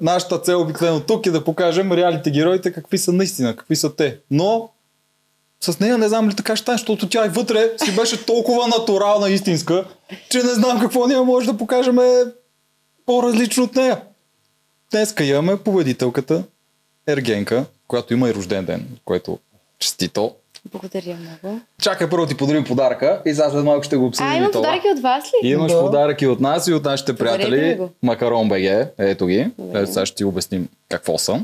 Нашата 0.00 0.38
цел 0.38 0.60
обикновено 0.60 1.00
тук 1.00 1.26
е 1.26 1.30
да 1.30 1.44
покажем 1.44 1.92
реалите 1.92 2.30
героите 2.30 2.72
какви 2.72 2.98
са 2.98 3.12
наистина, 3.12 3.56
какви 3.56 3.76
са 3.76 3.96
те. 3.96 4.18
Но 4.30 4.70
с 5.60 5.80
нея 5.80 5.98
не 5.98 6.08
знам 6.08 6.28
ли 6.28 6.34
така 6.34 6.56
ще 6.56 6.62
стане, 6.62 6.78
защото 6.78 7.08
тя 7.08 7.26
и 7.26 7.28
вътре 7.28 7.70
си 7.84 7.96
беше 7.96 8.26
толкова 8.26 8.68
натурална, 8.68 9.30
истинска, 9.30 9.84
че 10.30 10.42
не 10.42 10.54
знам 10.54 10.80
какво 10.80 11.06
ние 11.06 11.20
може 11.20 11.46
да 11.46 11.56
покажем 11.56 11.98
по-различно 13.06 13.64
от 13.64 13.74
нея. 13.74 14.00
Днеска 14.90 15.24
имаме 15.24 15.56
победителката 15.56 16.44
Ергенка, 17.06 17.64
която 17.88 18.12
има 18.12 18.28
и 18.28 18.34
рожден 18.34 18.64
ден, 18.64 18.86
което 19.04 19.38
честито. 19.78 20.34
Благодаря 20.64 21.16
много. 21.16 21.60
Чакай 21.82 22.10
първо 22.10 22.26
ти 22.26 22.36
подарим 22.36 22.64
подаръка 22.64 23.22
и 23.26 23.30
сега 23.30 23.50
след 23.50 23.64
малко 23.64 23.82
ще 23.82 23.96
го 23.96 24.06
обсъдим. 24.06 24.32
А, 24.32 24.36
има 24.36 24.46
това. 24.46 24.62
подарки 24.62 24.86
от 24.88 25.00
вас 25.00 25.24
ли? 25.24 25.48
И 25.48 25.52
имаш 25.52 25.72
Да. 25.72 25.80
подаръки 25.80 26.26
от 26.26 26.40
нас 26.40 26.68
и 26.68 26.72
от 26.72 26.84
нашите 26.84 27.16
приятели. 27.16 27.78
Макарон 28.02 28.48
БГ. 28.48 28.62
Ето 28.98 29.26
ги. 29.26 29.50
Ето 29.74 29.92
сега 29.92 30.06
ще 30.06 30.16
ти 30.16 30.24
обясним 30.24 30.68
какво 30.88 31.18
са. 31.18 31.40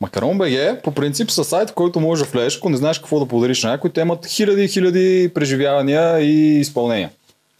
Макарон 0.00 0.38
БГ 0.38 0.52
по 0.84 0.90
принцип 0.92 1.30
са 1.30 1.44
сайт, 1.44 1.70
в 1.70 1.74
който 1.74 2.00
можеш 2.00 2.24
да 2.24 2.32
влезеш, 2.32 2.56
ако 2.56 2.68
не 2.68 2.76
знаеш 2.76 2.98
какво 2.98 3.20
да 3.20 3.26
подариш 3.26 3.62
на 3.62 3.70
някой. 3.70 3.90
Те 3.90 4.00
имат 4.00 4.26
хиляди 4.26 4.64
и 4.64 4.68
хиляди 4.68 5.30
преживявания 5.34 6.20
и 6.20 6.60
изпълнения. 6.60 7.10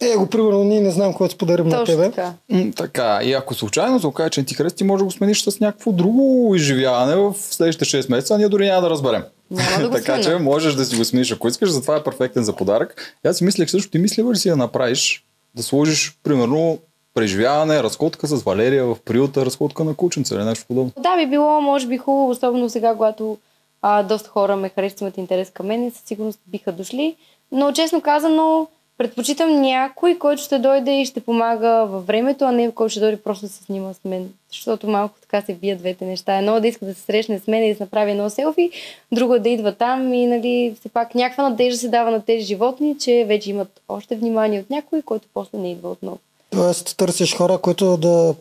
Е, 0.01 0.15
го 0.15 0.27
примерно 0.27 0.63
ние 0.63 0.81
не 0.81 0.91
знам 0.91 1.11
какво 1.11 1.25
да 1.25 1.31
споделим 1.31 1.67
на 1.67 1.77
Точно 1.77 1.95
тебе. 1.95 2.05
така. 2.05 2.33
М, 2.49 2.71
така, 2.73 3.19
и 3.23 3.33
ако 3.33 3.53
случайно 3.53 3.99
се 3.99 4.07
окаже, 4.07 4.29
че 4.29 4.39
не 4.39 4.45
ти 4.45 4.53
хареса, 4.55 4.75
ти 4.75 4.83
може 4.83 4.99
да 4.99 5.05
го 5.05 5.11
смениш 5.11 5.43
с 5.43 5.59
някакво 5.59 5.91
друго 5.91 6.53
изживяване 6.55 7.15
в 7.15 7.33
следващите 7.39 7.85
6 7.97 8.09
месеца, 8.09 8.33
а 8.33 8.37
ние 8.37 8.49
дори 8.49 8.65
няма 8.65 8.81
да 8.81 8.89
разберем. 8.89 9.23
Няма 9.51 9.81
да 9.81 9.89
го 9.89 9.95
така 9.95 10.21
че 10.21 10.35
можеш 10.35 10.73
да 10.73 10.85
си 10.85 10.95
го 10.95 11.05
смениш, 11.05 11.31
ако 11.31 11.47
искаш, 11.47 11.69
затова 11.69 11.95
е 11.95 12.03
перфектен 12.03 12.43
за 12.43 12.55
подарък. 12.55 13.15
И 13.25 13.27
аз 13.27 13.37
си 13.37 13.43
мислех 13.43 13.69
също, 13.69 13.91
ти 13.91 13.99
мислила 13.99 14.33
ли 14.33 14.37
си 14.37 14.49
да 14.49 14.55
направиш, 14.55 15.25
да 15.55 15.63
сложиш, 15.63 16.17
примерно, 16.23 16.79
преживяване, 17.13 17.83
разходка 17.83 18.27
с 18.27 18.43
Валерия 18.43 18.85
в 18.85 18.97
приюта, 19.05 19.45
разходка 19.45 19.83
на 19.83 19.93
кученце 19.93 20.35
или 20.35 20.43
нещо 20.43 20.65
подобно. 20.67 20.91
Да, 20.99 21.17
би 21.17 21.27
било, 21.29 21.61
може 21.61 21.87
би, 21.87 21.97
хубаво, 21.97 22.29
особено 22.29 22.69
сега, 22.69 22.93
когато 22.93 23.37
а, 23.81 24.03
доста 24.03 24.29
хора 24.29 24.55
ме 24.55 24.69
харесват, 24.69 25.17
интерес 25.17 25.49
към 25.49 25.65
мен 25.65 25.91
със 25.91 26.03
сигурност 26.05 26.39
биха 26.47 26.71
дошли. 26.71 27.15
Но, 27.51 27.71
честно 27.71 28.01
казано, 28.01 28.67
предпочитам 28.97 29.61
някой, 29.61 30.15
който 30.15 30.41
ще 30.41 30.59
дойде 30.59 31.01
и 31.01 31.05
ще 31.05 31.19
помага 31.19 31.85
във 31.85 32.07
времето, 32.07 32.45
а 32.45 32.51
не 32.51 32.71
който 32.71 32.89
ще 32.89 32.99
дойде 32.99 33.17
просто 33.17 33.45
да 33.45 33.51
се 33.51 33.63
снима 33.63 33.93
с 33.93 34.05
мен. 34.05 34.29
Защото 34.51 34.87
малко 34.87 35.15
така 35.21 35.41
се 35.41 35.53
бият 35.53 35.79
двете 35.79 36.05
неща. 36.05 36.37
Едно 36.37 36.59
да 36.59 36.67
иска 36.67 36.85
да 36.85 36.93
се 36.93 37.01
срещне 37.01 37.39
с 37.39 37.47
мен 37.47 37.63
и 37.63 37.73
да 37.73 37.83
направи 37.83 38.11
едно 38.11 38.29
селфи, 38.29 38.71
друго 39.11 39.39
да 39.39 39.49
идва 39.49 39.71
там 39.71 40.13
и, 40.13 40.27
нали, 40.27 40.75
все 40.79 40.89
пак 40.89 41.15
някаква 41.15 41.49
надежда 41.49 41.77
се 41.77 41.89
дава 41.89 42.11
на 42.11 42.21
тези 42.21 42.45
животни, 42.45 42.97
че 42.97 43.25
вече 43.27 43.49
имат 43.49 43.81
още 43.89 44.15
внимание 44.15 44.59
от 44.59 44.69
някой, 44.69 45.01
който 45.01 45.27
после 45.33 45.57
не 45.57 45.71
идва 45.71 45.89
отново. 45.89 46.17
Тоест 46.49 46.97
търсиш 46.97 47.35
хора, 47.35 47.57
които 47.57 47.97
да, 47.97 48.35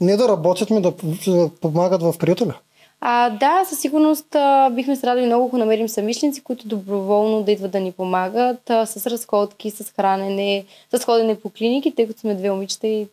не 0.00 0.16
да 0.16 0.28
работят, 0.28 0.70
ми 0.70 0.82
да, 0.82 0.92
помагат 1.60 2.02
в 2.02 2.14
приюта 2.18 2.46
ли? 2.46 2.52
А, 3.04 3.30
да, 3.30 3.64
със 3.68 3.80
сигурност 3.80 4.34
а, 4.34 4.70
бихме 4.70 4.96
се 4.96 5.06
радвали 5.06 5.26
много, 5.26 5.46
ако 5.46 5.58
намерим 5.58 5.88
самишленици, 5.88 6.42
които 6.42 6.68
доброволно 6.68 7.42
да 7.42 7.52
идват 7.52 7.70
да 7.70 7.80
ни 7.80 7.92
помагат 7.92 8.70
а, 8.70 8.86
с 8.86 9.06
разходки, 9.06 9.70
с 9.70 9.92
хранене, 9.96 10.64
с 10.94 11.04
ходене 11.04 11.40
по 11.40 11.50
клиники, 11.50 11.94
тъй 11.94 12.06
като 12.06 12.20
сме 12.20 12.34
две 12.34 12.50
момичета 12.50 12.86
и 12.86 13.06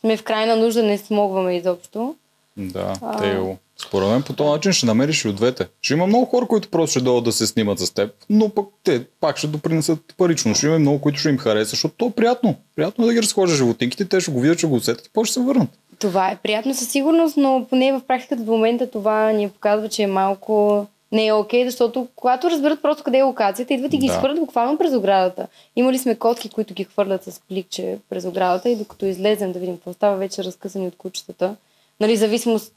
сме 0.00 0.16
в 0.16 0.22
крайна 0.22 0.56
нужда, 0.56 0.82
не 0.82 0.98
смогваме 0.98 1.56
изобщо. 1.56 2.14
Да, 2.56 2.92
А. 3.02 3.56
Според 3.86 4.08
мен 4.08 4.22
по 4.22 4.32
този 4.32 4.50
начин 4.50 4.72
ще 4.72 4.86
намериш 4.86 5.24
и 5.24 5.28
от 5.28 5.36
двете. 5.36 5.66
Ще 5.82 5.94
има 5.94 6.06
много 6.06 6.24
хора, 6.26 6.46
които 6.46 6.68
просто 6.68 6.90
ще 6.90 7.00
дойдат 7.00 7.24
да 7.24 7.32
се 7.32 7.46
снимат 7.46 7.78
с 7.78 7.90
теб, 7.90 8.10
но 8.30 8.48
пък 8.48 8.66
те 8.84 9.04
пак 9.20 9.36
ще 9.36 9.46
допринесат 9.46 10.14
парично. 10.16 10.54
Ще 10.54 10.66
има 10.66 10.78
много, 10.78 11.00
които 11.00 11.18
ще 11.18 11.28
им 11.28 11.38
хареса, 11.38 11.70
защото 11.70 11.94
то 11.98 12.06
е 12.06 12.10
приятно. 12.10 12.54
Приятно 12.76 13.04
е 13.04 13.06
да 13.06 13.14
ги 13.14 13.22
разхожда 13.22 13.56
животинките, 13.56 14.04
те 14.04 14.20
ще 14.20 14.30
го 14.30 14.40
видят, 14.40 14.58
ще 14.58 14.66
го 14.66 14.74
усетят 14.74 15.06
и 15.06 15.10
после 15.12 15.28
ще 15.28 15.34
се 15.34 15.46
върнат. 15.46 15.68
Това 15.98 16.30
е 16.30 16.36
приятно 16.36 16.74
със 16.74 16.88
сигурност, 16.88 17.36
но 17.36 17.66
поне 17.70 17.92
в 17.92 18.00
практиката 18.08 18.42
до 18.42 18.52
момента 18.52 18.90
това 18.90 19.32
ни 19.32 19.50
показва, 19.50 19.88
че 19.88 20.02
е 20.02 20.06
малко 20.06 20.86
не 21.12 21.26
е 21.26 21.32
окей, 21.32 21.64
защото 21.64 22.08
когато 22.16 22.50
разберат 22.50 22.82
просто 22.82 23.04
къде 23.04 23.18
е 23.18 23.22
локацията, 23.22 23.74
идват 23.74 23.92
и 23.92 23.98
ги 23.98 24.06
Да. 24.06 24.12
изхвърлят 24.12 24.38
буквално 24.40 24.78
през 24.78 24.94
оградата. 24.94 25.46
Имали 25.76 25.98
сме 25.98 26.14
котки, 26.14 26.48
които 26.48 26.74
ги 26.74 26.84
хвърлят 26.84 27.24
с 27.24 27.40
пликче 27.48 27.98
през 28.10 28.24
оградата 28.24 28.70
и 28.70 28.76
докато 28.76 29.06
излезем 29.06 29.52
да 29.52 29.58
видим 29.58 29.76
какво 29.76 29.92
става, 29.92 30.16
вече 30.16 30.44
разкъсани 30.44 30.86
от 30.86 30.96
кучетата. 30.96 31.56
Нали, 32.00 32.16
зависимост 32.16 32.74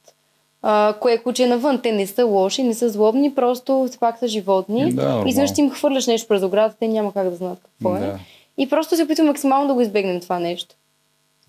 а, 0.61 0.93
кое 0.99 1.17
куче 1.17 1.43
е 1.43 1.47
навън. 1.47 1.81
Те 1.81 1.91
не 1.91 2.07
са 2.07 2.25
лоши, 2.25 2.63
не 2.63 2.73
са 2.73 2.89
злобни, 2.89 3.35
просто 3.35 3.85
все 3.89 3.97
пак 3.99 4.19
са 4.19 4.27
животни. 4.27 4.93
Да, 4.93 5.23
и 5.27 5.53
ти 5.55 5.61
им 5.61 5.71
хвърляш 5.71 6.07
нещо 6.07 6.27
през 6.27 6.43
оградата, 6.43 6.75
те 6.79 6.87
няма 6.87 7.13
как 7.13 7.29
да 7.29 7.35
знаят 7.35 7.59
какво 7.63 7.95
е. 7.95 7.99
Да. 7.99 8.19
И 8.57 8.69
просто 8.69 8.95
се 8.95 9.03
опитвам 9.03 9.27
максимално 9.27 9.67
да 9.67 9.73
го 9.73 9.81
избегнем 9.81 10.21
това 10.21 10.39
нещо. 10.39 10.75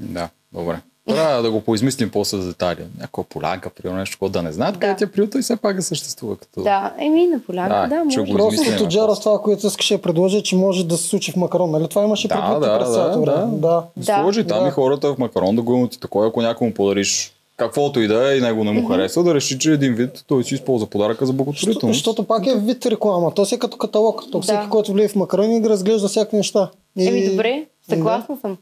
Да, 0.01 0.29
добре. 0.53 0.77
Трябва 1.09 1.43
да 1.43 1.51
го 1.51 1.61
поизмислим 1.61 2.11
после 2.11 2.37
за 2.37 2.47
детайли. 2.47 2.81
Някаква 2.99 3.25
полянка, 3.25 3.71
примерно 3.73 3.99
нещо, 3.99 4.17
което 4.19 4.33
да 4.33 4.43
не 4.43 4.53
знаят, 4.53 4.75
Да. 4.75 4.81
къде 4.81 4.97
ти 4.97 5.05
е 5.05 5.07
приюта 5.07 5.39
и 5.39 5.43
все 5.43 5.57
пак 5.57 5.77
да 5.77 5.83
съществува 5.83 6.37
като... 6.37 6.63
Да, 6.63 6.93
еми 6.99 7.27
на 7.27 7.41
полянка, 7.41 7.75
Да, 7.81 7.97
да, 7.97 8.05
може. 8.05 8.21
го 8.21 8.33
Просто 8.33 8.63
ако- 9.03 9.15
с 9.15 9.21
това, 9.21 9.39
което 9.39 9.67
искаше 9.67 9.97
да 9.97 10.03
предложи, 10.03 10.43
че 10.43 10.57
може 10.57 10.87
да 10.87 10.97
се 10.97 11.09
случи 11.09 11.33
в 11.33 11.37
Макарон. 11.37 11.71
Нали? 11.71 11.89
Това 11.89 12.03
имаше 12.05 12.29
Да, 12.29 12.35
предвид 12.35 12.61
да, 12.61 12.79
през 12.79 12.89
да, 12.89 12.95
цялото 12.95 13.21
да. 13.21 13.33
време. 13.33 13.53
да. 13.53 13.83
Да, 13.97 14.21
Сложи 14.23 14.47
там 14.47 14.63
да. 14.63 14.69
и 14.69 14.71
хората 14.71 15.15
в 15.15 15.19
макарон 15.19 15.57
да 15.57 15.63
го 15.63 15.75
имат 15.75 15.95
и 15.95 16.01
такова, 16.01 16.27
ако 16.27 16.43
някой 16.43 16.67
му 16.67 16.75
подариш 16.75 17.33
каквото 17.57 18.01
и 18.01 18.09
да 18.09 18.33
е 18.33 18.37
и 18.37 18.41
него 18.41 18.65
не 18.65 18.73
му 18.73 18.89
харесва, 18.89 19.23
да 19.23 19.35
реши, 19.35 19.59
че 19.59 19.71
е 19.71 19.75
един 19.75 19.95
вид 19.95 20.25
той 20.27 20.45
си 20.45 20.55
използва 20.55 20.87
подаръка 20.87 21.27
за 21.27 21.33
благотворителност. 21.33 21.97
Защото 21.97 22.25
пак 22.25 22.47
е 22.47 22.55
вид 22.57 22.87
реклама. 22.87 23.35
То 23.35 23.45
си 23.47 23.55
е 23.55 23.59
като 23.59 23.77
каталог. 23.77 24.23
То 24.33 24.41
всеки, 24.41 24.69
който 24.71 24.93
влие 24.93 25.09
в 25.09 25.17
Макарон 25.17 25.53
и 25.53 25.61
ги 25.61 25.69
разглежда 25.69 26.09
всякакви 26.09 26.37
неща. 26.37 26.71
И... 26.97 27.07
Еми 27.09 27.29
добре, 27.31 27.65
съгласна 27.89 28.37
съм. 28.41 28.57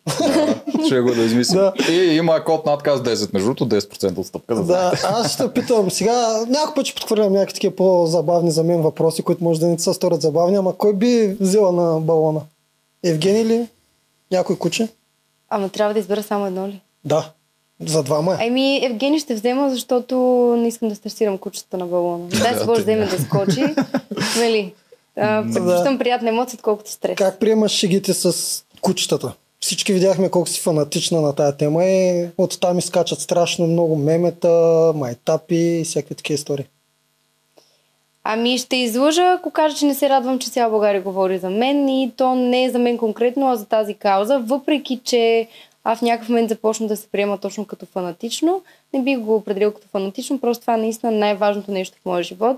Ще 0.87 1.01
го 1.01 1.15
да 1.15 1.23
измислим. 1.23 1.61
Да. 1.61 1.73
И 1.93 2.17
има 2.17 2.45
код 2.45 2.67
надказ 2.67 3.01
10, 3.01 3.35
между 3.35 3.55
другото 3.55 3.77
10% 3.77 4.19
отстъпка. 4.19 4.55
Да, 4.55 4.63
Да, 4.63 4.93
аз 5.05 5.35
ще 5.35 5.43
те 5.43 5.53
питам. 5.53 5.91
Сега 5.91 6.45
някой 6.49 6.75
път 6.75 6.87
ще 6.87 6.95
подхвърлям 6.95 7.33
някакви 7.33 7.55
такива 7.55 7.77
по-забавни 7.77 8.51
за 8.51 8.65
мен 8.65 8.83
въпроси, 8.83 9.23
които 9.23 9.45
може 9.45 9.61
да 9.61 9.67
не 9.67 9.79
са 9.79 9.95
сторят 9.95 10.23
забавни, 10.23 10.57
ама 10.57 10.77
кой 10.77 10.95
би 10.95 11.37
взела 11.41 11.73
на 11.73 12.01
балона? 12.01 12.41
Евгений 13.05 13.45
ли? 13.45 13.67
Някой 14.31 14.59
куче? 14.59 14.89
Ама 15.51 15.69
трябва 15.69 15.95
да 15.95 16.01
избера 16.01 16.23
само 16.23 16.47
едно 16.47 16.69
ли? 16.69 16.81
Да. 17.05 17.31
За 17.87 18.03
двама 18.03 18.37
е. 18.41 18.47
Еми, 18.47 18.85
Евгений 18.85 19.19
ще 19.19 19.35
взема, 19.35 19.71
защото 19.71 20.17
не 20.59 20.69
искам 20.69 20.89
да 20.89 20.95
стресирам 20.95 21.39
кучета 21.39 21.79
на 21.79 21.87
балона. 21.87 22.27
Дай 22.29 22.59
си 22.59 22.67
може 22.67 22.81
да 22.81 22.83
вземе 22.83 23.07
да 23.07 23.23
скочи. 23.23 23.61
нали? 24.39 24.73
Предпочитам 25.15 25.99
приятна 25.99 26.29
емоция, 26.29 26.57
отколкото 26.57 26.91
стрес. 26.91 27.17
Как 27.17 27.41
приемаш 27.41 27.73
шегите 27.73 28.15
с 28.15 28.35
кучетата? 28.81 29.33
Всички 29.61 29.93
видяхме 29.93 30.31
колко 30.31 30.49
си 30.49 30.61
фанатична 30.61 31.21
на 31.21 31.35
тая 31.35 31.57
тема 31.57 31.85
и 31.85 32.29
оттам 32.39 32.79
изкачат 32.79 33.21
страшно 33.21 33.67
много 33.67 33.97
мемета, 33.97 34.93
майтапи 34.95 35.57
и 35.57 35.85
всякакви 35.85 36.15
такива 36.15 36.35
истории. 36.35 36.65
Ами 38.25 38.59
ще 38.59 38.77
излъжа, 38.77 39.37
ако 39.39 39.51
кажа, 39.51 39.77
че 39.77 39.87
не 39.87 39.95
се 39.95 40.09
радвам, 40.09 40.39
че 40.39 40.51
цяла 40.51 40.71
България 40.71 41.03
говори 41.03 41.39
за 41.39 41.51
мен 41.51 41.89
и 41.89 42.13
то 42.17 42.35
не 42.35 42.65
е 42.65 42.71
за 42.71 42.79
мен 42.79 42.99
конкретно, 42.99 43.51
а 43.51 43.57
за 43.57 43.65
тази 43.65 43.95
кауза, 43.95 44.39
въпреки 44.39 45.01
че 45.05 45.49
аз 45.85 45.99
в 45.99 46.03
някакъв 46.03 46.29
момент 46.29 46.49
започна 46.49 46.87
да 46.87 46.97
се 46.97 47.09
приема 47.09 47.39
точно 47.39 47.65
като 47.65 47.87
фанатично. 47.87 48.63
Не 48.95 49.03
бих 49.03 49.19
го 49.19 49.35
определил 49.37 49.73
като 49.73 49.89
фанатично, 49.89 50.41
просто 50.41 50.61
това 50.61 50.75
е 50.75 50.77
наистина 50.77 51.13
най-важното 51.13 51.71
нещо 51.71 51.99
в 52.03 52.07
моя 52.07 52.23
живот. 52.23 52.57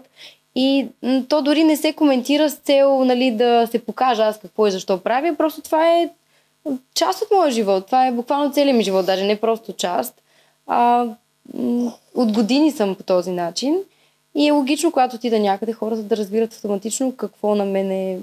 И 0.55 0.87
то 1.29 1.43
дори 1.43 1.65
не 1.65 1.77
се 1.77 1.93
коментира 1.93 2.51
с 2.51 2.55
цел 2.55 3.05
нали, 3.05 3.31
да 3.31 3.69
се 3.71 3.85
покажа 3.85 4.23
аз 4.23 4.39
какво 4.39 4.67
и 4.67 4.71
защо 4.71 4.99
правя, 4.99 5.35
просто 5.39 5.61
това 5.61 5.89
е 5.89 6.11
част 6.95 7.23
от 7.23 7.29
моя 7.31 7.51
живот. 7.51 7.87
Това 7.87 8.07
е 8.07 8.13
буквално 8.13 8.53
целият 8.53 8.77
ми 8.77 8.85
живот, 8.85 9.07
даже 9.07 9.25
не 9.25 9.41
просто 9.41 9.73
част. 9.73 10.23
А, 10.67 11.07
от 12.15 12.33
години 12.33 12.71
съм 12.71 12.95
по 12.95 13.03
този 13.03 13.31
начин. 13.31 13.79
И 14.35 14.49
е 14.49 14.51
логично, 14.51 14.93
когато 14.93 15.17
отида 15.17 15.39
някъде, 15.39 15.73
хората 15.73 16.03
да 16.03 16.17
разбират 16.17 16.53
автоматично 16.53 17.17
какво 17.17 17.55
на 17.55 17.65
мен 17.65 17.91
е, 17.91 18.19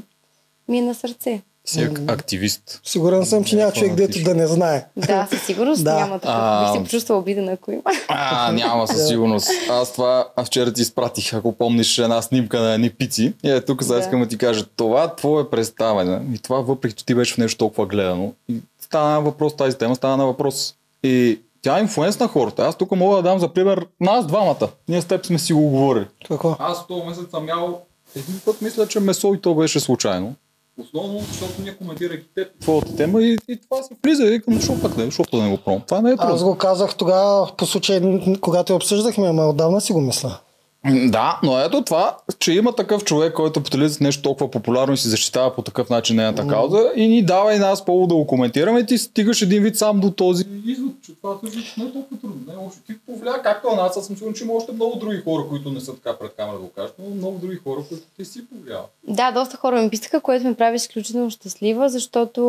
ми 0.67 0.77
е 0.77 0.81
на 0.81 0.95
сърце. 0.95 1.41
Си 1.69 1.79
ак- 1.81 2.01
активист. 2.07 2.81
Сигурен 2.83 3.25
съм, 3.25 3.43
че 3.43 3.55
няма 3.55 3.71
човек, 3.71 3.95
дето 3.95 4.23
да 4.23 4.35
не 4.35 4.47
знае. 4.47 4.85
Да, 4.97 5.27
със 5.29 5.41
сигурност 5.41 5.83
Да. 5.83 5.95
няма 5.95 6.19
такъв. 6.19 6.35
А, 6.35 6.63
Бих 6.63 6.73
се 6.73 6.83
почувствала 6.83 7.21
обидена, 7.21 7.51
ако 7.51 7.71
има. 7.71 7.81
А, 8.07 8.51
няма 8.51 8.87
със 8.87 9.07
сигурност. 9.07 9.49
Аз 9.71 9.93
това, 9.93 10.27
аз 10.35 10.47
вчера 10.47 10.73
ти 10.73 10.81
изпратих, 10.81 11.33
ако 11.33 11.51
помниш, 11.53 11.97
една 11.97 12.21
снимка 12.21 12.59
на 12.59 12.73
едни 12.73 12.89
пици. 12.89 13.33
И 13.43 13.51
е, 13.51 13.61
тук 13.61 13.83
сега 13.83 13.95
Да. 13.95 14.01
искам 14.01 14.19
да 14.19 14.27
ти 14.27 14.37
кажа, 14.37 14.65
това 14.67 15.15
твое 15.15 15.49
представяне. 15.49 16.21
И 16.33 16.39
това, 16.39 16.57
въпреки 16.57 16.95
че 16.95 17.05
ти 17.05 17.15
беше 17.15 17.33
в 17.33 17.37
нещо 17.37 17.57
толкова 17.57 17.85
гледано. 17.85 18.31
И 18.49 18.55
стана 18.81 19.21
въпрос, 19.21 19.55
тази 19.55 19.77
тема 19.77 19.95
стана 19.95 20.17
на 20.17 20.25
въпрос. 20.25 20.75
И 21.03 21.39
тя 21.61 21.77
е 21.77 21.81
инфлуенс 21.81 22.19
на 22.19 22.27
хората. 22.27 22.63
Аз 22.63 22.75
тук 22.75 22.91
мога 22.91 23.15
да 23.15 23.21
дам 23.21 23.39
за 23.39 23.47
пример 23.49 23.87
нас 23.99 24.25
двамата. 24.25 24.67
Ние 24.87 25.01
с 25.01 25.05
теб 25.05 25.25
сме 25.25 25.39
си 25.39 25.53
го 25.53 25.61
говорили. 25.61 26.05
Какво? 26.27 26.55
Аз 26.59 26.87
този 26.87 27.03
месец 27.03 27.29
съм 27.31 27.47
ял 27.47 27.81
един 28.15 28.41
път, 28.45 28.61
мисля, 28.61 28.87
че 28.87 28.99
месо 28.99 29.33
и 29.33 29.41
то 29.41 29.55
беше 29.55 29.79
случайно. 29.79 30.33
Основно, 30.81 31.19
защото 31.19 31.61
ние 31.61 31.75
коментирайки 31.75 32.25
теб, 32.35 32.47
твоята 32.61 32.95
тема 32.95 33.23
и, 33.23 33.37
и 33.47 33.57
това 33.61 33.83
се 33.83 33.93
влиза. 34.03 34.23
И 34.23 34.29
викам, 34.29 34.53
защо 34.53 34.81
пък 34.81 34.97
не, 34.97 35.05
защото 35.05 35.37
да 35.37 35.43
не 35.43 35.49
го 35.51 35.57
пробвам. 35.57 35.81
Това 35.87 36.01
не 36.01 36.09
е 36.09 36.15
Аз 36.17 36.27
трудно. 36.27 36.45
го 36.47 36.57
казах 36.57 36.95
тогава 36.95 37.51
по 37.57 37.65
случай, 37.65 38.01
когато 38.41 38.73
я 38.73 38.77
обсъждахме, 38.77 39.27
ама 39.27 39.47
отдавна 39.49 39.81
си 39.81 39.93
го 39.93 40.01
мисля. 40.01 40.39
Да, 40.85 41.39
но 41.43 41.59
ето 41.59 41.81
това, 41.81 42.17
че 42.39 42.53
има 42.53 42.75
такъв 42.75 43.03
човек, 43.03 43.33
който 43.33 43.63
по 43.63 43.69
телевизията 43.69 44.03
нещо 44.03 44.21
толкова 44.21 44.51
популярно 44.51 44.93
и 44.93 44.97
си 44.97 45.07
защитава 45.07 45.55
по 45.55 45.61
такъв 45.61 45.89
начин 45.89 46.15
нейната 46.15 46.47
кауза 46.47 46.91
и 46.95 47.07
ни 47.07 47.25
дава 47.25 47.53
и 47.53 47.59
нас 47.59 47.85
повод 47.85 48.09
да 48.09 48.15
го 48.15 48.27
коментираме 48.27 48.79
и 48.79 48.85
ти 48.85 48.97
стигаш 48.97 49.41
един 49.41 49.63
вид 49.63 49.77
сам 49.77 49.99
до 49.99 50.11
този 50.11 50.45
извод, 50.65 50.91
че 51.05 51.15
това 51.15 51.37
всъщност 51.37 51.77
не 51.77 51.83
е 51.83 51.91
толкова 51.91 52.21
трудно. 52.21 52.41
Не, 52.47 52.67
още 52.67 52.81
ти 52.87 52.93
повлия, 53.05 53.41
както 53.41 53.69
на 53.69 53.75
нас, 53.75 53.97
аз 53.97 54.05
съм 54.05 54.15
сигурен, 54.15 54.35
че 54.35 54.43
има 54.43 54.53
още 54.53 54.71
много 54.71 54.95
други 54.95 55.21
хора, 55.23 55.43
които 55.49 55.71
не 55.71 55.79
са 55.79 55.95
така 55.95 56.17
пред 56.17 56.33
камера 56.35 56.55
да 56.55 56.61
го 56.61 56.69
кажат, 56.69 56.95
но 56.99 57.15
много 57.15 57.37
други 57.37 57.59
хора, 57.63 57.81
които 57.89 58.03
ти 58.17 58.25
си 58.25 58.47
повлиява. 58.47 58.83
Да, 59.07 59.31
доста 59.31 59.57
хора 59.57 59.81
ми 59.81 59.89
писаха, 59.89 60.19
което 60.21 60.47
ме 60.47 60.53
прави 60.53 60.75
изключително 60.75 61.29
щастлива, 61.29 61.89
защото 61.89 62.41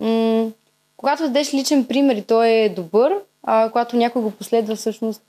м- 0.00 0.50
когато 0.96 1.22
дадеш 1.22 1.54
личен 1.54 1.84
пример 1.84 2.16
и 2.16 2.22
той 2.22 2.48
е 2.48 2.68
добър, 2.68 3.12
а, 3.42 3.70
когато 3.70 3.96
някой 3.96 4.22
го 4.22 4.30
последва 4.30 4.76
всъщност, 4.76 5.22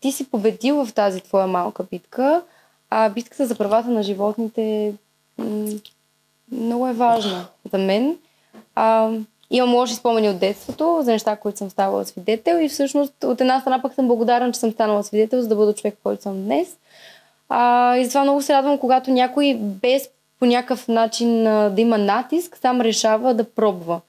ти 0.00 0.12
си 0.12 0.30
победил 0.30 0.84
в 0.84 0.92
тази 0.92 1.20
твоя 1.20 1.46
малка 1.46 1.84
битка, 1.90 2.42
а 2.90 3.08
битката 3.08 3.46
за 3.46 3.54
правата 3.54 3.90
на 3.90 4.02
животните 4.02 4.94
много 6.52 6.88
е 6.88 6.92
важна 6.92 7.46
за 7.72 7.78
мен. 7.78 8.16
А, 8.74 9.10
имам 9.50 9.74
лоши 9.74 9.94
спомени 9.94 10.28
от 10.28 10.38
детството 10.38 10.98
за 11.02 11.12
неща, 11.12 11.36
които 11.36 11.58
съм 11.58 11.70
ставала 11.70 12.04
свидетел 12.04 12.58
и 12.60 12.68
всъщност 12.68 13.24
от 13.24 13.40
една 13.40 13.60
страна 13.60 13.82
пък 13.82 13.94
съм 13.94 14.06
благодарна, 14.06 14.52
че 14.52 14.60
съм 14.60 14.72
станала 14.72 15.04
свидетел, 15.04 15.42
за 15.42 15.48
да 15.48 15.56
бъда 15.56 15.74
човек, 15.74 15.98
който 16.02 16.22
съм 16.22 16.44
днес. 16.44 16.76
А, 17.48 17.96
и 17.96 18.04
затова 18.04 18.22
много 18.22 18.42
се 18.42 18.52
радвам, 18.52 18.78
когато 18.78 19.10
някой 19.10 19.56
без 19.60 20.08
по 20.38 20.46
някакъв 20.46 20.88
начин 20.88 21.46
а, 21.46 21.70
да 21.70 21.80
има 21.80 21.98
натиск, 21.98 22.58
сам 22.60 22.80
решава 22.80 23.34
да 23.34 23.44
пробва. 23.44 24.00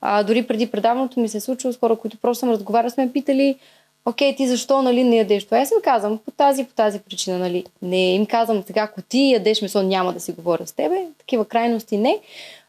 А, 0.00 0.22
дори 0.22 0.46
преди 0.46 0.70
предаването 0.70 1.20
ми 1.20 1.28
се 1.28 1.36
е 1.36 1.40
случило 1.40 1.72
с 1.72 1.78
хора, 1.78 1.96
които 1.96 2.18
просто 2.18 2.40
съм 2.40 2.50
разговаряла, 2.50 2.90
сме 2.90 3.12
питали, 3.12 3.58
окей, 4.08 4.36
ти 4.36 4.48
защо 4.48 4.82
нали, 4.82 5.04
не 5.04 5.16
ядеш 5.16 5.44
това? 5.44 5.58
Аз 5.58 5.70
им 5.70 5.76
казвам, 5.84 6.18
по 6.24 6.30
тази, 6.30 6.64
по 6.64 6.74
тази 6.74 6.98
причина, 6.98 7.38
нали. 7.38 7.64
Не 7.82 8.14
им 8.14 8.26
казвам, 8.26 8.62
сега, 8.66 8.80
ако 8.80 9.02
ти 9.02 9.30
ядеш 9.32 9.62
месо, 9.62 9.82
няма 9.82 10.12
да 10.12 10.20
си 10.20 10.32
говоря 10.32 10.66
с 10.66 10.72
тебе. 10.72 11.06
Такива 11.18 11.44
крайности 11.44 11.96
не. 11.96 12.18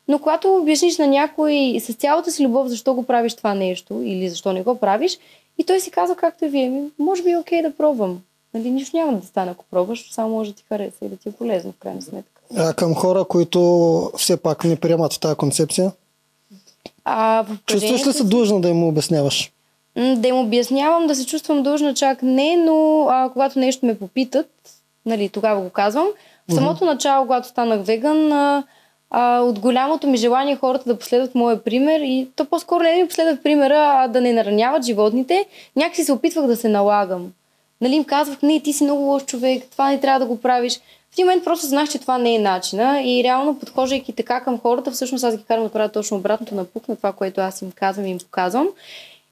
Но 0.07 0.19
когато 0.19 0.55
обясниш 0.55 0.97
на 0.97 1.07
някой 1.07 1.77
с 1.79 1.93
цялата 1.93 2.31
си 2.31 2.45
любов 2.45 2.67
защо 2.67 2.93
го 2.93 3.03
правиш 3.03 3.35
това 3.35 3.53
нещо 3.53 4.01
или 4.05 4.29
защо 4.29 4.53
не 4.53 4.63
го 4.63 4.75
правиш, 4.75 5.17
и 5.57 5.63
той 5.63 5.79
си 5.79 5.91
казва 5.91 6.15
както 6.15 6.45
и 6.45 6.49
вие, 6.49 6.69
ми, 6.69 6.89
може 6.99 7.23
би 7.23 7.31
е 7.31 7.37
окей 7.37 7.61
да 7.61 7.75
пробвам. 7.75 8.21
Нали, 8.53 8.71
нищо 8.71 8.97
няма 8.97 9.13
да 9.13 9.27
стане, 9.27 9.51
ако 9.51 9.65
пробваш, 9.71 10.11
само 10.11 10.29
може 10.29 10.49
да 10.49 10.55
ти 10.55 10.63
хареса 10.69 11.05
и 11.05 11.07
да 11.07 11.17
ти 11.17 11.29
е 11.29 11.31
полезно 11.31 11.71
в 11.71 11.79
крайна 11.79 12.01
сметка. 12.01 12.41
А 12.57 12.73
към 12.73 12.95
хора, 12.95 13.25
които 13.25 14.11
все 14.17 14.37
пак 14.37 14.63
не 14.63 14.75
приемат 14.75 15.19
тази 15.21 15.35
концепция, 15.35 15.91
А 17.05 17.45
чувстваш 17.65 18.07
ли 18.07 18.13
се 18.13 18.23
длъжна 18.23 18.61
да 18.61 18.69
им 18.69 18.83
обясняваш? 18.83 19.51
Да 19.95 20.27
им 20.27 20.35
обяснявам, 20.35 21.07
да 21.07 21.15
се 21.15 21.25
чувствам 21.25 21.63
дължна 21.63 21.93
чак 21.93 22.23
не, 22.23 22.57
но 22.57 23.07
а, 23.09 23.29
когато 23.33 23.59
нещо 23.59 23.85
ме 23.85 23.99
попитат, 23.99 24.49
нали, 25.05 25.29
тогава 25.29 25.61
го 25.61 25.69
казвам. 25.69 26.07
В 26.47 26.53
самото 26.53 26.85
начало, 26.85 27.25
когато 27.25 27.47
станах 27.47 27.85
веган, 27.85 28.31
а, 28.31 28.63
а, 29.09 29.39
от 29.39 29.59
голямото 29.59 30.07
ми 30.07 30.17
желание 30.17 30.55
хората 30.55 30.83
да 30.87 30.99
последват 30.99 31.35
моя 31.35 31.63
пример 31.63 31.99
и 31.99 32.27
то 32.35 32.45
по-скоро 32.45 32.83
не 32.83 32.91
да 32.91 33.01
ми 33.01 33.07
последват 33.07 33.43
примера, 33.43 33.93
а 33.95 34.07
да 34.07 34.21
не 34.21 34.33
нараняват 34.33 34.85
животните, 34.85 35.45
някакси 35.75 36.03
се 36.03 36.11
опитвах 36.11 36.47
да 36.47 36.55
се 36.55 36.69
налагам. 36.69 37.31
Нали, 37.81 37.95
им 37.95 38.03
казвах, 38.03 38.41
не, 38.41 38.59
ти 38.59 38.73
си 38.73 38.83
много 38.83 39.01
лош 39.01 39.25
човек, 39.25 39.63
това 39.71 39.89
не 39.89 39.99
трябва 39.99 40.19
да 40.19 40.25
го 40.25 40.41
правиш. 40.41 40.79
В 41.09 41.13
един 41.13 41.25
момент 41.25 41.43
просто 41.43 41.67
знах, 41.67 41.89
че 41.89 41.99
това 41.99 42.17
не 42.17 42.35
е 42.35 42.39
начина 42.39 43.01
и 43.01 43.23
реално 43.23 43.59
подхождайки 43.59 44.13
така 44.13 44.41
към 44.41 44.59
хората, 44.59 44.91
всъщност 44.91 45.23
аз 45.23 45.37
ги 45.37 45.43
карам 45.43 45.63
да 45.63 45.69
правят 45.69 45.93
точно 45.93 46.17
обратното 46.17 46.55
на 46.55 46.65
пук 46.65 46.87
на 46.87 46.95
това, 46.95 47.11
което 47.11 47.41
аз 47.41 47.61
им 47.61 47.71
казвам 47.75 48.05
и 48.05 48.09
им 48.09 48.19
показвам. 48.19 48.67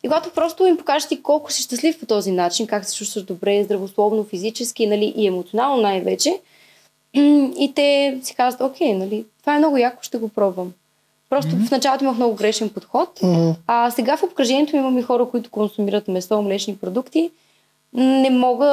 И 0.04 0.08
когато 0.08 0.30
просто 0.30 0.66
им 0.66 0.78
покажеш 0.78 1.08
ти 1.08 1.24
колко 1.24 1.52
си 1.52 1.62
щастлив 1.62 2.00
по 2.00 2.06
този 2.06 2.32
начин, 2.32 2.68
как 2.68 2.86
се 2.86 2.96
чувстваш 2.96 3.24
добре, 3.24 3.64
здравословно, 3.64 4.24
физически 4.24 4.88
нали, 4.88 5.14
и 5.18 5.28
емоционално 5.28 5.82
най-вече, 5.82 6.40
и 7.60 7.72
те 7.76 8.20
си 8.24 8.36
казват, 8.36 8.72
окей, 8.72 8.94
нали, 8.94 9.26
това 9.42 9.56
е 9.56 9.58
много 9.60 9.78
яко, 9.78 10.04
ще 10.04 10.18
го 10.18 10.30
пробвам. 10.30 10.74
Просто 11.30 11.52
mm-hmm. 11.52 11.68
в 11.68 11.72
началото 11.72 12.04
имах 12.04 12.16
много 12.16 12.36
грешен 12.36 12.70
подход, 12.70 13.20
Мгм. 13.24 13.52
а 13.68 13.92
сега 13.92 14.18
в 14.18 14.24
обкръжението 14.24 14.76
имам 14.76 14.98
и 14.98 15.02
хора, 15.02 15.26
които 15.26 15.50
консумират 15.50 16.08
месо, 16.08 16.42
млечни 16.42 16.78
продукти. 16.78 17.32
Не 17.94 18.30
мога 18.30 18.66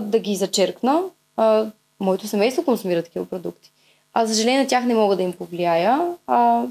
да 0.00 0.18
ги 0.18 0.36
зачеркна. 0.36 1.02
А, 1.36 1.66
моето 2.00 2.26
семейство 2.26 2.64
консумира 2.64 3.02
такива 3.02 3.24
продукти. 3.26 3.70
А 4.14 4.26
за 4.26 4.34
съжаление 4.34 4.60
на 4.60 4.68
тях 4.68 4.84
не 4.84 4.94
мога 4.94 5.16
да 5.16 5.22
им 5.22 5.32
повлияя. 5.32 6.00
А, 6.26 6.62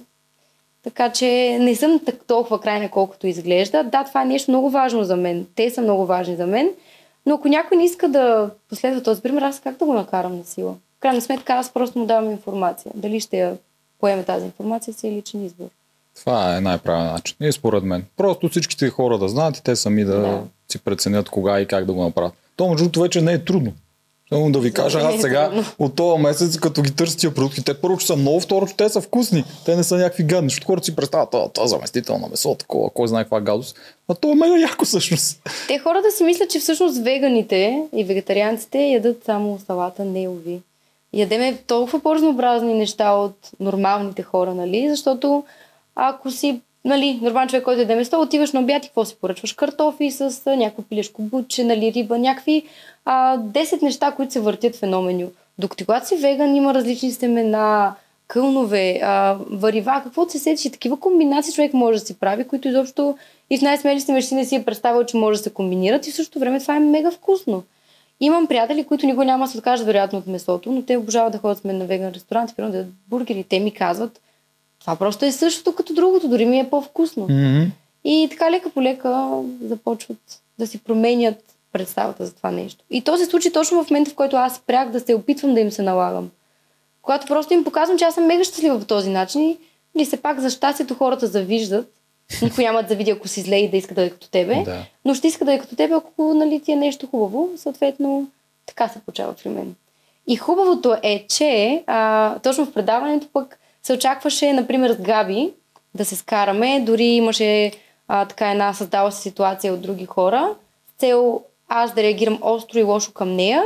така 0.87 1.11
че 1.11 1.57
не 1.61 1.75
съм 1.75 1.99
так, 2.05 2.15
толкова 2.27 2.61
крайна, 2.61 2.89
колкото 2.89 3.27
изглежда. 3.27 3.83
Да, 3.83 4.03
това 4.03 4.21
е 4.21 4.25
нещо 4.25 4.51
много 4.51 4.69
важно 4.69 5.03
за 5.03 5.15
мен. 5.15 5.45
Те 5.55 5.69
са 5.69 5.81
много 5.81 6.05
важни 6.05 6.35
за 6.35 6.47
мен. 6.47 6.69
Но 7.25 7.35
ако 7.35 7.47
някой 7.47 7.77
не 7.77 7.85
иска 7.85 8.07
да 8.09 8.49
последва 8.69 9.01
този 9.01 9.21
пример, 9.21 9.41
аз 9.41 9.59
как 9.59 9.77
да 9.77 9.85
го 9.85 9.93
накарам 9.93 10.37
на 10.37 10.43
сила? 10.43 10.71
В 10.71 10.99
крайна 10.99 11.21
сметка 11.21 11.53
аз 11.53 11.73
просто 11.73 11.99
му 11.99 12.05
давам 12.05 12.31
информация. 12.31 12.91
Дали 12.95 13.19
ще 13.19 13.37
я 13.37 13.57
поеме 13.99 14.23
тази 14.23 14.45
информация, 14.45 14.93
си 14.93 15.07
е 15.07 15.11
личен 15.11 15.45
избор. 15.45 15.67
Това 16.19 16.57
е 16.57 16.61
най-правилен 16.61 17.11
начин. 17.11 17.35
И 17.41 17.51
според 17.51 17.83
мен. 17.83 18.05
Просто 18.17 18.49
всичките 18.49 18.89
хора 18.89 19.17
да 19.17 19.29
знаят 19.29 19.57
и 19.57 19.63
те 19.63 19.75
сами 19.75 20.03
да, 20.03 20.19
Да. 20.19 20.41
си 20.71 20.79
преценят 20.79 21.29
кога 21.29 21.59
и 21.59 21.65
как 21.65 21.85
да 21.85 21.93
го 21.93 22.03
направят. 22.03 22.33
То 22.55 22.67
между 22.67 22.83
другото 22.83 23.01
вече 23.01 23.21
не 23.21 23.33
е 23.33 23.45
трудно. 23.45 23.73
Само 24.29 24.51
да 24.51 24.59
ви 24.59 24.73
кажа, 24.73 24.99
аз 24.99 25.15
е 25.15 25.21
сега 25.21 25.63
от 25.79 25.95
този 25.95 26.21
месец, 26.21 26.59
като 26.59 26.81
ги 26.81 26.95
търся 26.95 27.17
тия 27.17 27.33
продукти, 27.33 27.63
те 27.63 27.73
първо, 27.73 27.97
че 27.97 28.05
са 28.05 28.15
много, 28.15 28.39
второ, 28.39 28.67
че 28.67 28.75
те 28.75 28.89
са 28.89 29.01
вкусни. 29.01 29.43
Те 29.65 29.75
не 29.75 29.83
са 29.83 29.97
някакви 29.97 30.23
гадни, 30.23 30.49
защото 30.49 30.67
хората 30.67 30.85
си 30.85 30.95
представят, 30.95 31.31
това, 31.31 31.49
това 31.49 31.67
заместител 31.67 32.17
на 32.17 32.27
месо, 32.27 32.55
такова, 32.55 32.89
кой 32.89 33.07
знае 33.07 33.23
каква 33.23 33.41
гадост. 33.41 33.77
А 34.07 34.15
то 34.15 34.31
е 34.31 34.35
мега 34.35 34.57
яко 34.57 34.85
всъщност. 34.85 35.41
Те 35.67 35.79
хората 35.79 36.11
си 36.11 36.23
мислят, 36.23 36.49
че 36.49 36.59
всъщност 36.59 36.97
веганите 36.97 37.83
и 37.95 38.03
вегетарианците 38.03 38.79
ядат 38.79 39.23
само 39.25 39.59
салата, 39.67 40.05
не 40.05 40.27
уви. 40.27 40.59
Ядеме 41.13 41.57
толкова 41.67 41.99
по-разнообразни 41.99 42.73
неща 42.73 43.11
от 43.11 43.35
нормалните 43.59 44.23
хора, 44.23 44.53
нали? 44.53 44.89
Защото 44.89 45.43
ако 45.95 46.31
си 46.31 46.61
нали, 46.87 47.19
нормален 47.21 47.49
човек, 47.49 47.63
който 47.63 47.79
яде 47.79 47.95
место, 47.95 48.21
отиваш 48.21 48.51
на 48.51 48.59
обяд 48.59 48.85
и 48.85 48.87
какво 48.87 49.05
си 49.05 49.15
поръчваш? 49.21 49.53
Картофи 49.53 50.11
с 50.11 50.41
някакво 50.45 50.81
пилешко 50.81 51.21
буче, 51.21 51.63
нали, 51.63 51.93
риба, 51.93 52.17
някакви 52.17 52.63
а, 53.05 53.37
10 53.37 53.81
неща, 53.81 54.11
които 54.11 54.33
се 54.33 54.39
въртят 54.39 54.75
в 54.75 54.83
едно 54.83 55.01
меню. 55.01 55.27
Докато 55.59 55.85
когато 55.85 56.07
си 56.07 56.15
веган, 56.15 56.55
има 56.55 56.73
различни 56.73 57.11
семена, 57.11 57.93
кълнове, 58.27 58.99
а, 59.03 59.37
варива, 59.51 60.01
каквото 60.03 60.31
се 60.31 60.39
сетиш 60.39 60.71
такива 60.71 60.99
комбинации 60.99 61.53
човек 61.53 61.73
може 61.73 61.99
да 61.99 62.05
си 62.05 62.19
прави, 62.19 62.47
които 62.47 62.67
изобщо 62.67 63.17
и 63.49 63.57
в 63.57 63.61
най-смелите 63.61 64.11
мечти 64.11 64.35
не 64.35 64.45
си 64.45 64.55
е 64.55 64.65
представил, 64.65 65.03
че 65.03 65.17
може 65.17 65.37
да 65.37 65.43
се 65.43 65.53
комбинират 65.53 66.07
и 66.07 66.11
в 66.11 66.15
същото 66.15 66.39
време 66.39 66.59
това 66.59 66.75
е 66.75 66.79
мега 66.79 67.11
вкусно. 67.11 67.63
Имам 68.19 68.47
приятели, 68.47 68.83
които 68.83 69.05
никога 69.05 69.25
няма 69.25 69.45
да 69.45 69.51
се 69.51 69.57
откажат 69.57 69.85
вероятно 69.85 70.19
от 70.19 70.27
месото, 70.27 70.71
но 70.71 70.81
те 70.81 70.97
обожават 70.97 71.31
да 71.31 71.37
ходят 71.37 71.57
с 71.57 71.63
мен 71.63 71.77
на 71.77 71.85
веган 71.85 72.11
ресторант, 72.11 72.55
примерно 72.55 72.71
да 72.71 72.77
ядат 72.77 72.93
бургери. 73.09 73.43
Те 73.43 73.59
ми 73.59 73.71
казват, 73.71 74.19
това 74.87 74.95
просто 74.95 75.25
е 75.25 75.31
същото 75.31 75.75
като 75.75 75.93
другото, 75.93 76.27
дори 76.27 76.45
ми 76.45 76.59
е 76.59 76.69
по-вкусно. 76.69 77.27
Mm-hmm. 77.27 77.69
И 78.03 78.27
така 78.29 78.51
лека 78.51 78.69
по 78.69 78.81
лека 78.81 79.29
започват 79.61 80.17
да 80.59 80.67
си 80.67 80.79
променят 80.79 81.43
представата 81.73 82.25
за 82.25 82.35
това 82.35 82.51
нещо. 82.51 82.83
И 82.89 83.01
то 83.01 83.17
се 83.17 83.25
случи 83.25 83.51
точно 83.51 83.83
в 83.83 83.89
момента, 83.89 84.11
в 84.11 84.15
който 84.15 84.35
аз 84.35 84.55
спрях 84.55 84.89
да 84.89 84.99
се 84.99 85.15
опитвам 85.15 85.53
да 85.53 85.59
им 85.59 85.71
се 85.71 85.81
налагам. 85.81 86.29
Когато 87.01 87.27
просто 87.27 87.53
им 87.53 87.63
показвам, 87.63 87.97
че 87.97 88.05
аз 88.05 88.15
съм 88.15 88.25
мега 88.25 88.43
щастлива 88.43 88.79
по 88.79 88.85
този 88.85 89.09
начин 89.09 89.41
и 89.41 89.57
нали, 89.95 90.05
все 90.05 90.17
пак 90.17 90.39
за 90.39 90.49
щастието 90.49 90.95
хората 90.95 91.27
завиждат. 91.27 91.93
Никой 92.41 92.63
няма 92.63 92.81
да 92.81 92.89
завиди, 92.89 93.11
ако 93.11 93.27
си 93.27 93.41
зле 93.41 93.55
и 93.55 93.69
да 93.69 93.77
иска 93.77 93.95
да 93.95 94.03
е 94.03 94.09
като 94.09 94.29
тебе. 94.29 94.63
Да. 94.65 94.85
Но 95.05 95.13
ще 95.13 95.27
иска 95.27 95.45
да 95.45 95.53
е 95.53 95.59
като 95.59 95.75
тебе, 95.75 95.93
ако 95.93 96.33
нали, 96.33 96.59
ти 96.59 96.71
е 96.71 96.75
нещо 96.75 97.07
хубаво. 97.07 97.49
Съответно, 97.57 98.27
така 98.65 98.87
се 98.87 98.99
получава 98.99 99.33
при 99.33 99.49
мен. 99.49 99.75
И 100.27 100.35
хубавото 100.35 100.95
е, 101.03 101.25
че 101.29 101.83
а, 101.87 102.39
точно 102.39 102.65
в 102.65 102.73
предаването 102.73 103.27
пък 103.33 103.59
се 103.87 103.93
очакваше, 103.93 104.53
например, 104.53 104.91
с 104.91 105.01
Габи 105.01 105.53
да 105.95 106.05
се 106.05 106.15
скараме. 106.15 106.79
Дори 106.79 107.03
имаше 107.03 107.71
а, 108.07 108.25
така 108.25 108.51
една 108.51 108.73
създала 108.73 109.11
се 109.11 109.21
ситуация 109.21 109.73
от 109.73 109.81
други 109.81 110.05
хора. 110.05 110.55
С 110.87 110.99
цел 110.99 111.41
аз 111.69 111.93
да 111.93 112.03
реагирам 112.03 112.39
остро 112.41 112.79
и 112.79 112.83
лошо 112.83 113.13
към 113.13 113.35
нея. 113.35 113.63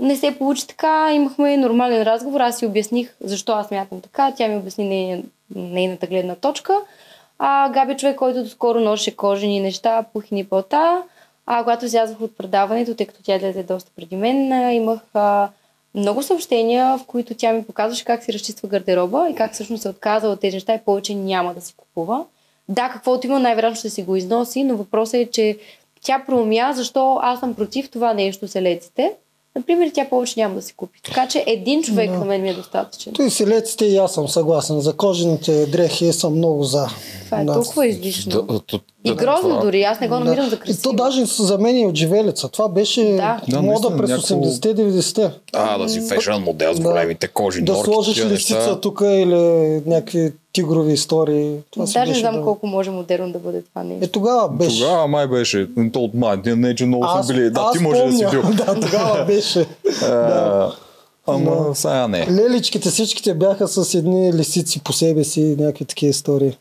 Не 0.00 0.16
се 0.16 0.38
получи 0.38 0.66
така, 0.66 1.12
имахме 1.12 1.56
нормален 1.56 2.02
разговор, 2.02 2.40
аз 2.40 2.58
си 2.58 2.66
обясних 2.66 3.16
защо 3.20 3.52
аз 3.52 3.70
мятам 3.70 4.00
така, 4.00 4.32
тя 4.36 4.48
ми 4.48 4.56
обясни 4.56 4.84
нейна- 4.84 5.22
нейната 5.54 6.06
гледна 6.06 6.34
точка. 6.34 6.74
А 7.38 7.70
Габи 7.70 7.92
е 7.92 7.96
човек, 7.96 8.16
който 8.16 8.42
доскоро 8.42 8.80
носеше 8.80 9.16
кожени 9.16 9.60
неща, 9.60 10.04
пухини 10.12 10.44
пълта. 10.44 11.02
А 11.46 11.62
когато 11.62 11.84
излязох 11.84 12.20
от 12.20 12.36
предаването, 12.36 12.94
тъй 12.94 13.06
като 13.06 13.22
тя 13.22 13.36
излезе 13.36 13.62
доста 13.62 13.90
преди 13.96 14.16
мен, 14.16 14.72
имах 14.72 15.00
а, 15.14 15.48
много 15.94 16.22
съобщения, 16.22 16.98
в 16.98 17.04
които 17.06 17.34
тя 17.34 17.52
ми 17.52 17.64
показваше 17.64 18.04
как 18.04 18.24
си 18.24 18.32
разчиства 18.32 18.68
гардероба 18.68 19.28
и 19.30 19.34
как 19.34 19.52
всъщност 19.52 19.82
се 19.82 19.88
отказала 19.88 20.32
от 20.32 20.40
тези 20.40 20.56
неща 20.56 20.74
и 20.74 20.84
повече 20.84 21.14
няма 21.14 21.54
да 21.54 21.60
си 21.60 21.74
купува. 21.76 22.24
Да, 22.68 22.88
каквото 22.88 23.26
има, 23.26 23.40
най-вероятно 23.40 23.78
ще 23.78 23.90
си 23.90 24.02
го 24.02 24.16
износи, 24.16 24.64
но 24.64 24.76
въпросът 24.76 25.14
е, 25.14 25.30
че 25.30 25.58
тя 26.02 26.24
проумя 26.26 26.72
защо 26.72 27.18
аз 27.22 27.40
съм 27.40 27.54
против 27.54 27.90
това 27.90 28.14
нещо 28.14 28.48
с 28.48 28.54
елеците. 28.54 29.12
Например, 29.58 29.90
тя 29.94 30.06
повече 30.06 30.34
няма 30.36 30.54
да 30.54 30.62
си 30.62 30.74
купи. 30.74 31.00
Така 31.02 31.28
че 31.28 31.44
един 31.46 31.82
човек 31.82 32.10
Да. 32.10 32.18
на 32.18 32.24
мен 32.24 32.42
ми 32.42 32.48
е 32.50 32.54
достатъчен. 32.54 33.12
Той 33.12 33.30
си 33.30 33.46
леците 33.46 33.84
и 33.86 33.96
аз 33.96 34.14
съм 34.14 34.28
съгласен. 34.28 34.80
За 34.80 34.92
кожените 34.92 35.66
дрехи 35.66 36.12
съм 36.12 36.34
много 36.34 36.64
за. 36.64 36.86
Това 37.24 37.40
е 37.40 37.44
Да. 37.44 37.52
толкова 37.54 37.86
излишно. 37.86 38.30
Да, 38.32 38.42
да, 38.42 38.60
И 39.04 39.08
да, 39.08 39.14
грозно 39.14 39.48
това- 39.48 39.60
дори, 39.60 39.82
аз 39.82 40.00
не 40.00 40.08
го 40.08 40.14
намирам 40.14 40.44
Да. 40.44 40.50
за 40.50 40.56
И 40.56 40.58
красиво. 40.58 40.82
то 40.82 40.92
даже 40.94 41.24
за 41.24 41.58
мен 41.58 41.76
е 41.76 41.86
от 41.86 41.94
живелица. 41.94 42.48
Това 42.48 42.68
беше 42.68 43.04
Да. 43.04 43.40
Да, 43.48 43.56
мода 43.56 43.68
наистина, 43.68 43.96
през 43.96 44.10
някакво- 44.10 44.34
80-те-90-те. 44.34 45.30
А, 45.52 45.78
да 45.78 45.88
си 45.88 46.00
фешън 46.08 46.42
модел 46.42 46.74
с 46.74 46.78
Да. 46.78 46.82
големите 46.82 47.28
кожи, 47.28 47.62
Да 47.62 47.72
норки, 47.72 47.84
сложиш 47.84 48.24
неща. 48.24 48.80
тук 48.80 49.00
или 49.02 49.34
някакви 49.86 50.32
тигрови 50.62 50.92
истории. 50.92 51.56
Това 51.70 51.84
Даже 51.84 52.12
не 52.12 52.18
знам 52.18 52.34
да. 52.34 52.42
колко 52.42 52.66
може 52.66 52.90
модерно 52.90 53.32
да 53.32 53.38
бъде 53.38 53.62
това 53.62 53.82
нещо. 53.84 54.04
Е, 54.04 54.08
тогава 54.08 54.48
беше. 54.48 54.80
Тогава 54.80 55.06
май 55.08 55.26
беше, 55.26 55.68
то 55.92 56.00
от 56.00 56.14
май, 56.14 56.36
не, 56.46 56.74
че 56.74 56.86
много 56.86 57.04
са 57.22 57.32
били, 57.32 57.50
да, 57.50 57.70
ти 57.72 57.78
може 57.78 58.02
да 58.02 58.12
си 58.12 58.26
бил. 58.30 58.42
да, 58.56 58.80
тогава 58.80 59.24
беше. 59.26 59.66
А, 60.02 60.70
Ама 61.26 61.68
Да. 61.68 61.74
сега 61.74 62.08
не. 62.08 62.26
Леличките 62.30 62.90
всичките 62.90 63.34
бяха 63.34 63.68
с 63.68 63.94
едни 63.94 64.32
лисици 64.32 64.80
по 64.80 64.92
себе 64.92 65.24
си, 65.24 65.56
някакви 65.58 65.84
такива 65.84 66.10
истории. 66.10 66.56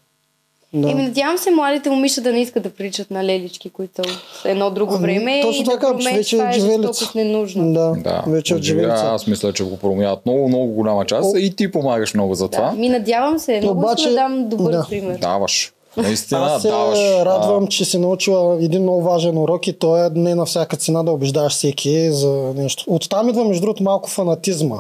Да. 0.74 0.92
Еми, 0.92 1.04
надявам 1.04 1.38
се 1.38 1.52
младите 1.52 1.90
момичета 1.90 2.22
да 2.22 2.32
не 2.32 2.42
искат 2.42 2.64
да 2.64 2.70
приличат 2.70 3.12
на 3.12 3.24
лелички, 3.24 3.70
които 3.70 4.02
от 4.02 4.08
едно 4.46 4.70
друго 4.70 4.94
Ами, 4.94 5.02
време. 5.02 5.42
точно 5.42 5.62
и 5.62 5.66
да 5.66 5.72
така, 5.72 5.88
променят 5.88 6.16
вече 6.16 6.38
това 6.38 6.50
от 6.50 6.56
е 6.56 6.60
живелица. 6.60 6.78
жестокост 6.84 7.16
ненужно. 7.16 7.74
Да, 7.74 7.94
Да, 7.94 8.24
вече 8.28 8.58
живелица. 8.58 9.04
аз 9.06 9.28
мисля, 9.28 9.54
че 9.54 9.64
го 9.64 9.78
променят 9.78 10.26
много, 10.26 10.48
много 10.48 10.68
голяма 10.68 11.06
част 11.06 11.36
О. 11.36 11.38
и 11.38 11.50
ти 11.52 11.72
помагаш 11.72 12.14
много 12.14 12.36
за 12.36 12.48
това. 12.48 12.66
Да, 12.66 12.72
ми 12.72 12.90
надявам 12.90 13.40
се. 13.40 13.60
Много 13.60 13.80
Обаче- 13.80 14.02
искам 14.02 14.12
да 14.12 14.20
дам 14.20 14.50
добър 14.50 14.72
да. 14.72 14.86
пример. 14.90 15.18
Даваш. 15.18 15.74
Наистина, 15.98 16.42
Аз 16.44 16.62
се 16.62 16.68
даваш. 16.68 17.00
радвам, 17.00 17.68
че 17.68 17.86
си 17.86 17.98
научила 17.98 18.56
един 18.56 18.82
много 18.82 19.02
важен 19.02 19.38
урок 19.38 19.68
и 19.68 19.74
то 19.74 19.98
е 19.98 20.10
не 20.10 20.36
на 20.36 20.46
всяка 20.46 20.78
цена 20.78 21.04
да 21.04 21.12
убеждаваш 21.12 21.54
всеки 21.54 22.12
за 22.12 22.32
нещо. 22.56 22.84
Оттам 22.88 23.30
идва 23.30 23.44
между 23.46 23.62
другото 23.62 23.84
малко 23.84 24.10
фанатизма, 24.10 24.78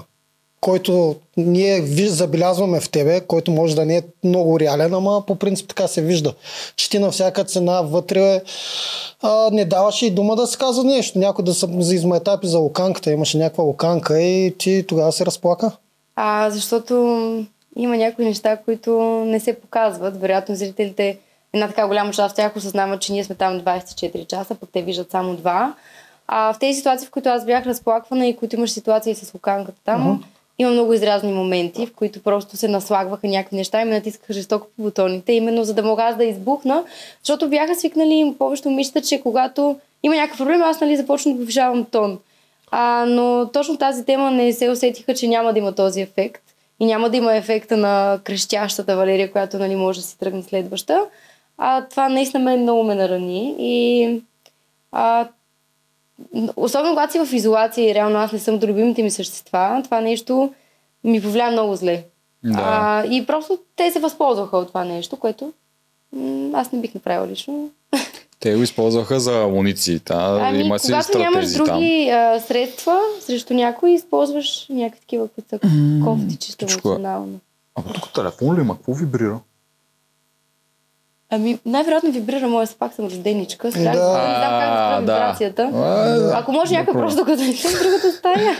който 0.61 1.15
ние 1.37 1.81
забелязваме 2.07 2.79
в 2.79 2.89
тебе, 2.89 3.21
който 3.21 3.51
може 3.51 3.75
да 3.75 3.85
не 3.85 3.97
е 3.97 4.01
много 4.23 4.59
реален, 4.59 4.93
ама 4.93 5.23
по 5.27 5.35
принцип 5.35 5.67
така 5.67 5.87
се 5.87 6.01
вижда. 6.01 6.33
Че 6.75 6.89
ти 6.89 6.99
на 6.99 7.11
всяка 7.11 7.43
цена 7.43 7.81
вътре 7.81 8.41
а, 9.21 9.49
не 9.51 9.65
даваше 9.65 10.05
и 10.05 10.11
дума 10.11 10.35
да 10.35 10.47
се 10.47 10.57
казва 10.57 10.83
нещо. 10.83 11.19
Някой 11.19 11.45
да 11.45 11.53
са 11.53 11.69
за 11.79 11.95
измайтапи 11.95 12.47
за 12.47 12.59
луканката, 12.59 13.11
имаше 13.11 13.37
някаква 13.37 13.63
луканка 13.63 14.21
и 14.21 14.55
ти 14.57 14.85
тогава 14.87 15.11
се 15.11 15.25
разплака. 15.25 15.71
А, 16.15 16.49
защото 16.49 16.93
има 17.75 17.97
някои 17.97 18.25
неща, 18.25 18.57
които 18.57 18.99
не 19.25 19.39
се 19.39 19.53
показват. 19.53 20.21
Вероятно 20.21 20.55
зрителите, 20.55 21.17
една 21.53 21.67
така 21.67 21.87
голяма 21.87 22.13
част 22.13 22.31
от 22.31 22.35
тях 22.35 22.55
осъзнават, 22.55 23.01
че 23.01 23.13
ние 23.13 23.23
сме 23.23 23.35
там 23.35 23.59
24 23.61 24.27
часа, 24.27 24.55
пък 24.55 24.69
те 24.73 24.81
виждат 24.81 25.11
само 25.11 25.35
два. 25.35 25.73
А 26.27 26.53
в 26.53 26.59
тези 26.59 26.77
ситуации, 26.77 27.07
в 27.07 27.11
които 27.11 27.29
аз 27.29 27.45
бях 27.45 27.65
разплаквана 27.65 28.27
и 28.27 28.35
които 28.35 28.55
имаш 28.55 28.71
ситуации 28.71 29.15
с 29.15 29.33
луканката 29.33 29.77
там, 29.85 30.23
има 30.59 30.71
много 30.71 30.93
изразни 30.93 31.31
моменти, 31.31 31.85
в 31.85 31.93
които 31.93 32.23
просто 32.23 32.57
се 32.57 32.67
наслагваха 32.67 33.27
някакви 33.27 33.55
неща 33.55 33.81
и 33.81 33.85
ме 33.85 33.95
натискаха 33.95 34.33
жестоко 34.33 34.67
по 34.75 34.83
бутоните, 34.83 35.33
именно 35.33 35.63
за 35.63 35.73
да 35.73 35.83
мога 35.83 36.03
аз 36.03 36.17
да 36.17 36.25
избухна, 36.25 36.83
защото 37.23 37.49
бяха 37.49 37.75
свикнали 37.75 38.35
повечето 38.39 38.69
момичета, 38.69 39.01
че 39.01 39.21
когато 39.21 39.79
има 40.03 40.15
някакъв 40.15 40.37
проблем, 40.37 40.61
аз 40.61 40.81
нали 40.81 40.97
започвам 40.97 41.33
да 41.33 41.39
повишавам 41.39 41.85
тон. 41.85 42.19
А, 42.71 43.05
но 43.07 43.49
точно 43.53 43.77
тази 43.77 44.05
тема 44.05 44.31
не 44.31 44.53
се 44.53 44.69
усетиха, 44.69 45.13
че 45.13 45.27
няма 45.27 45.53
да 45.53 45.59
има 45.59 45.75
този 45.75 46.01
ефект. 46.01 46.43
И 46.79 46.85
няма 46.85 47.09
да 47.09 47.17
има 47.17 47.35
ефекта 47.35 47.77
на 47.77 48.19
крещящата 48.23 48.97
Валерия, 48.97 49.31
която 49.31 49.59
нали, 49.59 49.75
може 49.75 49.99
да 49.99 50.05
си 50.05 50.19
тръгне 50.19 50.43
следваща. 50.43 51.05
А 51.57 51.85
това 51.89 52.09
наистина 52.09 52.43
мен 52.43 52.61
много 52.61 52.83
ме 52.83 52.95
нарани. 52.95 53.55
И 53.59 54.21
а, 54.91 55.27
особено 56.55 56.91
когато 56.91 57.11
си 57.11 57.19
в 57.25 57.33
изолация 57.33 57.89
и 57.91 57.93
реално 57.95 58.17
аз 58.19 58.31
не 58.31 58.39
съм 58.39 58.59
до 58.59 58.67
любимите 58.67 59.03
ми 59.03 59.11
същества, 59.11 59.81
това 59.83 60.01
нещо 60.01 60.53
ми 61.03 61.21
повлия 61.21 61.51
много 61.51 61.75
зле. 61.75 62.03
Да. 62.43 62.59
А, 62.61 63.05
и 63.05 63.25
просто 63.25 63.59
те 63.75 63.91
се 63.91 63.99
възползваха 63.99 64.57
от 64.57 64.67
това 64.67 64.83
нещо, 64.83 65.15
което 65.15 65.53
м- 66.13 66.59
аз 66.59 66.71
не 66.71 66.79
бих 66.79 66.93
направила 66.95 67.27
лично. 67.27 67.69
Те 68.39 68.55
го 68.55 68.63
използваха 68.63 69.19
за 69.19 69.43
амуниции. 69.43 69.99
Та, 69.99 70.39
Ами, 70.41 70.59
има 70.59 70.79
си 70.79 70.87
когато 70.91 71.17
нямаш 71.17 71.53
там. 71.53 71.65
други 71.65 72.09
а, 72.09 72.39
средства 72.39 72.99
срещу 73.19 73.53
някой, 73.53 73.91
използваш 73.91 74.65
някакви 74.69 74.99
такива, 74.99 75.27
които 75.27 75.49
са 75.49 75.59
кофти, 76.05 76.35
чисто 76.37 76.65
емоционално. 76.65 77.39
А 77.75 77.83
тук 77.93 78.13
телефон 78.13 78.57
ли 78.57 78.61
има? 78.61 78.75
Какво 78.75 78.93
вибрира? 78.93 79.39
Ами, 81.29 81.59
най-вероятно 81.65 82.11
вибрира 82.11 82.47
моя 82.47 82.67
спак 82.67 82.93
съм 82.93 83.05
рожденичка. 83.05 83.71
Страх, 83.71 83.83
Да. 83.83 83.89
не 83.89 83.95
знам 83.95 84.51
как 84.51 84.69
да 84.69 84.77
спра 84.77 84.95
да. 84.95 85.13
вибрацията. 85.13 85.71
Ако 86.33 86.51
може 86.51 86.73
някой 86.73 86.93
Добре. 86.93 87.01
просто 87.01 87.25
не 87.25 87.53
съм 87.53 87.71
в 87.71 87.83
другата 87.83 88.11
стая. 88.11 88.55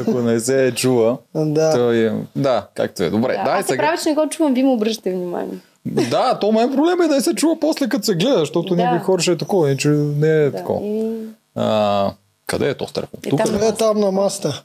Ако 0.00 0.12
не 0.12 0.40
се 0.40 0.66
е 0.66 0.72
чува, 0.72 1.16
Да. 1.34 1.72
той 1.72 1.96
е... 1.98 2.12
Да, 2.36 2.66
както 2.74 3.02
е. 3.02 3.10
Добре, 3.10 3.34
Да, 3.34 3.44
дай 3.44 3.54
аз 3.54 3.60
се 3.60 3.68
сега. 3.68 3.82
правя, 3.82 3.98
че 3.98 4.08
не 4.08 4.14
го 4.14 4.28
чувам, 4.28 4.54
ви 4.54 4.62
му 4.62 4.72
обръщате 4.72 5.10
внимание. 5.12 5.58
Да, 5.86 6.38
то 6.38 6.52
мен 6.52 6.70
проблем 6.70 7.00
е 7.02 7.08
да 7.08 7.20
се 7.20 7.34
чува 7.34 7.60
после 7.60 7.88
като 7.88 8.04
се 8.04 8.14
гледа, 8.14 8.38
защото 8.38 8.74
Да. 8.74 8.82
някои 8.82 8.98
хора 8.98 9.22
ще 9.22 9.32
е 9.32 9.36
такова, 9.36 9.68
иначе 9.68 9.88
не 9.88 10.28
е 10.36 10.44
Да. 10.44 10.52
такова. 10.52 10.86
И... 10.86 11.16
А, 11.54 12.10
къде 12.46 12.68
е 12.68 12.74
то 12.74 12.86
телефон? 12.86 13.20
Е, 13.26 13.30
Тук 13.30 13.50
ли? 13.52 13.66
Е 13.66 13.72
там 13.72 14.00
на 14.00 14.10
маста. 14.12 14.62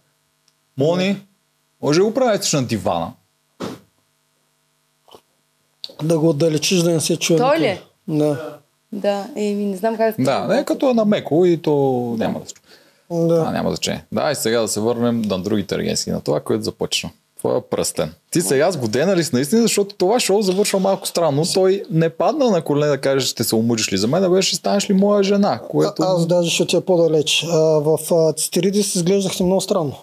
Мони, 0.77 1.17
може 1.81 1.99
ли 1.99 2.03
го 2.03 2.13
правиш 2.13 2.53
на 2.53 2.63
дивана? 2.63 3.11
Да 6.03 6.19
го 6.19 6.29
отдалечиш 6.29 6.79
да 6.79 6.91
не 6.91 6.99
се 6.99 7.17
чуе. 7.17 7.37
Той 7.37 7.59
ли? 7.59 7.81
Да. 8.07 8.57
Да, 8.91 9.27
еми 9.35 9.65
не 9.65 9.77
знам 9.77 9.97
как 9.97 10.15
Да, 10.19 10.47
не, 10.47 10.65
като 10.65 10.89
е 10.89 10.93
на 10.93 11.05
меко 11.05 11.45
и 11.45 11.57
то 11.57 12.15
няма 12.17 12.39
да 12.39 12.45
се 12.45 12.53
да. 13.11 13.45
А, 13.47 13.51
няма 13.51 13.69
значение. 13.69 14.05
Да, 14.11 14.31
и 14.31 14.35
сега 14.35 14.61
да 14.61 14.67
се 14.67 14.79
върнем 14.79 15.21
на 15.21 15.39
другите 15.39 15.75
агенски, 15.75 16.11
на 16.11 16.21
това, 16.21 16.39
което 16.39 16.63
започна. 16.63 17.09
Твоя 17.39 17.69
пръстен. 17.69 18.13
Ти 18.31 18.41
сега 18.41 18.71
сгодена 18.71 19.15
ли 19.15 19.23
си 19.23 19.29
наистина, 19.33 19.61
защото 19.61 19.95
това 19.95 20.19
шоу 20.19 20.41
завършва 20.41 20.79
малко 20.79 21.07
странно. 21.07 21.43
Той 21.53 21.83
не 21.91 22.09
падна 22.09 22.49
на 22.49 22.61
колене 22.61 22.87
да 22.87 22.97
каже, 22.97 23.27
ще 23.27 23.43
се 23.43 23.55
омъжиш 23.55 23.93
ли 23.93 23.97
за 23.97 24.07
мен, 24.07 24.23
а 24.23 24.29
беше 24.29 24.55
станеш 24.55 24.89
ли 24.89 24.93
моя 24.93 25.23
жена, 25.23 25.59
което... 25.69 26.03
А, 26.03 26.13
аз 26.13 26.27
даже 26.27 26.49
ще 26.51 26.63
отида 26.63 26.81
по-далеч. 26.81 27.45
А, 27.51 27.57
в 27.57 27.99
а, 28.11 28.33
Цитиридис 28.33 28.95
изглеждахте 28.95 29.43
много 29.43 29.61
странно. 29.61 29.95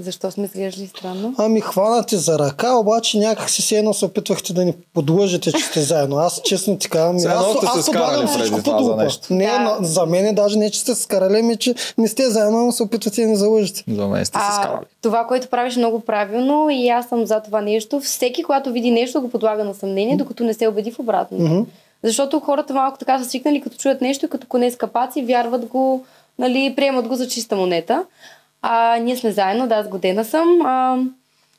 Защо 0.00 0.30
сме 0.30 0.44
изглеждали 0.44 0.86
странно? 0.86 1.34
Ами 1.38 1.60
хванате 1.60 2.16
за 2.16 2.38
ръка, 2.38 2.74
обаче 2.76 3.18
някак 3.18 3.50
си 3.50 3.62
се 3.62 3.78
едно 3.78 3.94
се 3.94 4.04
опитвахте 4.04 4.52
да 4.52 4.64
ни 4.64 4.74
подлъжете, 4.94 5.52
че 5.52 5.58
сте 5.58 5.80
заедно. 5.80 6.16
Аз 6.16 6.40
честно 6.44 6.78
ти 6.78 6.88
казвам, 6.90 7.16
едно 7.16 7.30
аз, 7.62 7.76
аз 7.78 7.86
подлагам 7.86 8.26
преди 8.26 8.38
всичко 8.38 8.62
под 8.62 8.84
за 8.84 8.96
нещо. 8.96 9.34
Не, 9.34 9.46
Да. 9.46 9.58
но, 9.58 9.86
за 9.86 10.06
мен 10.06 10.34
даже 10.34 10.58
не, 10.58 10.70
че 10.70 10.80
сте 10.80 10.94
се 10.94 11.02
скарали, 11.02 11.38
ами 11.38 11.56
че 11.56 11.74
не 11.98 12.08
сте 12.08 12.30
заедно, 12.30 12.66
но 12.66 12.72
се 12.72 12.82
опитвате 12.82 13.20
да 13.22 13.26
ни 13.26 13.36
залъжете. 13.36 13.84
За 13.88 14.06
мен 14.08 14.24
сте 14.26 14.38
се 14.38 14.54
скарали. 14.54 14.84
това, 15.02 15.26
което 15.26 15.48
правиш 15.48 15.76
е 15.76 15.78
много 15.78 16.00
правилно 16.00 16.70
и 16.70 16.88
аз 16.88 17.08
съм 17.08 17.26
за 17.26 17.40
това 17.40 17.60
нещо. 17.60 18.00
Всеки, 18.00 18.42
когато 18.42 18.72
види 18.72 18.90
нещо, 18.90 19.20
го 19.20 19.30
подлага 19.30 19.64
на 19.64 19.74
съмнение, 19.74 20.16
докато 20.16 20.44
не 20.44 20.54
се 20.54 20.68
убеди 20.68 20.90
в 20.90 20.98
обратното. 20.98 21.66
Защото 22.02 22.40
хората 22.40 22.74
малко 22.74 22.98
така 22.98 23.18
са 23.18 23.28
свикнали, 23.30 23.60
като 23.60 23.76
чуят 23.76 24.00
нещо 24.00 24.26
и 24.26 24.28
като 24.28 24.46
коне 24.46 24.70
с 24.70 24.76
капаци, 24.76 25.22
вярват 25.22 25.66
го, 25.66 26.04
нали, 26.38 26.72
приемат 26.76 27.08
го 27.08 27.14
за 27.14 27.28
чиста 27.28 27.56
монета. 27.56 28.04
А, 28.62 28.98
ние 28.98 29.16
сме 29.16 29.30
заедно, 29.30 29.68
да, 29.68 29.74
аз 29.74 29.88
годена 29.88 30.24
съм. 30.24 30.60
А, 30.64 30.98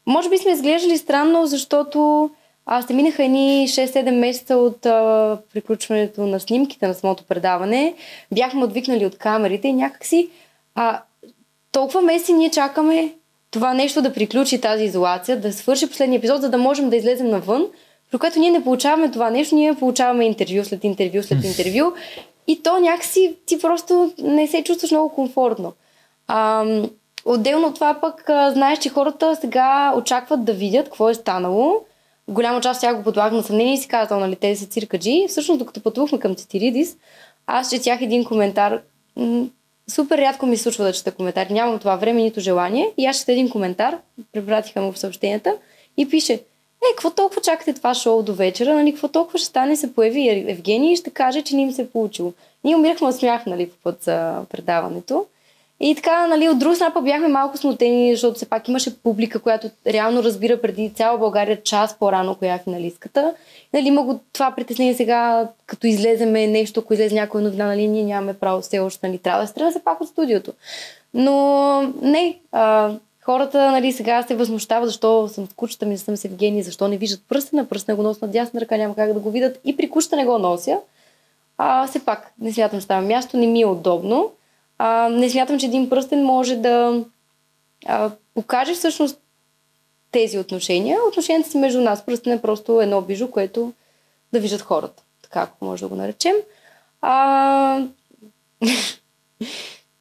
може 0.05 0.29
би 0.29 0.37
сме 0.37 0.51
изглеждали 0.51 0.97
странно, 0.97 1.45
защото 1.45 2.29
а, 2.65 2.81
ще 2.81 2.93
минаха 2.93 3.23
едни 3.23 3.67
6-7 3.67 4.11
месеца 4.11 4.57
от 4.57 4.85
а, 4.85 5.37
приключването 5.53 6.27
на 6.27 6.39
снимките 6.39 6.87
на 6.87 6.93
самото 6.93 7.23
предаване. 7.23 7.93
Бяхме 8.33 8.63
отвикнали 8.63 9.05
от 9.05 9.17
камерите 9.17 9.67
и 9.67 9.73
някакси 9.73 10.29
а, 10.75 11.01
толкова 11.71 12.01
месеци 12.01 12.33
ние 12.33 12.49
чакаме 12.49 13.13
това 13.51 13.73
нещо 13.73 14.01
да 14.01 14.13
приключи 14.13 14.61
тази 14.61 14.83
изолация, 14.83 15.41
да 15.41 15.53
свърши 15.53 15.89
последния 15.89 16.17
епизод, 16.17 16.41
за 16.41 16.49
да 16.49 16.57
можем 16.57 16.89
да 16.89 16.95
излезем 16.95 17.29
навън, 17.29 17.65
при 18.11 18.17
което 18.17 18.39
ние 18.39 18.51
не 18.51 18.63
получаваме 18.63 19.11
това 19.11 19.29
нещо, 19.29 19.55
ние 19.55 19.73
получаваме 19.73 20.25
интервю 20.25 20.65
след 20.65 20.83
интервю 20.83 21.23
след 21.23 21.43
интервю 21.43 21.93
и 22.47 22.63
то 22.63 22.79
някакси 22.79 23.35
ти 23.45 23.59
просто 23.59 24.13
не 24.19 24.47
се 24.47 24.63
чувстваш 24.63 24.91
много 24.91 25.09
комфортно. 25.09 25.73
Отделно 27.25 27.67
от 27.67 27.75
това 27.75 27.97
пък 28.01 28.23
знаеш, 28.27 28.79
че 28.79 28.89
хората 28.89 29.35
сега 29.35 29.93
очакват 29.97 30.45
да 30.45 30.53
видят 30.53 30.85
какво 30.85 31.09
е 31.09 31.13
станало. 31.13 31.75
Голяма 32.27 32.61
част 32.61 32.81
тях 32.81 32.97
го 32.97 33.03
подлагат 33.03 33.33
на 33.33 33.43
съмнение 33.43 33.73
и 33.73 33.77
си 33.77 33.87
казват, 33.87 34.19
нали, 34.19 34.35
те 34.35 34.55
са 34.55 34.65
циркаджи. 34.65 35.25
Всъщност, 35.29 35.59
докато 35.59 35.81
пътувахме 35.81 36.19
към 36.19 36.35
Цитиридис, 36.35 36.97
аз 37.47 37.69
четях 37.69 38.01
един 38.01 38.25
коментар. 38.25 38.81
Супер 39.87 40.17
рядко 40.17 40.45
ми 40.45 40.57
случва 40.57 40.83
да 40.83 40.93
чета 40.93 41.11
коментари. 41.11 41.53
Нямам 41.53 41.79
това 41.79 41.95
време, 41.95 42.21
нито 42.21 42.39
желание. 42.39 42.91
И 42.97 43.05
аз 43.05 43.19
чета 43.19 43.31
един 43.31 43.49
коментар, 43.49 43.97
препратиха 44.31 44.81
му 44.81 44.91
в 44.91 44.99
съобщенията 44.99 45.55
и 45.97 46.09
пише, 46.09 46.33
е, 46.33 46.95
какво 46.95 47.11
толкова 47.11 47.41
чакате 47.41 47.73
това 47.73 47.93
шоу 47.93 48.23
до 48.23 48.33
вечера, 48.33 48.73
нали, 48.73 48.91
какво 48.91 49.07
толкова 49.07 49.39
ще 49.39 49.47
стане, 49.47 49.75
се 49.75 49.93
появи 49.93 50.19
Ев- 50.19 50.51
Евгений 50.51 50.93
и 50.93 50.95
ще 50.95 51.09
каже, 51.09 51.41
че 51.41 51.55
не 51.55 51.61
им 51.61 51.71
се 51.71 51.81
е 51.81 51.87
получило. 51.87 52.33
Ние 52.63 52.75
умирахме 52.75 53.07
от 53.07 53.15
смях, 53.15 53.45
нали, 53.45 53.69
по 53.69 53.75
път 53.83 54.03
за 54.03 54.41
предаването. 54.49 55.25
И 55.81 55.95
така, 55.95 56.27
нали, 56.27 56.49
от 56.49 56.59
друга 56.59 56.75
страна 56.75 57.01
бяхме 57.01 57.27
малко 57.27 57.57
смутени, 57.57 58.13
защото 58.13 58.35
все 58.35 58.49
пак 58.49 58.67
имаше 58.67 59.03
публика, 59.03 59.39
която 59.39 59.69
реално 59.87 60.23
разбира 60.23 60.61
преди 60.61 60.89
цяла 60.89 61.17
България 61.17 61.63
час 61.63 61.97
по-рано 61.99 62.35
коя 62.35 62.55
е 62.55 62.59
финалистката. 62.63 63.33
Нали, 63.73 63.87
има 63.87 64.03
го 64.03 64.19
това 64.33 64.51
притеснение 64.55 64.93
сега, 64.93 65.47
като 65.65 65.87
излеземе 65.87 66.47
нещо, 66.47 66.79
ако 66.79 66.93
излезе 66.93 67.15
някоя 67.15 67.43
новина, 67.43 67.65
нали, 67.65 67.87
ние 67.87 68.03
нямаме 68.03 68.33
право 68.33 68.61
все 68.61 68.79
още, 68.79 69.07
нали, 69.07 69.17
трябва 69.17 69.47
да 69.57 69.71
се 69.71 69.83
пак 69.83 70.01
от 70.01 70.07
студиото. 70.07 70.53
Но 71.13 71.81
не, 72.01 72.39
а, 72.51 72.91
хората 73.21 73.71
нали, 73.71 73.91
сега 73.91 74.23
се 74.23 74.35
възмущават, 74.35 74.89
защо 74.89 75.27
съм 75.27 75.47
с 75.47 75.53
кучета 75.53 75.85
ми, 75.85 75.97
съм 75.97 76.17
с 76.17 76.25
Евгений, 76.25 76.61
защо 76.61 76.87
не 76.87 76.97
виждат 76.97 77.21
пръстена, 77.29 77.65
пръстена 77.65 77.95
го 77.95 78.03
нося 78.03 78.25
на 78.25 78.31
дясна 78.31 78.61
ръка, 78.61 78.77
няма 78.77 78.95
как 78.95 79.13
да 79.13 79.19
го 79.19 79.31
видят. 79.31 79.59
И 79.65 79.77
при 79.77 79.89
кучета 79.89 80.15
не 80.15 80.25
го 80.25 80.37
нося. 80.37 80.77
А, 81.57 81.87
все 81.87 82.05
пак, 82.05 82.33
не 82.41 82.53
смятам, 82.53 82.81
става 82.81 83.01
място, 83.01 83.37
не 83.37 83.47
ми 83.47 83.61
е 83.61 83.65
удобно. 83.65 84.31
А, 84.81 85.09
не 85.09 85.29
смятам, 85.29 85.59
че 85.59 85.65
един 85.65 85.89
пръстен 85.89 86.23
може 86.25 86.55
да 86.55 87.03
а, 87.85 88.11
покаже 88.33 88.73
всъщност 88.73 89.21
тези 90.11 90.39
отношения. 90.39 90.99
Отношенията 91.07 91.49
си 91.49 91.57
между 91.57 91.81
нас. 91.81 92.05
Пръстен 92.05 92.33
е 92.33 92.41
просто 92.41 92.81
едно 92.81 93.01
бижу, 93.01 93.31
което 93.31 93.73
да 94.33 94.39
виждат 94.39 94.61
хората. 94.61 95.03
Така, 95.23 95.41
ако 95.41 95.65
може 95.65 95.81
да 95.81 95.87
го 95.87 95.95
наречем. 95.95 96.35
А... 97.01 97.83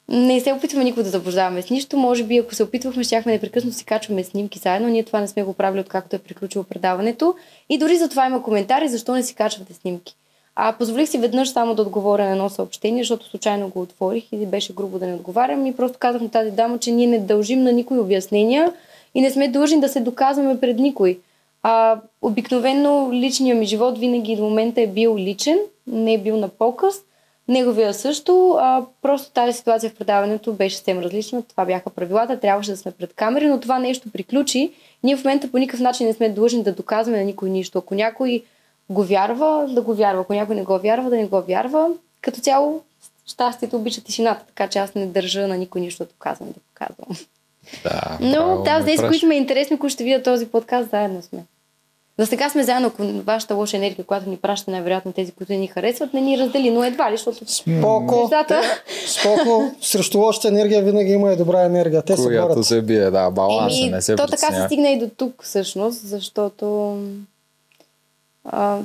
не 0.09 0.41
се 0.41 0.53
опитваме 0.53 0.85
никога 0.85 1.05
да 1.05 1.11
заблуждаваме 1.11 1.63
с 1.63 1.71
нищо. 1.71 1.97
Може 1.97 2.25
би, 2.25 2.39
ако 2.39 2.55
се 2.55 2.63
опитвахме, 2.63 3.05
щяхме 3.05 3.33
непрекъснато 3.33 3.77
си 3.77 3.85
качваме 3.85 4.25
снимки 4.25 4.59
заедно. 4.59 4.89
Ние 4.89 5.05
това 5.05 5.21
не 5.21 5.29
сме 5.29 5.43
го 5.43 5.53
правили, 5.53 5.81
откакто 5.81 6.17
е 6.17 6.19
приключило 6.19 6.65
предаването. 6.65 7.35
И 7.69 7.79
дори 7.79 7.97
за 7.97 8.09
това 8.09 8.27
има 8.27 8.43
коментари, 8.43 8.89
защо 8.89 9.15
не 9.15 9.23
си 9.23 9.35
качвате 9.35 9.75
снимки. 9.75 10.17
А 10.61 10.73
позволих 10.73 11.09
си 11.09 11.19
веднъж 11.19 11.49
само 11.49 11.75
да 11.75 11.83
отговоря 11.83 12.25
на 12.25 12.31
едно 12.31 12.49
съобщение, 12.49 13.03
защото 13.03 13.27
случайно 13.27 13.69
го 13.69 13.81
отворих 13.81 14.25
и 14.33 14.47
беше 14.47 14.75
грубо 14.75 14.99
да 14.99 15.07
не 15.07 15.15
отговарям. 15.15 15.67
И 15.67 15.77
просто 15.77 15.99
казах 15.99 16.23
на 16.23 16.29
тази 16.29 16.51
дама, 16.51 16.79
че 16.79 16.91
ние 16.91 17.07
не 17.07 17.19
дължим 17.19 17.63
на 17.63 17.73
никой 17.73 17.99
обяснения 17.99 18.73
и 19.15 19.21
не 19.21 19.31
сме 19.31 19.49
длъжни 19.49 19.81
да 19.81 19.89
се 19.89 20.01
доказваме 20.01 20.61
пред 20.61 20.79
никой. 20.79 21.19
А, 21.63 22.01
обикновено 22.23 23.13
личният 23.13 23.59
ми 23.59 23.67
живот 23.67 23.99
винаги 23.99 24.37
до 24.37 24.43
момента 24.43 24.81
е 24.81 24.87
бил 24.87 25.17
личен, 25.19 25.59
не 25.87 26.15
е 26.15 26.19
бил 26.19 26.37
на 26.37 26.49
показ. 26.49 26.95
Неговия 27.49 27.95
също, 27.95 28.57
а, 28.59 28.85
просто 29.03 29.31
тази 29.31 29.59
ситуация 29.59 29.91
в 29.91 29.95
предаването 29.95 30.53
беше 30.53 30.77
съвсем 30.77 30.99
различна. 30.99 31.43
Това 31.43 31.65
бяха 31.65 31.91
правилата, 31.91 32.41
трябваше 32.41 32.71
да 32.71 32.77
сме 32.77 32.93
пред 32.93 33.15
камери, 33.15 33.47
но 33.47 33.61
това 33.61 33.79
нещо 33.79 34.11
приключи. 34.13 34.73
Ние 35.03 35.17
в 35.17 35.25
момента 35.25 35.51
по 35.51 35.59
никакъв 35.59 35.81
начин 35.81 36.07
не 36.07 36.13
сме 36.13 36.29
длъжни 36.29 36.63
да 36.63 36.73
доказваме 36.73 37.19
на 37.19 37.25
никой 37.25 37.51
нищо. 37.51 37.79
Ако 37.79 37.95
някой 37.95 38.43
го 38.91 39.05
вярва, 39.05 39.67
да 39.69 39.83
го 39.83 39.95
вярва. 39.95 40.21
Ако 40.21 40.35
някой 40.35 40.57
не 40.57 40.63
го 40.65 40.79
вярва, 40.79 41.11
да 41.11 41.17
не 41.17 41.27
го 41.27 41.43
вярва. 41.43 41.89
Като 42.23 42.41
цяло, 42.41 42.83
щастието 43.27 43.77
обича 43.77 44.01
тишината, 44.01 44.45
така 44.47 44.69
че 44.69 44.79
аз 44.79 44.95
не 44.95 45.07
държа 45.07 45.49
на 45.49 45.57
никой 45.57 45.81
нищо 45.81 46.05
да 46.05 46.11
казвам, 46.19 46.49
да 46.49 46.61
показвам. 46.61 47.27
Да, 47.85 48.19
Но 48.21 48.63
да, 48.63 48.79
ме 48.79 48.85
тези, 48.85 49.03
които 49.09 49.27
ме 49.27 49.35
е 49.35 49.39
интересно, 49.39 49.79
които 49.79 49.95
ще 49.95 50.05
видят 50.05 50.25
този 50.25 50.47
подкаст, 50.47 50.91
заедно 50.91 51.23
сме. 51.23 51.45
За 52.19 52.27
сега 52.27 52.51
сме 52.51 52.63
заедно, 52.63 52.89
ако 52.89 53.03
вашата 53.03 53.55
лоша 53.55 53.77
енергия, 53.77 54.05
която 54.05 54.31
ни 54.31 54.37
праща, 54.37 54.71
най-вероятно 54.71 55.13
тези, 55.13 55.33
които 55.33 55.53
не 55.53 55.59
ни 55.59 55.67
харесват, 55.67 56.15
не 56.15 56.21
ни 56.21 56.39
раздели, 56.39 56.71
но 56.71 56.85
едва 56.85 57.13
ли, 57.13 57.17
защото 57.17 57.53
Споко, 57.53 58.21
нещата... 58.21 58.61
споко, 59.07 59.71
срещу 59.81 60.19
лошата 60.19 60.49
енергия 60.49 60.83
винаги 60.83 61.13
има 61.13 61.33
и 61.33 61.37
добра 61.37 61.65
енергия. 61.65 62.03
Те 62.03 62.17
се 62.17 62.23
Която 62.23 62.49
борят. 62.49 62.67
се 62.67 62.83
бие, 62.83 63.11
да, 63.11 63.31
баланс 63.31 63.75
е, 63.75 63.81
Еми, 63.81 63.91
не 63.91 64.03
се 64.03 64.17
то 64.17 64.27
така 64.27 64.55
се 64.55 64.65
стигна 64.67 64.89
и 64.89 64.99
до 64.99 65.09
тук, 65.17 65.43
всъщност, 65.45 66.07
защото 66.07 66.97
а, 68.53 68.79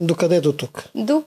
Докъде 0.00 0.40
до 0.40 0.52
тук? 0.52 0.84
до 0.94 1.22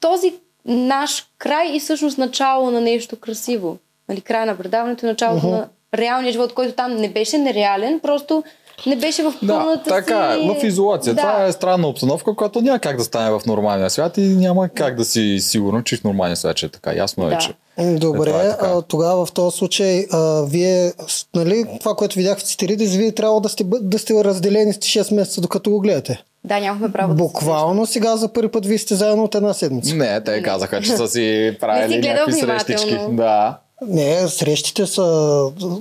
този 0.00 0.34
наш 0.64 1.26
край 1.38 1.76
и 1.76 1.80
всъщност 1.80 2.18
начало 2.18 2.70
на 2.70 2.80
нещо 2.80 3.16
красиво. 3.16 3.78
Нали, 4.08 4.20
края 4.20 4.46
на 4.46 4.58
предаването, 4.58 5.06
началото 5.06 5.46
на 5.46 5.68
реалния 5.94 6.32
живот, 6.32 6.54
който 6.54 6.74
там 6.74 6.96
не 6.96 7.08
беше 7.08 7.38
нереален, 7.38 8.00
просто 8.00 8.44
не 8.86 8.96
беше 8.96 9.22
в 9.22 9.34
Да, 9.42 9.58
пълната 9.58 9.90
така 9.90 10.32
си... 10.34 10.40
е, 10.40 10.60
в 10.60 10.64
изолация. 10.64 11.14
Да. 11.14 11.20
Това 11.20 11.44
е 11.44 11.52
странна 11.52 11.88
обстановка, 11.88 12.34
която 12.34 12.60
няма 12.60 12.78
как 12.78 12.96
да 12.96 13.04
стане 13.04 13.30
в 13.30 13.46
нормалния 13.46 13.90
свят 13.90 14.16
и 14.16 14.20
няма 14.20 14.68
как 14.68 14.96
да 14.96 15.04
си 15.04 15.38
сигурен, 15.40 15.82
че 15.84 15.96
в 15.96 16.04
нормалния 16.04 16.36
свят 16.36 16.56
ще 16.56 16.66
е 16.66 16.70
така. 16.70 16.92
Ясно 16.94 17.26
е, 17.26 17.30
Да. 17.30 17.38
че 17.38 17.52
Добре, 17.78 18.20
Е, 18.20 18.32
това 18.32 18.42
е 18.42 18.50
така. 18.50 18.66
а, 18.68 18.82
тогава 18.82 19.26
в 19.26 19.32
този 19.32 19.56
случай, 19.56 20.06
а, 20.12 20.42
вие, 20.42 20.92
нали, 21.34 21.64
това, 21.80 21.94
което 21.94 22.16
видях 22.16 22.38
в 22.38 22.42
Цитиридис, 22.42 22.94
вие 22.94 23.12
трябва 23.12 23.40
да 23.40 23.48
сте, 23.48 23.64
да 23.66 23.98
сте 23.98 24.24
разделени 24.24 24.72
с 24.72 24.78
6 24.78 25.14
месеца, 25.14 25.40
докато 25.40 25.70
го 25.70 25.80
гледате. 25.80 26.22
Да, 26.44 26.60
нямахме 26.60 26.92
право 26.92 27.08
да 27.08 27.18
се 27.18 27.22
Буквално 27.24 27.86
сега 27.86 28.16
за 28.16 28.32
първи 28.32 28.48
път 28.48 28.66
вие 28.66 28.78
сте 28.78 28.94
заедно 28.94 29.24
от 29.24 29.34
една 29.34 29.54
седмица. 29.54 29.94
Не, 29.94 30.20
те 30.20 30.42
казаха, 30.42 30.80
че 30.80 30.90
са 30.90 31.08
си 31.08 31.56
правили 31.60 31.98
някакви 32.00 32.32
срещички. 32.32 32.98
Да. 33.10 33.58
Не, 33.88 34.28
срещите 34.28 34.86
са... 34.86 35.02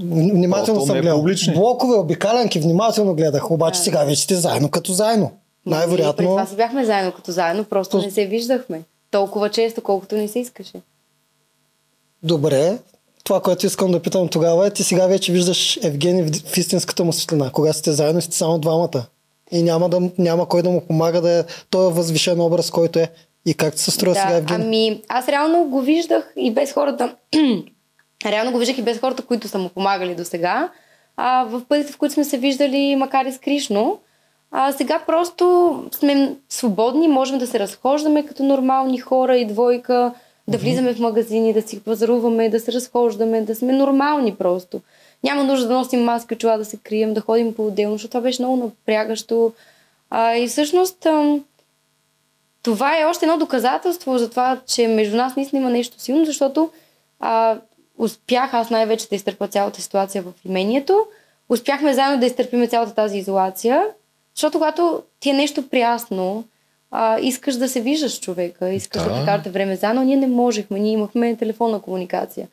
Внимателно 0.02 0.80
Просто 0.80 0.86
съм 0.86 0.96
не 0.96 1.02
гледал. 1.02 1.18
публични. 1.18 1.54
Блокове, 1.54 1.98
обикалянки, 1.98 2.60
внимателно 2.60 3.16
гледах. 3.16 3.52
Обаче 3.52 3.80
сега 3.80 4.04
вече 4.04 4.22
сте 4.22 4.36
заедно 4.36 4.70
като 4.70 4.94
заедно. 4.94 5.32
Най-вероятно... 5.66 6.28
това 6.28 6.46
си 6.46 6.56
бяхме 6.56 6.86
заедно 6.86 7.12
като 7.12 7.32
заедно, 7.32 7.64
просто 7.64 7.98
не 7.98 8.12
се 8.12 8.26
виждахме. 8.26 8.82
Толкова 9.12 9.50
често, 9.50 9.82
колкото 9.82 10.16
ни 10.16 10.28
се 10.28 10.40
искаше. 10.40 10.74
Добре. 12.24 12.78
Това, 13.24 13.42
което 13.42 13.66
искам 13.66 13.92
да 13.92 14.00
питам 14.00 14.28
тогава 14.28 14.68
е, 14.68 14.72
ти 14.72 14.84
сега 14.84 15.08
вече 15.08 15.32
виждаш 15.32 15.80
Евгений 15.84 16.24
в, 16.24 16.32
в 16.46 16.58
истинската 16.58 17.04
му 17.04 17.14
светлина. 17.14 17.50
Кога 17.52 17.74
сте 17.74 17.92
заедно, 17.92 18.22
сте 18.22 18.36
само 18.36 18.60
двамата. 18.60 19.06
И 19.52 19.64
няма, 19.64 19.90
да, 19.90 20.02
няма 20.18 20.48
кой 20.48 20.62
да 20.62 20.70
му 20.70 20.82
помага 20.82 21.22
да 21.22 21.32
е 21.32 21.44
този 21.70 21.96
възвишен 21.96 22.42
образ, 22.42 22.72
който 22.72 23.00
е. 23.00 23.10
И 23.46 23.54
как 23.54 23.80
се 23.80 23.92
строя 23.92 24.16
сега 24.16 24.36
Евгений? 24.38 24.66
ами 24.66 25.02
аз 25.08 25.28
реално 25.28 25.66
го 25.66 25.82
виждах 25.82 26.34
и 26.38 26.52
без 26.52 26.74
хората. 26.74 27.16
реално 28.32 28.52
го 28.52 28.58
виждах 28.58 28.78
и 28.78 28.82
без 28.82 29.00
хората, 29.00 29.26
които 29.26 29.48
са 29.48 29.60
му 29.60 29.70
помагали 29.70 30.16
до 30.16 30.26
сега. 30.26 30.70
А, 31.18 31.44
в 31.44 31.62
пътите, 31.70 31.92
в 31.92 31.98
които 31.98 32.14
сме 32.14 32.24
се 32.24 32.38
виждали, 32.38 32.96
макар 32.96 33.26
и 33.26 33.32
скришно. 33.32 34.00
А 34.52 34.72
сега 34.72 35.00
просто 35.08 35.86
сме 35.92 36.36
свободни, 36.50 37.08
можем 37.08 37.38
да 37.38 37.48
се 37.48 37.60
разхождаме 37.60 38.26
като 38.26 38.44
нормални 38.44 38.98
хора 38.98 39.38
и 39.38 39.46
двойка, 39.46 40.14
да 40.48 40.58
влизаме 40.58 40.94
в 40.94 41.00
магазини, 41.00 41.54
да 41.54 41.62
си 41.62 41.84
пазаруваме, 41.84 42.50
да 42.50 42.60
се 42.60 42.72
разхождаме, 42.74 43.42
да 43.42 43.56
сме 43.56 43.74
нормални 43.74 44.36
просто. 44.36 44.82
Няма 45.24 45.44
нужда 45.44 45.68
да 45.68 45.74
носим 45.74 46.04
маски, 46.04 46.36
чула 46.36 46.58
да 46.58 46.66
се 46.66 46.78
крием, 46.78 47.14
да 47.14 47.22
ходим 47.22 47.54
по-отделно, 47.54 47.96
защото 47.96 48.12
това 48.12 48.22
беше 48.22 48.42
много 48.42 48.56
напрягащо. 48.58 49.54
А, 50.10 50.36
и 50.36 50.48
всъщност 50.48 51.08
това 52.64 53.00
е 53.00 53.06
още 53.06 53.26
едно 53.26 53.38
доказателство 53.38 54.18
за 54.18 54.30
това, 54.30 54.60
че 54.68 54.88
между 54.88 55.18
нас 55.18 55.36
наистина 55.36 55.62
има 55.62 55.70
нещо 55.70 56.00
силно, 56.00 56.26
защото 56.26 56.70
а, 57.20 57.58
успях 57.98 58.54
аз 58.54 58.70
най-вече 58.70 59.10
да 59.10 59.16
изтърпя 59.16 59.48
цялата 59.48 59.82
ситуация 59.82 60.24
в 60.24 60.32
имението. 60.46 61.06
Успяхме 61.50 61.94
заедно 61.94 62.20
да 62.20 62.26
изтърпиме 62.26 62.68
цялата 62.68 62.94
тази 62.96 63.18
изолация, 63.18 63.84
защото 64.36 64.58
когато 64.58 65.02
ти 65.20 65.30
е 65.30 65.34
нещо 65.34 65.70
прясно, 65.70 66.44
а, 66.92 67.20
искаш 67.20 67.56
да 67.56 67.70
се 67.70 67.82
виждаш 67.82 68.20
човека, 68.20 68.70
искаш 68.70 69.02
да, 69.02 69.08
Да. 69.08 69.14
да 69.14 69.20
прекарате 69.20 69.50
време 69.50 69.76
заедно. 69.76 70.04
Ние 70.04 70.16
не 70.16 70.28
можехме, 70.28 70.80
ние 70.80 70.92
имахме 70.92 71.36
телефонна 71.36 71.80
комуникация. 71.82 72.48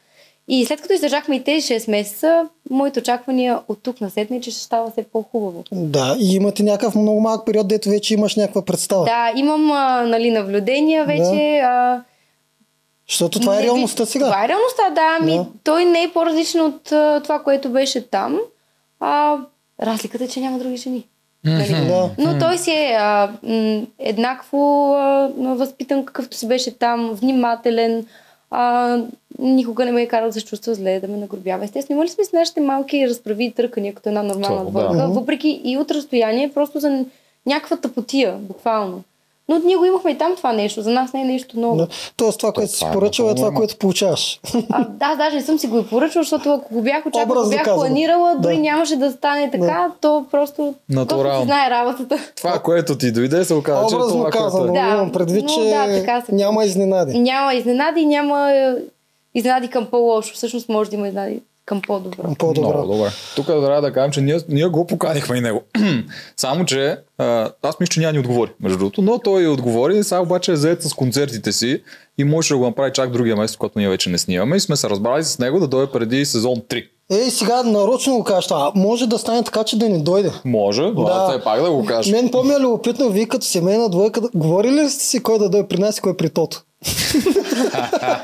И 0.49 0.67
след 0.67 0.81
като 0.81 0.95
издържахме 0.95 1.37
и 1.37 1.45
тези 1.45 1.75
6 1.75 1.91
месеца, 1.91 2.49
моите 2.71 3.01
очаквания 3.01 3.59
от 3.69 3.79
тук 3.83 4.01
насетне 4.01 4.37
е, 4.37 4.41
че 4.41 4.51
ще 4.51 4.61
става 4.61 4.91
все 4.91 5.03
по-хубаво. 5.03 5.65
Да, 5.73 6.17
и 6.21 6.35
имате 6.35 6.63
някакъв 6.63 6.95
много 6.95 7.21
малък 7.21 7.47
период, 7.47 7.69
дето 7.69 7.89
вече 7.89 8.15
имаш 8.15 8.37
някаква 8.37 8.65
представа. 8.65 9.05
Да, 9.05 9.33
имам 9.37 9.71
а, 9.73 10.03
нали, 10.03 10.31
наблюдения 10.31 11.05
вече. 11.05 11.59
А, 11.65 12.03
Защото 13.11 13.41
това 13.41 13.53
е 13.53 13.57
не 13.57 13.63
ви- 13.63 13.67
реалността 13.69 14.07
сега. 14.07 14.25
Това 14.25 14.45
е 14.45 14.49
реалността, 14.49 14.91
да. 14.91 15.17
Ами, 15.21 15.37
Да. 15.37 15.47
Той 15.65 15.85
не 15.85 16.03
е 16.03 16.11
по-различен 16.13 16.61
от 16.61 16.93
а, 16.93 17.21
това, 17.23 17.43
което 17.43 17.69
беше 17.69 18.09
там. 18.09 18.39
А, 19.01 19.37
разликата 19.83 20.25
е, 20.25 20.29
че 20.29 20.41
няма 20.41 20.59
други 20.59 20.77
жени. 20.77 21.07
Нали? 21.45 21.87
Да. 21.87 22.11
Но 22.19 22.39
той 22.39 22.59
си 22.59 22.71
е 22.71 22.97
а, 22.99 23.31
м, 23.43 23.83
еднакво 23.99 24.93
а, 24.95 25.29
възпитан, 25.39 26.05
какъвто 26.05 26.37
си 26.37 26.49
беше 26.49 26.79
там, 26.79 27.11
внимателен. 27.13 28.07
А, 28.51 28.97
никога 29.39 29.85
не 29.85 29.93
ме 29.93 30.03
е 30.03 30.09
карал 30.09 30.27
да 30.29 30.33
се 30.33 30.45
чувства 30.45 30.75
зле, 30.75 31.01
да 31.01 31.09
ме 31.09 31.17
нагробява. 31.17 31.65
Естествено, 31.65 31.97
имали 31.97 32.09
сме 32.09 32.25
с 32.25 32.33
нашите 32.33 32.61
малки 32.61 33.09
разправи 33.09 33.45
и 33.45 33.53
търкания, 33.53 33.95
като 33.95 34.09
една 34.09 34.23
нормална 34.23 34.65
двойка, 34.65 34.97
да. 34.97 35.07
въпреки 35.09 35.61
и 35.65 35.79
от 35.79 35.91
разстояние, 35.91 36.53
просто 36.55 36.81
за 36.81 37.05
някаква 37.47 37.77
тъпотия, 37.77 38.33
буквално. 38.33 39.03
Но 39.51 39.59
ние 39.65 39.77
го 39.77 39.85
имахме 39.85 40.11
и 40.11 40.19
там 40.19 40.37
това 40.37 40.53
нещо. 40.53 40.83
За 40.83 40.91
нас 40.91 41.13
не 41.13 41.21
е 41.21 41.25
нещо 41.25 41.61
ново. 41.61 41.77
Да. 41.77 41.87
Тоест 42.17 42.39
това, 42.39 42.53
което 42.53 42.73
си 42.73 42.85
е 42.85 42.93
поръчал 42.93 43.25
е 43.25 43.35
това, 43.35 43.51
което 43.51 43.77
получаваш. 43.77 44.41
А, 44.71 44.85
да, 44.85 45.07
аз 45.07 45.19
даже 45.19 45.37
не 45.37 45.43
съм 45.43 45.59
си 45.59 45.67
го 45.67 45.79
и 45.79 45.87
поръчал, 45.87 46.23
защото 46.23 46.53
ако 46.53 46.75
го 46.75 46.83
бях 46.83 46.99
очаквала, 46.99 47.23
ако 47.23 47.33
Образно 47.33 47.51
бях 47.51 47.65
казано. 47.65 47.81
планирала, 47.81 48.37
дори 48.39 48.55
Да. 48.55 48.61
нямаше 48.61 48.97
да 48.97 49.11
стане 49.11 49.51
така, 49.51 49.91
то 50.01 50.25
просто 50.31 50.75
Натурално. 50.89 51.45
знае 51.45 51.71
работата. 51.71 52.19
Това, 52.37 52.59
което 52.59 52.99
ти 52.99 53.13
дойде, 53.13 53.45
се 53.45 53.55
оказа, 53.55 53.89
че 53.89 53.95
е 53.95 53.97
Образно 53.97 54.17
това, 54.19 54.31
казано, 54.31 54.51
което 54.65 54.79
е. 54.79 54.83
Да, 54.83 54.89
имам 54.89 55.13
предвид, 55.13 55.43
но 55.43 55.49
че 55.49 55.61
да, 55.61 55.87
така 56.01 56.21
се 56.21 56.35
няма 56.35 56.65
изненади. 56.65 57.19
Няма 57.19 57.55
изненади, 57.55 58.07
няма 58.07 58.53
е, 58.53 58.75
изненади 59.35 59.69
към 59.69 59.87
по-лошо. 59.87 60.35
Всъщност 60.35 60.69
може 60.69 60.91
да 60.91 60.97
има 60.97 61.09
изненади 61.09 61.41
към 61.71 61.83
по-добро. 61.83 62.35
По-добро. 62.39 62.79
Много 62.79 62.93
добре. 62.95 63.11
Тук 63.37 63.47
трябва 63.47 63.81
да 63.81 63.93
кажем, 63.93 64.13
че 64.13 64.21
ние, 64.21 64.39
ние 64.49 64.67
го 64.67 64.87
поканихме 64.87 65.37
и 65.37 65.41
него. 65.41 65.63
Само, 66.37 66.65
че 66.65 66.97
а, 67.19 67.51
аз 67.63 67.81
мисля, 67.81 67.91
че 67.91 68.01
няма 68.01 68.13
ни 68.13 68.19
отговори, 68.19 68.51
между 68.61 68.79
другото, 68.79 69.03
но 69.03 69.19
той 69.19 69.47
отговори, 69.47 70.05
сега 70.05 70.21
обаче 70.21 70.53
е 70.53 70.57
заед 70.57 70.83
с 70.83 70.95
концертите 70.95 71.53
си 71.53 71.83
и 72.19 72.25
може 72.25 72.49
да 72.49 72.59
го 72.59 72.65
направи 72.65 72.93
чак 72.95 73.11
другия 73.11 73.37
месец, 73.37 73.57
когато 73.57 73.79
ние 73.79 73.89
вече 73.89 74.11
не 74.11 74.19
снимаме 74.19 74.57
и 74.57 74.61
сме 74.61 74.77
се 74.77 74.91
разбрали 74.91 75.25
с 75.25 75.39
него 75.39 75.61
да 75.61 75.69
дойде 75.69 75.93
преди 75.93 76.25
сезон 76.25 76.57
3. 76.57 76.89
Ей, 77.11 77.31
сега 77.31 77.63
нарочно 77.63 78.17
го 78.17 78.25
кажа, 78.25 78.49
а 78.51 78.73
може 78.75 79.07
да 79.07 79.19
стане 79.19 79.43
така, 79.43 79.65
че 79.65 79.79
да 79.79 79.89
не 79.89 79.99
дойде. 79.99 80.33
Може, 80.45 80.83
Да. 80.83 81.29
все 81.29 81.45
пак 81.45 81.63
да 81.63 81.71
го 81.71 81.85
кажа. 81.85 82.13
Мен 82.13 82.31
по-ми 82.31 82.55
е 82.55 82.61
любопитно, 82.61 83.09
вие 83.09 83.27
като 83.27 83.47
семейна 83.47 83.89
двойка, 83.89 84.21
говорили 84.35 84.73
ли 84.75 84.89
сте 84.91 85.05
си 85.05 85.23
кой 85.23 85.39
да 85.39 85.49
дойде 85.49 85.69
при 85.69 85.79
нас 85.79 85.99
и 85.99 86.01
кой 86.01 86.17
при 86.17 86.31
Тото? 86.31 86.63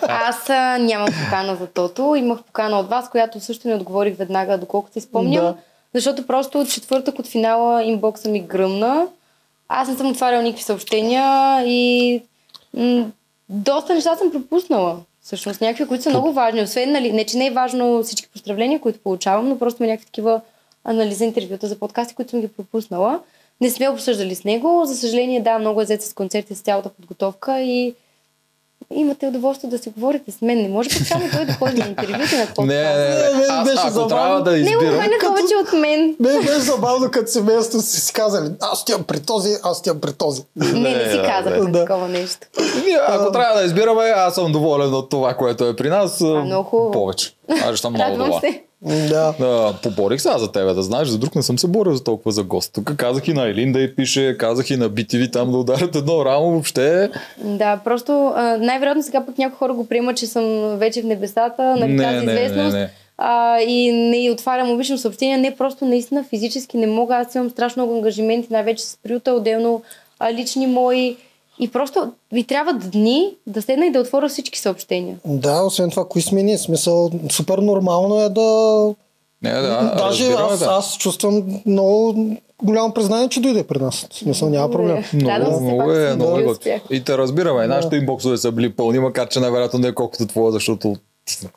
Аз 0.09 0.51
а, 0.51 0.79
нямам 0.79 1.09
покана 1.25 1.57
за 1.57 1.67
тото. 1.67 2.15
Имах 2.15 2.43
покана 2.43 2.79
от 2.79 2.89
вас, 2.89 3.11
която 3.11 3.41
също 3.41 3.69
не 3.69 3.75
отговорих 3.75 4.17
веднага, 4.17 4.59
доколкото 4.59 4.93
си 4.93 5.01
спомням. 5.01 5.45
Да. 5.45 5.55
Защото 5.95 6.27
просто 6.27 6.61
от 6.61 6.71
четвъртък 6.71 7.19
от 7.19 7.27
финала 7.27 7.85
инбокса 7.85 8.29
ми 8.29 8.41
гръмна. 8.41 9.07
Аз 9.69 9.89
не 9.89 9.97
съм 9.97 10.11
отварял 10.11 10.43
никакви 10.43 10.65
съобщения 10.65 11.63
и 11.67 12.23
м- 12.75 13.05
доста 13.49 13.95
неща 13.95 14.17
съм 14.17 14.31
пропуснала. 14.33 14.97
Всъщност 15.27 15.61
някакви, 15.61 15.87
които 15.87 16.03
са 16.03 16.11
много 16.11 16.33
важни. 16.33 16.63
Освен, 16.63 16.93
нали, 16.93 17.13
не 17.13 17.25
че 17.25 17.37
не 17.37 17.47
е 17.47 17.51
важно 17.51 18.03
всички 18.03 18.29
поздравления, 18.29 18.81
които 18.81 18.99
получавам, 18.99 19.49
но 19.49 19.59
просто 19.59 19.83
има 19.83 19.91
някакви 19.91 20.07
такива 20.07 20.41
анализа, 20.85 21.25
интервюта 21.25 21.67
за 21.67 21.79
подкасти, 21.79 22.15
които 22.15 22.31
съм 22.31 22.41
ги 22.41 22.49
пропуснала. 22.49 23.21
Не 23.61 23.71
сме 23.71 23.89
обсъждали 23.89 24.35
с 24.35 24.45
него. 24.45 24.83
За 24.85 24.97
съжаление, 24.97 25.41
да, 25.41 25.59
много 25.59 25.81
е 25.81 25.85
зет 25.85 26.03
с 26.03 26.15
концерти, 26.15 26.55
с 26.55 26.61
цялата 26.61 26.89
подготовка 26.89 27.61
и 27.61 27.95
имате 28.91 29.27
удоволствие 29.27 29.71
да 29.71 29.79
си 29.79 29.91
говорите 29.91 30.31
с 30.31 30.43
мен. 30.43 30.59
Не 30.59 30.69
може 30.69 30.89
постоянно 30.91 31.27
той 31.33 31.45
да 31.45 31.53
ходи 31.53 31.81
на 31.81 31.87
интервюта 31.87 32.19
на 32.37 32.47
подкаст. 32.47 32.59
Не, 32.59 32.83
не, 32.85 33.09
Не, 33.09 33.39
не. 33.39 33.47
Аз, 33.51 33.65
беше 33.65 33.81
ако 33.81 33.91
забавно. 33.91 34.09
трябва 34.09 34.43
да 34.43 34.51
Не, 34.51 34.57
избирам... 34.59 34.85
обхване 34.85 35.19
Като- 35.19 35.33
повече 35.33 35.55
от 35.57 35.73
мен. 35.73 36.17
Не, 36.21 36.39
беше 36.39 36.61
забавно, 36.61 37.11
като 37.11 37.31
семейство 37.31 37.81
си 37.81 38.01
си 38.01 38.13
казали, 38.13 38.51
аз 38.61 38.83
отивам 38.83 39.05
при 39.05 39.21
този, 39.21 39.51
аз 39.63 39.79
отивам 39.79 40.01
при 40.01 40.13
този. 40.13 40.43
Не, 40.57 40.73
не 40.73 41.11
си 41.11 41.17
да, 41.17 41.23
казахме 41.25 41.71
да. 41.71 41.81
такова 41.81 42.09
нещо. 42.09 42.47
Ако 43.09 43.33
трябва 43.33 43.59
да 43.59 43.65
избираме, 43.65 44.13
аз 44.17 44.35
съм 44.35 44.53
доволен 44.53 44.95
от 44.95 45.11
това, 45.11 45.35
което 45.35 45.67
е 45.67 45.77
при 45.77 45.89
нас. 45.91 46.21
а, 46.21 46.25
много 46.25 46.63
хубаво. 46.65 46.91
Повече. 46.91 47.35
Аз 47.65 47.79
съм 47.79 47.93
много 47.93 48.11
Радвам 48.11 48.29
доволен. 48.31 48.61
Да. 48.83 49.35
Да, 49.39 49.75
поборих 49.83 50.21
сега 50.21 50.39
за 50.39 50.53
тебе, 50.53 50.73
да 50.73 50.83
знаеш, 50.83 51.09
за 51.09 51.19
друг 51.19 51.35
не 51.35 51.43
съм 51.43 51.59
се 51.59 51.67
борил 51.67 51.95
за 51.95 52.05
толкова 52.05 52.33
за 52.33 52.43
гост. 52.43 52.73
Тук 52.73 52.97
казах 52.97 53.29
и 53.29 53.33
на 53.33 53.49
Елин 53.49 53.73
да 53.73 53.81
й 53.81 53.95
пише, 53.95 54.37
казах 54.39 54.71
и 54.71 54.77
на 54.77 54.91
BTV 54.91 55.33
там 55.33 55.51
да 55.51 55.59
ударят 55.59 55.97
едно 55.97 56.25
рамо, 56.25 56.51
въобще. 56.51 57.11
Да, 57.45 57.81
просто 57.85 58.33
а, 58.37 58.57
най-вероятно 58.61 59.03
сега 59.03 59.27
пък 59.27 59.39
някои 59.39 59.57
хора 59.57 59.73
го 59.73 59.87
приемат, 59.89 60.17
че 60.17 60.27
съм 60.27 60.77
вече 60.79 61.03
в 61.03 61.07
небесата, 61.07 61.63
нали, 61.63 61.93
Не, 61.93 62.03
тази 62.05 62.27
не, 62.27 62.33
известност. 62.33 62.75
не, 62.75 62.81
не. 62.81 62.91
А, 63.19 63.61
и 63.61 63.93
не 63.93 64.31
отварям 64.31 64.71
обичам 64.71 64.99
съобщения. 64.99 65.39
Не, 65.39 65.57
просто 65.57 65.85
наистина 65.85 66.25
физически 66.25 66.77
не 66.77 66.87
мога. 66.87 67.17
Аз 67.17 67.35
имам 67.35 67.51
страшно 67.51 67.83
много 67.83 67.97
ангажименти, 67.97 68.49
най-вече 68.51 68.85
с 68.85 68.99
приюта, 69.03 69.33
отделно 69.33 69.83
а, 70.19 70.33
лични 70.33 70.67
мои. 70.67 71.17
И 71.59 71.69
просто 71.69 72.13
ви 72.33 72.45
трябват 72.45 72.91
дни 72.91 73.35
да 73.47 73.63
седна 73.63 73.87
и 73.87 73.93
да 73.93 74.01
отворя 74.01 74.29
всички 74.29 74.59
съобщения. 74.59 75.17
Да, 75.25 75.63
освен 75.63 75.91
това, 75.91 76.09
кои 76.09 76.23
сме 76.23 76.43
ние? 76.43 76.59
Смисъл, 76.59 77.11
супер 77.31 77.59
нормално 77.59 78.21
е 78.21 78.29
да... 78.29 78.95
Не, 79.43 79.53
да, 79.53 79.95
Даже 79.99 80.25
разбираме, 80.25 80.53
аз, 80.53 80.59
да. 80.59 80.67
аз 80.67 80.97
чувствам 80.99 81.61
много 81.67 82.31
голямо 82.63 82.95
признание, 82.95 83.29
че 83.29 83.41
дойде 83.41 83.67
при 83.67 83.79
нас. 83.79 84.07
В 84.11 84.15
смисъл, 84.15 84.49
няма 84.49 84.71
проблем. 84.71 85.05
Се, 85.05 85.17
Много, 85.17 85.61
много 85.61 85.79
пак 85.79 85.97
е, 85.97 86.15
много 86.15 86.57
е. 86.67 86.81
И 86.91 87.05
те 87.05 87.19
разбираме, 87.19 87.67
нашите 87.67 87.97
инбоксове 87.97 88.37
са 88.37 88.53
били 88.53 88.73
пълни, 88.73 88.99
макар 88.99 89.29
че 89.29 89.41
най-вероятно 89.41 89.79
не 89.79 89.89
е 89.89 89.95
колкото 89.95 90.27
твоя, 90.27 90.53
защото 90.53 90.97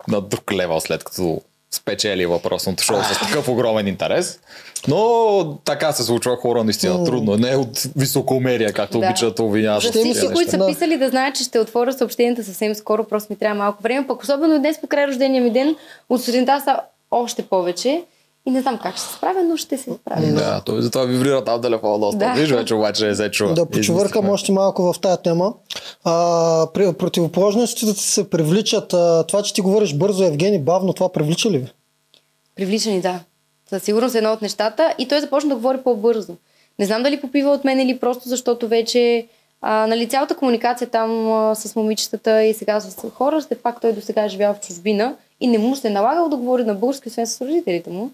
на 0.08 0.22
друг 0.22 0.54
левел 0.54 0.80
след 0.80 1.04
като 1.04 1.42
спечели 1.72 2.26
въпросното 2.26 2.84
шоу 2.84 2.98
с 3.04 3.20
такъв 3.20 3.48
огромен 3.48 3.88
интерес. 3.88 4.40
Но 4.88 5.58
така 5.66 5.92
се 5.92 6.04
случва 6.04 6.36
хора 6.36 6.64
наистина 6.64 7.06
трудно. 7.06 7.38
Не 7.38 7.52
е 7.52 7.56
от 7.56 7.84
високомерие, 7.96 8.72
както 8.72 9.00
Да. 9.00 9.06
обичат 9.06 9.36
да 9.36 9.44
обвиняват. 9.44 9.84
За 9.84 9.92
всички, 9.92 10.28
които 10.28 10.52
са 10.52 10.58
Да. 10.58 10.68
писали 10.68 10.98
да 10.98 11.10
знаят, 11.10 11.36
че 11.36 11.44
ще 11.44 11.60
отворя 11.60 11.94
съобщенията 11.94 12.44
съвсем 12.44 12.76
скоро, 12.76 13.04
просто 13.04 13.34
ми 13.34 13.38
трябва 13.38 13.56
малко 13.56 13.84
време. 13.84 14.08
Пък 14.08 14.24
особено 14.24 14.60
днес, 14.60 14.82
покрай 14.82 15.08
рождения 15.08 15.44
ми 15.44 15.50
ден, 15.52 15.76
от 16.10 16.24
сутринта 16.24 16.62
са 16.66 16.80
още 17.12 17.42
повече. 17.42 18.04
И 18.46 18.52
не 18.52 18.62
знам 18.62 18.78
как 18.78 18.94
ще 18.94 19.02
се 19.02 19.14
справя, 19.14 19.44
но 19.44 19.58
ще 19.58 19.78
се 19.78 19.92
справя. 19.94 20.28
Да, 20.28 20.62
той 20.62 20.82
затова 20.82 21.06
вибрира 21.06 21.44
там 21.44 21.62
телефона 21.62 22.00
доста. 22.00 22.18
Да. 22.18 22.34
Виж 22.34 22.50
вече 22.50 22.76
обаче 22.76 23.06
не 23.06 23.16
се 23.16 23.32
чува. 23.32 23.54
Да 23.54 23.66
почувъркам 23.66 24.06
Единствено. 24.06 24.34
още 24.34 24.52
малко 24.52 24.94
в 24.94 25.00
тая 25.00 25.18
тема. 25.18 25.54
А, 26.04 26.68
при, 26.74 26.94
противоположностите 26.94 27.94
се 27.94 28.30
привличат. 28.30 28.94
А, 28.94 29.24
това, 29.24 29.44
че 29.44 29.54
ти 29.54 29.62
говориш 29.62 29.94
бързо, 29.94 30.24
Евгений, 30.24 30.60
бавно, 30.60 30.94
това 30.94 31.12
привлича 31.12 31.50
ли 31.52 31.58
ви? 31.58 31.68
Привличани, 32.56 33.02
да. 33.02 33.20
Със 33.70 33.84
сигурност 33.84 34.16
едно 34.16 34.32
от 34.32 34.42
нещата. 34.42 34.94
И 34.98 35.08
той 35.08 35.22
започна 35.22 35.50
да 35.50 35.56
говори 35.56 35.78
по-бързо. 35.78 36.36
Не 36.80 36.86
знам 36.86 37.04
дали 37.04 37.22
попива 37.22 37.52
от 37.52 37.64
мен 37.64 37.80
или 37.80 38.00
просто 38.00 38.30
защото 38.30 38.68
вече 38.68 39.28
а, 39.62 39.88
нали, 39.88 40.10
цялата 40.10 40.36
комуникация 40.36 40.90
там 40.90 41.32
а, 41.32 41.56
с 41.56 41.76
момичетата 41.76 42.44
и 42.44 42.54
сега 42.54 42.80
с 42.80 43.10
хора, 43.10 43.42
все 43.42 43.56
пак 43.56 43.82
той 43.82 43.94
до 43.94 44.02
сега 44.02 44.24
е 44.24 44.30
живял 44.30 44.54
в 44.54 44.60
чужбина 44.60 45.16
и 45.40 45.48
не 45.48 45.58
му 45.58 45.76
се 45.76 45.88
е 45.88 45.92
налагал 45.92 46.30
да 46.30 46.38
говори 46.38 46.64
на 46.64 46.74
български, 46.74 47.08
освен 47.08 47.28
с 47.28 47.42
родителите 47.42 47.90
му. 47.90 48.12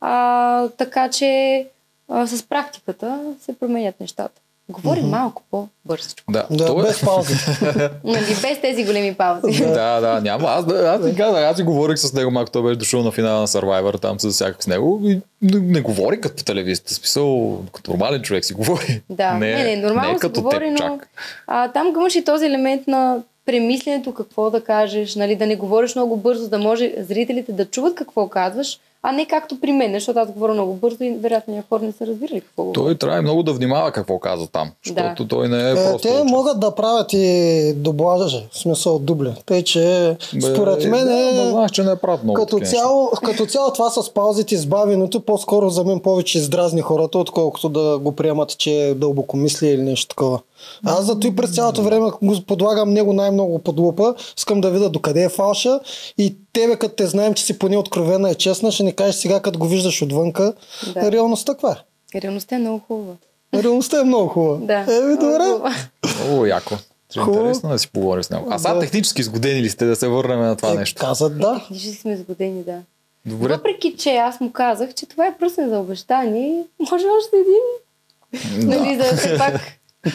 А, 0.00 0.68
така 0.68 1.10
че 1.10 1.66
а, 2.08 2.26
с 2.26 2.42
практиката 2.42 3.34
се 3.40 3.58
променят 3.58 4.00
нещата. 4.00 4.40
Говори 4.70 5.00
малко 5.00 5.42
по-бързичко. 5.50 6.32
Да, 6.32 6.46
Да, 6.50 6.66
той 6.66 6.80
е- 6.80 6.86
без 6.86 7.00
паузи. 7.00 7.34
Нали, 8.04 8.24
без 8.42 8.60
тези 8.60 8.84
големи 8.84 9.14
паузи. 9.14 9.64
да, 9.64 10.00
да, 10.00 10.20
няма. 10.20 10.48
Аз, 10.48 10.72
аз 10.72 11.04
ти 11.04 11.16
казах, 11.16 11.44
аз 11.44 11.56
си 11.56 11.62
говорих 11.62 11.98
с 11.98 12.12
него, 12.12 12.30
малко 12.30 12.50
той 12.50 12.62
беше 12.62 12.76
дошъл 12.76 13.02
на 13.02 13.10
финала 13.10 13.40
на 13.40 13.46
Survivor, 13.46 14.00
там 14.00 14.20
се 14.20 14.28
засяках 14.28 14.62
с 14.62 14.66
него 14.66 15.00
и 15.04 15.20
не, 15.42 15.60
не 15.60 15.80
говори 15.80 16.20
като 16.20 16.36
по 16.36 16.44
телевизията, 16.44 16.94
смисъл, 16.94 17.58
като 17.72 17.90
нормален 17.90 18.22
човек 18.22 18.44
си 18.44 18.54
говори. 18.54 19.02
Да, 19.10 19.32
не, 19.34 19.54
не, 19.54 19.64
не 19.64 19.76
нормално 19.78 20.12
не 20.12 20.18
се 20.18 20.28
говори, 20.28 20.58
теб 20.66 20.70
но 20.70 20.76
чак. 20.78 21.08
а, 21.46 21.68
там 21.68 21.86
имаш 21.88 22.14
и 22.14 22.24
този 22.24 22.46
елемент 22.46 22.86
на 22.86 23.18
премисленето 23.46 24.14
какво 24.14 24.50
да 24.50 24.64
кажеш, 24.64 25.16
нали, 25.16 25.36
да 25.36 25.46
не 25.46 25.56
говориш 25.56 25.94
много 25.94 26.16
бързо, 26.16 26.48
да 26.48 26.58
може 26.58 26.92
зрителите 26.98 27.52
да 27.52 27.64
чуват 27.64 27.94
какво 27.94 28.28
казваш, 28.28 28.78
а 29.02 29.12
не 29.12 29.26
както 29.26 29.60
при 29.60 29.72
мен, 29.72 29.92
защото 29.92 30.18
аз 30.18 30.30
говоря 30.30 30.54
много 30.54 30.74
бързо 30.74 31.04
и 31.04 31.10
вероятно 31.10 31.54
някои 31.54 31.68
хора 31.78 31.86
не 31.86 31.92
са 31.92 32.06
разбирали 32.06 32.40
какво 32.40 32.62
говоря. 32.62 32.84
Той 32.84 32.94
трябва 32.94 33.22
много 33.22 33.42
да 33.42 33.52
внимава 33.52 33.92
какво 33.92 34.18
казва 34.18 34.46
там, 34.46 34.70
защото 34.86 35.28
той 35.28 35.48
не 35.48 35.68
е 35.68 35.70
Е, 35.70 35.74
просто... 35.74 36.08
те 36.08 36.14
учен. 36.14 36.26
могат 36.26 36.60
да 36.60 36.74
правят 36.74 37.12
и 37.12 37.72
доблажа, 37.76 38.42
в 38.52 38.58
смисъл 38.58 38.98
дубли. 38.98 39.32
Тъй, 39.46 39.62
че 39.62 40.16
Бе, 40.34 40.40
според 40.40 40.84
мен 40.84 41.04
да, 41.04 41.42
е... 41.46 41.50
знаеш, 41.50 41.70
че 41.70 41.82
не 41.82 41.96
правят 41.96 42.24
много 42.24 42.34
Като 42.34 42.60
цяло, 42.60 43.10
като 43.24 43.46
цяло 43.46 43.72
това 43.72 43.90
с 43.90 44.14
паузите 44.14 44.54
и 44.54 44.58
избавянето 44.58 45.20
по-скоро 45.20 45.70
за 45.70 45.84
мен 45.84 46.00
повече 46.00 46.38
издразни 46.38 46.80
хората, 46.80 47.18
отколкото 47.18 47.68
да 47.68 47.98
го 47.98 48.12
приемат, 48.12 48.58
че 48.58 48.70
е 48.72 48.94
дълбокомислие 48.94 49.72
или 49.72 49.82
нещо 49.82 50.08
такова. 50.08 50.40
Аз 50.84 51.04
зато 51.04 51.26
и 51.26 51.36
през 51.36 51.50
цялото 51.50 51.82
време 51.82 52.10
го 52.22 52.40
подлагам 52.42 52.90
него 52.90 53.12
най-много 53.12 53.58
под 53.58 53.78
лупа. 53.78 54.14
Искам 54.38 54.60
да 54.60 54.70
видя 54.70 54.90
докъде 54.90 55.22
е 55.22 55.28
фалша 55.28 55.80
и 56.18 56.36
тебе, 56.52 56.76
като 56.76 56.94
те 56.94 57.06
знаем, 57.06 57.34
че 57.34 57.44
си 57.44 57.58
поне 57.58 57.76
откровена 57.76 58.30
и 58.30 58.34
честна, 58.34 58.72
ще 58.72 58.82
ни 58.82 58.92
кажеш 58.92 59.14
сега, 59.16 59.40
като 59.40 59.58
го 59.58 59.66
виждаш 59.66 60.02
отвънка, 60.02 60.52
Да. 60.94 61.12
реалността 61.12 61.52
каква 61.52 61.76
е? 62.14 62.20
Реалността 62.20 62.56
е 62.56 62.58
много 62.58 62.78
хубава. 62.78 63.12
Реалността 63.54 64.00
е 64.00 64.04
много 64.04 64.28
хубава. 64.28 64.58
Да. 64.58 64.74
Еми, 64.94 65.06
много 65.06 65.22
добре. 65.22 65.72
Много 66.20 66.46
яко. 66.46 66.74
Е 67.16 67.20
Хубаво. 67.20 67.38
интересно 67.38 67.68
да 67.68 67.78
си 67.78 67.88
поговорим 67.88 68.22
с 68.24 68.30
него. 68.30 68.46
А 68.50 68.58
сега 68.58 68.74
Да. 68.74 68.80
технически 68.80 69.22
сгодени 69.22 69.62
ли 69.62 69.68
сте 69.68 69.84
да 69.84 69.96
се 69.96 70.08
върнем 70.08 70.40
на 70.40 70.56
това 70.56 70.70
Е, 70.70 70.74
нещо? 70.74 71.00
Казат 71.00 71.38
да. 71.38 71.54
Технически 71.54 71.96
сме 71.96 72.16
сгодени, 72.16 72.62
да. 72.62 72.78
Добре. 73.26 73.48
Въпреки, 73.48 73.96
че 73.96 74.10
аз 74.10 74.40
му 74.40 74.52
казах, 74.52 74.94
че 74.94 75.06
това 75.06 75.26
е 75.26 75.36
пръсен 75.38 75.68
за 75.68 75.78
обещание, 75.78 76.62
може 76.90 77.04
още 77.18 77.36
един. 77.36 78.68
Нали, 78.68 78.96
за 78.96 79.10
да 79.10 79.16
все 79.16 79.38
пак 79.38 79.60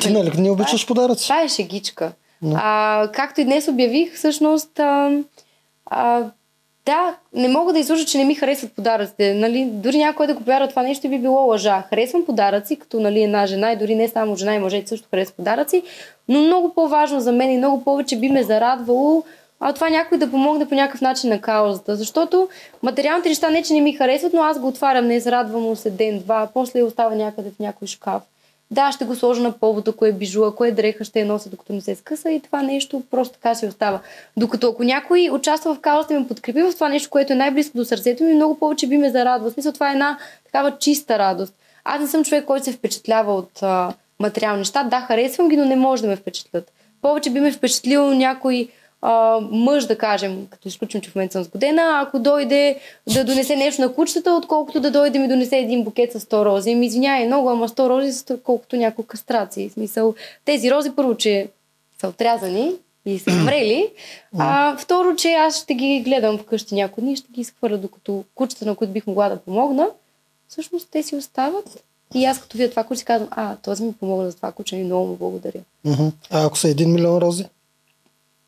Ти 0.01 0.13
нали 0.13 0.31
не 0.37 0.51
обичаш 0.51 0.87
подаръци? 0.87 1.23
Това 1.23 1.41
е 1.41 1.47
шегичка. 1.47 2.11
А, 2.55 3.09
както 3.13 3.41
и 3.41 3.43
днес 3.43 3.67
обявих, 3.67 4.15
всъщност, 4.15 4.79
а, 4.79 5.11
а, 5.85 6.23
да, 6.85 7.15
не 7.33 7.47
мога 7.47 7.73
да 7.73 7.79
излъжа, 7.79 8.05
че 8.05 8.17
не 8.17 8.25
ми 8.25 8.35
харесват 8.35 8.75
подаръците. 8.75 9.33
Нали? 9.33 9.65
Дори 9.65 9.97
някой 9.97 10.27
да 10.27 10.33
го 10.33 10.39
повярва 10.39 10.67
това 10.67 10.83
нещо 10.83 11.09
би 11.09 11.19
било 11.19 11.47
лъжа. 11.47 11.83
Харесвам 11.89 12.25
подаръци, 12.25 12.75
като 12.75 12.99
нали, 12.99 13.23
една 13.23 13.45
жена 13.45 13.71
и 13.71 13.77
дори 13.77 13.95
не 13.95 14.07
само 14.07 14.35
жена 14.35 14.55
и 14.55 14.59
мъжете 14.59 14.87
също 14.87 15.07
харесват 15.11 15.37
подаръци, 15.37 15.83
но 16.27 16.41
много 16.41 16.73
по-важно 16.73 17.19
за 17.19 17.31
мен 17.31 17.51
и 17.51 17.57
много 17.57 17.83
повече 17.83 18.19
би 18.19 18.29
ме 18.29 18.43
зарадвало 18.43 19.23
а 19.59 19.73
това 19.73 19.89
някой 19.89 20.17
да 20.17 20.31
помогне 20.31 20.69
по 20.69 20.75
някакъв 20.75 21.01
начин 21.01 21.29
на 21.29 21.41
каузата. 21.41 21.95
Защото 21.95 22.49
материалните 22.83 23.29
неща 23.29 23.49
не, 23.49 23.63
че 23.63 23.73
не 23.73 23.81
ми 23.81 23.93
харесват, 23.93 24.33
но 24.33 24.41
аз 24.41 24.59
го 24.59 24.67
отварям, 24.67 25.07
не 25.07 25.19
зарадвам 25.19 25.75
се 25.75 25.89
ден-два, 25.89 26.47
после 26.53 26.83
остава 26.83 27.15
някъде 27.15 27.49
в 27.49 27.59
някой 27.59 27.87
шкаф. 27.87 28.21
Да, 28.71 28.91
ще 28.91 29.05
го 29.05 29.15
сложа 29.15 29.41
на 29.41 29.51
повод, 29.51 29.87
ако 29.87 30.05
е 30.05 30.11
бижу, 30.11 30.43
ако 30.43 30.65
е 30.65 30.71
дреха, 30.71 31.03
ще 31.03 31.19
я 31.19 31.25
нося 31.25 31.49
докато 31.49 31.73
не 31.73 31.81
се 31.81 31.95
скъса 31.95 32.31
и 32.31 32.39
това 32.39 32.61
нещо 32.61 33.03
просто 33.11 33.33
така 33.33 33.55
си 33.55 33.65
остава. 33.65 33.99
Докато 34.37 34.67
ако 34.67 34.83
някой 34.83 35.29
участва 35.31 35.75
в 35.75 35.79
каузата 35.79 36.13
и 36.13 36.17
ме 36.17 36.27
подкрепи 36.27 36.61
в 36.61 36.73
това 36.73 36.89
нещо, 36.89 37.09
което 37.09 37.33
е 37.33 37.35
най-близко 37.35 37.77
до 37.77 37.85
сърцето 37.85 38.23
ми, 38.23 38.33
много 38.33 38.59
повече 38.59 38.87
би 38.87 38.97
ме 38.97 39.11
зарадва. 39.11 39.49
В 39.49 39.53
смисъл, 39.53 39.71
това 39.71 39.89
е 39.89 39.93
една 39.93 40.17
такава 40.45 40.77
чиста 40.77 41.19
радост. 41.19 41.53
Аз 41.83 42.01
не 42.01 42.07
съм 42.07 42.23
човек, 42.23 42.45
който 42.45 42.65
се 42.65 42.71
впечатлява 42.71 43.35
от 43.35 43.63
а, 43.63 43.93
материални 44.19 44.59
неща. 44.59 44.83
Да, 44.83 45.01
харесвам 45.01 45.49
ги, 45.49 45.57
но 45.57 45.65
не 45.65 45.75
може 45.75 46.01
да 46.01 46.07
ме 46.07 46.15
впечатлят. 46.15 46.71
Повече 47.01 47.29
би 47.29 47.39
ме 47.39 47.51
впечатлил 47.51 48.13
някой 48.13 48.69
а, 49.07 49.39
мъж, 49.51 49.85
да 49.85 49.97
кажем, 49.97 50.47
като 50.49 50.67
изключим, 50.67 51.01
че 51.01 51.09
в 51.09 51.15
момента 51.15 51.33
съм 51.33 51.43
сгодена, 51.43 52.01
ако 52.01 52.19
дойде 52.19 52.79
да 53.13 53.23
донесе 53.23 53.55
нещо 53.55 53.81
на 53.81 53.93
кучетата, 53.93 54.33
отколкото 54.33 54.79
да 54.79 54.91
дойде 54.91 55.19
ми 55.19 55.27
донесе 55.27 55.57
един 55.57 55.83
букет 55.83 56.11
с 56.11 56.19
100 56.19 56.45
рози. 56.45 56.75
Ми 56.75 56.85
извинявай 56.85 57.25
много, 57.25 57.49
ама 57.49 57.69
100 57.69 57.89
рози 57.89 58.13
са 58.13 58.37
колкото 58.43 58.75
няколко 58.75 59.07
кастрации. 59.07 59.69
В 59.69 59.73
смисъл, 59.73 60.15
тези 60.45 60.71
рози 60.71 60.91
първо, 60.95 61.17
че 61.17 61.47
са 62.01 62.07
отрязани 62.07 62.71
и 63.05 63.19
са 63.19 63.31
умрели. 63.31 63.89
А 64.37 64.77
второ, 64.77 65.15
че 65.15 65.33
аз 65.33 65.57
ще 65.57 65.73
ги 65.73 66.01
гледам 66.05 66.37
вкъщи 66.37 66.75
някои 66.75 67.03
дни, 67.03 67.15
ще 67.15 67.31
ги 67.31 67.41
изхвърля, 67.41 67.77
докато 67.77 68.23
кучета, 68.35 68.65
на 68.65 68.75
които 68.75 68.93
бих 68.93 69.07
могла 69.07 69.29
да 69.29 69.37
помогна, 69.37 69.87
всъщност 70.47 70.87
те 70.91 71.03
си 71.03 71.15
остават. 71.15 71.83
И 72.15 72.25
аз 72.25 72.39
като 72.39 72.57
видя 72.57 72.69
това 72.69 72.83
куче 72.83 72.99
си 72.99 73.05
казвам, 73.05 73.29
а, 73.31 73.55
този 73.55 73.83
ми 73.83 73.93
помогна 73.93 74.29
за 74.29 74.35
това 74.35 74.51
куче 74.51 74.75
и 74.75 74.83
много 74.83 75.07
му 75.07 75.15
благодаря. 75.15 75.59
А 76.29 76.45
ако 76.45 76.57
са 76.57 76.69
един 76.69 76.93
милион 76.93 77.17
рози? 77.17 77.45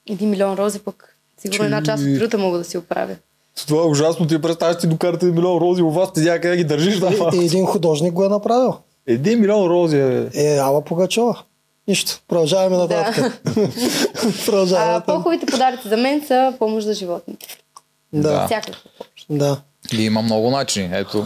Един 0.09 0.29
милион 0.29 0.57
рози 0.57 0.79
пък, 0.79 1.15
сигурно 1.37 1.65
една 1.65 1.83
част 1.83 2.03
от 2.03 2.09
бюджета 2.09 2.37
мога 2.37 2.57
да 2.57 2.63
си 2.63 2.77
оправя. 2.77 3.15
Това 3.67 3.81
е 3.81 3.85
ужасно. 3.85 4.27
Ти 4.27 4.41
представяш 4.41 4.77
ти 4.77 4.87
докарате 4.87 5.25
един 5.25 5.35
милион 5.35 5.61
рози 5.61 5.81
у 5.81 5.89
вас, 5.91 6.13
ти 6.13 6.19
някъде 6.19 6.57
ги 6.57 6.63
държиш 6.63 6.99
на 6.99 7.09
И, 7.09 7.37
и 7.37 7.45
един 7.45 7.65
художник 7.65 8.13
го 8.13 8.25
е 8.25 8.29
направил. 8.29 8.73
Един 9.07 9.39
милион 9.39 9.69
рози 9.69 9.97
е... 9.97 10.29
Е, 10.33 10.57
Ала 10.57 10.81
Пугачова. 10.81 11.43
Нищо. 11.87 12.19
Продължаваме 12.27 12.77
нататък. 12.77 13.41
Продължаваме 14.45 14.93
А, 14.93 15.01
по-хубавите 15.01 15.45
подаръци 15.45 15.87
за 15.87 15.97
мен 15.97 16.23
са 16.27 16.53
помощ 16.59 16.87
за 16.87 16.93
животните. 16.93 17.47
Да, 18.13 18.45
Всякаква 18.45 18.81
помощ. 18.97 19.25
да. 19.29 19.61
И 19.93 20.03
има 20.03 20.21
много 20.21 20.49
начини. 20.51 20.89
Ето, 20.93 21.25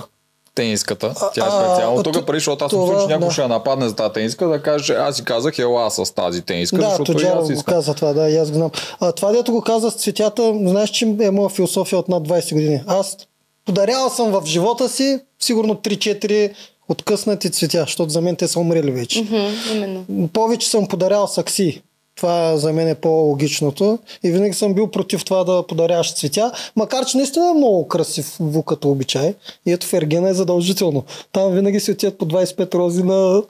тениската. 0.61 1.13
Тя 1.33 1.41
е 1.41 1.47
А, 1.47 1.51
специално 1.65 1.99
а, 1.99 2.03
тук 2.03 2.13
ту- 2.13 2.25
пари, 2.25 2.37
защото 2.37 2.65
аз 2.65 2.71
съм 2.71 2.87
че 2.87 3.07
някой 3.07 3.27
да. 3.27 3.31
ще 3.31 3.41
я 3.41 3.47
нападне 3.47 3.89
за 3.89 3.95
тази 3.95 4.13
тениска, 4.13 4.47
да 4.47 4.61
каже, 4.61 4.93
аз 4.93 5.15
си 5.15 5.23
казах, 5.23 5.59
ела 5.59 5.85
аз 5.85 5.95
с 5.95 6.13
тази 6.15 6.41
тениска, 6.41 6.77
Да, 6.77 6.89
защото 6.89 7.11
и 7.13 7.25
аз 7.25 7.45
го 7.45 7.51
искам. 7.51 7.73
каза 7.73 7.93
това, 7.93 8.13
да, 8.13 8.29
и 8.29 8.37
аз 8.37 8.49
го 8.49 8.55
знам. 8.55 8.71
А, 8.99 9.11
това, 9.11 9.31
дето 9.31 9.51
го 9.51 9.61
каза 9.61 9.91
с 9.91 9.95
цветята, 9.95 10.53
знаеш, 10.57 10.89
че 10.89 11.15
е 11.21 11.31
моя 11.31 11.49
философия 11.49 11.99
от 11.99 12.07
над 12.09 12.23
20 12.23 12.53
години. 12.53 12.81
Аз 12.87 13.17
подарявал 13.65 14.09
съм 14.09 14.31
в 14.31 14.43
живота 14.45 14.89
си 14.89 15.19
сигурно 15.39 15.75
3-4 15.75 16.51
откъснати 16.89 17.51
цветя, 17.51 17.79
защото 17.79 18.09
за 18.09 18.21
мен 18.21 18.35
те 18.35 18.47
са 18.47 18.59
умрели 18.59 18.91
вече. 18.91 19.21
Мгм, 19.21 19.35
именно. 19.73 20.05
Повече 20.33 20.69
съм 20.69 20.87
подарял 20.87 21.27
сакси. 21.27 21.81
Това 22.15 22.57
за 22.57 22.73
мен 22.73 22.87
е 22.87 22.95
по-логичното. 22.95 23.99
И 24.23 24.31
винаги 24.31 24.53
съм 24.53 24.73
бил 24.73 24.87
против 24.87 25.25
това 25.25 25.43
да 25.43 25.67
подаряваш 25.67 26.13
цветя, 26.13 26.51
макар 26.75 27.05
че 27.05 27.17
наистина 27.17 27.49
е 27.49 27.53
много 27.53 27.87
красив 27.87 28.35
звук 28.39 28.65
като 28.67 28.89
обичай. 28.89 29.33
И 29.65 29.71
ето 29.71 29.87
в 29.87 29.93
Ергена 29.93 30.29
е 30.29 30.33
задължително. 30.33 31.03
Там 31.31 31.51
винаги 31.51 31.79
си 31.79 31.91
отиват 31.91 32.17
по 32.17 32.25
25 32.25 32.75
рози 32.75 33.03
на, 33.03 33.43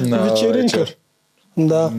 На 0.00 0.18
вечеринка. 0.18 0.78
вечер. 0.78 0.96
Да. 1.56 1.92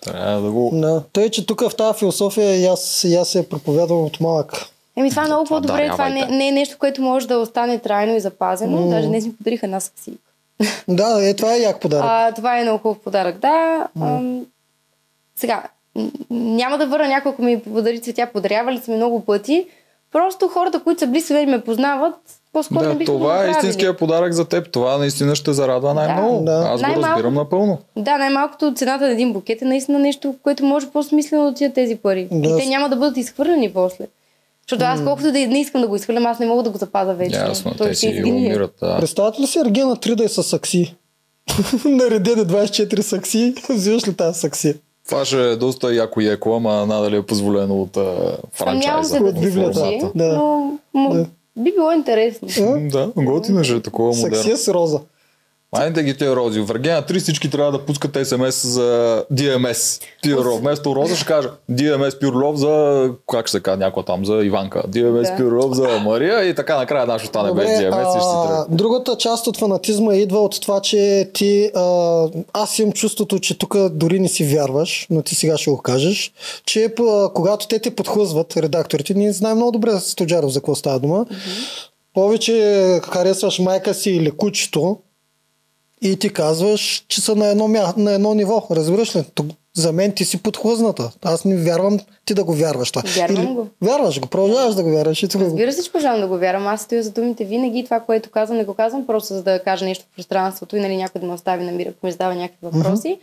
Трябва 0.00 0.40
да 0.40 0.50
го... 0.50 0.70
Да. 0.72 1.02
Тъй, 1.12 1.30
че 1.30 1.46
тук 1.46 1.60
в 1.60 1.76
тази 1.76 1.98
философия 1.98 2.56
и 2.56 2.66
аз, 2.66 3.04
и 3.04 3.14
аз 3.14 3.28
се 3.28 3.48
проповядвам 3.48 4.04
от 4.04 4.20
малък. 4.20 4.66
Еми 4.96 5.10
това 5.10 5.22
е 5.22 5.26
много 5.26 5.44
по-добре. 5.44 5.88
Това 5.92 6.08
не, 6.08 6.26
не 6.26 6.48
е 6.48 6.52
нещо, 6.52 6.76
което 6.78 7.02
може 7.02 7.28
да 7.28 7.38
остане 7.38 7.78
трайно 7.78 8.16
и 8.16 8.20
запазено. 8.20 8.88
Даже 8.88 9.06
днес 9.08 9.26
ми 9.26 9.36
подариха 9.36 9.66
една 9.66 9.80
сакси. 9.80 10.12
Да, 10.88 11.28
е, 11.28 11.34
това 11.34 11.54
е 11.54 11.58
як 11.58 11.80
подарък. 11.80 12.04
А, 12.08 12.32
това 12.32 12.58
е 12.58 12.62
много 12.62 12.78
хубав 12.78 12.98
подарък, 12.98 13.38
да. 13.38 13.86
Ам, 14.02 14.46
сега, 15.40 15.62
няма 16.30 16.78
да 16.78 16.86
върна 16.86 17.08
някой, 17.08 17.32
ако 17.32 17.42
ми 17.42 17.60
подари 17.60 18.00
цветя, 18.00 18.28
подарявали 18.32 18.78
са 18.78 18.90
ми 18.90 18.96
много 18.96 19.20
пъти. 19.20 19.66
Просто 20.12 20.48
хората, 20.48 20.80
които 20.80 21.00
са 21.00 21.06
близки 21.06 21.32
и 21.32 21.46
ме 21.46 21.60
познават, 21.60 22.14
по-скоро 22.52 22.80
не 22.80 22.88
Да, 22.88 22.94
биха 22.94 23.12
го 23.12 23.18
това 23.18 23.46
е 23.46 23.50
истинския 23.50 23.96
подарък 23.96 24.32
за 24.32 24.44
теб. 24.44 24.70
Това 24.70 24.98
наистина 24.98 25.34
ще 25.34 25.52
зарадва 25.52 25.94
най-много. 25.94 26.44
Да. 26.44 26.52
Аз 26.64 26.80
го 26.80 26.86
Най-малко- 26.86 27.08
разбирам 27.08 27.34
напълно. 27.34 27.78
Да, 27.96 28.18
най-малкото 28.18 28.74
цената 28.74 29.04
на 29.04 29.10
един 29.10 29.32
букет 29.32 29.62
е 29.62 29.64
наистина 29.64 29.98
нещо, 29.98 30.34
което 30.42 30.64
може 30.64 30.86
по-смислено 30.86 31.42
да 31.42 31.48
отидат 31.48 31.74
тези 31.74 31.96
пари. 31.96 32.28
Да. 32.32 32.48
И 32.48 32.62
те 32.62 32.68
няма 32.68 32.88
да 32.88 32.96
бъдат 32.96 33.16
изхвърлени 33.16 33.72
после. 33.72 34.06
Защото 34.62 34.84
аз 34.84 35.04
колкото 35.04 35.32
да 35.32 35.38
и 35.38 35.46
не 35.46 35.60
искам 35.60 35.80
да 35.80 35.88
го 35.88 35.96
изхвърлям, 35.96 36.26
аз 36.26 36.38
не 36.38 36.46
мога 36.46 36.62
да 36.62 36.70
го 36.70 36.78
запазя 36.78 37.14
вече. 37.14 37.36
Ясно, 37.36 37.74
Той 37.74 37.86
те 37.86 37.94
си 37.94 38.22
умират. 38.26 38.74
Да. 38.80 38.96
Представете 38.98 39.40
ли 39.42 39.46
си 39.46 39.58
Ергена 39.58 39.96
3 39.96 40.14
да 40.14 40.24
е 40.24 40.28
с 40.28 40.42
сакси? 40.42 40.94
Наредени 41.84 42.42
24 42.42 43.00
сакси, 43.00 43.54
взимаш 43.70 44.08
ли 44.08 44.14
тази 44.14 44.40
сакси? 44.40 44.74
Това 45.10 45.24
ще 45.24 45.42
е 45.42 45.56
доста 45.56 45.94
яко 45.94 46.20
еко, 46.22 46.54
ама 46.54 46.86
надали 46.86 47.16
е 47.16 47.22
позволено 47.22 47.82
от 47.82 47.96
а, 47.96 48.00
Съмнявам 48.00 48.38
франчайза. 48.52 49.08
се 49.10 49.20
да 49.22 49.32
Библията. 49.32 49.74
случи, 49.74 50.00
Да. 50.14 50.32
но 50.34 50.72
м- 50.94 51.10
Да. 51.10 51.26
би 51.56 51.72
било 51.72 51.92
интересно. 51.92 52.48
Да, 52.82 53.10
готино 53.16 53.64
ще 53.64 53.74
е 53.74 53.80
такова 53.80 54.08
модерно. 54.10 54.28
е 54.44 54.56
с 54.56 54.68
роза. 54.68 55.00
Майните 55.72 56.02
ги 56.02 56.16
тия 56.16 56.36
рози. 56.36 56.60
В 56.60 56.70
Ергена 56.70 57.02
3 57.02 57.18
всички 57.18 57.50
трябва 57.50 57.72
да 57.72 57.84
пускат 57.84 58.26
смс 58.26 58.66
за 58.66 59.24
DMS. 59.32 60.02
Пюро. 60.22 60.56
Вместо 60.56 60.96
роза 60.96 61.16
ще 61.16 61.26
кажа 61.26 61.50
DMS 61.70 62.20
Пюрлов 62.20 62.56
за, 62.56 63.10
как 63.32 63.46
ще 63.46 63.56
се 63.56 63.62
казва 63.62 63.76
някой 63.76 64.02
там, 64.04 64.26
за 64.26 64.34
Иванка. 64.34 64.82
DMS 64.88 65.22
Да. 65.22 65.36
Пюрлов 65.36 65.74
за 65.74 66.00
Мария 66.04 66.48
и 66.48 66.54
така 66.54 66.76
накрая 66.76 67.06
нашо 67.06 67.26
стане 67.26 67.52
без 67.52 67.68
DMS 67.68 68.16
и 68.16 68.20
ще 68.20 68.48
тръгне. 68.48 68.76
другата 68.76 69.16
част 69.16 69.46
от 69.46 69.56
фанатизма 69.56 70.14
идва 70.14 70.40
от 70.40 70.60
това, 70.60 70.80
че 70.80 71.30
ти... 71.34 71.70
А, 71.74 72.26
аз 72.52 72.78
имам 72.78 72.92
чувството, 72.92 73.38
че 73.38 73.58
тук 73.58 73.76
дори 73.90 74.20
не 74.20 74.28
си 74.28 74.44
вярваш, 74.44 75.06
но 75.10 75.22
ти 75.22 75.34
сега 75.34 75.58
ще 75.58 75.70
го 75.70 75.78
кажеш, 75.78 76.32
че 76.66 76.94
а, 77.00 77.28
когато 77.34 77.68
те 77.68 77.78
те 77.78 77.94
подхлъзват, 77.94 78.56
редакторите, 78.56 79.14
ние 79.14 79.32
знаем 79.32 79.56
много 79.56 79.72
добре 79.72 79.90
с 80.00 80.14
Тоджаров 80.14 80.52
за 80.52 80.60
какво 80.60 80.74
става 80.74 80.98
дума, 80.98 81.26
повече 82.14 83.00
харесваш 83.04 83.58
майка 83.58 83.94
си 83.94 84.10
или 84.10 84.30
кучето 84.30 84.98
и 86.02 86.18
ти 86.18 86.32
казваш, 86.32 87.04
че 87.08 87.20
са 87.20 87.36
на 87.36 87.46
едно, 87.46 87.68
мя... 87.68 87.94
на 87.96 88.12
едно 88.12 88.34
ниво. 88.34 88.66
Разбираш 88.70 89.16
ли? 89.16 89.24
За 89.74 89.92
мен 89.92 90.12
ти 90.12 90.24
си 90.24 90.42
подхлъзната. 90.42 91.10
Аз 91.22 91.44
не 91.44 91.56
вярвам 91.56 91.98
ти 92.24 92.34
да 92.34 92.44
го 92.44 92.54
вярваш 92.54 92.90
това. 92.90 93.02
Вярвам 93.16 93.54
го. 93.54 93.68
Вярваш 93.82 94.20
го, 94.20 94.28
продължаваш 94.28 94.74
да 94.74 94.82
го 94.82 94.90
вярваш. 94.90 95.22
И 95.22 95.26
го... 95.26 95.40
Разбира 95.40 95.72
се, 95.72 95.84
че 95.84 95.92
продължавам 95.92 96.20
да 96.20 96.26
го 96.28 96.38
вярвам. 96.38 96.66
Аз 96.66 96.82
стоя 96.82 97.02
за 97.02 97.10
думите 97.10 97.44
винаги. 97.44 97.84
Това, 97.84 98.00
което 98.00 98.30
казвам, 98.30 98.58
не 98.58 98.64
го 98.64 98.74
казвам 98.74 99.06
просто 99.06 99.34
за 99.34 99.42
да 99.42 99.62
кажа 99.62 99.84
нещо 99.84 100.04
в 100.04 100.16
пространството 100.16 100.76
и 100.76 100.80
нали, 100.80 100.96
някой 100.96 101.20
да 101.20 101.26
ме 101.26 101.32
остави 101.32 101.64
на 101.64 101.72
мира, 101.72 101.90
ако 101.90 102.06
ми 102.06 102.12
задава 102.12 102.34
някакви 102.34 102.66
въпроси. 102.66 103.18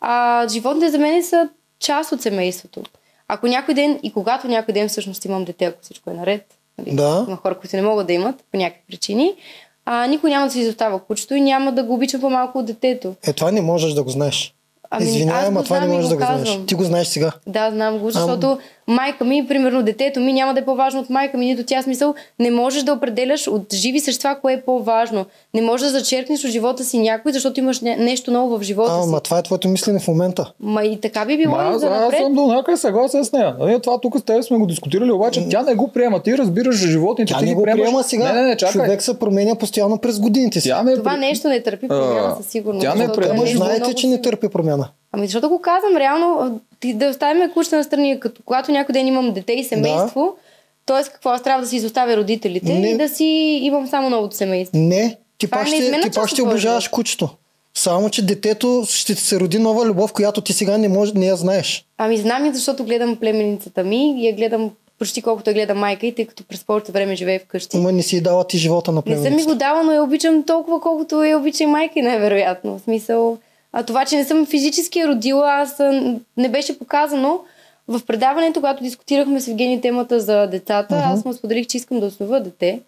А, 0.00 0.48
животните 0.48 0.90
за 0.90 0.98
мен 0.98 1.24
са 1.24 1.48
част 1.80 2.12
от 2.12 2.22
семейството. 2.22 2.82
Ако 3.28 3.46
някой 3.46 3.74
ден 3.74 4.00
и 4.02 4.12
когато 4.12 4.48
някой 4.48 4.74
ден 4.74 4.88
всъщност 4.88 5.24
имам 5.24 5.44
дете, 5.44 5.64
ако 5.64 5.78
всичко 5.82 6.10
е 6.10 6.14
наред, 6.14 6.44
нали, 6.78 6.96
Да. 6.96 7.24
има 7.28 7.36
хора, 7.36 7.58
които 7.58 7.76
не 7.76 7.82
могат 7.82 8.06
да 8.06 8.12
имат 8.12 8.44
по 8.52 8.58
някакви 8.58 8.82
причини, 8.88 9.34
а, 9.86 10.06
никой 10.06 10.30
няма 10.30 10.46
да 10.46 10.52
се 10.52 10.60
изостава 10.60 10.98
кучето 10.98 11.34
и 11.34 11.40
няма 11.40 11.72
да 11.72 11.82
го 11.82 11.94
обича 11.94 12.20
по-малко 12.20 12.58
от 12.58 12.66
детето. 12.66 13.14
Е, 13.26 13.32
това 13.32 13.50
не 13.50 13.60
можеш 13.60 13.92
да 13.92 14.02
го 14.02 14.10
знаеш. 14.10 14.54
Ами, 14.90 15.04
Извинявай, 15.04 15.46
ама 15.46 15.64
това 15.64 15.80
не 15.80 15.86
можеш 15.86 16.08
да 16.08 16.16
го 16.16 16.22
знаеш. 16.22 16.58
Ти 16.66 16.74
го 16.74 16.84
знаеш 16.84 17.06
сега. 17.06 17.32
Да, 17.46 17.70
знам 17.70 17.98
го, 17.98 18.10
защото 18.10 18.58
майка 18.88 19.24
ми, 19.24 19.46
примерно 19.48 19.82
детето 19.82 20.20
ми, 20.20 20.32
няма 20.32 20.54
да 20.54 20.60
е 20.60 20.64
по-важно 20.64 21.00
от 21.00 21.10
майка 21.10 21.38
ми, 21.38 21.46
нито 21.46 21.64
тя 21.64 21.82
смисъл. 21.82 22.14
Не 22.38 22.50
можеш 22.50 22.82
да 22.82 22.92
определяш 22.92 23.46
от 23.48 23.74
живи 23.74 24.00
същества 24.00 24.36
кое 24.40 24.52
е 24.52 24.60
по-важно. 24.60 25.24
Не 25.54 25.62
можеш 25.62 25.84
да 25.84 25.90
зачеркнеш 25.90 26.44
от 26.44 26.50
живота 26.50 26.84
си 26.84 26.98
някой, 26.98 27.32
защото 27.32 27.60
имаш 27.60 27.80
нещо 27.80 28.30
ново 28.30 28.58
в 28.58 28.62
живота 28.62 28.92
А, 28.92 29.02
си. 29.02 29.08
ма 29.08 29.20
това 29.20 29.38
е 29.38 29.42
твоето 29.42 29.68
мислене 29.68 30.00
в 30.00 30.08
момента. 30.08 30.52
Ма 30.60 30.82
и 30.84 31.00
така 31.00 31.24
би 31.24 31.36
било 31.36 31.50
Ма, 31.50 31.62
и 31.62 31.66
аз, 31.66 31.80
за 31.80 31.86
аз 31.88 32.14
съм 32.14 32.34
до 32.34 32.46
някъде 32.46 32.76
съгласен 32.76 33.24
с 33.24 33.32
нея. 33.32 33.56
Ние 33.60 33.80
това 33.80 34.00
тук 34.00 34.18
с 34.18 34.22
теб 34.22 34.44
сме 34.44 34.58
го 34.58 34.66
дискутирали, 34.66 35.12
обаче 35.12 35.48
тя 35.50 35.62
не 35.62 35.74
го 35.74 35.88
приема. 35.88 36.22
Ти 36.22 36.38
разбираш 36.38 36.76
животните, 36.76 37.32
Тя 37.32 37.38
ти 37.38 37.44
не 37.44 37.54
го 37.54 37.62
приемаш. 37.62 37.82
приема 37.82 38.02
сега. 38.02 38.24
Не, 38.24 38.42
не, 38.42 38.48
не, 38.48 38.56
чакай. 38.56 38.72
Човек 38.74 39.02
се 39.02 39.18
променя 39.18 39.54
постоянно 39.54 39.98
през 39.98 40.20
годините 40.20 40.60
си. 40.60 40.68
Тя 40.68 40.82
не 40.82 40.94
Това 40.94 41.10
при- 41.12 41.18
нещо 41.18 41.48
не 41.48 41.60
търпи 41.60 41.88
промяна 41.88 42.36
със 42.36 42.46
сигурност. 42.46 42.82
тя 42.82 42.94
не 42.96 43.08
приема. 43.08 43.34
е 43.34 43.38
Ама 43.38 43.46
знаете, 43.46 43.94
че 43.94 44.06
не 44.06 44.20
търпи 44.20 44.48
промяна. 44.48 44.88
Ами 45.16 45.26
защото 45.26 45.48
го 45.48 45.60
казвам, 45.60 45.96
реално, 45.96 46.60
ти, 46.80 46.94
да 46.94 47.08
оставим 47.08 47.50
кучета 47.52 47.76
на 47.76 47.84
страни, 47.84 48.20
като 48.20 48.42
когато 48.44 48.72
някой 48.72 48.92
ден 48.92 49.06
имам 49.06 49.32
дете 49.32 49.52
и 49.52 49.64
семейство, 49.64 50.34
т.е. 50.86 51.12
какво 51.12 51.30
аз 51.30 51.42
трябва 51.42 51.62
да 51.62 51.68
си 51.68 51.76
изоставя 51.76 52.16
родителите 52.16 52.74
Не. 52.74 52.88
и 52.90 52.96
да 52.96 53.08
си 53.08 53.24
имам 53.62 53.86
само 53.86 54.10
новото 54.10 54.36
семейство. 54.36 54.78
Не, 54.78 55.16
ти 55.38 55.46
е 55.46 55.48
пак 55.48 55.66
ще, 55.66 56.00
ти 56.02 56.10
пак 56.10 56.28
ще 56.28 56.42
обожаваш 56.42 56.88
кучето. 56.88 57.28
Само, 57.74 58.10
че 58.10 58.26
детето 58.26 58.84
ще 58.88 59.14
ти 59.14 59.20
се 59.20 59.40
роди 59.40 59.58
нова 59.58 59.86
любов, 59.86 60.12
която 60.12 60.40
ти 60.40 60.52
сега 60.52 60.78
не, 60.78 60.88
може, 60.88 61.12
не 61.14 61.26
я 61.26 61.36
знаеш. 61.36 61.84
Ами 61.98 62.16
знам 62.16 62.46
и 62.46 62.54
защото 62.54 62.84
гледам 62.84 63.16
племеницата 63.16 63.84
ми 63.84 64.22
и 64.22 64.26
я 64.26 64.32
гледам 64.36 64.70
почти 64.98 65.22
колкото 65.22 65.50
я 65.50 65.54
гледа 65.54 65.74
майка 65.74 66.06
и 66.06 66.14
тъй 66.14 66.26
като 66.26 66.44
през 66.44 66.64
повечето 66.64 66.92
време 66.92 67.16
живее 67.16 67.38
вкъщи. 67.38 67.76
Ама 67.76 67.92
не 67.92 68.02
си 68.02 68.20
дала 68.20 68.46
ти 68.46 68.58
живота 68.58 68.92
на 68.92 69.02
Не 69.06 69.14
съм 69.14 69.22
ми 69.22 69.22
племеницата. 69.22 69.52
го 69.52 69.58
дала, 69.58 69.82
но 69.82 69.92
я 69.92 70.02
обичам 70.02 70.42
толкова, 70.42 70.80
колкото 70.80 71.24
я 71.24 71.38
обича 71.38 71.64
и 71.64 71.66
майка 71.66 71.98
и 71.98 72.02
най-вероятно. 72.02 72.78
В 72.78 72.80
смисъл, 72.80 73.38
а 73.76 73.82
това, 73.82 74.04
че 74.04 74.16
не 74.16 74.24
съм 74.24 74.46
физически 74.46 75.06
родила, 75.06 75.52
аз 75.52 75.78
не 76.36 76.48
беше 76.48 76.78
показано. 76.78 77.40
В 77.88 78.00
предаването, 78.06 78.60
когато 78.60 78.82
дискутирахме 78.82 79.40
с 79.40 79.48
Евгений 79.48 79.80
темата 79.80 80.20
за 80.20 80.46
децата, 80.46 80.94
uh-huh. 80.94 81.12
аз 81.12 81.24
му 81.24 81.32
споделих, 81.32 81.66
че 81.66 81.76
искам 81.76 82.00
да 82.00 82.06
основа 82.06 82.40
дете. 82.40 82.80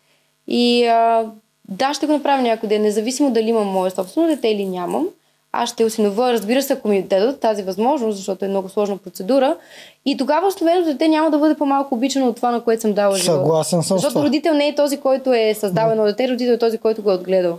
И 0.49 0.87
а, 0.87 1.25
да, 1.69 1.95
ще 1.95 2.07
го 2.07 2.13
направя 2.13 2.43
някой 2.43 2.69
ден, 2.69 2.83
независимо 2.83 3.31
дали 3.31 3.49
имам 3.49 3.67
мое 3.67 3.91
собствено 3.91 4.29
дете 4.29 4.49
или 4.49 4.65
нямам. 4.65 5.07
Аз 5.53 5.71
ще 5.71 5.85
осиновя, 5.85 6.33
разбира 6.33 6.63
се, 6.63 6.73
ако 6.73 6.89
ми 6.89 7.03
дадат 7.03 7.41
тази 7.41 7.63
възможност, 7.63 8.17
защото 8.17 8.45
е 8.45 8.49
много 8.49 8.69
сложна 8.69 8.97
процедура. 8.97 9.57
И 10.05 10.17
тогава 10.17 10.47
основеното 10.47 10.87
дете 10.87 11.09
няма 11.09 11.31
да 11.31 11.39
бъде 11.39 11.55
по-малко 11.55 11.95
обичано 11.95 12.29
от 12.29 12.37
това, 12.37 12.51
на 12.51 12.61
което 12.61 12.83
съм 12.83 12.93
дала 12.93 13.17
живота. 13.17 13.39
Съгласен 13.39 13.83
съм 13.83 13.99
Защото 13.99 14.25
родител 14.25 14.55
не 14.55 14.69
е 14.69 14.75
този, 14.75 14.97
който 14.97 15.33
е 15.33 15.55
създал 15.55 15.91
едно 15.91 16.05
дете, 16.05 16.29
родител 16.29 16.53
е 16.53 16.59
този, 16.59 16.79
който 16.79 17.03
го 17.03 17.11
е 17.11 17.15
отгледал. 17.15 17.59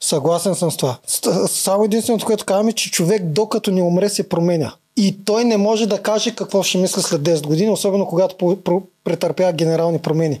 Съгласен 0.00 0.54
съм 0.54 0.70
с 0.70 0.76
това. 0.76 0.96
Само 1.46 1.84
единственото, 1.84 2.26
което 2.26 2.44
казвам 2.44 2.68
е, 2.68 2.72
че 2.72 2.90
човек 2.90 3.22
докато 3.24 3.70
не 3.70 3.82
умре 3.82 4.08
се 4.08 4.28
променя. 4.28 4.72
И 4.96 5.24
той 5.24 5.44
не 5.44 5.56
може 5.56 5.86
да 5.86 5.98
каже 5.98 6.34
какво 6.34 6.62
ще 6.62 6.78
мисли 6.78 7.02
след 7.02 7.20
10 7.20 7.46
години, 7.46 7.70
особено 7.70 8.06
когато 8.06 8.56
претърпя 9.04 9.52
генерални 9.52 9.98
промени. 9.98 10.40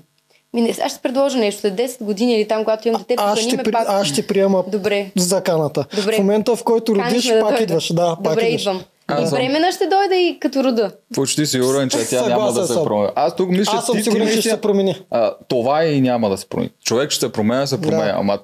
Ми, 0.54 0.74
аз 0.82 0.92
ще 0.92 1.00
предложа 1.02 1.38
нещо 1.38 1.60
след 1.60 1.74
10 1.74 2.02
години 2.02 2.34
или 2.34 2.48
там, 2.48 2.64
когато 2.64 2.88
имам 2.88 3.00
дете, 3.00 3.14
аз, 3.18 3.38
ще, 3.38 3.56
при... 3.56 3.72
пак. 3.72 3.88
аз 3.88 4.06
ще 4.06 4.26
приема 4.26 4.64
Добре. 4.68 5.10
заканата. 5.16 5.84
Добре. 5.96 6.14
В 6.14 6.18
момента, 6.18 6.56
в 6.56 6.64
който 6.64 6.92
родиш, 6.94 7.04
Каниш 7.04 7.24
да 7.24 7.40
пак 7.40 7.48
дойда. 7.48 7.62
идваш. 7.62 7.92
Да, 7.92 8.16
пак 8.16 8.32
Добре, 8.32 8.44
идваш. 8.44 8.62
идвам. 8.62 8.82
Аз 9.08 9.30
И 9.30 9.34
времена 9.34 9.72
ще 9.72 9.86
дойда 9.86 10.14
и 10.14 10.38
като 10.40 10.64
рода. 10.64 10.90
Почти 11.14 11.46
сигурен, 11.46 11.88
че 11.88 12.08
тя 12.08 12.26
няма 12.26 12.52
да 12.52 12.66
се 12.66 12.74
промени. 12.74 13.10
Аз 13.14 13.36
тук 13.36 13.50
мисля, 13.50 13.72
Аз 13.76 13.86
съм 13.86 13.92
ти- 13.92 13.98
ти 13.98 14.04
сигурен, 14.04 14.26
че 14.26 14.40
ще 14.40 14.50
се 14.50 14.60
промени. 14.60 15.02
А, 15.10 15.34
това 15.48 15.84
и 15.84 16.00
няма 16.00 16.30
да 16.30 16.36
се 16.36 16.46
промени. 16.46 16.70
Човек 16.84 17.10
ще 17.10 17.26
се 17.26 17.32
променя, 17.32 17.66
се 17.66 17.80
променя. 17.80 18.04
Да. 18.04 18.14
Ама 18.16 18.38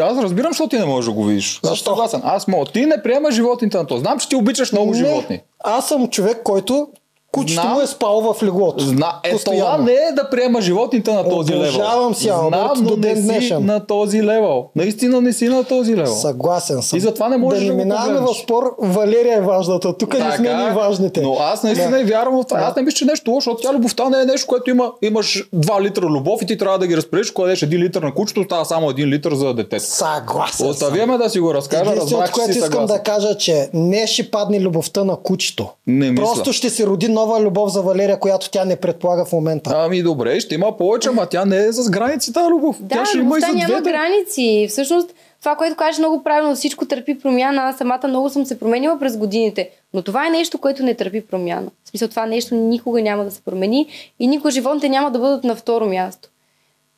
аз 0.00 0.18
разбирам, 0.18 0.52
защо 0.52 0.68
ти 0.68 0.78
не 0.78 0.84
можеш 0.84 1.08
да 1.08 1.12
го 1.14 1.24
видиш. 1.24 1.60
Аз 1.64 1.70
Защо? 1.70 1.84
съм 1.84 1.94
съгласен. 1.94 2.20
Аз 2.24 2.48
мога. 2.48 2.66
Ти 2.72 2.86
не 2.86 3.02
приемаш 3.02 3.34
животните 3.34 3.76
на 3.76 3.86
то. 3.86 3.98
Знам, 3.98 4.18
че 4.18 4.28
ти 4.28 4.36
обичаш 4.36 4.72
много 4.72 4.90
Не, 4.90 4.96
животни. 4.98 5.40
Аз 5.64 5.88
съм 5.88 6.08
човек, 6.08 6.40
който 6.44 6.88
кучето 7.32 7.60
Знам. 7.62 7.72
му 7.72 7.80
е 7.80 7.86
спал 7.86 8.20
в 8.20 8.42
леглото. 8.42 8.84
Зна... 8.84 9.12
Е, 9.24 9.30
Постоянно. 9.30 9.64
това 9.72 9.84
не 9.84 9.92
е 9.92 10.12
да 10.16 10.30
приема 10.30 10.60
животните 10.60 11.12
на 11.12 11.28
този 11.28 11.52
левел. 11.54 12.14
Си, 12.14 12.28
Алберт, 12.28 12.60
Знам, 12.76 12.86
до 12.86 12.90
но 12.90 12.96
не 12.96 13.40
си 13.40 13.54
на 13.60 13.86
този 13.86 14.22
левел. 14.22 14.64
Наистина 14.76 15.20
не 15.20 15.32
си 15.32 15.48
на 15.48 15.64
този 15.64 15.96
левел. 15.96 16.14
Съгласен 16.14 16.82
съм. 16.82 16.96
И 16.96 17.00
затова 17.00 17.28
не 17.28 17.36
можеш 17.36 17.60
да 17.60 17.66
да 17.66 17.74
не 17.74 17.84
минаваме 17.84 18.20
в 18.20 18.34
спор. 18.34 18.74
Валерия 18.78 19.36
е 19.36 19.40
важната. 19.40 19.96
Тук 19.98 20.18
не 20.18 20.36
сме 20.36 20.54
ние 20.54 20.70
важните. 20.70 21.20
Но 21.20 21.36
аз 21.40 21.62
наистина 21.62 21.98
Да. 21.98 22.04
вярвам 22.04 22.42
в 22.42 22.46
това. 22.46 22.60
Аз 22.60 22.76
не 22.76 22.82
мисля, 22.82 22.96
че 22.96 23.04
нещо 23.04 23.30
лошо, 23.30 23.50
защото 23.50 23.62
тя 23.62 23.74
любовта 23.74 24.08
не 24.08 24.20
е 24.20 24.24
нещо, 24.24 24.46
което 24.46 24.70
има, 24.70 24.92
имаш 25.02 25.48
2 25.56 25.82
литра 25.82 26.06
любов 26.06 26.42
и 26.42 26.46
ти 26.46 26.58
трябва 26.58 26.78
да 26.78 26.86
ги 26.86 26.96
разпределиш, 26.96 27.30
когато 27.30 27.46
дадеш 27.46 27.60
1 27.60 27.78
литър 27.78 28.02
на 28.02 28.14
кучето, 28.14 28.44
става 28.44 28.64
само 28.64 28.90
1 28.90 29.06
литър 29.06 29.34
за 29.34 29.54
детето. 29.54 29.84
Съгласен 29.84 30.56
съм. 30.56 30.68
Остави 30.68 31.04
ме 31.04 31.18
да 31.18 31.30
си 31.30 31.40
го 31.40 31.54
разкажа, 31.54 31.90
Единственото, 31.90 32.32
което 32.32 32.50
искам 32.50 32.86
да 32.86 32.98
кажа, 32.98 33.36
че 33.36 33.70
не 33.74 34.06
ще 34.06 34.30
падне 34.30 34.60
любовта 34.60 35.04
на 35.04 35.16
кучето. 35.16 35.68
Не 35.86 36.10
мисля. 36.10 36.24
Просто 36.24 36.52
ще 36.52 36.70
се 36.70 36.86
роди 36.86 37.08
нова 37.18 37.40
любов 37.40 37.70
за 37.70 37.82
Валерия, 37.82 38.18
която 38.18 38.50
тя 38.50 38.64
не 38.64 38.76
предполага 38.76 39.24
в 39.24 39.32
момента. 39.32 39.70
Ами 39.74 40.02
добре, 40.02 40.40
ще 40.40 40.54
има 40.54 40.76
повече, 40.76 41.08
ама 41.08 41.26
тя 41.26 41.44
не 41.44 41.64
е 41.64 41.72
с 41.72 41.90
граници 41.90 42.32
тази 42.32 42.50
любов. 42.50 42.76
Да, 42.80 42.94
тя 42.94 43.04
ще 43.06 43.18
има 43.18 43.38
и 43.38 43.40
за 43.40 43.46
няма 43.46 43.66
двете. 43.66 43.90
граници. 43.90 44.66
Всъщност, 44.68 45.14
това, 45.40 45.56
което 45.56 45.76
кажеш 45.76 45.98
много 45.98 46.22
правилно, 46.22 46.56
всичко 46.56 46.86
търпи 46.86 47.18
промяна. 47.18 47.62
Аз 47.62 47.76
самата 47.76 48.08
много 48.08 48.30
съм 48.30 48.46
се 48.46 48.58
променила 48.58 48.98
през 48.98 49.16
годините. 49.16 49.70
Но 49.94 50.02
това 50.02 50.26
е 50.26 50.30
нещо, 50.30 50.58
което 50.58 50.82
не 50.82 50.94
търпи 50.94 51.26
промяна. 51.26 51.70
В 51.84 51.88
смисъл, 51.88 52.08
това 52.08 52.26
нещо 52.26 52.54
никога 52.54 53.02
няма 53.02 53.24
да 53.24 53.30
се 53.30 53.40
промени 53.40 53.86
и 54.20 54.26
никога 54.26 54.50
животните 54.50 54.88
няма 54.88 55.10
да 55.10 55.18
бъдат 55.18 55.44
на 55.44 55.56
второ 55.56 55.86
място. 55.86 56.28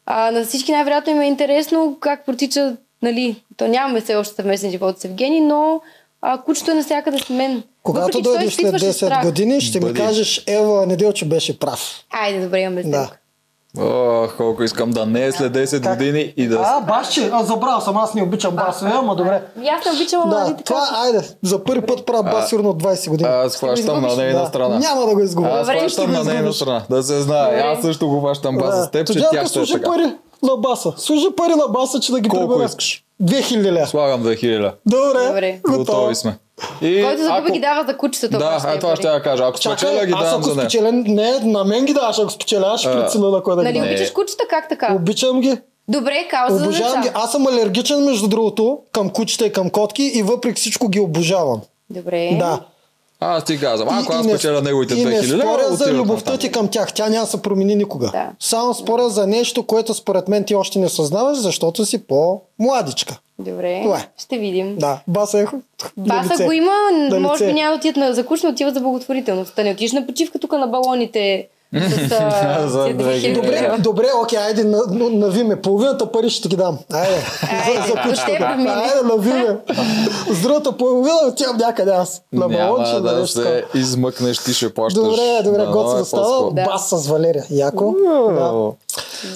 А, 0.07 0.31
на 0.31 0.45
всички 0.45 0.73
най-вероятно 0.73 1.13
им 1.13 1.21
е 1.21 1.27
интересно 1.27 1.97
как 2.01 2.27
протича, 2.27 2.77
нали, 3.03 3.43
то 3.57 3.69
нямаме 3.69 4.01
все 4.01 4.15
още 4.15 4.35
съвместен 4.35 4.71
живот 4.71 5.01
с 5.01 5.05
Евгений, 5.05 5.41
но 5.41 5.81
а, 6.23 6.43
кучето 6.43 6.71
е 6.71 6.75
навсякъде 6.75 7.19
с 7.19 7.31
мен. 7.31 7.63
Когато 7.83 8.07
Въпреки, 8.07 8.19
че 8.19 8.31
дойдеш 8.31 8.55
след 8.55 8.67
изпитваше 8.67 8.87
10 8.87 8.93
страх. 8.93 9.25
години, 9.25 9.61
ще 9.61 9.79
ми 9.79 9.85
Бъди. 9.85 10.01
кажеш, 10.01 10.45
Ева 10.47 10.87
Неделче 10.87 11.25
беше 11.25 11.59
прав. 11.59 11.81
Айде, 12.13 12.41
добре, 12.41 12.61
имаме 12.61 12.83
Да. 12.83 13.11
Ох, 13.79 14.37
колко 14.37 14.63
искам 14.63 14.91
да 14.91 15.07
не 15.07 15.27
е 15.27 15.33
след 15.33 15.53
10 15.53 15.83
Как? 15.83 15.99
години 15.99 16.35
и 16.37 16.47
да... 16.47 16.57
А, 16.65 16.81
басче, 16.81 17.31
аз 17.33 17.47
забравя 17.47 17.81
съм, 17.81 17.97
аз 17.97 18.15
не 18.15 18.23
обичам 18.23 18.57
басове, 18.57 18.91
ама 18.95 19.17
добре. 19.17 19.43
И 19.63 19.69
аз 19.69 19.85
не 19.85 20.19
нали, 20.19 20.31
Да, 20.31 20.47
така. 20.47 20.63
това, 20.65 20.89
айде, 20.95 21.29
за 21.43 21.65
първи 21.65 21.87
път 21.87 22.07
правя 22.07 22.23
бас 22.23 22.49
сигурно 22.49 22.71
от 22.71 22.83
20 22.83 23.09
години. 23.09 23.31
Аз 23.31 23.57
хващам 23.57 24.03
на 24.03 24.17
нейна 24.17 24.41
Да. 24.41 24.47
страна. 24.47 24.79
Няма 24.79 25.07
да 25.07 25.15
го 25.15 25.21
изгубя. 25.21 25.49
Аз 25.49 25.67
Добре, 25.67 25.79
хващам 25.79 26.13
на 26.13 26.25
нейна 26.25 26.53
страна. 26.53 26.83
Да 26.91 27.03
се 27.03 27.21
знае. 27.21 27.45
Добре. 27.45 27.61
Аз 27.61 27.81
също 27.81 28.09
го 28.09 28.21
хващам 28.21 28.57
база 28.57 28.85
с 28.85 28.91
теб, 28.91 29.07
че 29.07 29.13
Тоджанка, 29.13 29.37
тя 29.37 29.47
ще 29.47 29.61
е 29.61 29.67
така. 29.67 29.89
пари 29.89 30.13
на 30.43 30.57
баса. 30.57 30.93
Служи 30.97 31.27
пари 31.37 31.55
на 31.55 31.69
баса, 31.69 32.01
че 32.01 32.13
да 32.13 32.21
ги 32.21 32.29
Колко 32.29 32.49
прибера. 32.49 32.67
искаш? 32.67 33.05
2000 33.23 33.73
ля. 33.73 33.87
Слагам 33.87 34.23
2000. 34.23 34.73
Добре, 34.87 35.27
Добре. 35.27 35.61
готово. 35.63 35.79
Готови 35.79 36.15
сме. 36.15 36.39
И 36.83 37.03
Който 37.03 37.23
загуби 37.23 37.39
ако- 37.41 37.53
ги 37.53 37.61
дава 37.61 37.85
за 37.85 37.97
кучетото. 37.97 38.39
Да, 38.39 38.63
е, 38.69 38.79
това 38.79 38.97
ще 38.97 39.07
я 39.07 39.23
кажа. 39.23 39.45
Ако 39.45 39.59
спечеля, 39.59 40.07
ги 40.07 40.13
аз 40.13 40.21
давам 40.21 40.35
ако 40.35 40.43
за 40.43 40.55
нея. 40.55 40.63
спечеля, 40.63 40.93
не, 40.93 41.41
на 41.41 41.65
мен 41.65 41.85
ги 41.85 41.95
даваш, 41.95 42.19
ако 42.19 42.31
спечеля, 42.31 42.67
аз 42.67 42.81
ще 42.81 42.89
А, 42.89 42.93
преценя 42.95 43.29
на 43.29 43.43
кой 43.43 43.57
да 43.57 43.63
ги 43.63 43.69
Нали 43.69 43.79
дам. 43.79 43.89
обичаш 43.89 44.11
кучета, 44.11 44.45
как 44.51 44.69
така? 44.69 44.95
Обичам 44.95 45.41
ги. 45.41 45.59
Добре, 45.89 46.29
кауза 46.31 46.57
за 46.57 46.65
Обожавам 46.65 47.03
ги. 47.03 47.11
Аз 47.15 47.33
съм 47.33 47.47
алергичен, 47.47 48.05
между 48.05 48.29
другото, 48.29 48.79
към 48.93 49.11
кучета 49.11 49.47
и 49.47 49.53
към 49.53 49.71
котки 49.71 50.03
и 50.05 50.23
въпреки 50.23 50.57
всичко 50.57 50.89
ги 50.89 51.01
обожавам. 51.01 51.61
Добре. 51.91 52.31
Да. 52.33 52.61
Аз 53.21 53.45
ти 53.45 53.61
казвам, 53.61 53.89
ако 53.89 54.13
И- 54.13 54.17
аз 54.17 54.27
спечеля 54.27 54.63
неговите 54.63 54.95
И 54.95 55.05
не 55.05 55.11
2000 55.11 55.29
лева, 55.29 55.43
споря 55.43 55.77
за 55.77 55.93
любовта 55.93 56.37
ти 56.37 56.51
към 56.53 56.69
тях. 56.69 56.93
Тя 56.93 57.09
няма 57.09 57.25
да 57.25 57.31
се 57.31 57.43
промени 57.43 57.77
никога. 57.77 58.11
Да. 58.11 58.31
Само 58.41 58.75
споря 58.75 59.09
за 59.09 59.27
нещо, 59.27 59.63
което 59.63 59.95
според 59.95 60.29
мен 60.29 60.45
ти 60.45 60.55
още 60.55 60.79
не 60.79 60.89
съзнаваш, 60.89 61.39
защото 61.39 61.87
си 61.87 62.07
по-младичка. 62.07 63.19
Добре. 63.39 63.81
Това 63.83 63.99
е. 63.99 64.09
Ще 64.19 64.39
видим. 64.39 64.77
Да, 64.79 65.01
баса 65.09 65.41
е 65.41 65.45
Баса 65.97 66.35
лице. 66.35 66.45
го 66.45 66.53
има, 66.53 66.73
може 67.21 67.47
би 67.47 67.53
няма 67.53 67.71
да 67.71 67.77
отидат 67.77 67.97
на 67.97 68.13
закучно, 68.15 68.49
отиват 68.51 68.75
за 68.75 68.81
благотворителност. 68.81 69.57
Да 69.57 69.65
не 69.65 69.71
отидеш 69.71 69.93
на 69.93 70.07
почивка 70.07 70.39
тук 70.39 70.53
на 70.53 70.67
балоните 70.67 71.49
Добре, 73.35 73.77
добре, 73.79 74.07
окей, 74.23 74.39
айде, 74.39 74.65
на, 74.65 74.83
на, 74.89 75.11
нави 75.11 75.45
ме. 75.45 75.63
Половината 75.63 76.13
пари 76.13 76.31
ще 76.31 76.43
ти 76.43 76.49
ги 76.49 76.57
дам. 76.57 76.79
Айде. 76.93 77.23
Айде, 77.43 77.89
за, 77.89 77.95
да 78.39 78.55
мине. 78.57 78.71
Айде, 78.71 79.03
нави 79.05 79.33
ме. 79.33 79.57
С 80.31 80.43
другата 80.43 80.77
половина 80.77 81.15
отивам 81.29 81.57
някъде 81.57 81.91
аз. 81.91 82.23
На 82.33 82.49
балонче, 82.49 82.93
Няма 82.93 83.01
на 83.01 83.13
да 83.13 83.21
нещо 83.21 83.43
се 83.43 83.65
измъкнеш, 83.75 84.39
ти 84.39 84.55
ще 84.55 84.75
плащаш. 84.75 85.05
Добре, 85.05 85.41
добре, 85.45 85.59
Да, 85.59 85.67
готино 85.67 85.97
е 85.97 85.99
да 85.99 86.05
става. 86.05 86.53
Да. 86.53 86.65
Бас 86.65 86.89
с 86.91 87.07
Валерия. 87.07 87.45
Яко. 87.51 87.95
Да. 88.29 88.71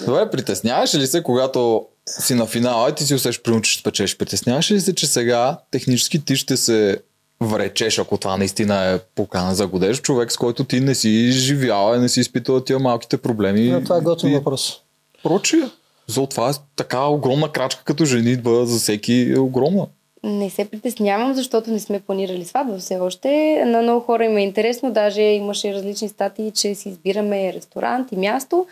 Добре, 0.06 0.30
притесняваш 0.30 0.94
ли 0.94 1.06
се, 1.06 1.22
когато 1.22 1.84
си 2.06 2.34
на 2.34 2.46
финала 2.46 2.88
и 2.88 2.92
ти 2.92 3.04
си 3.04 3.14
усещаш, 3.14 3.62
че 3.62 3.70
ще 3.70 3.80
спечеш? 3.80 4.16
Притесняваш 4.16 4.70
ли 4.70 4.80
се, 4.80 4.94
че 4.94 5.06
сега 5.06 5.58
технически 5.70 6.24
ти 6.24 6.36
ще 6.36 6.56
се 6.56 6.98
вречеш, 7.40 7.98
ако 7.98 8.18
това 8.18 8.36
наистина 8.36 8.84
е 8.84 8.98
покана 9.14 9.54
за 9.54 9.66
годеж, 9.66 10.00
човек 10.00 10.32
с 10.32 10.36
който 10.36 10.64
ти 10.64 10.80
не 10.80 10.94
си 10.94 11.30
живял, 11.30 12.00
не 12.00 12.08
си 12.08 12.20
изпитал 12.20 12.60
тия 12.60 12.78
малките 12.78 13.16
проблеми. 13.16 13.70
Но 13.70 13.82
Това 13.82 13.96
е 13.96 14.00
готин 14.00 14.30
и 14.30 14.34
въпрос. 14.34 14.82
Прочие. 15.22 15.68
За 16.06 16.26
това 16.26 16.50
е 16.50 16.52
така 16.76 17.06
огромна 17.06 17.52
крачка 17.52 17.84
като 17.84 18.04
женитба 18.04 18.66
за 18.66 18.78
всеки 18.78 19.32
е 19.36 19.38
огромна. 19.38 19.86
Не 20.22 20.50
се 20.50 20.64
притеснявам, 20.64 21.34
защото 21.34 21.70
не 21.70 21.80
сме 21.80 22.00
планирали 22.00 22.44
сватба 22.44 22.78
все 22.78 22.98
още. 22.98 23.62
На 23.66 23.82
много 23.82 24.00
хора 24.00 24.24
им 24.24 24.36
е 24.36 24.42
интересно, 24.42 24.92
даже 24.92 25.22
имаше 25.22 25.74
различни 25.74 26.08
статии, 26.08 26.50
че 26.50 26.74
си 26.74 26.88
избираме 26.88 27.52
ресторант 27.52 28.12
и 28.12 28.16
място. 28.16 28.66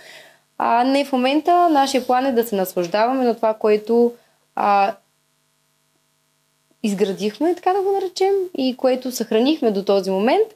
А 0.58 0.84
не 0.84 1.04
в 1.04 1.12
момента, 1.12 1.68
нашия 1.68 2.06
план 2.06 2.26
е 2.26 2.32
да 2.32 2.46
се 2.46 2.56
наслаждаваме 2.56 3.24
на 3.24 3.34
това, 3.34 3.54
което 3.54 4.12
а, 4.56 4.94
изградихме, 6.82 7.54
така 7.54 7.72
да 7.72 7.82
го 7.82 7.92
наречем, 7.92 8.32
и 8.58 8.76
което 8.76 9.12
съхранихме 9.12 9.70
до 9.70 9.84
този 9.84 10.10
момент. 10.10 10.48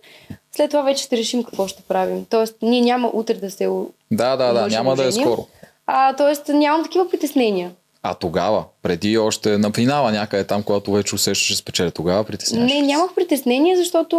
След 0.57 0.71
това 0.71 0.83
вече 0.83 1.03
ще 1.03 1.17
решим 1.17 1.45
какво 1.45 1.69
ще 1.69 1.83
правим. 1.83 2.27
Тоест, 2.31 2.57
ние 2.62 2.81
няма 2.81 3.11
утре 3.12 3.35
да 3.35 3.51
се 3.51 3.69
Да, 4.11 4.37
да, 4.37 4.53
да, 4.53 4.67
няма 4.69 4.97
да 4.97 5.07
е 5.07 5.12
скоро. 5.12 5.47
А, 5.87 6.17
тоест, 6.17 6.49
нямам 6.49 6.85
такива 6.85 7.11
притеснения. 7.11 7.71
А 8.03 8.15
тогава, 8.15 8.65
преди 8.83 9.19
още 9.19 9.59
на 9.59 9.73
финала 9.73 10.12
някъде 10.12 10.45
там, 10.45 10.62
когато 10.62 10.93
вече 10.93 11.15
усещаш, 11.15 11.47
че 11.49 11.57
спечеля, 11.57 11.91
тогава 11.91 12.25
притесняваш. 12.25 12.73
Не, 12.73 12.83
нямах 12.83 13.15
притеснение, 13.15 13.77
защото 13.77 14.17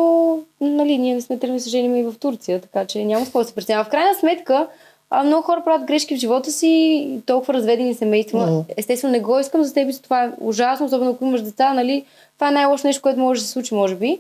нали, 0.62 0.98
ние 0.98 1.16
не 1.16 1.22
сме 1.22 1.40
тръгнали 1.40 1.60
се 1.60 1.70
женим 1.70 1.96
и 1.96 2.04
в 2.04 2.14
Турция, 2.20 2.62
така 2.62 2.86
че 2.86 3.06
няма 3.06 3.26
какво 3.26 3.40
да 3.40 3.46
се 3.46 3.56
притеснявам. 3.56 3.86
В 3.86 3.90
крайна 3.90 4.16
сметка, 4.20 4.68
а, 5.10 5.24
много 5.24 5.44
хора 5.44 5.62
правят 5.66 5.88
грешки 5.88 6.16
в 6.16 6.20
живота 6.20 6.52
си, 6.52 6.68
и 6.68 7.22
толкова 7.26 7.54
разведени 7.54 7.94
семейства. 7.94 8.46
Мгм. 8.48 8.60
Естествено, 8.78 9.12
не 9.12 9.20
го 9.20 9.40
искам 9.40 9.64
за 9.64 9.74
теб, 9.74 10.02
това 10.04 10.24
е 10.24 10.32
ужасно, 10.40 10.86
особено 10.86 11.12
ако 11.12 11.26
имаш 11.26 11.42
деца, 11.42 11.74
нали? 11.74 12.06
Това 12.36 12.48
е 12.48 12.52
най-лошо 12.52 12.88
нещо, 12.88 13.02
което 13.02 13.20
може 13.20 13.42
да 13.42 13.46
се 13.46 13.52
случи, 13.52 13.76
може 13.76 13.96
би. 13.96 14.20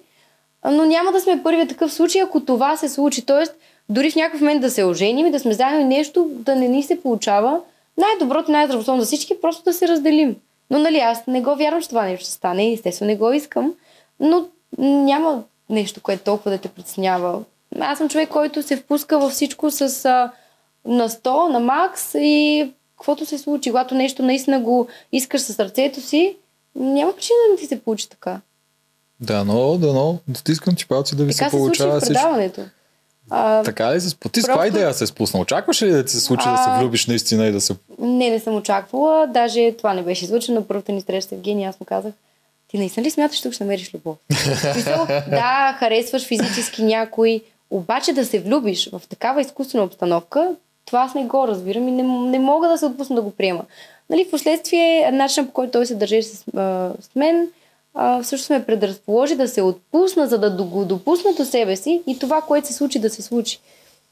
Но 0.72 0.86
няма 0.86 1.12
да 1.12 1.20
сме 1.20 1.44
първият 1.44 1.70
такъв 1.70 1.94
случай, 1.94 2.22
ако 2.22 2.40
това 2.40 2.78
се 2.78 2.90
случи. 2.90 3.26
Тоест, 3.26 3.56
дори 3.90 4.12
в 4.12 4.16
някакъв 4.16 4.42
момент 4.42 4.62
да 4.62 4.72
се 4.72 4.84
оженим 4.84 5.26
и 5.26 5.32
да 5.32 5.40
сме 5.40 5.54
заедно 5.54 5.80
и 5.80 5.84
нещо 5.84 6.28
да 6.30 6.56
не 6.56 6.68
ни 6.68 6.84
се 6.84 7.02
получава, 7.02 7.60
най-доброто, 7.98 8.52
най-здравословно 8.52 9.02
за 9.02 9.06
всички 9.06 9.34
е 9.34 9.42
просто 9.42 9.64
да 9.64 9.74
се 9.74 9.88
разделим. 9.88 10.36
Но 10.70 10.80
нали, 10.80 10.98
аз 10.98 11.28
не 11.28 11.42
го 11.42 11.56
вярвам, 11.56 11.82
че 11.82 11.90
това 11.90 12.04
нещо 12.04 12.24
ще 12.24 12.34
стане. 12.34 12.72
Естествено, 12.72 13.12
не 13.12 13.16
го 13.16 13.32
искам. 13.32 13.74
Но 14.20 14.46
няма 14.78 15.44
нещо, 15.70 16.02
което 16.02 16.24
толкова 16.24 16.52
да 16.52 16.58
те 16.58 16.70
притеснява. 16.70 17.40
Аз 17.80 17.98
съм 17.98 18.10
човек, 18.10 18.30
който 18.30 18.64
се 18.64 18.78
впуска 18.78 19.20
във 19.20 19.32
всичко 19.32 19.72
с 19.72 20.06
а, 20.06 20.32
на 20.88 21.10
100, 21.10 21.48
на 21.48 21.60
макс 21.60 22.14
и 22.14 22.70
каквото 22.98 23.26
се 23.26 23.38
случи. 23.38 23.70
Когато 23.70 23.96
нещо 23.96 24.24
наистина 24.24 24.60
го 24.60 24.88
искаш 25.12 25.42
със 25.42 25.56
сърцето 25.56 26.02
си, 26.02 26.36
няма 26.76 27.16
причина 27.16 27.36
да 27.48 27.52
не 27.52 27.60
ти 27.60 27.66
се 27.66 27.82
получи 27.82 28.10
така. 28.10 28.40
Да, 29.20 29.44
но, 29.46 29.78
да, 29.78 29.94
но, 29.94 30.18
стискам 30.34 30.76
ти 30.76 30.88
палци 30.88 31.16
да 31.16 31.26
ви 31.26 31.32
Така 31.32 31.46
се 31.46 31.50
се 31.50 31.58
случи 31.58 31.64
и 31.64 31.78
получава 31.78 31.92
в 31.92 32.04
всичко. 32.04 32.14
предаването. 32.14 32.62
А, 33.30 33.64
Така 33.64 33.96
ли 33.96 34.02
се 34.02 34.10
спути? 34.10 34.42
С 34.42 34.46
каква 34.46 34.56
Просто- 34.56 34.78
идея 34.78 34.94
се 34.94 35.08
спусна? 35.08 35.40
Очакваш 35.40 35.82
ли 35.82 35.90
да 35.90 36.06
ти 36.06 36.12
се 36.12 36.20
случи 36.20 36.46
да 36.46 36.58
се 36.58 36.70
А- 36.70 36.80
влюбиш 36.80 37.08
наистина 37.08 37.46
и 37.48 37.52
да 37.52 37.62
се... 37.62 37.76
Не, 38.00 38.30
не 38.30 38.40
съм 38.40 38.56
очаквала. 38.56 39.28
Даже 39.28 39.72
това 39.72 39.94
не 39.94 40.04
беше 40.04 40.26
излучено. 40.26 40.64
Първата 40.64 40.92
ни 40.92 41.02
среща 41.02 41.30
с 41.30 41.32
Евгения, 41.32 41.70
аз 41.70 41.80
му 41.80 41.86
казах, 41.86 42.14
ти 42.68 42.78
наистина 42.78 43.06
ли 43.06 43.12
смяташ, 43.12 43.38
че 43.38 43.52
ще 43.52 43.64
намериш 43.64 43.94
любов? 43.94 44.18
Смисъл, 44.74 45.06
да, 45.30 45.76
харесваш 45.80 46.26
физически 46.26 46.84
някой, 46.84 47.42
обаче 47.70 48.14
да 48.14 48.26
се 48.26 48.40
влюбиш 48.40 48.90
в 48.90 49.02
такава 49.10 49.42
изкуствена 49.42 49.84
обстановка, 49.84 50.56
това 50.88 51.00
аз 51.00 51.16
не 51.16 51.26
го 51.26 51.48
разбирам 51.48 51.88
и 51.88 51.92
не, 51.92 52.04
не 52.04 52.40
мога 52.40 52.68
да 52.68 52.78
се 52.78 52.86
отпусна 52.86 53.16
да 53.16 53.22
го 53.22 53.32
приема. 53.32 53.66
Нали, 54.10 54.26
в 54.26 54.32
последствие, 54.32 55.12
начинът 55.12 55.50
по 55.50 55.54
който 55.54 55.72
той 55.72 55.86
се 55.86 55.96
държеше 55.96 56.28
с, 56.28 56.44
а, 56.56 56.92
с 57.02 57.16
мен, 57.16 57.50
а, 57.94 58.24
всъщност 58.24 58.50
ме 58.50 58.66
предразположи 58.66 59.36
да 59.36 59.48
се 59.48 59.62
отпусна, 59.62 60.28
за 60.28 60.38
да 60.38 60.64
го 60.64 60.86
допусна 60.86 61.34
до 61.34 61.46
себе 61.46 61.76
си 61.76 62.02
и 62.08 62.20
това, 62.20 62.42
което 62.42 62.68
се 62.68 62.74
случи, 62.74 63.00
да 63.00 63.10
се 63.10 63.22
случи. 63.22 63.60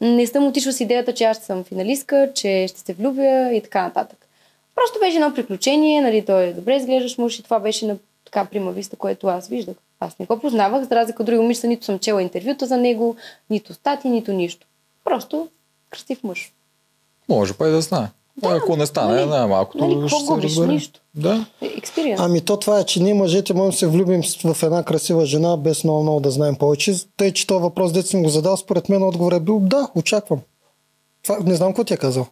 Не 0.01 0.27
съм 0.27 0.47
отишла 0.47 0.73
с 0.73 0.79
идеята, 0.79 1.13
че 1.13 1.23
аз 1.23 1.37
ще 1.37 1.45
съм 1.45 1.63
финалистка, 1.63 2.31
че 2.33 2.65
ще 2.67 2.79
се 2.79 2.93
влюбя 2.93 3.49
и 3.53 3.61
така 3.63 3.81
нататък. 3.81 4.27
Просто 4.75 4.99
беше 4.99 5.15
едно 5.15 5.33
приключение, 5.33 6.01
нали, 6.01 6.25
той 6.25 6.43
е 6.43 6.53
добре 6.53 6.75
изглеждаш 6.75 7.17
муж 7.17 7.39
и 7.39 7.43
това 7.43 7.59
беше 7.59 7.87
на 7.87 7.97
така 8.25 8.45
примависта, 8.45 8.95
което 8.95 9.27
аз 9.27 9.47
виждах. 9.47 9.75
Аз 9.99 10.19
не 10.19 10.25
го 10.25 10.39
познавах, 10.39 10.83
за 10.83 10.95
разлика 10.95 11.23
от 11.23 11.25
други 11.25 11.39
момичета, 11.39 11.67
нито 11.67 11.85
съм 11.85 11.99
чела 11.99 12.21
интервюта 12.21 12.65
за 12.65 12.77
него, 12.77 13.15
нито 13.49 13.73
стати, 13.73 14.09
нито 14.09 14.33
нищо. 14.33 14.67
Просто 15.03 15.47
красив 15.89 16.23
мъж. 16.23 16.51
Може 17.29 17.53
па 17.53 17.67
и 17.67 17.71
да 17.71 17.81
стане. 17.81 18.09
Да, 18.43 18.49
ако 18.49 18.75
не 18.75 18.85
стане, 18.85 19.13
нали, 19.13 19.29
най-малкото 19.29 19.87
нали, 19.87 20.09
ще 20.09 20.23
губиш? 20.25 20.43
разбере. 20.43 20.67
Нищо. 20.67 20.99
Да. 21.15 21.45
Експириенс. 21.61 22.21
Ами 22.21 22.41
то 22.41 22.57
това 22.57 22.79
е, 22.79 22.85
че 22.85 23.03
ние 23.03 23.13
мъжете 23.13 23.53
можем 23.53 23.71
да 23.71 23.77
се 23.77 23.87
влюбим 23.87 24.21
в 24.43 24.63
една 24.63 24.83
красива 24.83 25.25
жена, 25.25 25.57
без 25.57 25.83
много, 25.83 26.03
много 26.03 26.19
да 26.19 26.31
знаем 26.31 26.55
повече. 26.55 26.95
Тъй, 27.17 27.33
че 27.33 27.47
този 27.47 27.61
въпрос, 27.61 27.91
дето 27.91 28.07
съм 28.07 28.23
го 28.23 28.29
задал, 28.29 28.57
според 28.57 28.89
мен 28.89 29.03
отговор 29.03 29.31
е 29.31 29.39
бил 29.39 29.59
да, 29.59 29.87
очаквам. 29.95 30.39
Това, 31.23 31.37
не 31.45 31.55
знам 31.55 31.69
какво 31.69 31.83
ти 31.83 31.93
е 31.93 31.97
казал. 31.97 32.27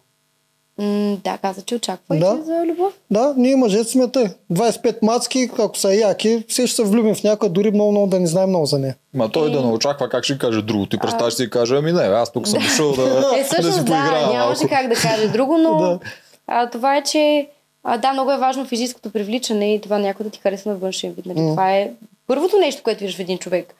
М, 0.78 1.16
да, 1.24 1.38
каза, 1.38 1.62
че 1.62 1.74
очаква 1.74 2.16
Да. 2.16 2.36
да. 2.36 2.42
за 2.44 2.66
любов. 2.66 2.92
Да, 3.10 3.34
ние 3.36 3.56
мъжете 3.56 3.84
сме 3.84 4.08
тъй. 4.08 4.26
25 4.52 5.02
мацки, 5.02 5.50
ако 5.58 5.78
са 5.78 5.94
яки, 5.94 6.44
все 6.48 6.66
ще 6.66 6.76
се 6.76 6.84
влюбим 6.84 7.14
в 7.14 7.22
някоя, 7.22 7.50
дори 7.50 7.70
много, 7.70 7.90
много 7.90 8.06
да 8.06 8.20
не 8.20 8.26
знаем 8.26 8.48
много 8.48 8.66
за 8.66 8.78
нея. 8.78 8.96
Ма 9.14 9.28
той 9.28 9.50
да 9.50 9.60
не 9.60 9.72
очаква 9.72 10.08
как 10.08 10.24
ще 10.24 10.38
каже 10.38 10.62
друго. 10.62 10.86
Ти 10.86 10.98
представяш 10.98 11.34
си 11.34 11.42
и 11.42 11.50
каже, 11.50 11.76
ами 11.76 11.92
не, 11.92 12.02
аз 12.02 12.32
тук 12.32 12.48
съм 12.48 12.62
дошъл 12.62 12.92
да, 12.92 13.02
Е, 13.36 13.62
да 13.62 13.72
си 13.72 13.84
да, 13.84 14.30
нямаше 14.32 14.68
как 14.68 14.88
да 14.88 14.94
каже 14.94 15.28
друго, 15.28 15.58
но 15.58 15.78
Да. 15.78 15.98
а, 16.46 16.70
това 16.70 16.96
е, 16.96 17.02
че 17.02 17.48
а, 17.84 17.98
да, 17.98 18.12
много 18.12 18.32
е 18.32 18.38
важно 18.38 18.64
физическото 18.64 19.10
привличане 19.10 19.74
и 19.74 19.80
това 19.80 19.98
някой 19.98 20.24
да 20.24 20.30
ти 20.30 20.40
хареса 20.40 20.68
на 20.68 20.74
външен 20.74 21.12
вид. 21.12 21.26
Нали? 21.26 21.38
Това 21.38 21.72
е 21.72 21.90
първото 22.26 22.58
нещо, 22.58 22.82
което 22.82 23.00
виждаш 23.00 23.16
в 23.16 23.20
един 23.20 23.38
човек. 23.38 23.74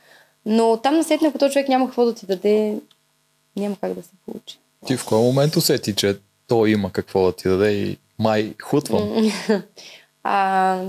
Но 0.46 0.76
там 0.76 0.94
насетне, 0.96 1.28
ако 1.28 1.38
този 1.38 1.52
човек 1.52 1.68
няма 1.68 1.86
какво 1.86 2.04
да 2.04 2.14
ти 2.14 2.26
даде, 2.26 2.74
няма 3.56 3.76
как 3.80 3.94
да 3.94 4.02
се 4.02 4.08
получи. 4.26 4.58
Ти 4.86 4.96
в 4.96 5.04
кой 5.04 5.18
момент 5.18 5.56
усети, 5.56 5.94
че 5.94 6.16
той 6.46 6.70
има 6.70 6.92
какво 6.92 7.26
да 7.26 7.32
ти 7.32 7.48
даде 7.48 7.70
и 7.70 7.98
май 8.18 8.54
хутвам. 8.62 9.32
А, 10.26 10.80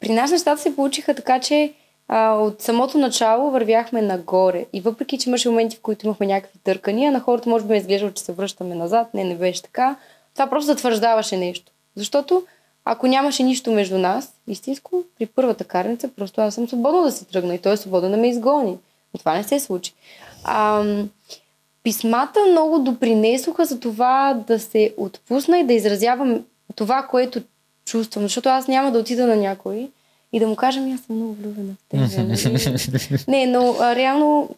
при 0.00 0.12
нас 0.12 0.30
нещата 0.30 0.62
се 0.62 0.76
получиха 0.76 1.14
така, 1.14 1.40
че 1.40 1.72
а, 2.08 2.34
от 2.34 2.62
самото 2.62 2.98
начало 2.98 3.50
вървяхме 3.50 4.02
нагоре. 4.02 4.66
И 4.72 4.80
въпреки, 4.80 5.18
че 5.18 5.30
имаше 5.30 5.48
моменти, 5.48 5.76
в 5.76 5.80
които 5.80 6.06
имахме 6.06 6.26
някакви 6.26 6.58
търкания, 6.58 7.12
на 7.12 7.20
хората 7.20 7.48
може 7.50 7.64
би 7.64 7.70
ме 7.70 7.76
изглежда, 7.76 8.14
че 8.14 8.22
се 8.22 8.32
връщаме 8.32 8.74
назад. 8.74 9.14
Не, 9.14 9.24
не 9.24 9.34
беше 9.34 9.62
така. 9.62 9.96
Това 10.34 10.50
просто 10.50 10.66
затвърждаваше 10.66 11.36
нещо. 11.36 11.72
Защото 11.96 12.42
ако 12.84 13.06
нямаше 13.06 13.42
нищо 13.42 13.72
между 13.72 13.98
нас, 13.98 14.34
истинско, 14.48 15.04
при 15.18 15.26
първата 15.26 15.64
карница, 15.64 16.08
просто 16.16 16.40
аз 16.40 16.54
съм 16.54 16.68
свободна 16.68 17.02
да 17.02 17.12
се 17.12 17.24
тръгна 17.24 17.54
и 17.54 17.58
той 17.58 17.72
е 17.72 17.76
свободен 17.76 18.10
да 18.10 18.16
ме 18.16 18.28
изгони. 18.28 18.78
Но 19.14 19.18
това 19.18 19.34
не 19.34 19.42
се 19.42 19.60
случи. 19.60 19.94
А, 20.44 20.84
писмата 21.82 22.40
много 22.50 22.78
допринесоха 22.78 23.64
за 23.64 23.80
това 23.80 24.42
да 24.46 24.58
се 24.58 24.94
отпусна 24.96 25.58
и 25.58 25.64
да 25.64 25.72
изразявам 25.72 26.44
това, 26.74 27.02
което 27.10 27.42
чувствам. 27.84 28.24
Защото 28.24 28.48
аз 28.48 28.68
няма 28.68 28.90
да 28.92 28.98
отида 28.98 29.26
на 29.26 29.36
някой 29.36 29.90
и 30.32 30.40
да 30.40 30.46
му 30.46 30.56
кажа, 30.56 30.80
«Ами, 30.80 30.92
аз 30.92 31.00
съм 31.00 31.16
много 31.16 31.32
влюбена 31.32 31.72
в 31.74 31.88
теб. 31.88 32.00
нали?» 32.18 33.24
не, 33.28 33.46
но 33.46 33.76
а, 33.80 33.96
реално, 33.96 34.48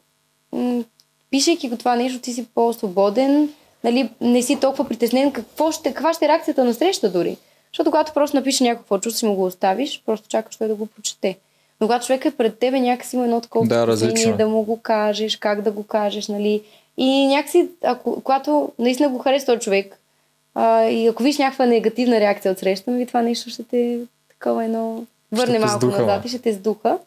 м- 0.52 0.82
пишейки 1.30 1.68
го 1.68 1.76
това 1.76 1.96
нещо, 1.96 2.18
ти 2.20 2.32
си 2.32 2.46
по-свободен, 2.54 3.48
нали, 3.84 4.10
не 4.20 4.42
си 4.42 4.60
толкова 4.60 4.88
притеснен 4.88 5.32
какво 5.32 5.72
ще, 5.72 5.94
каква 5.94 6.14
ще 6.14 6.24
е 6.24 6.28
реакцията 6.28 6.64
на 6.64 6.74
среща 6.74 7.10
дори. 7.10 7.36
Защото 7.72 7.90
когато 7.90 8.12
просто 8.12 8.36
напише 8.36 8.64
някакво 8.64 8.98
чувство 8.98 9.26
и 9.26 9.30
му 9.30 9.36
го 9.36 9.44
оставиш, 9.44 10.02
просто 10.06 10.28
чакаш 10.28 10.56
той 10.56 10.68
да 10.68 10.74
го 10.74 10.86
прочете. 10.86 11.38
Но 11.80 11.86
когато 11.86 12.06
човек 12.06 12.24
е 12.24 12.30
пред 12.30 12.58
тебе, 12.58 12.80
някакси 12.80 13.16
има 13.16 13.24
едно 13.24 13.40
такова 13.40 13.66
Да, 13.66 13.86
различно. 13.86 14.36
да 14.36 14.48
му 14.48 14.62
го 14.62 14.80
кажеш, 14.80 15.36
как 15.36 15.62
да 15.62 15.70
го 15.70 15.82
кажеш, 15.82 16.28
нали. 16.28 16.62
И 16.96 17.26
някакси, 17.26 17.68
ако, 17.84 18.20
когато 18.20 18.72
наистина 18.78 19.08
го 19.08 19.18
хареса 19.18 19.46
този 19.46 19.60
човек, 19.60 19.98
а, 20.54 20.82
и 20.84 21.06
ако 21.06 21.22
виж 21.22 21.38
някаква 21.38 21.66
негативна 21.66 22.20
реакция 22.20 22.52
от 22.52 22.58
среща, 22.58 22.90
ми 22.90 23.06
това 23.06 23.22
нещо 23.22 23.50
ще 23.50 23.62
те 23.62 23.98
такова 24.28 24.64
едно 24.64 25.04
върне 25.32 25.58
малко 25.58 25.76
сдуха, 25.76 26.02
назад 26.02 26.24
и 26.24 26.28
ще 26.28 26.38
те 26.38 26.52
сдуха. 26.52 26.98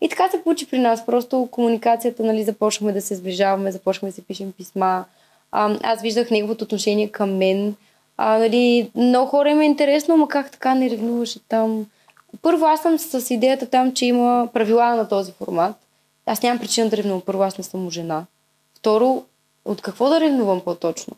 И 0.00 0.08
така 0.08 0.28
се 0.28 0.42
получи 0.42 0.70
при 0.70 0.78
нас. 0.78 1.06
Просто 1.06 1.48
комуникацията, 1.50 2.22
нали, 2.22 2.44
започнахме 2.44 2.92
да 2.92 3.00
се 3.00 3.14
сближаваме, 3.14 3.72
започнахме 3.72 4.08
да 4.08 4.14
се 4.14 4.24
пишем 4.24 4.52
писма. 4.52 5.04
А, 5.52 5.76
аз 5.82 6.02
виждах 6.02 6.30
неговото 6.30 6.64
отношение 6.64 7.08
към 7.08 7.36
мен. 7.36 7.74
А, 8.16 8.38
нали, 8.38 8.90
много 8.94 9.30
хора 9.30 9.50
им 9.50 9.60
е 9.60 9.64
интересно, 9.64 10.16
ма 10.16 10.28
как 10.28 10.50
така 10.50 10.74
не 10.74 10.90
ревнуваше 10.90 11.38
там. 11.48 11.86
Първо, 12.42 12.66
аз 12.66 12.82
съм 12.82 12.98
с 12.98 13.30
идеята 13.30 13.66
там, 13.66 13.92
че 13.92 14.06
има 14.06 14.48
правила 14.52 14.96
на 14.96 15.08
този 15.08 15.32
формат. 15.32 15.76
Аз 16.26 16.42
нямам 16.42 16.58
причина 16.58 16.88
да 16.88 16.96
ревнувам. 16.96 17.20
Първо, 17.20 17.42
аз 17.42 17.58
не 17.58 17.64
съм 17.64 17.90
жена. 17.90 18.24
Второ, 18.80 19.22
от 19.64 19.82
какво 19.82 20.08
да 20.08 20.20
ревнувам 20.20 20.60
по-точно? 20.60 21.16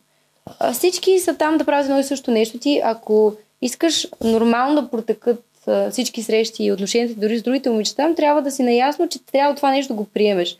Всички 0.73 1.19
са 1.19 1.35
там 1.37 1.57
да 1.57 1.65
правят 1.65 1.85
едно 1.85 1.99
и 1.99 2.03
също 2.03 2.31
нещо. 2.31 2.59
Ти, 2.59 2.81
ако 2.83 3.33
искаш 3.61 4.07
нормално 4.23 4.81
да 4.81 4.89
протекат 4.89 5.43
всички 5.91 6.23
срещи 6.23 6.63
и 6.63 6.71
отношенията 6.71 7.19
дори 7.19 7.37
с 7.37 7.43
другите 7.43 7.69
момичета, 7.69 8.15
трябва 8.15 8.41
да 8.41 8.51
си 8.51 8.63
наясно, 8.63 9.09
че 9.09 9.25
трябва 9.25 9.55
това 9.55 9.71
нещо 9.71 9.93
да 9.93 9.97
го 9.97 10.05
приемеш. 10.05 10.57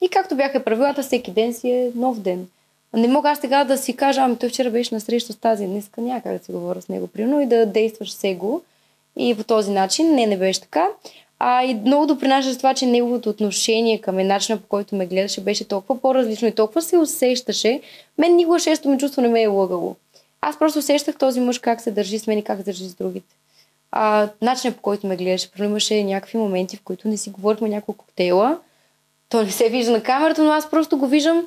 И 0.00 0.08
както 0.08 0.36
бяха 0.36 0.64
правилата, 0.64 1.02
всеки 1.02 1.30
ден 1.30 1.54
си 1.54 1.70
е 1.70 1.90
нов 1.94 2.20
ден. 2.20 2.48
Не 2.94 3.08
мога 3.08 3.30
аз 3.30 3.38
сега 3.38 3.64
да 3.64 3.78
си 3.78 3.96
кажа, 3.96 4.20
ами 4.20 4.36
той 4.36 4.48
вчера 4.48 4.70
беше 4.70 4.94
на 4.94 5.00
среща 5.00 5.32
с 5.32 5.36
тази, 5.36 5.66
днеска 5.66 6.00
няма 6.00 6.20
как 6.20 6.38
да 6.38 6.44
си 6.44 6.52
говоря 6.52 6.82
с 6.82 6.88
него, 6.88 7.06
примерно, 7.06 7.40
и 7.40 7.46
да 7.46 7.66
действаш 7.66 8.12
с. 8.12 8.36
И 9.16 9.34
по 9.36 9.44
този 9.44 9.70
начин 9.70 10.14
не, 10.14 10.26
не 10.26 10.36
беше 10.36 10.60
така. 10.60 10.88
А 11.40 11.64
и 11.64 11.74
много 11.74 12.06
допринася 12.06 12.52
за 12.52 12.56
това, 12.56 12.74
че 12.74 12.86
неговото 12.86 13.30
отношение 13.30 14.00
към 14.00 14.14
мен, 14.14 14.26
начина 14.26 14.58
по 14.58 14.68
който 14.68 14.94
ме 14.94 15.06
гледаше, 15.06 15.40
беше 15.40 15.68
толкова 15.68 16.00
по-различно 16.00 16.48
и 16.48 16.54
толкова 16.54 16.82
се 16.82 16.98
усещаше. 16.98 17.80
Мен 18.18 18.36
никога 18.36 18.58
шесто 18.58 18.88
ми 18.88 18.98
чувство 18.98 19.22
не 19.22 19.28
ме 19.28 19.42
е 19.42 19.46
лъгало. 19.46 19.96
Аз 20.40 20.58
просто 20.58 20.78
усещах 20.78 21.16
този 21.16 21.40
мъж 21.40 21.58
как 21.58 21.80
се 21.80 21.90
държи 21.90 22.18
с 22.18 22.26
мен 22.26 22.38
и 22.38 22.44
как 22.44 22.58
се 22.58 22.64
държи 22.64 22.84
с 22.84 22.94
другите. 22.94 23.34
А, 23.90 24.28
начинът 24.42 24.76
по 24.76 24.82
който 24.82 25.06
ме 25.06 25.16
гледаше, 25.16 25.48
имаше 25.58 26.04
някакви 26.04 26.38
моменти, 26.38 26.76
в 26.76 26.82
които 26.82 27.08
не 27.08 27.16
си 27.16 27.30
говорихме 27.30 27.68
няколко 27.68 28.04
коктейла. 28.04 28.58
То 29.28 29.42
не 29.42 29.50
се 29.50 29.68
вижда 29.68 29.92
на 29.92 30.02
камерата, 30.02 30.44
но 30.44 30.50
аз 30.50 30.70
просто 30.70 30.98
го 30.98 31.06
виждам. 31.06 31.46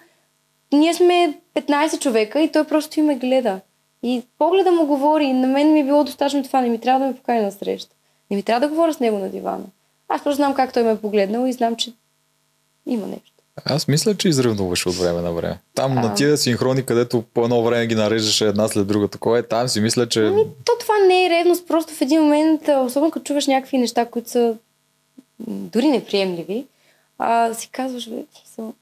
Ние 0.73 0.93
сме 0.93 1.39
15 1.55 1.99
човека 1.99 2.41
и 2.41 2.51
той 2.51 2.63
просто 2.63 2.99
и 2.99 3.03
ме 3.03 3.15
гледа. 3.15 3.59
И 4.03 4.23
погледа 4.37 4.71
му 4.71 4.85
говори. 4.85 5.33
На 5.33 5.47
мен 5.47 5.73
ми 5.73 5.79
е 5.79 5.83
било 5.83 6.03
достатъчно 6.03 6.43
това. 6.43 6.61
Не 6.61 6.69
ми 6.69 6.79
трябва 6.79 6.99
да 6.99 7.11
ме 7.11 7.17
покани 7.17 7.41
на 7.41 7.51
среща. 7.51 7.95
Не 8.31 8.37
ми 8.37 8.43
трябва 8.43 8.59
да 8.59 8.67
говоря 8.67 8.93
с 8.93 8.99
него 8.99 9.17
на 9.17 9.29
дивана. 9.29 9.63
Аз 10.13 10.23
просто 10.23 10.35
знам 10.35 10.53
как 10.53 10.73
той 10.73 10.83
ме 10.83 10.91
е 10.91 10.97
погледнал 10.97 11.47
и 11.47 11.53
знам, 11.53 11.75
че 11.75 11.93
има 12.85 13.07
нещо. 13.07 13.31
Аз 13.65 13.87
мисля, 13.87 14.17
че 14.17 14.29
изревнуваш 14.29 14.85
от 14.85 14.95
време 14.95 15.21
на 15.21 15.31
време. 15.31 15.59
Там 15.75 15.97
А. 15.97 16.01
на 16.01 16.13
тия 16.13 16.37
синхрони, 16.37 16.85
където 16.85 17.23
по 17.33 17.43
едно 17.43 17.63
време 17.63 17.87
ги 17.87 17.95
нареждаше 17.95 18.47
една 18.47 18.67
след 18.67 18.87
друга 18.87 19.07
такова, 19.07 19.39
е, 19.39 19.43
там 19.43 19.67
си 19.67 19.81
мисля, 19.81 20.09
че... 20.09 20.25
Ами, 20.27 20.43
то 20.65 20.71
това 20.79 20.93
не 21.07 21.25
е 21.25 21.29
ревност, 21.29 21.67
просто 21.67 21.93
в 21.93 22.01
един 22.01 22.21
момент, 22.21 22.61
особено 22.85 23.11
като 23.11 23.23
чуваш 23.23 23.47
някакви 23.47 23.77
неща, 23.77 24.05
които 24.05 24.29
са 24.29 24.55
дори 25.47 25.87
неприемливи, 25.87 26.65
а, 27.17 27.53
си 27.53 27.69
казваш, 27.69 28.09
бе, 28.09 28.23
смисъл, 28.39 28.73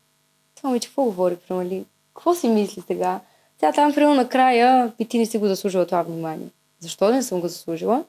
това 0.56 0.70
момиче 0.70 0.88
какво 0.88 1.04
говори, 1.04 1.36
примерно, 1.36 1.70
ли? 1.70 1.86
Какво 2.16 2.36
си 2.36 2.48
мисли 2.48 2.84
сега? 2.88 3.20
Сега 3.60 3.72
там, 3.72 3.94
примерно, 3.94 4.16
накрая, 4.16 4.92
и 5.00 5.06
ти 5.06 5.20
не 5.20 5.26
си 5.26 5.38
го 5.38 5.48
заслужила 5.48 5.86
това 5.86 6.02
внимание. 6.02 6.48
Защо 6.80 7.12
не 7.12 7.24
съм 7.24 7.42
го 7.42 7.48
заслужила? 7.48 8.04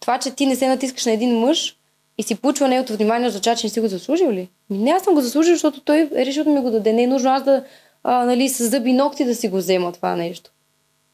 Това, 0.00 0.18
че 0.18 0.30
ти 0.30 0.46
не 0.46 0.56
се 0.56 0.68
натискаш 0.68 1.04
на 1.04 1.12
един 1.12 1.38
мъж 1.38 1.76
и 2.18 2.22
си 2.22 2.34
получва 2.34 2.68
неговото 2.68 2.96
внимание, 2.96 3.28
означава, 3.28 3.56
че 3.56 3.66
не 3.66 3.70
си 3.70 3.80
го 3.80 3.88
заслужил 3.88 4.30
ли? 4.30 4.48
Ми, 4.70 4.78
не, 4.78 4.90
аз 4.90 5.02
съм 5.02 5.14
го 5.14 5.20
заслужил, 5.20 5.54
защото 5.54 5.80
той 5.80 6.10
е 6.16 6.26
решил 6.26 6.44
да 6.44 6.50
ми 6.50 6.60
го 6.60 6.70
даде. 6.70 6.92
Не 6.92 7.02
е 7.02 7.06
нужно 7.06 7.30
аз 7.30 7.44
да, 7.44 7.64
а, 8.02 8.24
нали, 8.24 8.48
с 8.48 8.68
зъби 8.68 8.92
ногти 8.92 9.24
да 9.24 9.34
си 9.34 9.48
го 9.48 9.56
взема 9.56 9.92
това 9.92 10.16
нещо. 10.16 10.50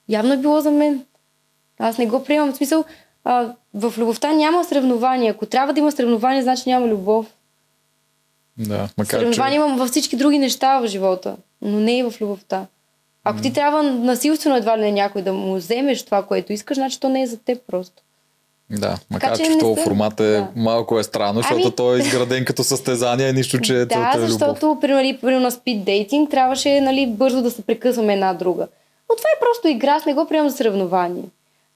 Явно 0.08 0.32
е 0.32 0.36
било 0.36 0.60
за 0.60 0.70
мен. 0.70 1.04
Аз 1.78 1.98
не 1.98 2.06
го 2.06 2.24
приемам. 2.24 2.52
В 2.52 2.56
смисъл, 2.56 2.84
а, 3.24 3.52
в 3.74 3.94
любовта 3.98 4.32
няма 4.32 4.64
съревнование. 4.64 5.30
Ако 5.30 5.46
трябва 5.46 5.72
да 5.72 5.80
има 5.80 5.92
съревнование, 5.92 6.42
значи 6.42 6.62
няма 6.66 6.86
любов. 6.86 7.26
Да, 8.58 8.88
макар 8.98 9.10
че... 9.10 9.10
Съревнование 9.10 9.56
имам 9.56 9.76
във 9.76 9.88
всички 9.88 10.16
други 10.16 10.38
неща 10.38 10.80
в 10.80 10.86
живота, 10.86 11.36
но 11.62 11.80
не 11.80 11.98
и 11.98 12.02
в 12.02 12.14
любовта. 12.20 12.66
Ако 13.24 13.40
ти 13.40 13.52
трябва 13.52 13.82
насилствено 13.82 14.56
едва 14.56 14.78
ли 14.78 14.82
не 14.82 14.92
някой 14.92 15.22
да 15.22 15.32
му 15.32 15.54
вземеш 15.54 16.02
това, 16.02 16.22
което 16.26 16.52
искаш, 16.52 16.76
значи 16.76 17.00
то 17.00 17.08
не 17.08 17.22
е 17.22 17.26
за 17.26 17.38
теб 17.38 17.62
просто. 17.66 18.02
Да, 18.72 18.98
макар 19.10 19.36
че 19.36 19.42
че, 19.42 19.50
не 19.50 19.56
в 19.56 19.58
този 19.58 19.82
формат 19.82 20.20
е 20.20 20.32
да. 20.32 20.48
малко 20.56 20.98
е 20.98 21.02
странно, 21.02 21.40
защото 21.40 21.60
Ами- 21.62 21.76
той 21.76 21.96
е 21.96 21.98
изграден 21.98 22.44
като 22.44 22.64
състезание, 22.64 23.28
и 23.28 23.32
нищо, 23.32 23.60
че 23.60 23.80
е 23.80 23.84
да, 23.84 24.12
е 24.14 24.18
любов. 24.18 24.30
защото, 24.30 24.78
примерно, 24.80 25.18
примерно 25.20 25.40
на 25.40 25.50
спид 25.50 25.84
дейтинг 25.84 26.30
трябваше 26.30 26.80
нали, 26.80 27.06
бързо 27.06 27.42
да 27.42 27.50
се 27.50 27.62
прекъсваме 27.62 28.12
една 28.12 28.34
друга. 28.34 28.68
Но 29.10 29.16
това 29.16 29.28
е 29.36 29.40
просто 29.40 29.68
игра, 29.68 29.92
аз 29.92 30.06
не 30.06 30.14
го 30.14 30.28
приемам 30.28 30.50
за 30.50 30.56
съревнование. 30.56 31.24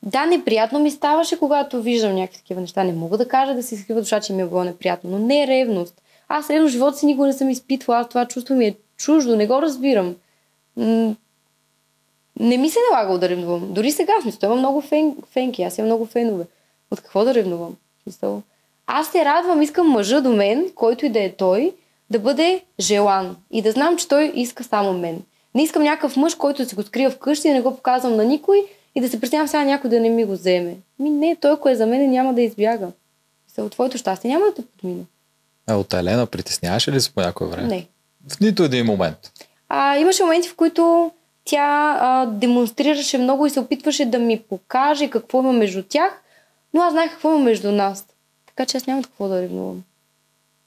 Да, 0.02 0.26
неприятно 0.26 0.78
ми 0.78 0.90
ставаше, 0.90 1.38
когато 1.38 1.82
виждам 1.82 2.14
някакви 2.14 2.38
такива 2.38 2.60
неща. 2.60 2.84
Не 2.84 2.92
мога 2.92 3.18
да 3.18 3.28
кажа 3.28 3.54
да 3.54 3.62
си 3.62 3.74
изкрива 3.74 4.00
душа, 4.00 4.20
че 4.20 4.32
ми 4.32 4.42
е 4.42 4.46
било 4.46 4.64
неприятно, 4.64 5.10
но 5.10 5.18
не 5.18 5.42
е 5.42 5.46
ревност. 5.46 6.02
Аз 6.28 6.50
ревност 6.50 6.70
в 6.70 6.72
живота 6.72 6.98
си 6.98 7.06
никога 7.06 7.26
не 7.26 7.32
съм 7.32 7.50
изпитвала, 7.50 8.00
аз 8.00 8.08
това 8.08 8.26
чувство 8.26 8.54
ми 8.54 8.66
е 8.66 8.74
чуждо, 8.96 9.36
не 9.36 9.46
го 9.46 9.62
разбирам. 9.62 10.14
М, 10.76 11.14
не 12.40 12.56
ми 12.56 12.70
се 12.70 12.78
налагало 12.90 13.18
да 13.18 13.28
ревнувам. 13.28 13.72
Дори 13.72 13.90
сега, 13.90 14.12
смисъл, 14.22 14.46
има 14.46 14.56
много 14.56 14.80
фен, 14.80 15.16
фенки, 15.32 15.62
аз 15.62 15.78
имам 15.78 15.86
много 15.86 16.06
фенове. 16.06 16.44
От 16.90 17.00
какво 17.00 17.24
да 17.24 17.34
ревнувам? 17.34 17.76
Аз 18.86 19.08
се 19.08 19.24
радвам, 19.24 19.62
искам 19.62 19.88
мъжа 19.88 20.20
до 20.20 20.32
мен, 20.32 20.70
който 20.74 21.06
и 21.06 21.08
да 21.08 21.22
е 21.22 21.32
той, 21.32 21.72
да 22.10 22.18
бъде 22.18 22.62
желан 22.80 23.36
и 23.50 23.62
да 23.62 23.72
знам, 23.72 23.96
че 23.96 24.08
той 24.08 24.32
иска 24.34 24.64
само 24.64 24.92
мен. 24.92 25.22
Не 25.54 25.62
искам 25.62 25.82
някакъв 25.82 26.16
мъж, 26.16 26.34
който 26.34 26.64
си 26.64 26.74
го 26.74 26.82
скрия 26.82 27.10
вкъщи, 27.10 27.48
да 27.48 27.54
не 27.54 27.60
го 27.60 27.76
показвам 27.76 28.16
на 28.16 28.24
никой 28.24 28.66
и 28.94 29.00
да 29.00 29.08
се 29.08 29.20
притеснявам 29.20 29.48
сега 29.48 29.64
някой 29.64 29.90
да 29.90 30.00
не 30.00 30.10
ми 30.10 30.24
го 30.24 30.32
вземе. 30.32 30.76
Ми 30.98 31.10
не, 31.10 31.36
той, 31.40 31.52
ако 31.52 31.68
е 31.68 31.74
за 31.74 31.86
мен, 31.86 32.10
няма 32.10 32.34
да 32.34 32.42
избяга. 32.42 32.88
От 33.58 33.72
твоето 33.72 33.98
щастие 33.98 34.30
няма 34.30 34.44
да 34.46 34.54
те 34.54 34.62
подмине. 34.62 35.04
А 35.66 35.76
от 35.76 35.94
Елена 35.94 36.26
притесняваше 36.26 36.92
ли 36.92 37.00
се 37.00 37.10
по 37.10 37.20
някое 37.20 37.46
време? 37.46 37.68
Не. 37.68 37.86
В 38.28 38.40
нито 38.40 38.62
един 38.62 38.86
момент. 38.86 39.32
А, 39.68 39.98
имаше 39.98 40.22
моменти, 40.22 40.48
в 40.48 40.56
които 40.56 41.10
тя 41.44 41.98
а, 42.00 42.26
демонстрираше 42.26 43.18
много 43.18 43.46
и 43.46 43.50
се 43.50 43.60
опитваше 43.60 44.04
да 44.04 44.18
ми 44.18 44.42
покаже 44.42 45.10
какво 45.10 45.40
има 45.40 45.52
между 45.52 45.82
тях, 45.82 46.22
но 46.76 46.82
аз 46.82 46.92
знаех 46.92 47.10
какво 47.10 47.30
има 47.30 47.38
между 47.38 47.72
нас. 47.72 48.06
Така 48.46 48.66
че 48.66 48.76
аз 48.76 48.86
нямам 48.86 49.04
какво 49.04 49.28
да 49.28 49.42
ревнувам. 49.42 49.82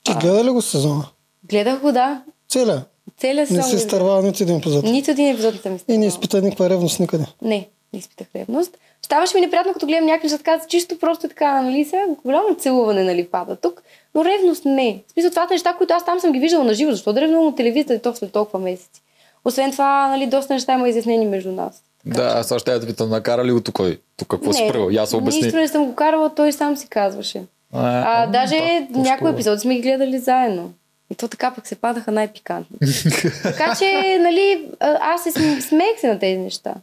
Ти 0.03 0.14
гледа 0.14 0.43
ли 0.43 0.49
го 0.49 0.62
сезона? 0.62 1.05
Гледах 1.43 1.82
го, 1.82 1.91
да. 1.91 2.22
Целя. 2.47 2.84
Целият 3.18 3.49
Не 3.49 3.55
сезон 3.55 3.70
си 3.70 3.76
го 3.76 3.82
изтървала 3.82 4.22
нито 4.22 4.43
един 4.43 4.57
епизод. 4.57 4.84
Нито 4.86 5.12
един 5.12 5.28
епизод 5.30 5.53
не 5.53 5.60
съм 5.60 5.72
И 5.72 5.76
не 5.76 5.76
изтървала. 5.76 6.07
изпита 6.07 6.41
никаква 6.41 6.70
ревност 6.70 6.99
никъде. 6.99 7.26
Не, 7.41 7.68
не 7.93 7.99
изпитах 7.99 8.28
ревност. 8.36 8.78
Ставаше 9.01 9.36
ми 9.36 9.41
неприятно, 9.41 9.74
като 9.74 9.86
гледам 9.86 10.05
някакви 10.05 10.30
неща, 10.30 10.68
чисто 10.68 10.99
просто 10.99 11.26
е 11.26 11.30
така, 11.30 11.62
нали, 11.62 11.86
сега 11.86 12.05
голямо 12.26 12.55
целуване, 12.55 13.03
нали, 13.03 13.28
пада 13.28 13.55
тук. 13.55 13.84
Но 14.16 14.26
ревност 14.26 14.66
не. 14.66 15.03
В 15.07 15.12
смисъл, 15.12 15.32
това 15.32 15.47
са 15.47 15.53
неща, 15.53 15.74
които 15.74 15.93
аз 15.93 16.05
там 16.05 16.20
съм 16.20 16.32
ги 16.32 16.39
виждала 16.39 16.64
на 16.64 16.74
живо. 16.74 16.91
Защо 16.91 17.14
да 17.14 17.22
ревнувам 17.22 17.47
от 17.47 17.57
телевизията 17.57 17.93
и 17.93 18.01
то 18.01 18.16
след 18.16 18.32
толкова 18.32 18.60
месеци? 18.60 19.01
Освен 19.45 19.72
това, 19.72 20.07
нали, 20.07 20.28
доста 20.28 20.53
неща 20.53 20.74
има 20.74 20.89
изяснени 20.89 21.26
между 21.26 21.51
нас. 21.51 21.84
Да, 22.05 22.23
аз 22.23 22.47
сега 22.47 22.59
ще 22.59 22.79
да 22.79 22.87
питам, 22.87 23.09
накара 23.09 23.45
ли 23.45 23.51
го 23.51 23.61
тук? 23.61 23.79
Тук 24.17 24.27
какво 24.27 24.53
си 24.53 24.63
Не, 24.63 24.71
правил? 24.71 24.89
Я 24.91 25.05
се 25.05 25.15
обясни. 25.15 25.41
Нищо 25.41 25.57
не 25.57 25.67
съм 25.67 25.85
го 25.85 25.95
карала, 25.95 26.35
той 26.35 26.51
сам 26.51 26.77
си 26.77 26.87
казваше. 26.87 27.43
А, 27.73 28.27
даже 28.27 28.87
да, 28.89 28.99
някои 28.99 29.31
епизоди 29.31 29.59
сме 29.59 29.75
ги 29.75 29.81
гледали 29.81 30.19
заедно. 30.19 30.73
И 31.11 31.15
то 31.15 31.27
така 31.27 31.51
пък 31.51 31.67
се 31.67 31.75
падаха 31.75 32.11
най-пикантни. 32.11 32.77
така 33.43 33.75
че, 33.79 34.17
нали, 34.21 34.69
а- 34.79 34.97
аз 35.01 35.23
се 35.23 35.31
см- 35.31 35.59
смеех 35.59 35.99
се 35.99 36.07
на 36.07 36.19
тези 36.19 36.37
неща. 36.37 36.73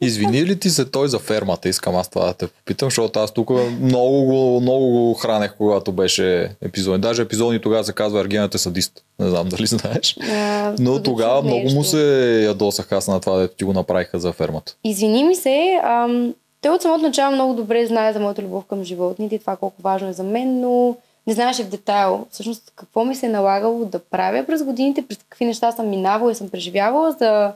Извини 0.00 0.46
ли 0.46 0.60
ти 0.60 0.70
се 0.70 0.84
той 0.84 1.08
за 1.08 1.18
фермата? 1.18 1.68
Искам 1.68 1.96
аз 1.96 2.08
това 2.08 2.26
да 2.26 2.34
те 2.34 2.46
попитам, 2.46 2.86
защото 2.86 3.20
аз 3.20 3.30
тук 3.30 3.50
много 3.80 4.24
го, 4.24 4.60
много 4.60 4.86
го 4.86 5.14
хранех, 5.14 5.54
когато 5.56 5.92
беше 5.92 6.56
епизод. 6.62 7.00
Даже 7.00 7.22
епизодни 7.22 7.60
тогава 7.60 7.84
се 7.84 7.92
казва 7.92 8.48
е 8.54 8.58
садист. 8.58 8.92
Не 9.18 9.28
знам 9.28 9.48
дали 9.48 9.66
знаеш. 9.66 10.16
А, 10.32 10.74
Но 10.78 11.02
тогава 11.02 11.42
много 11.42 11.70
му 11.70 11.84
се 11.84 12.42
ядосах 12.44 12.92
аз 12.92 13.08
на 13.08 13.20
това, 13.20 13.38
дето 13.38 13.56
ти 13.56 13.64
го 13.64 13.72
направиха 13.72 14.18
за 14.18 14.32
фермата. 14.32 14.76
Извини 14.84 15.24
ми 15.24 15.34
се, 15.34 15.80
ам, 15.84 16.34
той 16.60 16.74
от 16.74 16.82
самото 16.82 17.02
начало 17.02 17.34
много 17.34 17.54
добре 17.54 17.86
знае 17.86 18.12
за 18.12 18.20
моята 18.20 18.42
любов 18.42 18.64
към 18.64 18.84
животните 18.84 19.34
и 19.34 19.38
това 19.38 19.56
колко 19.56 19.82
важно 19.82 20.08
е 20.08 20.12
за 20.12 20.22
мен, 20.22 20.60
но 20.60 20.96
не 21.26 21.34
знаеше 21.34 21.64
в 21.64 21.68
детайл 21.68 22.26
всъщност 22.30 22.72
какво 22.76 23.04
ми 23.04 23.14
се 23.14 23.26
е 23.26 23.28
налагало 23.28 23.84
да 23.84 23.98
правя 23.98 24.44
през 24.46 24.62
годините, 24.62 25.02
през 25.02 25.18
какви 25.18 25.44
неща 25.44 25.72
съм 25.72 25.88
минавала 25.88 26.32
и 26.32 26.34
съм 26.34 26.48
преживявала, 26.48 27.12
за 27.12 27.52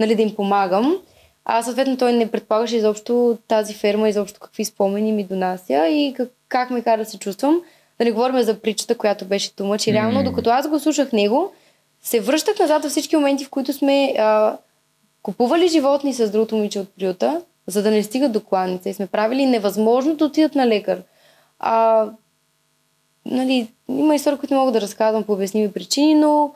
нали, 0.00 0.14
да 0.14 0.22
им 0.22 0.34
помагам. 0.34 0.96
А 1.48 1.62
съответно 1.62 1.96
той 1.96 2.12
не 2.12 2.30
предполагаше 2.30 2.76
изобщо 2.76 3.38
тази 3.48 3.74
ферма, 3.74 4.08
изобщо 4.08 4.40
какви 4.40 4.64
спомени 4.64 5.12
ми 5.12 5.24
донася 5.24 5.86
и 5.86 6.14
как, 6.16 6.28
как 6.48 6.70
ме 6.70 6.82
кара 6.82 7.04
да 7.04 7.10
се 7.10 7.18
чувствам. 7.18 7.60
Да 7.98 8.04
не 8.04 8.12
говорим 8.12 8.42
за 8.42 8.60
притчата, 8.60 8.94
която 8.94 9.24
беше 9.24 9.56
тумъч. 9.56 9.86
И 9.86 9.92
реално, 9.92 10.24
докато 10.24 10.50
аз 10.50 10.68
го 10.68 10.78
слушах 10.78 11.12
него, 11.12 11.52
се 12.02 12.20
връщах 12.20 12.58
назад 12.58 12.82
във 12.82 12.90
всички 12.90 13.16
моменти, 13.16 13.44
в 13.44 13.50
които 13.50 13.72
сме 13.72 14.14
а, 14.18 14.56
купували 15.22 15.68
животни 15.68 16.14
с 16.14 16.30
другото 16.30 16.56
момиче 16.56 16.80
от 16.80 16.88
приюта, 16.88 17.42
за 17.66 17.82
да 17.82 17.90
не 17.90 18.02
стигат 18.02 18.32
до 18.32 18.40
кланица 18.40 18.88
и 18.88 18.94
сме 18.94 19.06
правили 19.06 19.46
невъзможно 19.46 20.14
да 20.14 20.24
отидат 20.24 20.54
на 20.54 20.66
лекар. 20.66 21.02
А, 21.58 22.06
нали, 23.26 23.68
има 23.88 24.14
истории, 24.14 24.38
които 24.38 24.54
не 24.54 24.60
мога 24.60 24.72
да 24.72 24.80
разказвам 24.80 25.22
по 25.22 25.32
обясними 25.32 25.72
причини, 25.72 26.14
но 26.14 26.52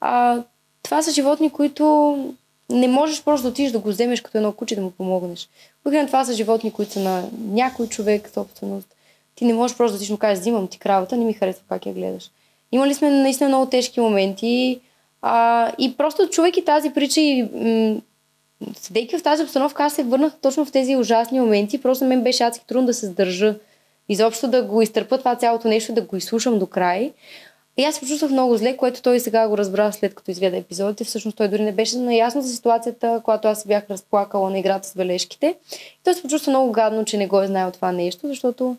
а, 0.00 0.42
това 0.82 1.02
са 1.02 1.10
животни, 1.10 1.50
които 1.50 2.16
не 2.72 2.88
можеш 2.88 3.24
просто 3.24 3.42
да 3.42 3.48
отидеш 3.48 3.72
да 3.72 3.78
го 3.78 3.88
вземеш 3.88 4.20
като 4.20 4.38
едно 4.38 4.52
куче 4.52 4.74
да 4.74 4.82
му 4.82 4.90
помогнеш. 4.90 5.48
Обикновено 5.84 6.06
това 6.06 6.24
са 6.24 6.32
животни, 6.32 6.72
които 6.72 6.92
са 6.92 7.00
на 7.00 7.24
някой 7.50 7.86
човек 7.86 8.30
собственост. 8.34 8.88
Ти 9.34 9.44
не 9.44 9.54
можеш 9.54 9.76
просто 9.76 9.98
да 9.98 9.98
да 9.98 10.10
му 10.10 10.18
кажеш, 10.18 10.40
взимам 10.40 10.68
ти 10.68 10.78
кравата, 10.78 11.16
не 11.16 11.24
ми 11.24 11.32
харесва 11.32 11.62
как 11.68 11.86
я 11.86 11.92
гледаш. 11.92 12.30
Имали 12.72 12.94
сме 12.94 13.10
наистина 13.10 13.48
много 13.48 13.66
тежки 13.66 14.00
моменти 14.00 14.80
а, 15.22 15.72
и 15.78 15.96
просто 15.96 16.28
човек 16.28 16.56
тази 16.64 16.90
притча 16.90 17.20
и 17.20 17.42
м- 17.42 18.00
седейки 18.76 19.18
в 19.18 19.22
тази 19.22 19.42
обстановка, 19.42 19.84
аз 19.84 19.94
се 19.94 20.02
върнах 20.02 20.32
точно 20.42 20.64
в 20.64 20.72
тези 20.72 20.96
ужасни 20.96 21.40
моменти. 21.40 21.82
Просто 21.82 22.04
мен 22.04 22.22
беше 22.22 22.44
адски 22.44 22.66
трудно 22.66 22.86
да 22.86 22.94
се 22.94 23.06
сдържа. 23.06 23.54
Изобщо 24.08 24.48
да 24.48 24.62
го 24.62 24.82
изтърпа 24.82 25.18
това 25.18 25.36
цялото 25.36 25.68
нещо, 25.68 25.92
да 25.92 26.00
го 26.00 26.16
изслушам 26.16 26.58
до 26.58 26.66
край. 26.66 27.12
И 27.76 27.84
аз 27.84 27.94
се 27.94 28.00
почувствах 28.00 28.30
много 28.30 28.56
зле, 28.56 28.76
което 28.76 29.02
той 29.02 29.20
сега 29.20 29.48
го 29.48 29.58
разбра 29.58 29.92
след 29.92 30.14
като 30.14 30.30
изгледа 30.30 30.56
епизодите. 30.56 31.04
Всъщност 31.04 31.36
той 31.36 31.48
дори 31.48 31.62
не 31.62 31.72
беше 31.72 31.98
наясно 31.98 32.42
за 32.42 32.48
ситуацията, 32.48 33.20
когато 33.24 33.48
аз 33.48 33.66
бях 33.66 33.90
разплакала 33.90 34.50
на 34.50 34.58
играта 34.58 34.88
с 34.88 34.94
бележките. 34.94 35.56
И 35.72 36.00
той 36.04 36.14
се 36.14 36.22
почувства 36.22 36.50
много 36.50 36.72
гадно, 36.72 37.04
че 37.04 37.16
не 37.16 37.26
го 37.26 37.40
е 37.40 37.46
знаел 37.46 37.70
това 37.70 37.92
нещо, 37.92 38.28
защото 38.28 38.76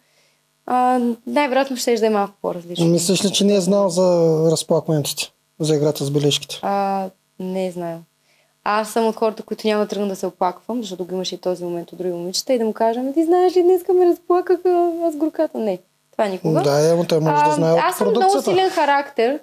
а, 0.65 0.99
най-вероятно 1.27 1.77
ще 1.77 1.95
да 1.95 2.05
е 2.05 2.09
малко 2.09 2.33
по-различно. 2.41 2.85
Мислиш 2.85 3.25
ли, 3.25 3.31
че 3.31 3.45
не 3.45 3.55
е 3.55 3.61
знал 3.61 3.89
за 3.89 4.37
разплакването 4.51 5.15
ти? 5.15 5.33
За 5.59 5.75
играта 5.75 6.03
с 6.03 6.11
бележките? 6.11 6.59
А, 6.61 7.09
не 7.39 7.67
е 7.67 7.71
знаел. 7.71 7.99
Аз 8.63 8.89
съм 8.89 9.07
от 9.07 9.15
хората, 9.15 9.43
които 9.43 9.67
няма 9.67 9.83
да 9.83 9.87
тръгна 9.87 10.07
да 10.07 10.15
се 10.15 10.25
оплаквам, 10.25 10.81
защото 10.81 11.05
го 11.05 11.15
имаше 11.15 11.35
и 11.35 11.37
този 11.37 11.63
момент 11.63 11.91
от 11.91 11.97
други 11.97 12.13
момичета 12.13 12.53
и 12.53 12.57
да 12.57 12.65
му 12.65 12.73
кажа, 12.73 12.99
«Ами 12.99 13.13
ти 13.13 13.25
знаеш 13.25 13.55
ли, 13.55 13.63
днес 13.63 13.81
ме 13.95 14.05
разплакаха 14.05 14.91
аз 15.03 15.15
горката. 15.15 15.57
Не, 15.57 15.79
това 16.13 16.27
никога. 16.27 16.61
Да, 16.61 16.89
е, 16.89 16.93
но 16.93 17.03
той 17.03 17.19
може 17.19 17.45
да 17.45 17.51
знае 17.51 17.81
аз 17.83 17.97
съм 17.97 18.09
много 18.09 18.41
силен 18.41 18.69
характер. 18.69 19.39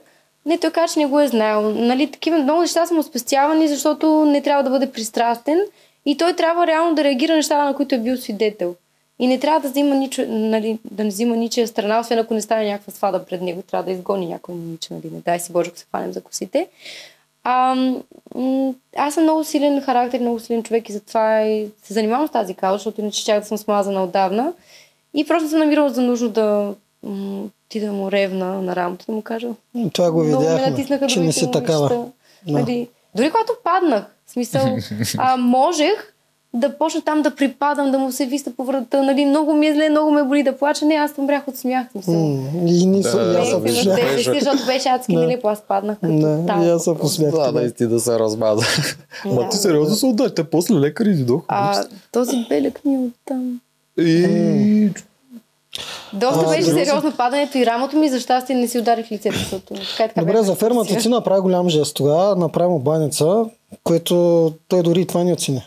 Не, 0.46 0.58
той 0.58 0.70
каза, 0.70 0.94
че 0.94 1.00
не 1.00 1.06
го 1.06 1.20
е 1.20 1.28
знаел. 1.28 1.70
Нали, 1.70 2.10
такива 2.10 2.38
много 2.38 2.60
неща 2.60 2.86
са 2.86 2.94
му 2.94 3.02
спестявани, 3.02 3.68
защото 3.68 4.24
не 4.24 4.42
трябва 4.42 4.62
да 4.62 4.70
бъде 4.70 4.92
пристрастен 4.92 5.60
и 6.06 6.16
той 6.16 6.32
трябва 6.32 6.66
реално 6.66 6.94
да 6.94 7.04
реагира 7.04 7.32
на 7.32 7.36
неща, 7.36 7.64
на 7.64 7.76
които 7.76 7.94
е 7.94 7.98
бил 7.98 8.16
свидетел. 8.16 8.74
И 9.18 9.26
не 9.26 9.38
трябва 9.38 9.60
да 9.60 9.68
взима 9.68 9.94
ничо, 9.94 10.24
нали, 10.28 10.78
да 10.90 11.04
не 11.04 11.10
взима 11.10 11.36
ничия 11.36 11.68
страна, 11.68 12.00
освен 12.00 12.18
ако 12.18 12.34
не 12.34 12.40
стане 12.40 12.70
някаква 12.70 12.92
свада 12.92 13.24
пред 13.24 13.42
него. 13.42 13.62
Трябва 13.62 13.84
да 13.84 13.92
изгони 13.92 14.26
някой 14.26 14.54
момиче, 14.54 14.94
нали, 14.94 15.10
не 15.12 15.20
дай 15.20 15.40
си 15.40 15.52
Боже, 15.52 15.68
ако 15.68 15.78
се 15.78 15.84
хванем 15.84 16.12
за 16.12 16.20
косите. 16.20 16.68
А, 17.44 17.76
аз 18.96 19.14
съм 19.14 19.22
много 19.22 19.44
силен 19.44 19.80
характер, 19.80 20.20
много 20.20 20.40
силен 20.40 20.62
човек 20.62 20.88
и 20.88 20.92
затова 20.92 21.42
и 21.42 21.68
се 21.82 21.94
занимавам 21.94 22.28
с 22.28 22.30
тази 22.30 22.54
кауза, 22.54 22.78
защото 22.78 23.00
иначе 23.00 23.20
щях 23.20 23.40
да 23.40 23.46
съм 23.46 23.58
смазана 23.58 24.04
отдавна. 24.04 24.52
И 25.14 25.26
просто 25.26 25.48
съм 25.48 25.58
намирала 25.58 25.90
за 25.90 26.02
нужно 26.02 26.28
да 26.28 26.74
ти 27.68 27.80
да 27.80 27.92
му 27.92 28.12
ревна 28.12 28.62
на 28.62 28.76
рамото, 28.76 29.04
да 29.06 29.12
му 29.12 29.22
кажа. 29.22 29.48
Това 29.92 30.10
го 30.10 30.18
ме 30.18 30.24
видяхме, 30.28 30.70
натиснаха 30.70 31.06
че 31.06 31.20
не 31.20 31.32
си 31.32 31.50
такава. 31.50 31.88
Да. 31.88 32.04
Нали, 32.48 32.88
дори 33.14 33.30
когато 33.30 33.52
паднах, 33.64 34.04
в 34.26 34.32
смисъл, 34.32 34.76
а, 35.18 35.36
можех 35.36 36.14
да 36.54 36.78
почна 36.78 37.00
там 37.00 37.22
да 37.22 37.34
припадам, 37.34 37.90
да 37.90 37.98
му 37.98 38.12
се 38.12 38.26
виста 38.26 38.50
по 38.50 38.64
врата, 38.64 39.02
нали, 39.02 39.24
много 39.24 39.54
ми 39.54 39.66
е 39.66 39.74
зле, 39.74 39.88
много 39.88 40.10
ме 40.10 40.22
боли 40.22 40.42
да 40.42 40.58
плача. 40.58 40.84
Не, 40.84 40.94
аз 40.94 41.18
умрях 41.18 41.48
от 41.48 41.56
смях. 41.56 41.86
М, 42.08 42.12
И 42.66 42.86
ни 42.86 43.02
са, 43.02 43.18
Да, 43.18 43.32
и 43.32 43.36
аз 43.36 43.48
се 43.48 43.54
да, 43.54 43.96
да. 43.96 44.18
защото 44.34 44.66
беше 44.66 44.88
адски 44.88 45.14
Да. 45.14 45.20
нелепо. 45.20 45.48
Аз 45.48 45.60
паднах 45.60 45.98
като 45.98 46.12
Да, 46.12 46.46
там. 46.46 46.62
и 46.62 46.68
аз 46.68 46.84
се 46.84 46.94
посмях. 46.94 47.30
Да, 47.30 47.36
тогава. 47.36 47.52
наистина 47.52 47.88
да 47.90 48.00
се 48.00 48.18
размаза. 48.18 48.66
Ма 49.26 49.34
Да. 49.34 49.48
ти 49.48 49.56
сериозно 49.56 49.96
се 49.96 50.06
отдаш, 50.06 50.32
те 50.36 50.44
после 50.44 50.74
лекар 50.74 51.06
и 51.06 51.14
дойдох. 51.14 51.42
А, 51.48 51.84
този 52.12 52.46
белек 52.48 52.80
ми 52.84 52.94
е 52.94 52.98
оттам. 52.98 53.60
И... 54.00 54.90
Доста 56.12 56.44
А, 56.46 56.48
беше 56.48 56.70
сериозно? 56.70 57.12
падането 57.16 57.58
и 57.58 57.66
рамото 57.66 57.96
ми, 57.96 58.08
за 58.08 58.20
щастие 58.20 58.56
не 58.56 58.68
си 58.68 58.78
ударих 58.78 59.12
лицето, 59.12 59.38
защото 59.38 59.66
така 59.66 60.04
и 60.04 60.08
така 60.08 60.20
Добре, 60.20 60.42
за 60.42 60.54
фермата 60.54 60.96
ти 60.96 61.08
направи 61.08 61.40
голям 61.40 61.68
жест 61.68 61.96
тогава, 61.96 62.36
направи 62.36 62.68
му 62.68 62.78
баница, 62.78 63.44
което 63.84 64.52
той 64.68 64.82
дори 64.82 65.00
и 65.00 65.06
това 65.06 65.24
не 65.24 65.32
оцени. 65.32 65.62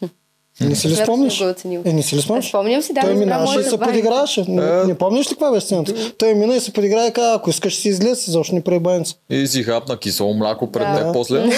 Не 0.60 0.74
си 0.76 0.88
ли 0.88 0.94
го 0.94 1.00
е. 1.24 1.82
Е, 1.84 1.92
не 1.92 2.02
си 2.02 2.16
ли 2.16 2.22
спомниш? 2.22 2.48
Спомням 2.48 2.82
си, 2.82 2.92
да, 2.92 3.00
той 3.00 3.14
минаваше 3.14 3.60
и 3.60 3.62
се 3.62 3.78
подиграваше. 3.78 4.44
Не, 4.48 4.80
Е. 4.80 4.84
не 4.84 4.94
помниш 4.98 5.26
ли 5.26 5.30
каква 5.30 5.50
беше 5.50 5.66
сцената? 5.66 6.12
Той 6.18 6.34
мина 6.34 6.56
и 6.56 6.60
се 6.60 6.72
подигра 6.72 7.06
и 7.06 7.12
каза, 7.12 7.34
ако 7.34 7.50
искаш 7.50 7.76
си 7.76 7.88
излез, 7.88 8.30
защо 8.30 8.54
не 8.54 8.60
прави 8.60 8.78
баница? 8.78 9.14
И 9.30 9.46
си 9.46 9.62
хапна 9.62 9.98
кисело 9.98 10.34
мляко 10.34 10.72
пред 10.72 10.96
теб, 10.96 11.12
после 11.12 11.50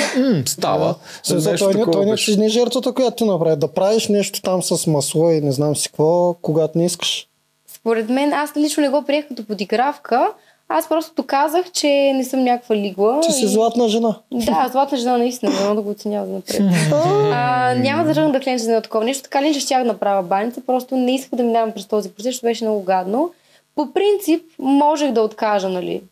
става. 0.47 0.95
Той, 1.29 2.07
не, 2.07 2.17
не 2.37 2.49
жертвата, 2.49 2.93
която 2.93 3.17
ти 3.17 3.25
направи. 3.25 3.57
Да 3.57 3.69
правиш 3.69 4.09
нещо 4.09 4.43
там 4.43 4.63
с 4.63 4.87
масло 4.87 5.31
и 5.31 5.41
не 5.41 5.53
знам 5.53 5.77
си 5.77 5.89
какво, 5.89 6.35
когато 6.43 6.79
не 6.79 6.85
искаш. 6.85 7.27
Според 7.75 8.09
мен, 8.09 8.33
аз 8.33 8.57
лично 8.57 8.81
не 8.83 8.89
го 8.89 9.03
приех 9.03 9.29
като 9.29 9.45
подигравка. 9.45 10.29
Аз 10.75 10.89
просто 10.89 11.15
доказах, 11.15 11.71
че 11.73 12.13
не 12.15 12.25
съм 12.25 12.45
някаква 12.45 12.77
лигла. 12.77 13.21
Ти 13.21 13.33
си 13.33 13.45
и- 13.45 13.49
златна 13.49 13.89
жена. 13.89 14.15
Да, 14.33 14.69
златна 14.73 14.99
жена 14.99 15.19
наистина, 15.19 15.53
не 15.53 15.61
мога 15.61 15.75
да 15.75 15.83
го 15.83 15.91
оценява 15.91 16.27
за 16.27 16.33
напред. 16.33 16.61
а, 17.33 17.75
няма 17.75 18.05
да 18.05 18.13
тръгна 18.13 18.33
да 18.33 18.41
кленча 18.41 18.65
за 18.65 18.71
едно 18.71 18.83
такова 18.83 19.05
нещо. 19.05 19.23
Така 19.23 19.43
ли, 19.43 19.55
че 19.55 19.61
щях 19.61 19.83
да 19.83 19.93
направя 19.93 20.23
баница, 20.23 20.61
просто 20.67 20.97
не 20.97 21.15
исках 21.15 21.37
да 21.37 21.43
минавам 21.43 21.73
през 21.73 21.87
този 21.87 22.11
процес, 22.11 22.25
защото 22.25 22.47
беше 22.47 22.65
много 22.65 22.83
гадно. 22.83 23.31
По 23.75 23.93
принцип, 23.93 24.43
можех 24.59 25.13
да 25.13 25.23
откажа, 25.23 25.69
нали. 25.69 26.03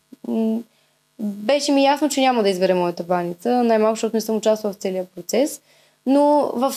Беше 1.19 1.73
ми 1.73 1.85
ясно, 1.85 2.09
че 2.09 2.21
няма 2.21 2.43
да 2.43 2.49
избере 2.49 2.75
моята 2.75 3.03
баница, 3.03 3.65
най-малко, 3.65 3.97
защото 3.97 4.17
не 4.17 4.21
съм 4.21 4.37
участвала 4.37 4.73
в 4.73 4.77
целия 4.77 5.05
процес. 5.15 5.61
Но 6.07 6.51
в 6.55 6.75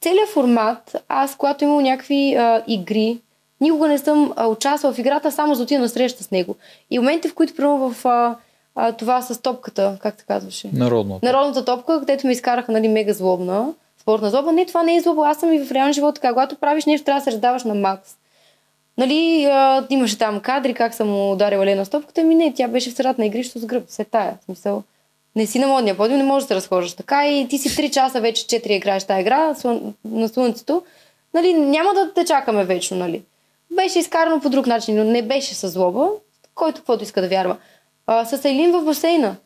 целия 0.00 0.26
формат, 0.26 0.96
аз, 1.08 1.36
когато 1.36 1.64
имам 1.64 1.82
някакви 1.82 2.34
а, 2.34 2.62
игри, 2.66 3.18
Никога 3.60 3.88
не 3.88 3.98
съм 3.98 4.32
а, 4.36 4.46
участвала 4.46 4.94
в 4.94 4.98
играта, 4.98 5.32
само 5.32 5.54
за 5.54 5.58
да 5.58 5.62
отида 5.62 5.80
на 5.80 5.88
среща 5.88 6.24
с 6.24 6.30
него. 6.30 6.56
И 6.90 6.98
моментите, 6.98 7.28
в 7.28 7.34
които, 7.34 7.54
примерно, 7.54 7.90
в 7.90 8.06
а, 8.06 8.36
а, 8.74 8.92
това 8.92 9.22
с 9.22 9.42
топката, 9.42 9.98
как 10.02 10.20
се 10.20 10.26
казваше? 10.26 10.70
Народно. 10.72 11.20
Народната 11.22 11.64
топка, 11.64 12.00
където 12.00 12.26
ме 12.26 12.32
изкараха, 12.32 12.72
нали, 12.72 12.88
мега 12.88 13.12
злобна, 13.12 13.72
спортна 14.00 14.30
злоба. 14.30 14.52
Не, 14.52 14.66
това 14.66 14.82
не 14.82 14.96
е 14.96 15.00
злоба. 15.00 15.28
Аз 15.28 15.38
съм 15.40 15.52
и 15.52 15.58
в 15.58 15.72
реален 15.72 15.92
живот 15.92 16.14
така. 16.14 16.32
Когато 16.32 16.56
правиш 16.56 16.86
нещо, 16.86 17.04
трябва 17.04 17.20
да 17.20 17.24
се 17.24 17.32
раздаваш 17.32 17.64
на 17.64 17.74
макс. 17.74 18.16
Нали, 18.98 19.44
а, 19.44 19.86
имаше 19.90 20.18
там 20.18 20.40
кадри, 20.40 20.74
как 20.74 20.94
съм 20.94 21.30
ударила 21.30 21.66
Лена 21.66 21.84
с 21.84 21.88
топката. 21.88 22.24
Ми 22.24 22.34
не, 22.34 22.54
тя 22.54 22.68
беше 22.68 22.90
в 22.90 22.94
средата 22.94 23.20
на 23.20 23.26
игрището 23.26 23.58
с 23.58 23.66
гръб. 23.66 23.84
Се 23.88 24.04
тая. 24.04 24.38
В 24.40 24.44
смисъл, 24.44 24.82
не 25.36 25.46
си 25.46 25.58
на 25.58 25.66
модния 25.66 25.96
подиум, 25.96 26.18
не 26.18 26.24
можеш 26.24 26.44
да 26.44 26.48
се 26.48 26.54
разхождаш 26.54 26.92
така 26.92 27.28
и 27.28 27.48
ти 27.48 27.58
си 27.58 27.68
3 27.68 27.90
часа 27.90 28.20
вече 28.20 28.44
4 28.44 28.70
играеш 28.70 29.04
тази 29.04 29.20
игра 29.20 29.54
на 30.04 30.28
слънцето. 30.28 30.82
Нали, 31.34 31.52
няма 31.52 31.94
да 31.94 32.14
те 32.14 32.24
чакаме 32.24 32.64
вечно, 32.64 32.96
нали. 32.96 33.22
Беше 33.76 33.98
изкарано 33.98 34.40
по 34.40 34.50
друг 34.50 34.66
начин, 34.66 34.96
но 34.96 35.04
не 35.04 35.22
беше 35.22 35.54
с 35.54 35.68
злоба, 35.68 36.08
който 36.54 36.80
каквото 36.80 37.04
иска 37.04 37.20
да 37.20 37.28
вярва. 37.28 37.56
А, 38.06 38.24
с 38.24 38.44
Айлин 38.44 38.72
в 38.72 38.84
басейна. 38.84 39.36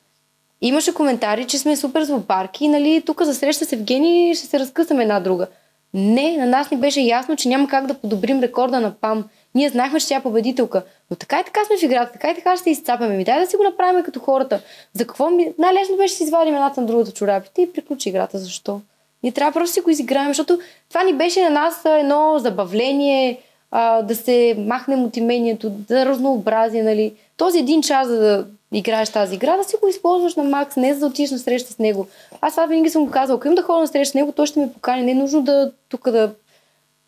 Имаше 0.61 0.95
коментари, 0.95 1.47
че 1.47 1.59
сме 1.59 1.77
супер 1.77 2.03
злопарки 2.03 2.69
нали, 2.69 3.03
тук 3.07 3.23
за 3.23 3.35
среща 3.35 3.65
с 3.65 3.73
Евгений 3.73 4.35
ще 4.35 4.47
се 4.47 4.59
разкъсаме 4.59 5.03
една 5.03 5.21
друга. 5.21 5.47
Не, 5.95 6.37
на 6.37 6.47
нас 6.47 6.71
ни 6.71 6.77
беше 6.77 7.01
ясно, 7.01 7.37
че 7.37 7.49
няма 7.49 7.69
как 7.69 7.87
да 7.87 7.95
подобрим 7.95 8.41
рекорда 8.41 8.81
на 8.81 8.95
ПАМ. 8.95 9.25
Ние 9.55 9.69
знаехме, 9.69 10.01
че 10.01 10.09
тя 10.09 10.17
е 10.17 10.23
победителка. 10.23 10.83
Но 11.11 11.17
така 11.17 11.41
и 11.41 11.45
така 11.45 11.65
сме 11.65 11.77
в 11.79 11.83
играта, 11.83 12.13
така 12.13 12.31
и 12.31 12.35
така 12.35 12.57
ще 12.57 12.63
се 12.63 12.71
изцапаме. 12.71 13.17
Ми 13.17 13.25
дай 13.25 13.41
да 13.41 13.47
си 13.47 13.57
го 13.57 13.63
направим 13.63 14.05
като 14.05 14.21
хората. 14.21 14.61
За 14.93 15.07
какво 15.07 15.31
ми... 15.31 15.53
Най-лесно 15.59 15.97
беше 15.97 16.15
да 16.15 16.17
си 16.17 16.25
извадим 16.25 16.55
едната 16.55 16.81
на 16.81 16.87
другата 16.87 17.13
чорапите 17.13 17.63
и 17.63 17.73
приключи 17.73 18.09
играта. 18.09 18.39
Защо? 18.39 18.81
Ние 19.23 19.33
трябва 19.33 19.53
просто 19.53 19.71
да 19.71 19.73
си 19.73 19.81
го 19.81 19.91
изиграем, 19.91 20.29
защото 20.29 20.59
това 20.89 21.03
ни 21.03 21.13
беше 21.13 21.43
на 21.43 21.51
нас 21.51 21.83
едно 21.85 22.39
забавление, 22.39 23.41
а, 23.73 24.03
да 24.03 24.17
се 24.17 24.55
махнем 24.59 25.05
от 25.05 25.17
имението, 25.17 25.71
да 25.71 26.07
разнообразие, 26.07 26.83
нали. 26.83 27.13
Този 27.37 27.59
един 27.59 27.83
час, 27.83 28.09
за 28.09 28.21
да 28.21 28.47
играеш 28.73 29.11
тази 29.11 29.35
игра, 29.35 29.57
да 29.57 29.65
си 29.65 29.77
го 29.83 29.89
използваш 29.89 30.35
на 30.35 30.45
макс, 30.45 30.77
не 30.77 30.95
за 30.95 31.01
да 31.01 31.07
отидеш 31.07 31.31
на 31.31 31.39
среща 31.39 31.73
с 31.73 31.79
него. 31.79 32.07
Аз 32.41 32.53
това 32.53 32.67
винаги 32.67 32.91
съм 32.91 33.05
го 33.05 33.11
казал. 33.11 33.37
Ако 33.37 33.49
им 33.49 33.55
да 33.55 33.63
ходя 33.63 33.81
на 33.81 33.87
среща 33.87 34.11
с 34.11 34.15
него, 34.15 34.33
той 34.33 34.47
ще 34.47 34.61
ме 34.61 34.73
покани. 34.73 35.03
Не 35.03 35.11
е 35.11 35.15
нужно 35.15 35.43
да 35.43 35.73
тук 35.89 36.11
да 36.11 36.31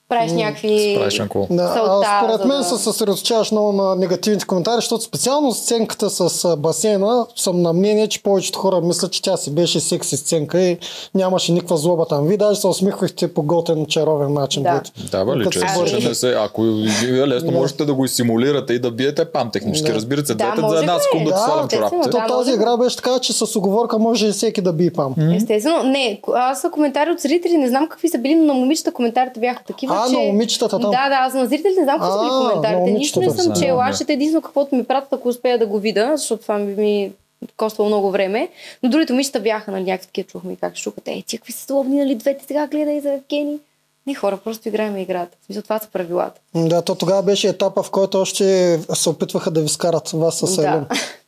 правиш 0.08 0.32
някакви... 0.32 0.98
Да, 1.50 1.62
а 1.78 2.20
според 2.20 2.44
мен 2.44 2.58
да- 2.58 2.64
се 2.64 2.76
съсредоточаваш 2.76 3.50
много 3.50 3.72
на 3.72 3.96
негативните 3.96 4.46
коментари, 4.46 4.74
защото 4.74 5.04
специално 5.04 5.52
сценката 5.52 6.10
с 6.10 6.56
басейна 6.56 7.26
съм 7.36 7.62
на 7.62 7.72
мнение, 7.72 8.08
че 8.08 8.22
повечето 8.22 8.58
хора 8.58 8.80
мислят, 8.80 9.12
че 9.12 9.22
тя 9.22 9.36
си 9.36 9.50
беше 9.50 9.80
секси 9.80 10.16
сценка 10.16 10.60
и 10.60 10.78
нямаше 11.14 11.52
никаква 11.52 11.76
злоба 11.76 12.06
там. 12.06 12.26
Вие 12.26 12.36
даже 12.36 12.60
се 12.60 12.66
усмихвахте 12.66 13.34
по 13.34 13.42
готен, 13.42 13.86
чаровен 13.86 14.32
начин. 14.32 14.62
Да. 14.62 14.72
дето. 14.74 14.90
Да, 15.10 15.24
бе, 15.24 15.36
ли, 15.36 15.50
че, 15.50 15.60
че 15.88 16.08
не 16.08 16.14
се, 16.14 16.34
ако 16.34 16.62
вие 17.02 17.26
лесно 17.26 17.50
Да. 17.50 17.58
можете 17.58 17.84
да 17.84 17.94
го 17.94 18.08
симулирате 18.08 18.72
и 18.72 18.78
да 18.78 18.90
биете 18.90 19.24
пам 19.24 19.50
технически, 19.50 19.88
Да. 19.88 19.94
разбира 19.96 20.26
се, 20.26 20.34
Да, 20.34 20.44
дайте 20.46 20.68
за 20.68 20.78
една 20.78 20.98
секунда 20.98 21.30
да 21.30 21.36
свалям 21.36 21.68
чорапите. 21.68 22.08
Да, 22.08 22.26
тази 22.26 22.52
игра 22.52 22.76
беше 22.76 22.96
така, 22.96 23.18
че 23.18 23.32
с 23.32 23.56
оговорка 23.56 23.98
може 23.98 24.26
и 24.26 24.32
всеки 24.32 24.60
да 24.60 24.72
би 24.72 24.90
пам. 24.90 25.14
Естествено, 25.34 25.82
не, 25.82 26.20
аз 26.28 26.60
са 26.60 26.70
коментари 26.70 27.10
от 27.10 27.20
зрители, 27.20 27.56
не 27.56 27.68
знам 27.68 27.88
какви 27.88 28.08
са 28.08 28.18
били, 28.18 28.34
но 28.34 28.44
на 28.44 28.54
момичета 28.54 28.92
коментарите 28.92 29.40
бяха 29.40 29.64
такива, 29.64 29.93
А, 29.94 30.08
че... 30.08 30.16
на 30.16 30.20
момичетата 30.20 30.80
там. 30.80 30.90
Да, 30.90 31.08
да, 31.08 31.14
аз 31.14 31.34
на 31.34 31.46
зрителите 31.46 31.80
не 31.80 31.84
знам 31.84 32.00
какви 32.00 32.12
са 32.12 32.18
били 32.18 32.30
на 32.30 32.50
коментарите. 32.50 32.98
Нищо 32.98 33.20
не 33.20 33.30
съм 33.30 33.52
чела, 33.52 33.84
аз 33.88 34.02
ще 34.02 34.12
единствено 34.12 34.42
каквото 34.42 34.74
ми 34.76 34.84
пратят, 34.84 35.12
ако 35.12 35.28
успея 35.28 35.58
да 35.58 35.66
го 35.66 35.78
видя, 35.78 36.12
защото 36.16 36.42
това 36.42 36.58
ми, 36.58 36.74
ми 36.74 37.12
коства 37.56 37.84
много 37.84 38.10
време. 38.10 38.48
Но 38.82 38.88
другите 38.88 39.12
момичета 39.12 39.40
бяха 39.40 39.70
на 39.70 39.80
някакви 39.80 40.06
такива, 40.06 40.28
чухме 40.28 40.56
как 40.56 40.76
шукат. 40.76 41.08
Ей, 41.08 41.22
ти 41.22 41.38
какви 41.38 41.52
са 41.52 41.66
злобни, 41.66 41.98
нали, 41.98 42.14
двете 42.14 42.44
сега 42.44 42.66
гледай 42.66 43.00
за 43.00 43.12
Евгений. 43.12 43.58
Не, 44.06 44.14
хора, 44.14 44.36
просто 44.36 44.68
играем 44.68 44.96
играта. 44.96 45.36
В 45.42 45.46
смисъл, 45.46 45.62
това 45.62 45.78
са 45.78 45.88
правилата. 45.88 46.40
Да, 46.54 46.82
то 46.82 46.94
тогава 46.94 47.22
беше 47.22 47.48
етапа, 47.48 47.82
в 47.82 47.90
който 47.90 48.20
още 48.20 48.80
се 48.94 49.08
опитваха 49.08 49.50
да 49.50 49.62
ви 49.62 49.68
скарат 49.68 50.08
вас 50.08 50.38
с. 50.38 50.58
Елен. 50.58 50.86
Да, 50.88 50.88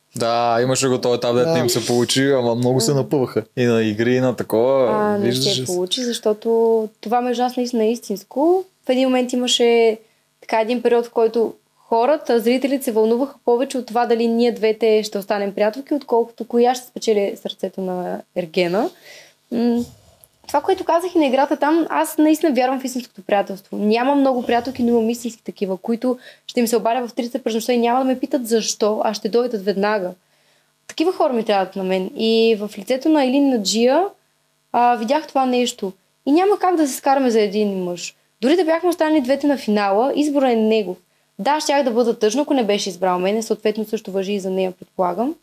имаше 0.63 0.87
го 0.87 0.97
този 0.97 1.17
етап, 1.17 1.35
дето 1.35 1.47
Да. 1.47 1.53
не 1.53 1.59
им 1.59 1.69
се 1.69 1.85
получи, 1.85 2.31
ама 2.31 2.55
много 2.55 2.81
се 2.81 2.93
напъваха. 2.93 3.43
И 3.57 3.65
на 3.65 3.83
игри, 3.83 4.15
и 4.15 4.19
на 4.19 4.35
такова. 4.35 4.89
А, 4.91 5.17
не 5.17 5.33
се 5.33 5.65
получи, 5.65 6.03
защото 6.03 6.89
това 7.01 7.21
между 7.21 7.43
нас 7.43 7.57
наистина 7.57 7.85
е 7.85 7.91
истинско. 7.91 8.63
В 8.85 8.89
един 8.89 9.07
момент 9.07 9.33
имаше 9.33 9.97
така 10.41 10.61
един 10.61 10.81
период, 10.81 11.05
в 11.05 11.11
който 11.11 11.53
хората, 11.77 12.39
зрителите 12.39 12.83
се 12.83 12.91
вълнуваха 12.91 13.35
повече 13.45 13.77
от 13.77 13.85
това 13.85 14.05
дали 14.05 14.27
ние 14.27 14.51
двете 14.51 15.03
ще 15.03 15.17
останем 15.17 15.53
приятелки, 15.53 15.93
отколкото 15.93 16.47
коя 16.47 16.75
ще 16.75 16.87
спечели 16.87 17.37
сърцето 17.41 17.81
на 17.81 18.21
Ергена. 18.35 18.89
Това, 20.47 20.61
което 20.61 20.83
казах 20.83 21.15
и 21.15 21.19
на 21.19 21.25
играта 21.25 21.57
там, 21.57 21.87
аз 21.89 22.17
наистина 22.17 22.53
вярвам 22.53 22.79
в 22.79 22.83
истинското 22.83 23.21
приятелство. 23.21 23.77
Няма 23.77 24.15
много 24.15 24.43
приятелки, 24.43 24.83
но 24.83 24.89
имам 24.89 25.09
истински 25.09 25.43
такива, 25.43 25.77
които 25.77 26.17
ще 26.47 26.59
им 26.59 26.67
се 26.67 26.77
обадя 26.77 27.07
в 27.07 27.13
30 27.13 27.43
през 27.43 27.53
нощта 27.53 27.73
и 27.73 27.77
няма 27.77 27.99
да 27.99 28.05
ме 28.05 28.19
питат 28.19 28.47
защо, 28.47 29.01
а 29.03 29.13
ще 29.13 29.29
дойдат 29.29 29.65
веднага. 29.65 30.11
Такива 30.87 31.13
хора 31.13 31.33
ми 31.33 31.43
трябват 31.43 31.75
на 31.75 31.83
мен. 31.83 32.09
И 32.17 32.57
в 32.59 32.71
лицето 32.77 33.09
на 33.09 33.25
Елин 33.25 33.49
Наджия 33.49 34.03
а, 34.71 34.95
видях 34.95 35.27
това 35.27 35.45
нещо. 35.45 35.91
И 36.25 36.31
няма 36.31 36.59
как 36.59 36.75
да 36.75 36.87
се 36.87 36.95
скараме 36.95 37.29
за 37.29 37.41
един 37.41 37.83
мъж. 37.83 38.15
Дори 38.41 38.55
да 38.55 38.65
бяхме 38.65 38.89
останали 38.89 39.21
двете 39.21 39.47
на 39.47 39.57
финала, 39.57 40.13
избора 40.15 40.51
е 40.51 40.55
негов. 40.55 40.97
Да, 41.39 41.59
щях 41.59 41.83
да 41.83 41.91
бъда 41.91 42.19
тъжна, 42.19 42.41
ако 42.41 42.53
не 42.53 42.63
беше 42.63 42.89
избрал 42.89 43.19
мене, 43.19 43.43
съответно 43.43 43.85
също 43.85 44.11
въжи 44.11 44.33
и 44.33 44.39
за 44.39 44.49
нея, 44.49 44.71
предполагам. 44.71 45.35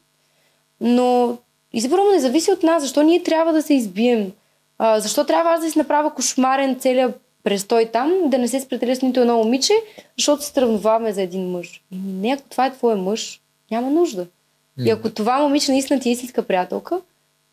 Но 0.80 1.36
избора 1.72 2.02
му 2.02 2.10
не 2.10 2.20
зависи 2.20 2.52
от 2.52 2.62
нас. 2.62 2.82
Защо 2.82 3.02
ние 3.02 3.22
трябва 3.22 3.52
да 3.52 3.62
се 3.62 3.74
избием? 3.74 4.32
А, 4.78 5.00
защо 5.00 5.24
трябва 5.24 5.50
аз 5.50 5.60
да 5.60 5.70
си 5.70 5.78
направя 5.78 6.14
кошмарен 6.14 6.78
целият 6.78 7.20
престой 7.44 7.86
там, 7.92 8.12
да 8.26 8.38
не 8.38 8.48
се 8.48 8.60
спределя 8.60 8.96
с 8.96 9.02
нито 9.02 9.20
едно 9.20 9.36
момиче, 9.36 9.72
защото 10.18 10.42
се 10.42 10.50
сравноваваме 10.50 11.12
за 11.12 11.22
един 11.22 11.50
мъж. 11.50 11.82
Еми, 11.92 12.12
не, 12.12 12.32
ако 12.32 12.42
това 12.48 12.66
е 12.66 12.72
твой 12.72 12.94
мъж, 12.94 13.40
няма 13.70 13.90
нужда. 13.90 14.26
И 14.78 14.90
ако 14.90 15.10
това 15.10 15.38
момиче 15.38 15.72
наистина 15.72 16.00
ти 16.00 16.08
е 16.08 16.12
истинска 16.12 16.42
приятелка, 16.42 17.00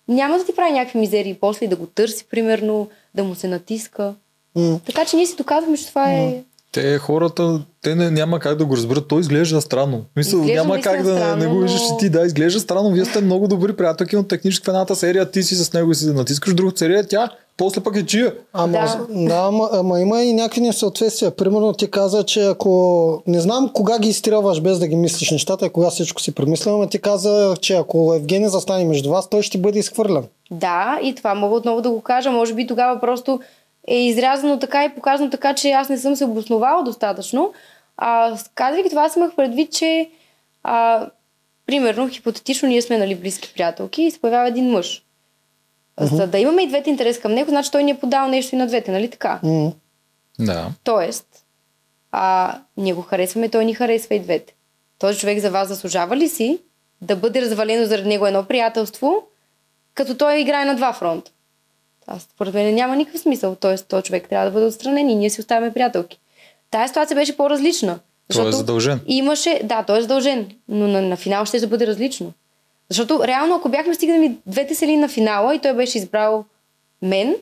няма 0.07 0.37
да 0.37 0.45
ти 0.45 0.55
прави 0.55 0.71
някакви 0.71 0.99
мизерии 0.99 1.37
после 1.41 1.67
да 1.67 1.75
го 1.75 1.85
търси, 1.85 2.25
примерно, 2.31 2.89
да 3.15 3.23
му 3.23 3.35
се 3.35 3.47
натиска. 3.47 4.13
М. 4.55 4.79
Така 4.85 5.05
че 5.05 5.15
ние 5.15 5.25
си 5.25 5.35
доказваме, 5.35 5.77
че 5.77 5.87
това 5.87 6.11
е... 6.11 6.43
Те 6.71 6.97
хората, 6.97 7.59
те 7.81 7.95
не, 7.95 8.11
няма 8.11 8.39
как 8.39 8.57
да 8.57 8.65
го 8.65 8.75
разберат. 8.77 9.07
Той 9.07 9.19
изглежда 9.19 9.61
странно. 9.61 10.01
Мисъл, 10.17 10.39
Изглежда 10.39 10.61
няма 10.61 10.79
как 10.79 11.03
да 11.03 11.09
наистина 11.09 11.35
не 11.35 11.45
го 11.45 11.51
странно, 11.51 11.61
виждаш 11.61 11.81
но- 11.81 11.95
и 11.95 11.99
ти. 11.99 12.09
Да, 12.09 12.21
изглежда 12.21 12.59
странно. 12.59 12.91
Вие 12.91 13.05
сте 13.05 13.21
много 13.21 13.47
добри 13.47 13.73
приятелки, 13.73 14.15
но 14.15 14.23
технически 14.23 14.65
в 14.65 14.67
едната 14.67 14.95
серия 14.95 15.31
ти 15.31 15.43
си 15.43 15.55
с 15.55 15.73
него 15.73 15.91
и 15.91 15.95
си 15.95 16.05
натискаш, 16.05 16.53
другата 16.53 16.77
серия 16.79 17.07
тя. 17.07 17.29
После 17.57 17.81
пък 17.81 17.95
е 17.95 18.05
чия. 18.05 18.33
Ама, 18.53 18.71
Да. 18.71 19.05
да, 19.09 19.25
да 19.25 19.35
ама, 19.37 19.69
ама 19.73 19.99
има 19.99 20.21
и 20.23 20.33
някакви 20.33 20.61
несъответствия. 20.61 21.31
Примерно 21.31 21.73
ти 21.73 21.91
каза, 21.91 22.23
че 22.23 22.45
ако... 22.45 23.23
Не 23.27 23.39
знам 23.39 23.69
кога 23.73 23.99
ги 23.99 24.09
изстрелваш 24.09 24.61
без 24.61 24.79
да 24.79 24.87
ги 24.87 24.95
мислиш 24.95 25.31
нещата 25.31 25.65
и 25.65 25.69
кога 25.69 25.89
всичко 25.89 26.21
си 26.21 26.31
премислял, 26.31 26.77
но 26.77 26.87
ти 26.87 26.99
каза, 26.99 27.55
че 27.61 27.73
ако 27.73 28.13
Евгений 28.15 28.47
застане 28.47 28.85
между 28.85 29.09
вас, 29.09 29.29
той 29.29 29.41
ще 29.41 29.57
бъде 29.57 29.79
изхвърлен. 29.79 30.23
Да, 30.51 30.99
и 31.03 31.15
това 31.15 31.35
мога 31.35 31.55
отново 31.55 31.81
да 31.81 31.89
го 31.89 32.01
кажа. 32.01 32.31
Може 32.31 32.53
би 32.53 32.67
тогава 32.67 32.99
просто 32.99 33.39
е 33.87 33.95
изрязано 33.95 34.59
така 34.59 34.85
и 34.85 34.95
показано 34.95 35.29
така, 35.29 35.55
че 35.55 35.71
аз 35.71 35.89
не 35.89 35.97
съм 35.97 36.15
се 36.15 36.25
обосновала 36.25 36.83
достатъчно. 36.83 37.53
А, 37.97 38.37
казвайки 38.55 38.89
това, 38.89 39.03
аз 39.03 39.15
имах 39.15 39.35
предвид, 39.35 39.71
че 39.71 40.09
а, 40.63 41.07
примерно, 41.65 42.09
хипотетично, 42.09 42.69
ние 42.69 42.81
сме 42.81 42.97
нали, 42.97 43.15
близки 43.15 43.53
приятелки 43.53 44.03
и 44.03 44.11
се 44.11 44.21
появява 44.21 44.47
един 44.47 44.69
мъж. 44.69 45.03
За 45.99 46.27
да 46.27 46.39
имаме 46.39 46.61
и 46.61 46.67
двете 46.67 46.89
интерес 46.89 47.19
към 47.19 47.33
него, 47.33 47.49
значи 47.49 47.71
той 47.71 47.83
ни 47.83 47.91
е 47.91 47.99
подал 47.99 48.27
нещо 48.27 48.55
и 48.55 48.57
на 48.57 48.67
двете, 48.67 48.91
нали 48.91 49.09
така? 49.09 49.39
М. 49.43 49.71
Да. 50.39 50.67
Тоест, 50.83 51.25
а, 52.11 52.55
ние 52.77 52.93
го 52.93 53.01
харесваме, 53.01 53.49
той 53.49 53.65
ни 53.65 53.73
харесва 53.73 54.15
и 54.15 54.19
двете. 54.19 54.53
Този 54.99 55.19
човек 55.19 55.39
за 55.39 55.51
вас 55.51 55.67
заслужава 55.67 56.17
ли 56.17 56.29
си 56.29 56.59
да 57.01 57.15
бъде 57.15 57.41
развалено 57.41 57.85
заради 57.85 58.09
него 58.09 58.27
едно 58.27 58.43
приятелство, 58.43 59.23
като 59.93 60.17
той 60.17 60.39
играе 60.39 60.65
на 60.65 60.75
два 60.75 60.93
фронта? 60.93 61.31
Аз, 62.15 62.21
според 62.21 62.53
мен 62.53 62.75
няма 62.75 62.95
никакъв 62.95 63.21
смисъл. 63.21 63.55
Тоест, 63.55 63.87
този 63.87 64.03
човек 64.03 64.29
трябва 64.29 64.45
да 64.45 64.51
бъде 64.51 64.65
отстранен 64.65 65.09
и 65.09 65.15
ние 65.15 65.29
си 65.29 65.41
оставяме 65.41 65.73
приятелки. 65.73 66.19
Тая 66.71 66.87
ситуация 66.87 67.15
беше 67.15 67.37
по-различна. 67.37 67.99
Той 68.33 68.49
е 68.49 68.51
задължен. 68.51 68.99
Имаше, 69.07 69.61
да, 69.63 69.83
той 69.83 69.97
е 69.97 70.01
задължен, 70.01 70.49
но 70.67 70.87
на, 70.87 71.01
на 71.01 71.15
финал 71.15 71.45
ще 71.45 71.67
бъде 71.67 71.87
различно. 71.87 72.33
Защото 72.89 73.27
реално, 73.27 73.55
ако 73.55 73.69
бяхме 73.69 73.93
стигнали 73.93 74.37
двете 74.45 74.75
сели 74.75 74.97
на 74.97 75.07
финала 75.07 75.55
и 75.55 75.59
той 75.59 75.73
беше 75.73 75.97
избрал 75.97 76.45
мен, 77.01 77.35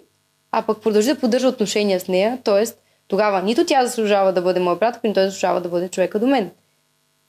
а 0.52 0.62
пък 0.62 0.82
продължи 0.82 1.08
да 1.08 1.20
поддържа 1.20 1.48
отношения 1.48 2.00
с 2.00 2.08
нея, 2.08 2.38
т.е. 2.44 2.64
тогава 3.08 3.42
нито 3.42 3.66
тя 3.66 3.86
заслужава 3.86 4.34
да 4.34 4.42
бъде 4.42 4.60
моя 4.60 4.80
приятел, 4.80 5.00
нито 5.04 5.14
той 5.14 5.26
заслужава 5.26 5.62
да 5.62 5.70
бъде 5.70 5.90
човека 5.90 6.20
до 6.20 6.28
мен. 6.28 6.50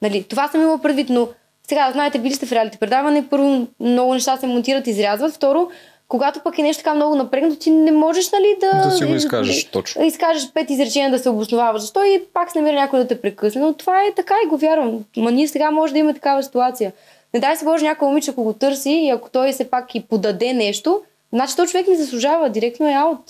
Нали, 0.02 0.22
това 0.22 0.48
съм 0.48 0.60
имала 0.60 0.78
предвид, 0.78 1.08
но 1.08 1.28
сега, 1.68 1.90
знаете, 1.92 2.18
били 2.18 2.34
сте 2.34 2.46
в 2.46 2.52
реалити 2.52 2.78
предаване, 2.78 3.28
първо 3.30 3.66
много 3.80 4.14
неща 4.14 4.36
се 4.36 4.46
монтират, 4.46 4.86
изрязват, 4.86 5.34
второ, 5.34 5.70
когато 6.10 6.40
пък 6.40 6.58
е 6.58 6.62
нещо 6.62 6.82
така 6.82 6.94
много 6.94 7.14
напрегнато, 7.14 7.56
ти 7.56 7.70
не 7.70 7.92
можеш, 7.92 8.30
нали, 8.30 8.56
да... 8.60 8.88
Да 8.88 8.90
си 8.90 9.04
го 9.04 9.14
изкажеш, 9.14 9.64
точно. 9.64 10.04
Изкажеш 10.04 10.52
пет 10.52 10.70
изречения 10.70 11.10
да 11.10 11.18
се 11.18 11.28
обосноваваш. 11.28 11.80
Защо 11.80 12.04
и 12.04 12.24
пак 12.34 12.50
се 12.50 12.58
намира 12.58 12.76
някой 12.76 12.98
да 12.98 13.08
те 13.08 13.20
прекъсне. 13.20 13.60
Но 13.60 13.74
това 13.74 14.02
е 14.02 14.14
така 14.16 14.34
и 14.44 14.48
го 14.48 14.56
вярвам. 14.56 15.04
Ма 15.16 15.30
ние 15.30 15.48
сега 15.48 15.70
може 15.70 15.92
да 15.92 15.98
имаме 15.98 16.14
такава 16.14 16.42
ситуация. 16.42 16.92
Не 17.34 17.40
дай 17.40 17.56
се 17.56 17.64
Боже 17.64 17.84
някой 17.84 18.08
момиче, 18.08 18.30
ако 18.30 18.44
го 18.44 18.52
търси 18.52 18.90
и 18.90 19.10
ако 19.10 19.30
той 19.30 19.52
се 19.52 19.70
пак 19.70 19.94
и 19.94 20.00
подаде 20.00 20.52
нещо, 20.52 21.00
значи 21.32 21.56
този 21.56 21.72
човек 21.72 21.88
не 21.88 21.96
заслужава. 21.96 22.50
Директно 22.50 22.88
е 22.88 22.92
аут. 22.92 23.24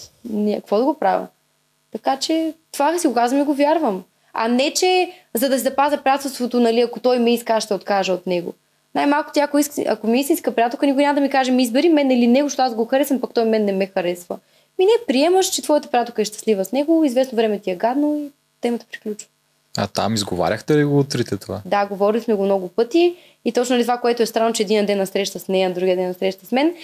Какво 0.55 0.79
да 0.79 0.85
го 0.85 0.95
правя? 0.95 1.27
Така 1.93 2.17
че 2.17 2.55
това 2.73 2.99
си 2.99 3.09
го 3.09 3.15
казвам 3.15 3.41
и 3.41 3.45
го 3.45 3.55
вярвам. 3.55 4.03
А 4.33 4.49
не, 4.49 4.73
че 4.73 5.13
за 5.35 5.49
да 5.49 5.59
се 5.59 5.65
запазя 5.65 5.97
приятелството, 5.97 6.61
нали, 6.61 6.81
ако 6.81 7.01
той 7.01 7.19
ме 7.19 7.35
иска, 7.35 7.61
ще 7.61 7.75
откажа 7.75 8.13
от 8.13 8.27
него. 8.27 8.55
Най-малко 8.95 9.31
тя, 9.35 9.43
ако, 9.43 9.59
иска, 9.59 9.83
ако 9.87 10.07
ми 10.07 10.19
е 10.19 10.21
истинска 10.21 10.55
приятелка, 10.55 10.87
никой 10.87 11.03
няма 11.03 11.15
да 11.15 11.21
ми 11.21 11.31
каже, 11.31 11.53
ми 11.53 11.63
избери 11.63 11.89
мен 11.89 12.11
или 12.11 12.27
него, 12.27 12.49
защото 12.49 12.63
аз 12.63 12.75
го 12.75 12.85
харесвам, 12.85 13.21
пък 13.21 13.35
той 13.35 13.45
мен 13.45 13.65
не 13.65 13.73
ме 13.73 13.87
харесва. 13.87 14.39
Ми 14.79 14.85
не 14.85 15.07
приемаш, 15.07 15.47
че 15.47 15.63
твоята 15.63 15.89
приятелка 15.89 16.23
е 16.23 16.25
щастлива 16.25 16.65
с 16.65 16.73
него, 16.73 17.05
известно 17.05 17.37
време 17.37 17.59
ти 17.59 17.71
е 17.71 17.77
гадно 17.77 18.17
и 18.17 18.31
темата 18.61 18.87
приключва. 18.93 19.29
А 19.77 19.87
там 19.87 20.15
изговаряхте 20.15 20.77
ли 20.77 20.85
го 20.85 20.99
утрите 20.99 21.37
това? 21.37 21.61
Да, 21.65 21.87
говорили 21.87 22.23
сме 22.23 22.35
го 22.35 22.45
много 22.45 22.69
пъти 22.69 23.17
и 23.45 23.53
точно 23.53 23.77
ли 23.77 23.83
това, 23.83 23.99
което 23.99 24.23
е 24.23 24.27
странно, 24.27 24.53
че 24.53 24.63
един 24.63 24.87
ден 24.87 24.99
на 24.99 25.07
среща 25.07 25.39
с 25.39 25.49
нея, 25.49 25.75
другия 25.75 25.97
ден 25.97 26.09
на 26.09 26.15
среща 26.15 26.47
с 26.47 26.53
мен. 26.53 26.75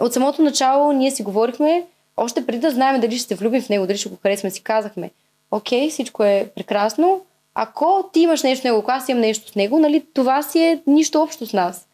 От 0.00 0.12
самото 0.12 0.42
начало 0.42 0.92
ние 0.92 1.10
си 1.10 1.22
говорихме, 1.22 1.84
още 2.16 2.46
преди 2.46 2.58
да 2.58 2.70
знаем 2.70 3.00
дали 3.00 3.18
ще 3.18 3.28
се 3.28 3.34
влюбим 3.34 3.62
в 3.62 3.68
него, 3.68 3.86
дали 3.86 3.98
ще 3.98 4.08
го 4.08 4.18
харесваме, 4.22 4.50
си 4.50 4.62
казахме, 4.62 5.10
окей, 5.50 5.90
всичко 5.90 6.24
е 6.24 6.48
прекрасно, 6.56 7.20
ако 7.54 8.10
ти 8.12 8.20
имаш 8.20 8.42
нещо 8.42 8.60
с 8.60 8.64
него, 8.64 8.78
ако 8.78 8.90
аз 8.90 9.08
имам 9.08 9.20
нещо 9.20 9.50
с 9.50 9.54
него, 9.54 9.78
нали, 9.78 10.04
това 10.14 10.42
си 10.42 10.58
е 10.58 10.82
нищо 10.86 11.22
общо 11.22 11.46
с 11.46 11.52
нас. 11.52 11.88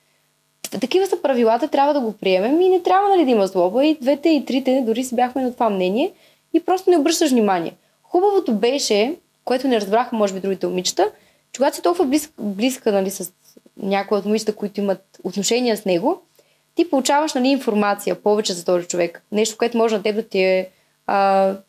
Такива 0.80 1.06
са 1.06 1.22
правилата, 1.22 1.68
трябва 1.68 1.94
да 1.94 2.00
го 2.00 2.12
приемем 2.12 2.60
и 2.60 2.68
не 2.68 2.82
трябва 2.82 3.08
нали, 3.08 3.24
да 3.24 3.30
има 3.30 3.46
злоба. 3.46 3.86
И 3.86 3.98
двете 4.00 4.28
и 4.28 4.44
трите 4.44 4.82
дори 4.86 5.04
си 5.04 5.16
бяхме 5.16 5.42
на 5.42 5.52
това 5.52 5.70
мнение 5.70 6.12
и 6.54 6.60
просто 6.60 6.90
не 6.90 6.96
обръщаш 6.96 7.30
внимание. 7.30 7.74
Хубавото 8.02 8.54
беше, 8.54 9.14
което 9.44 9.68
не 9.68 9.80
разбраха, 9.80 10.16
може 10.16 10.34
би, 10.34 10.40
другите 10.40 10.66
момичета, 10.66 11.10
че 11.52 11.58
когато 11.58 11.76
си 11.76 11.82
толкова 11.82 12.04
близка, 12.04 12.32
близка 12.38 12.92
нали, 12.92 13.10
с 13.10 13.32
някои 13.76 14.18
от 14.18 14.24
момичета, 14.24 14.54
които 14.54 14.80
имат 14.80 15.20
отношения 15.24 15.76
с 15.76 15.84
него, 15.84 16.20
ти 16.74 16.90
получаваш 16.90 17.34
нали, 17.34 17.48
информация 17.48 18.22
повече 18.22 18.52
за 18.52 18.64
този 18.64 18.86
човек. 18.86 19.22
Нещо, 19.32 19.58
което 19.58 19.78
може 19.78 19.96
на 19.96 20.02
теб 20.02 20.16
да 20.16 20.22
ти 20.22 20.42
е, 20.42 20.68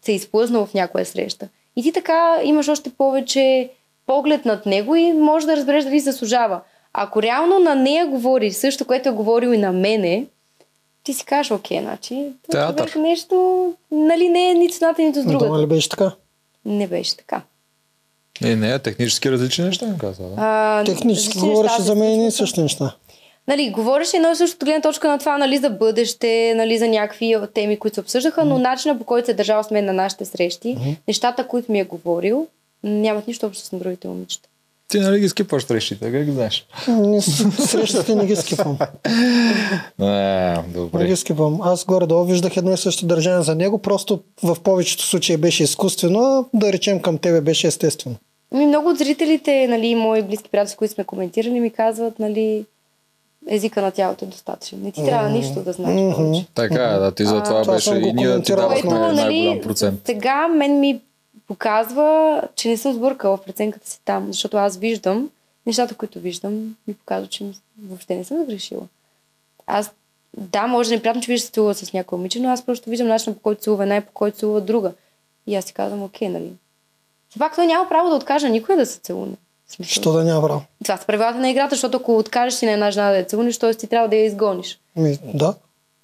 се 0.02 0.12
е 0.12 0.16
изплъзнало 0.16 0.66
в 0.66 0.74
някоя 0.74 1.06
среща. 1.06 1.48
И 1.76 1.84
ти 1.84 1.92
така 1.92 2.40
имаш 2.44 2.68
още 2.68 2.90
повече 2.90 3.70
поглед 4.06 4.46
над 4.46 4.66
него 4.66 4.96
и 4.96 5.14
може 5.14 5.46
да 5.46 5.58
разбереш 5.58 5.84
дали 5.84 6.00
заслужава. 6.00 6.62
Ако 6.94 7.22
реално 7.22 7.60
на 7.60 7.76
нея 7.76 8.08
говори 8.08 8.52
също, 8.52 8.86
което 8.86 9.10
е 9.10 9.12
говорил 9.12 9.50
и 9.50 9.58
на 9.58 9.72
мене, 9.72 10.26
ти 11.04 11.14
си 11.14 11.26
кажеш, 11.26 11.52
окей, 11.52 11.80
значи, 11.82 12.26
Театър. 12.52 12.96
нещо, 12.96 13.66
нали, 13.92 14.30
не 14.30 14.50
е 14.50 14.54
нито 14.54 14.74
с 14.74 14.78
едната, 14.78 15.02
нито 15.02 15.22
с 15.22 15.26
Дома 15.26 15.40
другата. 15.40 15.62
ли 15.62 15.66
беше 15.68 15.90
така? 15.90 16.12
Не 16.66 16.88
беше 16.88 17.18
така. 17.18 17.42
Е, 18.44 18.56
не, 18.56 18.80
технически 18.80 19.32
различни 19.32 19.66
неща 19.66 19.86
ми 19.86 19.98
каза. 19.98 20.24
Да? 20.24 20.34
А, 20.38 20.84
Технически 20.86 21.40
говореше 21.40 21.74
неща 21.74 21.84
за 21.84 21.96
мен 21.96 22.28
и 22.28 22.32
същи 22.32 22.62
неща. 22.62 22.96
Нали, 23.48 23.70
говореше 23.70 24.18
едно 24.18 24.32
и 24.32 24.36
същото 24.36 24.66
гледна 24.66 24.82
точка 24.82 25.08
на 25.08 25.20
това, 25.20 25.38
нали, 25.38 25.58
за 25.58 25.70
бъдеще, 25.70 26.54
нали, 26.56 26.78
за 26.78 26.88
някакви 26.88 27.36
теми, 27.54 27.80
които 27.80 27.96
се 27.96 28.02
обсъждаха, 28.02 28.46
но 28.46 28.58
начина 28.58 28.98
по 28.98 29.04
който 29.04 29.26
се 29.26 29.32
е 29.32 29.36
държал 29.36 29.64
с 29.64 29.72
мен 29.72 29.86
на 29.86 29.94
нашите 29.94 30.26
срещи, 30.26 30.78
нещата, 31.08 31.48
които 31.48 31.72
ми 31.72 31.80
е 31.80 31.84
говорил, 31.84 32.48
нямат 32.84 33.28
нищо 33.28 33.46
общо 33.46 33.66
с 33.66 33.76
другите 33.76 34.08
момичета. 34.08 34.50
Ти 34.88 35.00
нали 35.00 35.20
ги 35.20 35.30
скипваш 35.30 35.64
срещите, 35.64 36.12
как 36.12 36.24
ги 36.26 36.32
знаеш? 36.32 36.66
Не, 36.88 37.22
срещите 37.22 38.16
не 38.16 38.26
ги 38.26 38.36
скипвам. 38.36 38.78
Не, 40.00 40.54
Не 40.54 40.64
добре. 40.74 41.08
ги 41.08 41.16
скипвам. 41.16 41.62
Аз 41.62 41.86
горе-долу 41.86 42.26
виждах 42.26 42.58
едно 42.58 42.72
и 42.74 42.78
също 42.78 43.06
държание 43.06 43.42
за 43.42 43.56
него, 43.56 43.78
просто 43.78 44.20
в 44.44 44.58
повечето 44.64 45.04
случаи 45.04 45.38
беше 45.38 45.64
изкуствено, 45.64 46.20
а 46.22 46.46
да 46.54 46.74
речем 46.74 47.00
към 47.02 47.18
тебе 47.18 47.42
беше 47.42 47.68
естествено. 47.68 48.16
Ми, 48.54 48.66
много 48.66 48.90
от 48.90 48.98
зрителите, 48.98 49.68
нали, 49.68 49.96
мои 49.96 50.22
близки 50.22 50.50
приятели, 50.50 50.72
с 50.72 50.76
които 50.76 50.94
сме 50.94 51.04
коментирали, 51.04 51.60
ми 51.60 51.70
казват, 51.70 52.20
нали, 52.20 52.66
езика 53.50 53.82
на 53.82 53.92
тялото 53.92 54.26
е 54.26 54.28
достатъчен. 54.28 54.82
Не 54.82 54.92
ти 54.92 55.06
трябва 55.06 55.30
нищо 55.30 55.60
да 55.60 55.74
знаеш 55.74 56.16
повече. 56.16 56.46
Така 56.56 56.84
е, 56.84 57.00
да, 57.00 57.12
ти 57.12 57.26
за 57.26 57.38
А, 57.38 57.44
това 57.44 57.74
беше 57.74 57.96
и 57.96 58.14
ние 58.14 58.28
да 58.28 58.42
ти 58.42 58.52
давахме 58.52 58.82
Което, 58.82 58.96
най-голям 58.96 59.16
нали, 59.16 59.62
процент. 59.64 60.02
сега 60.06 60.48
мен 60.48 60.80
ми 60.80 61.00
показва, 61.52 62.42
че 62.56 62.70
не 62.70 62.78
съм 62.78 62.94
сбъркала 62.94 63.38
в 63.38 63.44
преценката 63.44 63.90
си 63.90 64.00
там, 64.06 64.28
защото 64.28 64.58
аз 64.58 64.78
виждам 64.78 65.30
нещата, 65.66 65.96
които 65.96 66.20
виждам, 66.20 66.76
ми 66.88 66.94
показва, 66.94 67.28
че 67.28 67.46
въобще 67.84 68.16
не 68.16 68.24
съм 68.24 68.38
загрешила. 68.38 68.82
Аз, 69.68 69.92
да, 70.38 70.68
може 70.68 70.90
да 70.90 70.96
е 70.96 70.98
неприятно, 70.98 71.22
че 71.22 71.32
вижда 71.32 71.46
се 71.46 71.52
целува 71.52 71.74
с 71.74 71.94
някой 71.94 72.18
момиче, 72.18 72.40
но 72.40 72.50
аз 72.50 72.66
просто 72.66 72.90
виждам 72.90 73.08
начина 73.08 73.36
по 73.36 73.42
който 73.42 73.62
целува 73.62 73.84
една 73.84 73.98
и 73.98 74.02
по 74.02 74.12
който 74.12 74.38
целува 74.38 74.62
друга. 74.62 74.92
И 75.48 75.56
аз 75.56 75.66
си 75.66 75.74
казвам, 75.74 76.04
окей, 76.04 76.30
нали. 76.30 76.52
Все 77.30 77.40
пак 77.40 77.56
той 77.56 77.68
няма 77.68 77.90
право 77.90 78.10
да 78.10 78.16
откаже 78.16 78.50
никой 78.50 78.76
да 78.76 78.86
се 78.86 79.00
целуне. 79.00 79.36
Що 79.82 80.12
да 80.12 80.24
няма 80.24 80.48
право? 80.48 80.62
Това 80.84 80.98
са 80.98 81.06
правилата 81.06 81.40
на 81.40 81.50
играта, 81.50 81.76
защото 81.76 81.98
ако 81.98 82.18
откажеш 82.18 82.60
си 82.60 82.66
на 82.66 82.72
една 82.72 82.92
жена 82.92 83.10
да 83.10 83.18
я 83.18 83.26
целунеш, 83.26 83.58
т.е. 83.58 83.74
ти 83.74 83.88
трябва 83.88 84.08
да 84.08 84.16
я 84.16 84.26
изгониш. 84.26 84.80
Ми, 84.96 85.20
да. 85.34 85.54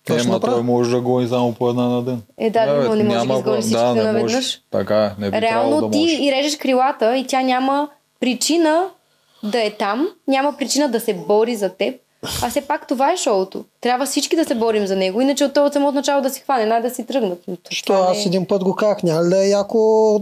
Това 0.08 0.20
ще 0.20 0.28
Ема 0.28 0.40
той 0.42 0.64
може 0.64 0.92
да 0.92 1.02
гони 1.02 1.28
само 1.28 1.54
по 1.54 1.70
една 1.70 1.84
на 1.84 2.02
ден. 2.02 2.22
Е, 2.38 2.50
да, 2.50 2.66
но 2.84 2.96
не 2.96 3.04
може 3.04 3.28
да 3.28 3.42
го- 3.42 3.62
всичките 3.62 3.84
не 3.86 4.04
наведнъж. 4.04 4.34
може. 4.34 4.58
Така 4.72 5.06
е, 5.06 5.12
не 5.20 5.32
би 5.32 5.42
Реално 5.42 5.82
да 5.82 5.92
ти 5.92 6.00
може. 6.00 6.16
и 6.16 6.32
режеш 6.32 6.58
крилата 6.58 7.18
и 7.18 7.28
тя 7.28 7.42
няма 7.42 7.90
причина 8.20 8.84
да 9.44 9.64
е 9.64 9.72
там, 9.72 10.08
няма 10.28 10.58
причина 10.58 10.90
да 10.90 11.00
се 11.00 11.14
бори 11.14 11.56
за 11.56 11.70
теб. 11.70 11.96
А 12.44 12.50
все 12.50 12.62
пак 12.62 12.88
това 12.88 13.12
е 13.12 13.18
шоуто. 13.18 13.66
Трябва 13.82 14.06
всички 14.06 14.36
да 14.36 14.46
се 14.46 14.56
борим 14.56 14.88
за 14.88 14.96
него, 14.96 15.22
иначе 15.22 15.46
от 15.46 15.58
от 15.58 15.74
самото 15.74 15.94
начало 15.94 16.22
да 16.22 16.30
си 16.30 16.42
хване, 16.42 16.66
най 16.66 16.82
да 16.82 16.90
си 16.90 17.06
тръгнат. 17.06 17.42
Това 17.42 17.58
Що 17.70 17.94
не 17.94 18.00
аз 18.02 18.18
е- 18.18 18.28
един 18.28 18.46
път 18.46 18.64
го 18.64 18.76
казах, 18.76 19.04
няма 19.04 19.24
ли 19.24 19.30
да 19.30 19.46
е 19.46 19.50
яко 19.50 20.22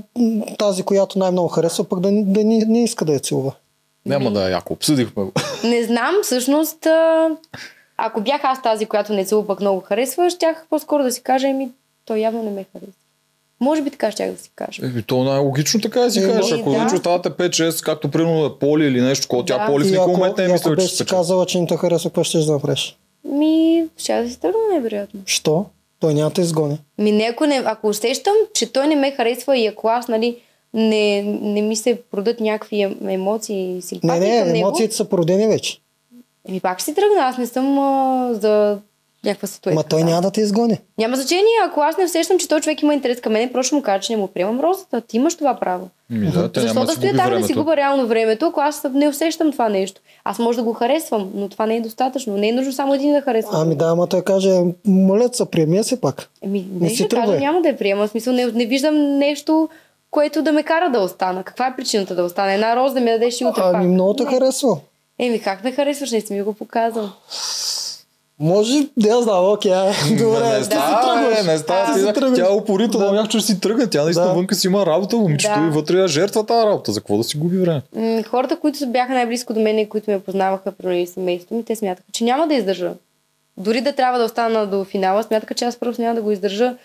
тази, 0.57 0.83
която 0.83 1.19
най-много 1.19 1.47
харесва, 1.47 1.83
пък 1.83 1.99
да, 1.99 2.11
да 2.11 2.43
не, 2.43 2.57
не 2.57 2.83
иска 2.83 3.05
да 3.05 3.13
я 3.13 3.19
целува. 3.19 3.51
Няма 4.05 4.31
да 4.31 4.47
е 4.47 4.51
яко, 4.51 4.73
обсъдихме 4.73 5.23
го. 5.23 5.31
Не 5.63 5.83
знам, 5.83 6.15
всъщност, 6.23 6.87
ако 7.97 8.21
бях 8.21 8.41
аз 8.43 8.61
тази, 8.61 8.85
която 8.85 9.13
не 9.13 9.25
целува 9.25 9.47
пък 9.47 9.59
много 9.59 9.79
харесва, 9.79 10.29
щях 10.29 10.65
по-скоро 10.69 11.03
да 11.03 11.11
си 11.11 11.21
кажа, 11.21 11.47
еми, 11.47 11.69
той 12.05 12.17
явно 12.17 12.43
не 12.43 12.51
ме 12.51 12.65
харесва. 12.73 12.93
Може 13.59 13.81
би 13.81 13.89
така 13.89 14.11
щях 14.11 14.31
да 14.31 14.37
си 14.37 14.51
кажа. 14.55 14.85
Еми, 14.85 15.03
то 15.03 15.23
най-логично 15.23 15.81
така 15.81 15.99
да 15.99 16.11
си 16.11 16.19
Е, 16.19 16.23
кажеш. 16.23 16.49
да. 16.49 16.55
Ако 16.55 16.69
вече 16.69 16.95
оставате 16.95 17.29
5-6, 17.29 17.81
както 17.81 18.11
примерно 18.11 18.41
да 18.41 18.59
поли 18.59 18.85
или 18.85 19.01
нещо, 19.01 19.43
тя 19.43 19.57
Да. 19.57 19.65
поли 19.65 19.83
в 19.83 19.87
никакъв 19.87 20.11
момент 20.11 20.37
не 20.37 20.43
е 20.43 20.47
мисля, 20.47 20.75
че 20.75 20.81
ще 20.81 20.89
си 20.89 20.95
се 20.97 21.05
казала, 21.05 21.45
че 21.45 21.61
не 21.61 21.67
те 21.67 21.77
харесва, 21.77 22.09
какво 22.09 22.23
ще 22.23 22.37
да 22.37 22.51
направиш? 22.51 22.97
Ми, 23.25 23.85
ще 23.97 24.21
да 24.21 24.29
си 24.29 24.39
тръгна 24.39 24.59
най-вероятно. 24.71 25.19
Що? 25.25 25.65
Той 25.99 26.13
няма 26.13 26.29
да 26.29 26.33
те 26.33 26.41
изгони. 26.41 26.77
Ми 26.97 27.11
не, 27.11 27.23
ако, 27.23 27.45
не, 27.45 27.61
ако 27.65 27.87
усещам, 27.87 28.33
че 28.53 28.73
той 28.73 28.87
не 28.87 28.95
ме 28.95 29.11
харесва 29.11 29.57
и 29.57 29.67
ако 29.67 29.87
аз, 29.87 30.07
нали, 30.07 30.37
не, 30.73 31.21
не 31.41 31.61
ми 31.61 31.75
се 31.75 32.01
продат 32.11 32.39
някакви 32.39 32.75
ем- 32.77 33.09
емоции 33.09 33.61
и 33.61 33.73
Не, 33.73 33.81
симпатии 33.81 34.19
не, 34.21 34.39
към 34.39 34.47
него, 34.47 34.57
емоциите 34.59 34.95
са 34.95 35.05
породени 35.05 35.47
вече. 35.47 35.77
Еми 36.49 36.59
пак 36.59 36.79
ще 36.79 36.85
си 36.85 36.95
тръгна. 36.95 37.21
Аз 37.21 37.37
не 37.37 37.47
съм 37.47 37.79
а, 37.79 38.29
за 38.33 38.77
някаква 39.25 39.47
статуетка. 39.47 39.75
Ма 39.75 39.83
той 39.83 40.03
няма 40.03 40.21
да 40.21 40.31
те 40.31 40.41
изгони. 40.41 40.79
Няма 40.97 41.15
значение, 41.15 41.51
ако 41.65 41.81
аз 41.81 41.97
не 41.97 42.05
усещам, 42.05 42.39
че 42.39 42.47
той 42.47 42.61
човек 42.61 42.81
има 42.81 42.93
интерес 42.93 43.21
към 43.21 43.33
мен, 43.33 43.49
просто 43.53 43.75
му 43.75 43.81
кажа, 43.81 43.99
че 43.99 44.13
не 44.13 44.17
му 44.17 44.27
приемам 44.27 44.59
розата. 44.59 45.01
Ти 45.01 45.17
имаш 45.17 45.35
това 45.35 45.59
право. 45.59 45.89
Ми 46.09 46.27
да, 46.31 46.51
те 46.51 46.59
Защо 46.59 46.73
няма 46.73 46.85
да 46.85 46.91
стоя 46.91 47.11
губи 47.11 47.17
там 47.23 47.41
да 47.41 47.47
си 47.47 47.53
губа 47.53 47.77
реално 47.77 48.07
времето, 48.07 48.45
ако 48.45 48.59
аз 48.59 48.85
не 48.93 49.07
усещам 49.07 49.51
това 49.51 49.69
нещо? 49.69 50.01
Аз 50.23 50.39
може 50.39 50.57
да 50.57 50.63
го 50.63 50.73
харесвам, 50.73 51.31
но 51.35 51.49
това 51.49 51.65
не 51.65 51.75
е 51.75 51.81
достатъчно. 51.81 52.37
Не 52.37 52.49
е 52.49 52.51
нужно 52.51 52.73
само 52.73 52.93
един 52.93 53.13
да 53.13 53.21
харесва. 53.21 53.51
Ами 53.53 53.75
да, 53.75 53.85
ама 53.85 54.07
той 54.07 54.21
каже, 54.21 54.61
молят 54.85 55.35
се, 55.35 55.45
приеми 55.45 55.77
я 55.77 55.83
си 55.83 56.01
пак. 56.01 56.29
Еми, 56.41 56.67
Не 56.73 56.83
не 56.83 56.89
си 56.89 56.95
ще 56.95 57.07
кажа, 57.07 57.21
тръгвай. 57.21 57.39
няма 57.39 57.61
да 57.61 57.67
я 57.67 57.77
приема. 57.77 58.07
В 58.07 58.09
смисъл, 58.09 58.33
не, 58.33 58.45
не 58.45 58.65
виждам 58.65 59.17
нещо, 59.17 59.69
което 60.11 60.41
да 60.41 60.51
ме 60.51 60.63
кара 60.63 60.89
да 60.89 60.99
остана. 60.99 61.43
Каква 61.43 61.67
е 61.67 61.75
причината 61.75 62.15
да 62.15 62.23
остана? 62.23 62.53
Една 62.53 62.75
роза 62.75 62.93
да 62.93 63.01
ми 63.01 63.11
дадеш 63.11 63.41
и 63.41 63.45
утре 63.45 63.61
Ами 63.65 63.87
много 63.87 64.13
те 64.13 64.25
харесва. 64.25 64.77
Еми, 65.19 65.39
как 65.41 65.63
ме 65.63 65.71
харесваш? 65.71 66.11
Не 66.11 66.21
си 66.21 66.33
ми 66.33 66.41
го 66.41 66.53
показал. 66.53 67.09
Може, 68.39 68.87
да 68.97 69.07
я 69.09 69.21
знам, 69.21 69.53
окей, 69.53 69.71
добре, 70.17 70.39
не 70.39 70.57
да 70.57 70.63
си 70.63 70.65
става, 70.65 71.29
бе, 71.29 71.43
не 71.43 71.57
става. 71.57 71.87
Да 71.87 71.93
Ти 71.93 71.99
си 71.99 72.05
да-. 72.19 72.33
Тя 72.35 72.45
е 72.45 72.55
упорита, 72.55 72.97
да. 72.97 73.11
бях, 73.11 73.27
че 73.27 73.41
си 73.41 73.59
тръгне. 73.59 73.87
Тя 73.87 74.03
наистина 74.03 74.27
Да. 74.27 74.33
вънка 74.33 74.55
си 74.55 74.67
има 74.67 74.85
работа, 74.85 75.17
момичето 75.17 75.59
Да. 75.59 75.65
и 75.65 75.69
вътре 75.69 75.97
я 75.97 76.07
жертва 76.07 76.45
тази 76.45 76.65
работа. 76.67 76.91
За 76.91 76.99
какво 76.99 77.17
да 77.17 77.23
си 77.23 77.37
губи 77.37 77.57
време? 77.57 77.81
Хората, 78.23 78.59
които 78.59 78.87
бяха 78.87 79.13
най-близко 79.13 79.53
до 79.53 79.59
мен 79.59 79.79
и 79.79 79.89
които 79.89 80.11
ме 80.11 80.19
познаваха, 80.19 80.71
при 80.71 81.07
семейството 81.07 81.53
ми, 81.53 81.65
те 81.65 81.75
смятаха, 81.75 82.07
че 82.11 82.23
няма 82.23 82.47
да 82.47 82.53
издържа. 82.53 82.91
Дори 83.57 83.81
да 83.81 83.93
трябва 83.93 84.19
да 84.19 84.25
остана 84.25 84.67
до 84.67 84.83
финала, 84.83 85.23
смятаха, 85.23 85.53
че 85.53 85.65
аз 85.65 85.75
просто 85.75 86.01
няма 86.01 86.15
да 86.15 86.21
го 86.21 86.31
издържа, 86.31 86.75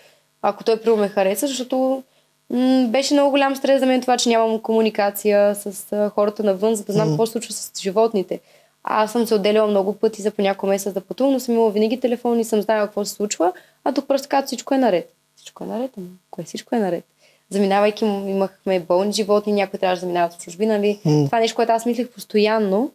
ако 0.41 0.63
той 0.63 0.77
първо 0.77 0.97
ме 0.97 1.07
хареса, 1.07 1.47
защото 1.47 2.03
м- 2.51 2.87
беше 2.87 3.13
много 3.13 3.29
голям 3.31 3.55
стрес 3.55 3.79
за 3.79 3.85
мен 3.85 4.01
това, 4.01 4.17
че 4.17 4.29
нямам 4.29 4.59
комуникация 4.59 5.55
с 5.55 5.91
а, 5.91 6.09
хората 6.09 6.43
навън, 6.43 6.75
за 6.75 6.83
да 6.83 6.93
знам 6.93 7.07
какво 7.07 7.25
се 7.25 7.31
случва 7.31 7.53
с 7.53 7.71
животните. 7.81 8.39
Аз 8.83 9.11
съм 9.11 9.27
се 9.27 9.35
отделяла 9.35 9.67
много 9.67 9.93
пъти 9.93 10.21
за 10.21 10.31
по 10.31 10.41
няколко 10.41 10.67
месеца 10.67 10.93
да 10.93 11.01
пътувам, 11.01 11.33
но 11.33 11.39
съм 11.39 11.55
имала 11.55 11.71
винаги 11.71 11.99
телефон 11.99 12.39
и 12.39 12.43
съм 12.43 12.61
знаела 12.61 12.87
какво 12.87 13.05
се 13.05 13.13
случва, 13.13 13.53
а 13.83 13.93
тук 13.93 14.07
просто 14.07 14.27
казват 14.29 14.47
всичко 14.47 14.73
е 14.73 14.77
наред. 14.77 15.13
Всичко 15.35 15.63
е 15.63 15.67
наред, 15.67 15.91
ама 15.97 16.07
кое 16.31 16.43
всичко 16.43 16.75
е 16.75 16.79
наред? 16.79 17.03
Заминавайки 17.49 18.05
имахме 18.05 18.79
болни 18.79 19.13
животни, 19.13 19.53
някои 19.53 19.79
трябваше 19.79 19.99
да 19.99 20.05
заминават 20.05 20.33
в 20.33 20.43
чужбина, 20.43 20.73
нали? 20.77 20.99
Това 21.03 21.37
е 21.37 21.41
нещо, 21.41 21.55
което 21.55 21.71
аз 21.71 21.85
мислех 21.85 22.09
постоянно. 22.09 22.91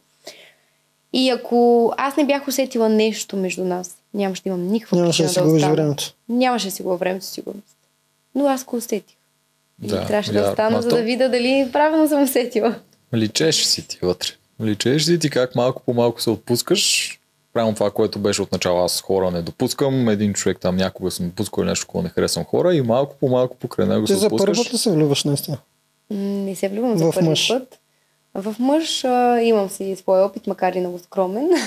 И 1.13 1.29
ако 1.29 1.93
аз 1.97 2.17
не 2.17 2.25
бях 2.25 2.47
усетила 2.47 2.89
нещо 2.89 3.37
между 3.37 3.65
нас, 3.65 3.97
нямаше 4.13 4.43
да 4.43 4.49
имам 4.49 4.67
никаква 4.67 4.97
Нямаше 4.97 5.23
да 5.23 5.29
си 5.29 5.39
губиш 5.39 5.63
времето. 5.63 6.13
Нямаше 6.29 6.65
да 6.65 6.71
си 6.71 6.83
губя 6.83 6.95
времето 6.95 7.25
сигурност. 7.25 7.77
Но 8.35 8.47
аз 8.47 8.63
го 8.63 8.75
усетих. 8.75 9.16
И 9.79 9.87
Да, 9.87 10.05
трябваше 10.05 10.31
я- 10.31 10.43
да 10.43 10.49
остана, 10.49 10.81
за 10.81 10.89
да 10.89 11.01
видя 11.03 11.29
дали 11.29 11.69
правилно 11.73 12.07
съм 12.07 12.23
усетила. 12.23 12.75
Личеш 13.13 13.55
си 13.57 13.87
ти 13.87 13.99
вътре. 14.01 14.29
Личеш 14.61 15.03
си 15.03 15.19
ти 15.19 15.29
как 15.29 15.55
малко 15.55 15.81
по 15.81 15.93
малко 15.93 16.21
се 16.21 16.29
отпускаш. 16.29 17.13
Прямо 17.53 17.73
това, 17.73 17.91
което 17.91 18.19
беше 18.19 18.41
от 18.41 18.51
начало. 18.51 18.79
Аз 18.79 19.01
хора 19.01 19.31
не 19.31 19.41
допускам. 19.41 20.09
Един 20.09 20.33
човек 20.33 20.57
там 20.59 20.75
някога 20.75 21.11
съм 21.11 21.27
допускал 21.27 21.63
нещо, 21.63 21.87
което 21.87 22.03
не 22.03 22.09
харесвам 22.09 22.45
хора 22.45 22.75
и 22.75 22.81
малко 22.81 23.15
по 23.15 23.27
малко 23.27 23.55
покрай 23.57 23.87
него 23.87 24.05
Ти 24.05 24.13
се 24.13 24.19
за 24.19 24.25
отпускаш. 24.25 24.57
път 24.57 24.73
ли 24.73 24.77
се 24.77 24.91
влюбваш 24.91 25.23
наистина? 25.23 25.57
Не 26.09 26.55
се 26.55 26.69
влюбвам 26.69 26.97
за 26.97 27.05
В 27.05 27.13
първи 27.13 27.29
мъж. 27.29 27.47
път. 27.49 27.79
В 28.37 28.55
мъж 28.59 29.03
а, 29.05 29.41
имам 29.41 29.69
си 29.69 29.95
своя 29.95 30.25
опит, 30.25 30.47
макар 30.47 30.73
и 30.73 30.79
много 30.79 30.99
скромен. 30.99 31.49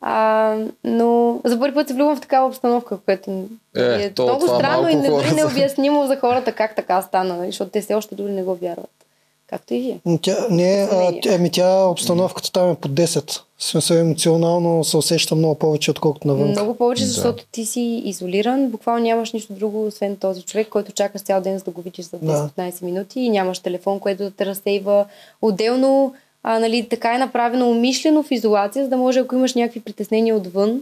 А, 0.00 0.56
но 0.84 1.40
за 1.44 1.58
първи 1.60 1.74
път 1.74 1.88
се 1.88 1.94
влюбвам 1.94 2.16
в 2.16 2.20
такава 2.20 2.46
обстановка, 2.46 2.98
което 3.04 3.44
Е, 3.76 3.82
е 3.82 4.10
то 4.10 4.22
много 4.22 4.46
странно 4.48 4.88
и 4.88 4.94
не, 4.94 5.06
са- 5.06 5.34
необяснимо 5.34 6.06
за 6.06 6.16
хората 6.16 6.52
как 6.52 6.76
така 6.76 7.02
стана, 7.02 7.36
нали, 7.36 7.46
защото 7.46 7.70
те 7.70 7.80
все 7.80 7.94
още 7.94 8.14
дори 8.14 8.32
не 8.32 8.42
го 8.42 8.54
вярват. 8.54 9.05
Както 9.46 9.74
и 9.74 9.80
вие. 9.80 10.18
Тя, 10.22 10.46
не, 10.50 10.82
а, 10.82 10.88
Съмнение. 10.88 11.20
тя, 11.20 11.34
ами 11.34 11.50
тя 11.50 11.84
обстановката 11.86 12.52
там 12.52 12.70
е 12.70 12.74
по 12.74 12.88
10. 12.88 13.40
В 13.58 13.64
смисъл 13.64 13.96
емоционално 13.96 14.84
се 14.84 14.96
усеща 14.96 15.34
много 15.34 15.54
повече, 15.54 15.90
отколкото 15.90 16.28
навън. 16.28 16.48
Много 16.48 16.74
повече, 16.74 17.02
Да. 17.02 17.08
защото 17.08 17.44
ти 17.52 17.66
си 17.66 18.02
изолиран. 18.04 18.68
Буквално 18.68 19.02
нямаш 19.02 19.32
нищо 19.32 19.52
друго, 19.52 19.86
освен 19.86 20.16
този 20.16 20.42
човек, 20.42 20.68
който 20.68 20.92
чакаш 20.92 21.20
цял 21.22 21.40
ден, 21.40 21.58
за 21.58 21.64
да 21.64 21.70
го 21.70 21.82
видиш 21.82 22.04
за 22.04 22.16
10-15 22.18 22.82
минути 22.82 23.20
и 23.20 23.30
нямаш 23.30 23.58
телефон, 23.58 24.00
което 24.00 24.22
да 24.22 24.30
те 24.30 24.46
разсейва. 24.46 25.04
Отделно, 25.42 26.14
а, 26.42 26.58
нали, 26.58 26.88
така 26.88 27.14
е 27.14 27.18
направено 27.18 27.70
умишлено 27.70 28.22
в 28.22 28.30
изолация, 28.30 28.84
за 28.84 28.90
да 28.90 28.96
може, 28.96 29.18
ако 29.20 29.34
имаш 29.34 29.54
някакви 29.54 29.80
притеснения 29.80 30.36
отвън, 30.36 30.80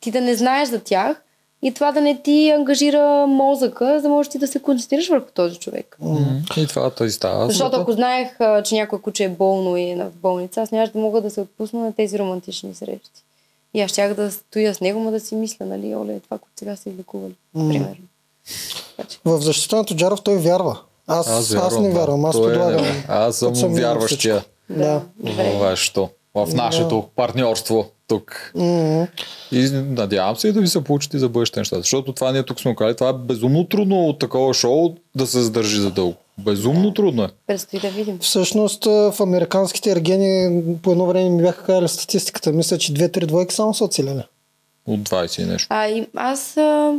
ти 0.00 0.10
да 0.10 0.20
не 0.20 0.34
знаеш 0.34 0.68
за 0.68 0.80
тях 0.80 1.22
и 1.62 1.72
това 1.72 1.92
да 1.92 2.00
не 2.00 2.16
ти 2.16 2.50
ангажира 2.50 3.00
мозъка, 3.28 3.96
за 3.96 4.02
да 4.02 4.08
можеш 4.08 4.30
ти 4.30 4.38
да 4.38 4.46
се 4.46 4.58
концентрираш 4.58 5.08
върху 5.08 5.26
този 5.26 5.56
човек. 5.56 5.96
М, 6.00 6.18
И 6.56 6.66
това 6.66 6.90
той 6.90 7.10
става. 7.10 7.46
Защото 7.46 7.76
ако 7.76 7.92
знаех, 7.92 8.28
че 8.64 8.74
някой 8.74 9.00
куче 9.00 9.24
е 9.24 9.28
болно 9.28 9.76
и 9.76 9.82
е 9.82 9.96
на- 9.96 10.04
в 10.06 10.12
болница, 10.12 10.62
аз 10.62 10.70
нямаше 10.70 10.92
да 10.92 10.98
мога 10.98 11.20
да 11.20 11.30
се 11.30 11.40
отпусна 11.40 11.80
на 11.80 11.92
тези 11.92 12.18
романтични 12.18 12.74
срещи. 12.74 13.22
И 13.74 13.80
аз 13.80 13.90
щях 13.90 14.14
да 14.14 14.30
стоя 14.30 14.74
с 14.74 14.80
него, 14.80 15.00
ма 15.00 15.10
да 15.10 15.20
си 15.20 15.34
мисля, 15.34 15.66
нали, 15.66 15.94
оле, 15.96 16.20
това, 16.20 16.38
което 16.38 16.52
сега 16.58 16.76
са 16.76 16.88
излекували, 16.90 17.34
М. 17.54 17.68
примерно. 17.68 17.96
В 19.24 19.40
защита 19.40 19.76
на 19.76 19.84
Тоджаров 19.84 20.22
той 20.22 20.36
вярва. 20.36 20.80
Аз, 21.06 21.28
аз, 21.28 21.54
аз 21.54 21.78
не 21.78 21.90
вярвам, 21.90 22.24
аз 22.24 22.32
Той 22.32 22.50
е- 22.50 22.54
подлагам. 22.54 22.86
Аз 23.08 23.36
съм 23.36 23.74
вярващия. 23.74 24.44
Да. 24.70 25.00
добре. 25.18 25.52
Това 25.52 25.72
е 25.72 25.76
що. 25.76 26.08
В 26.40 26.54
нашето 26.54 27.08
партньорство 27.16 27.86
тук. 28.08 28.52
М, 28.54 29.06
И 29.52 29.60
надявам 29.72 30.36
се 30.36 30.48
и 30.48 30.52
да 30.52 30.60
ви 30.60 30.68
се 30.68 30.84
получите 30.84 31.18
за 31.18 31.28
бъдещите 31.28 31.60
неща. 31.60 31.76
Защото 31.76 32.12
това 32.12 32.32
ние 32.32 32.42
тук 32.42 32.60
сме 32.60 32.76
казали, 32.76 32.96
това 32.96 33.08
е 33.08 33.14
безумно 33.14 33.64
трудно 33.64 34.06
от 34.06 34.18
такова 34.18 34.54
шоу 34.54 34.94
да 35.14 35.26
се 35.26 35.40
задържи 35.40 35.80
за 35.80 35.90
дълго. 35.90 36.14
Безумно 36.38 36.94
трудно 36.94 37.24
е. 37.24 37.28
Предстои 37.46 37.80
да 37.80 37.88
видим. 37.88 38.18
Всъщност 38.18 38.84
в 38.84 39.14
американските 39.20 39.90
ергени 39.90 40.50
по 40.74 40.92
едно 40.92 41.06
време 41.06 41.30
ми 41.30 41.42
бяха 41.42 41.64
казали 41.64 41.88
статистиката. 41.88 42.52
Мисля, 42.52 42.78
че 42.78 42.94
две-три 42.94 43.26
двойки 43.26 43.54
само 43.54 43.74
са 43.74 43.84
оцелели. 43.84 44.22
От 44.86 45.00
20 45.00 45.42
и 45.42 45.46
нещо. 45.46 45.66
А, 45.70 45.86
и 45.86 46.06
аз, 46.14 46.56
а, 46.56 46.94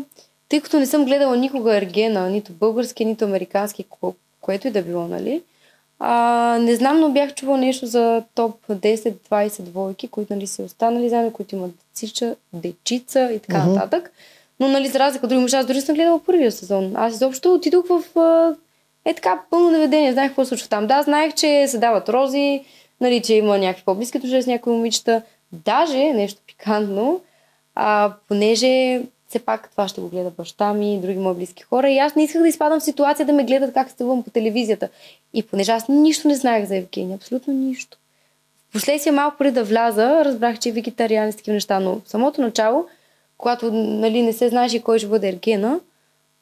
тъй 0.50 0.62
като 0.62 0.80
не 0.80 0.86
съм 0.86 1.06
гледала 1.06 1.38
никога 1.38 1.78
Ергена, 1.78 2.30
нито 2.30 2.52
български, 2.52 3.06
нито 3.06 3.26
американски, 3.26 3.86
ко- 3.86 4.14
което 4.42 4.68
и 4.68 4.72
да 4.72 4.82
било, 4.82 5.08
нали? 5.08 5.42
А, 6.00 6.58
не 6.62 6.76
знам, 6.76 7.00
но 7.00 7.10
бях 7.10 7.34
чувала 7.34 7.58
нещо 7.58 7.86
за 7.86 8.24
топ 8.36 8.68
10-20 8.68 9.62
двойки, 9.62 10.08
които 10.08 10.34
нали, 10.34 10.48
са 10.48 10.64
останали 10.64 11.10
заедно, 11.10 11.34
които 11.34 11.56
имат 11.56 11.72
дечица, 11.96 12.36
дечица 12.54 13.32
и 13.34 13.40
така 13.40 13.58
Мгм. 13.60 13.74
нататък. 13.74 14.12
Но, 14.60 14.68
нали, 14.68 14.88
за 14.88 15.00
разлика 15.00 15.26
от 15.26 15.30
други 15.30 15.42
мъже, 15.42 15.58
аз 15.58 15.66
дори 15.66 15.82
съм 15.82 15.96
гледала 15.96 16.24
първия 16.24 16.52
сезон. 16.52 16.92
Аз 16.96 17.14
изобщо 17.14 17.54
отидох 17.54 17.86
в 17.88 18.20
а, 18.20 18.56
е 19.06 19.14
така 19.14 19.42
пълно 19.50 19.72
неведение. 19.72 20.14
Знаех 20.14 20.30
какво 20.30 20.46
се 20.46 20.50
случва 20.50 20.68
там. 20.70 20.88
Да, 20.88 21.02
знаех, 21.02 21.34
че 21.34 21.68
се 21.68 21.78
дават 21.78 22.10
рози, 22.10 22.64
нали, 23.02 23.22
че 23.22 23.34
има 23.34 23.58
някакви 23.58 23.86
по-близки 23.86 24.18
отношения 24.18 24.44
с 24.44 24.48
някои 24.48 24.74
момичета. 24.74 25.22
Даже, 25.52 26.14
нещо 26.14 26.42
пикантно, 26.48 27.22
а, 27.76 28.14
понеже 28.28 29.02
все 29.30 29.40
пак 29.40 29.72
това 29.72 29.88
ще 29.88 30.02
го 30.02 30.10
гледа 30.10 30.30
баща 30.30 30.74
ми 30.74 30.96
и 30.96 31.00
други 31.00 31.20
мои 31.20 31.36
близки 31.36 31.64
хора. 31.64 31.90
И 31.90 31.98
аз 31.98 32.16
не 32.16 32.24
исках 32.24 32.42
да 32.42 32.48
изпадам 32.48 32.80
в 32.80 32.84
ситуация 32.84 33.26
да 33.26 33.34
ме 33.34 33.44
гледат 33.44 33.74
как 33.74 33.90
стъвам 33.90 34.24
по 34.24 34.30
телевизията. 34.30 34.90
И 35.34 35.44
понеже 35.44 35.72
аз 35.72 35.88
нищо 35.88 36.28
не 36.28 36.36
знаех 36.36 36.66
за 36.66 36.76
Евгения, 36.76 37.16
абсолютно 37.16 37.54
нищо. 37.54 37.98
Впоследствие 38.70 39.12
малко 39.12 39.38
преди 39.38 39.52
да 39.52 39.64
вляза, 39.64 40.26
разбрах, 40.26 40.60
че 40.60 40.70
е 40.70 40.72
вегетариан 40.72 41.30
и 41.30 41.32
с 41.32 41.36
такива 41.36 41.54
неща, 41.54 41.80
но 41.80 42.02
в 42.06 42.10
самото 42.10 42.42
начало, 42.42 42.86
когато 43.38 43.72
нали, 43.72 44.22
не 44.22 44.34
се 44.34 44.50
знаеше 44.50 44.84
кой 44.84 45.00
ще 45.00 45.08
бъде 45.08 45.28
Ергена, 45.28 45.80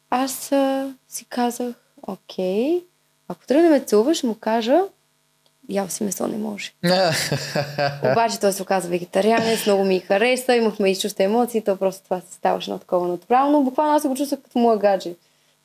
аз 0.10 0.52
а, 0.52 0.94
си 1.08 1.26
казах, 1.26 1.76
окей, 2.08 2.82
ако 3.28 3.48
тръгне 3.48 3.64
да 3.64 3.70
ме 3.70 3.80
целува, 3.80 4.14
ще 4.14 4.28
му 4.28 4.36
кажа, 4.36 4.82
ял 5.70 5.88
си 5.90 6.04
месо 6.04 6.28
не 6.28 6.38
може. 6.38 6.72
Обаче 8.12 8.40
той 8.40 8.54
се 8.54 8.62
оказа 8.62 8.88
вегетарианец, 8.88 9.66
много 9.66 9.84
ми 9.84 10.00
хареса, 10.00 10.56
имахме 10.56 10.92
и 10.92 10.96
чувства 10.96 11.24
емоции, 11.24 11.62
то 11.62 11.76
просто 11.76 12.04
това 12.04 12.22
се 12.30 12.34
ставаше 12.34 12.72
на 12.72 12.80
такова 12.80 13.08
натурално. 13.08 13.64
Буквално 13.64 13.94
аз 13.96 14.02
се 14.02 14.08
го 14.08 14.16
чувствах 14.16 14.42
като 14.42 14.60
моя 14.60 14.78
гадже 14.78 15.10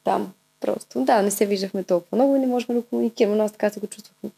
там. 0.05 0.33
Просто, 0.61 1.05
да, 1.05 1.23
не 1.23 1.31
се 1.31 1.47
виждахме 1.47 1.83
толкова 1.83 2.17
много 2.17 2.37
и 2.37 2.39
не 2.39 2.47
можем 2.47 2.75
да 2.75 2.83
комуникираме, 2.83 3.37
но 3.37 3.45
аз 3.45 3.53
така 3.53 3.71
се 3.71 3.81
го 3.81 3.87
чувствах 3.87 4.33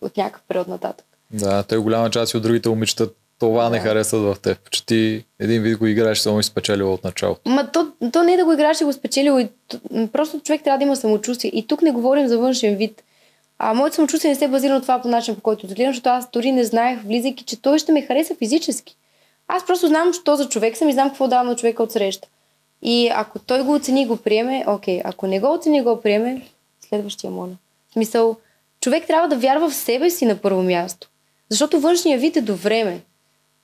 от 0.00 0.16
някакъв 0.16 0.42
период 0.48 0.68
нататък. 0.68 1.06
Да, 1.30 1.62
те 1.62 1.76
голяма 1.76 2.10
част 2.10 2.32
и 2.32 2.36
от 2.36 2.42
другите 2.42 2.68
момичета 2.68 3.08
това 3.38 3.70
не 3.70 3.78
Да. 3.78 3.84
харесват 3.84 4.36
в 4.36 4.40
теб. 4.40 4.70
Че 4.70 4.86
ти 4.86 5.24
един 5.40 5.62
вид 5.62 5.78
го 5.78 5.86
играеш, 5.86 6.18
само 6.18 6.40
и 6.40 6.42
спечелил 6.42 6.92
от 6.92 7.04
началото. 7.04 7.50
Ма 7.50 7.70
то, 7.72 7.92
то 8.12 8.22
не 8.22 8.32
е 8.32 8.36
да 8.36 8.44
го 8.44 8.52
играеш 8.52 8.80
и 8.80 8.84
го 8.84 8.92
спечелил. 8.92 9.40
И, 9.40 9.48
просто 10.12 10.40
човек 10.40 10.62
трябва 10.64 10.78
да 10.78 10.84
има 10.84 10.96
самочувствие. 10.96 11.50
И 11.54 11.66
тук 11.66 11.82
не 11.82 11.90
говорим 11.90 12.28
за 12.28 12.38
външен 12.38 12.76
вид. 12.76 13.02
А 13.58 13.74
моето 13.74 13.96
самочувствие 13.96 14.30
не 14.30 14.34
се 14.34 14.48
базира 14.48 14.74
на 14.74 14.82
това 14.82 15.02
по 15.02 15.08
начин, 15.08 15.34
по 15.34 15.40
който 15.40 15.66
изглеждам, 15.66 15.92
защото 15.92 16.08
аз 16.08 16.30
дори 16.30 16.52
не 16.52 16.64
знаех, 16.64 17.02
влизайки, 17.02 17.44
че 17.44 17.62
той 17.62 17.78
ще 17.78 17.92
ме 17.92 18.02
хареса 18.02 18.34
физически. 18.34 18.96
Аз 19.48 19.66
просто 19.66 19.86
знам, 19.86 20.12
то 20.24 20.36
за 20.36 20.48
човек 20.48 20.76
съм 20.76 20.88
и 20.88 20.92
знам 20.92 21.08
какво 21.08 21.28
давам 21.28 21.46
на 21.46 21.56
човека 21.56 21.82
от 21.82 21.92
среща. 21.92 22.28
И 22.82 23.08
ако 23.14 23.38
той 23.38 23.62
го 23.62 23.74
оцени 23.74 24.02
и 24.02 24.06
го 24.06 24.16
приеме, 24.16 24.64
окей. 24.68 25.00
Ако 25.04 25.26
не 25.26 25.40
го 25.40 25.52
оцени 25.52 25.78
и 25.78 25.82
го 25.82 26.00
приеме, 26.00 26.42
следващия 26.88 27.30
моля. 27.30 27.56
В 27.88 27.92
смисъл, 27.92 28.36
човек 28.80 29.06
трябва 29.06 29.28
да 29.28 29.36
вярва 29.36 29.70
в 29.70 29.74
себе 29.74 30.10
си 30.10 30.26
на 30.26 30.36
първо 30.36 30.62
място. 30.62 31.10
Защото 31.50 31.80
външния 31.80 32.18
вид 32.18 32.36
е 32.36 32.40
до 32.40 32.56
време. 32.56 33.00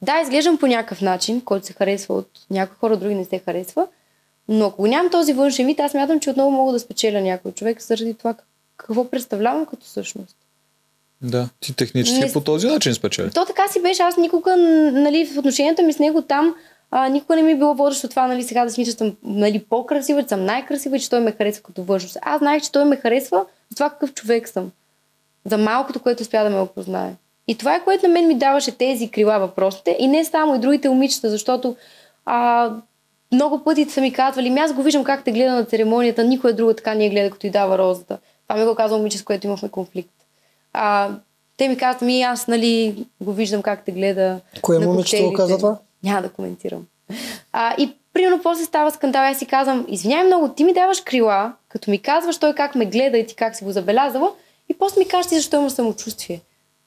Да, 0.03 0.21
изглеждам 0.21 0.59
по 0.59 0.67
някакъв 0.67 1.01
начин, 1.01 1.41
който 1.41 1.67
се 1.67 1.73
харесва 1.73 2.15
от 2.15 2.29
някои 2.51 2.77
хора, 2.79 2.97
други 2.97 3.15
не 3.15 3.25
се 3.25 3.39
харесва, 3.39 3.87
но 4.49 4.67
ако 4.67 4.87
нямам 4.87 5.11
този 5.11 5.33
външен 5.33 5.67
вид, 5.67 5.81
аз 5.81 5.95
мятам, 5.95 6.21
че 6.21 6.31
отново 6.31 6.51
мога 6.51 6.73
да 6.73 6.81
спечеля 6.81 7.21
някой 7.21 7.53
човек 7.53 7.83
заради 7.83 8.15
това 8.15 8.35
какво 8.87 9.11
представлявам 9.11 9.67
като 9.67 9.87
същност. 9.87 10.37
Да, 11.23 11.49
ти 11.61 11.77
технически 11.77 12.25
Не- 12.25 12.33
по 12.33 12.41
този 12.41 12.67
начин 12.67 12.95
спечели. 12.95 13.31
То 13.31 13.45
така 13.45 13.69
си 13.69 13.83
беше, 13.83 14.03
аз 14.03 14.17
никога, 14.17 14.57
нали, 14.93 15.27
в 15.27 15.39
отношенията 15.39 15.83
ми 15.83 15.93
с 15.93 15.99
него 15.99 16.23
там, 16.23 16.55
а, 16.91 17.09
никога 17.09 17.37
не 17.37 17.43
ми 17.43 17.53
е 17.53 17.57
било 17.57 17.75
водещо 17.75 18.09
това, 18.09 18.27
нали, 18.27 18.43
сега 18.43 18.65
да 18.65 18.71
си 18.71 18.81
мисля, 18.81 18.93
че 18.93 18.99
съм 18.99 19.17
нали, 19.23 19.59
по-красива, 19.59 20.23
че 20.23 20.29
съм 20.29 20.45
най-красива 20.45 20.97
и 20.97 21.01
че 21.01 21.11
той 21.11 21.21
ме 21.21 21.33
харесва 21.33 21.63
като 21.63 21.83
външност. 21.83 22.19
Аз 22.23 22.39
знаех, 22.39 22.63
че 22.63 22.73
той 22.73 22.85
ме 22.85 22.97
харесва 22.97 23.45
за 23.71 23.77
това 23.77 23.91
какъв 23.91 24.15
човек 24.15 24.49
съм. 24.49 24.71
За 25.45 25.59
малкото, 25.59 26.01
което 26.01 26.23
успя 26.23 26.45
да 26.45 26.51
ме 26.51 26.59
опознае. 26.59 27.15
И 27.49 27.59
това 27.59 27.75
е 27.75 27.85
което 27.85 28.07
на 28.07 28.13
мен 28.13 28.27
ми 28.27 28.35
даваше 28.35 28.73
тези 28.73 29.09
крила 29.09 29.39
въпросите. 29.39 29.97
И 29.99 30.09
не 30.09 30.25
само 30.25 30.55
и 30.55 30.59
другите 30.59 30.89
момичета, 30.89 31.31
защото 31.31 31.77
а, 32.27 32.71
много 33.33 33.65
пъти 33.65 33.85
са 33.85 34.01
ми 34.01 34.13
казвали, 34.13 34.49
«Ами 34.49 34.61
аз 34.61 34.73
го 34.73 34.83
виждам 34.83 35.05
как 35.05 35.25
те 35.25 35.33
гледа 35.33 35.53
на 35.53 35.65
церемонията, 35.65 36.25
никоя 36.25 36.55
друга 36.55 36.77
така 36.77 36.95
не 36.95 37.05
я 37.05 37.11
гледа, 37.11 37.31
като 37.31 37.47
й 37.47 37.51
дава 37.51 37.79
розата. 37.79 38.19
Това 38.53 38.65
ми 38.65 38.69
го 38.69 38.75
казва 38.75 38.97
момиче, 38.97 39.19
с 39.19 39.23
което 39.23 39.47
имахме 39.47 39.69
конфликт. 39.69 40.11
А, 40.73 41.11
те 41.57 41.69
ми 41.69 41.77
казват, 41.77 42.03
ми 42.03 42.23
аз, 42.23 42.49
нали, 42.49 43.05
го 43.21 43.33
виждам 43.33 43.63
как 43.63 43.85
те 43.85 43.93
гледа. 43.93 44.41
Кое 44.63 44.79
на 44.79 44.87
момичето 44.87 45.23
го 45.23 45.29
коктейлите». 45.29 45.53
каза 45.53 45.59
това? 45.59 45.79
Няма 46.03 46.23
да 46.23 46.29
коментирам. 46.29 46.87
А, 47.53 47.75
и 47.79 47.95
примерно 48.13 48.43
после 48.43 48.65
става 48.65 48.91
скандал, 48.91 49.23
аз 49.23 49.39
си 49.39 49.47
казвам, 49.47 49.87
извинявай 49.89 50.27
много, 50.27 50.49
ти 50.49 50.65
ми 50.65 50.73
даваш 50.73 51.01
крила, 51.01 51.53
като 51.69 51.91
ми 51.91 51.99
казваш 51.99 52.39
той 52.39 52.55
как 52.55 52.75
ме 52.75 52.87
гледа 52.87 53.19
и 53.19 53.27
ти 53.27 53.35
как 53.35 53.57
си 53.57 53.65
го 53.65 53.73
забелязала, 53.73 54.31
и 54.69 54.79
после 54.79 54.99
ми 54.99 55.09
кажеш 55.09 55.29
ти 55.29 55.35
защо 55.35 55.57
има 55.57 55.71
самочувствие. 55.71 56.41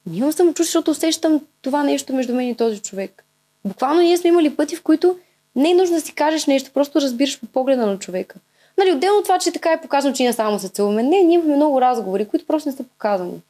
Ами 0.08 0.18
Имам 0.18 0.32
самочувствие, 0.32 0.66
защото 0.66 0.92
усещам 0.92 1.42
това 1.62 1.84
нещо 1.84 2.14
между 2.14 2.36
мен 2.36 2.50
и 2.50 2.56
този 2.56 2.80
човек. 2.80 3.24
Буквално 3.66 4.02
ние 4.02 4.18
сме 4.18 4.30
имали 4.30 4.56
пъти, 4.56 4.76
в 4.76 4.84
които 4.84 5.18
не 5.56 5.72
е 5.72 5.76
нужно 5.76 5.96
да 5.96 6.02
си 6.02 6.14
кажеш 6.14 6.46
нещо, 6.46 6.72
просто 6.74 7.02
разбираш 7.02 7.40
по 7.40 7.46
погледа 7.46 7.86
на 7.86 8.00
човека. 8.00 8.36
Нали, 8.78 8.92
отделно 8.92 9.18
от 9.20 9.24
това, 9.24 9.40
че 9.40 9.52
така 9.52 9.72
е 9.72 9.82
показано, 9.82 10.16
че 10.16 10.24
ние 10.24 10.34
само 10.34 10.60
се 10.60 10.70
целуваме. 10.70 11.04
Не, 11.04 11.24
ние 11.24 11.36
имахме 11.36 11.56
много 11.56 11.82
разговори, 11.82 12.28
които 12.28 12.46
просто 12.46 12.70
не 12.70 12.76
са 12.76 12.84
показани. 12.84 13.42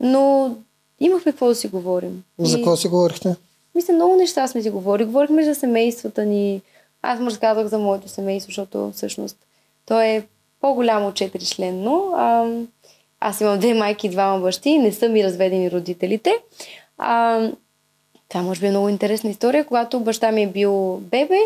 Но 0.00 0.54
имахме 1.00 1.32
какво 1.32 1.46
да 1.46 1.54
си 1.54 1.68
говорим. 1.68 2.24
За 2.38 2.56
какво 2.56 2.76
си 2.76 2.88
говорихте? 2.88 3.36
мисля, 3.74 3.94
много 3.94 4.16
неща 4.16 4.48
сме 4.48 4.62
си 4.62 4.70
говорили. 4.70 5.06
Говорихме 5.06 5.44
за 5.44 5.54
семействата 5.54 6.24
ни. 6.24 6.62
Аз 7.02 7.20
му 7.20 7.26
разказах 7.26 7.66
за 7.66 7.78
моето 7.78 8.08
семейство, 8.08 8.48
защото 8.48 8.90
всъщност 8.94 9.36
то 9.86 10.00
е 10.00 10.26
по-голямо 10.60 11.08
от 11.08 11.14
4 11.14 11.54
членно. 11.54 12.12
А, 12.16 12.48
аз 13.20 13.40
имам 13.40 13.58
две 13.58 13.74
майки 13.74 14.06
и 14.06 14.10
двама 14.10 14.40
бащи. 14.40 14.78
Не 14.78 14.92
са 14.92 15.08
ми 15.08 15.24
разведени 15.24 15.70
родителите. 15.70 16.34
А, 16.98 17.40
това 18.28 18.42
може 18.42 18.60
би 18.60 18.66
е 18.66 18.70
много 18.70 18.88
интересна 18.88 19.30
история. 19.30 19.64
Когато 19.64 20.00
баща 20.00 20.32
ми 20.32 20.42
е 20.42 20.46
бил 20.46 20.96
бебе 20.96 21.38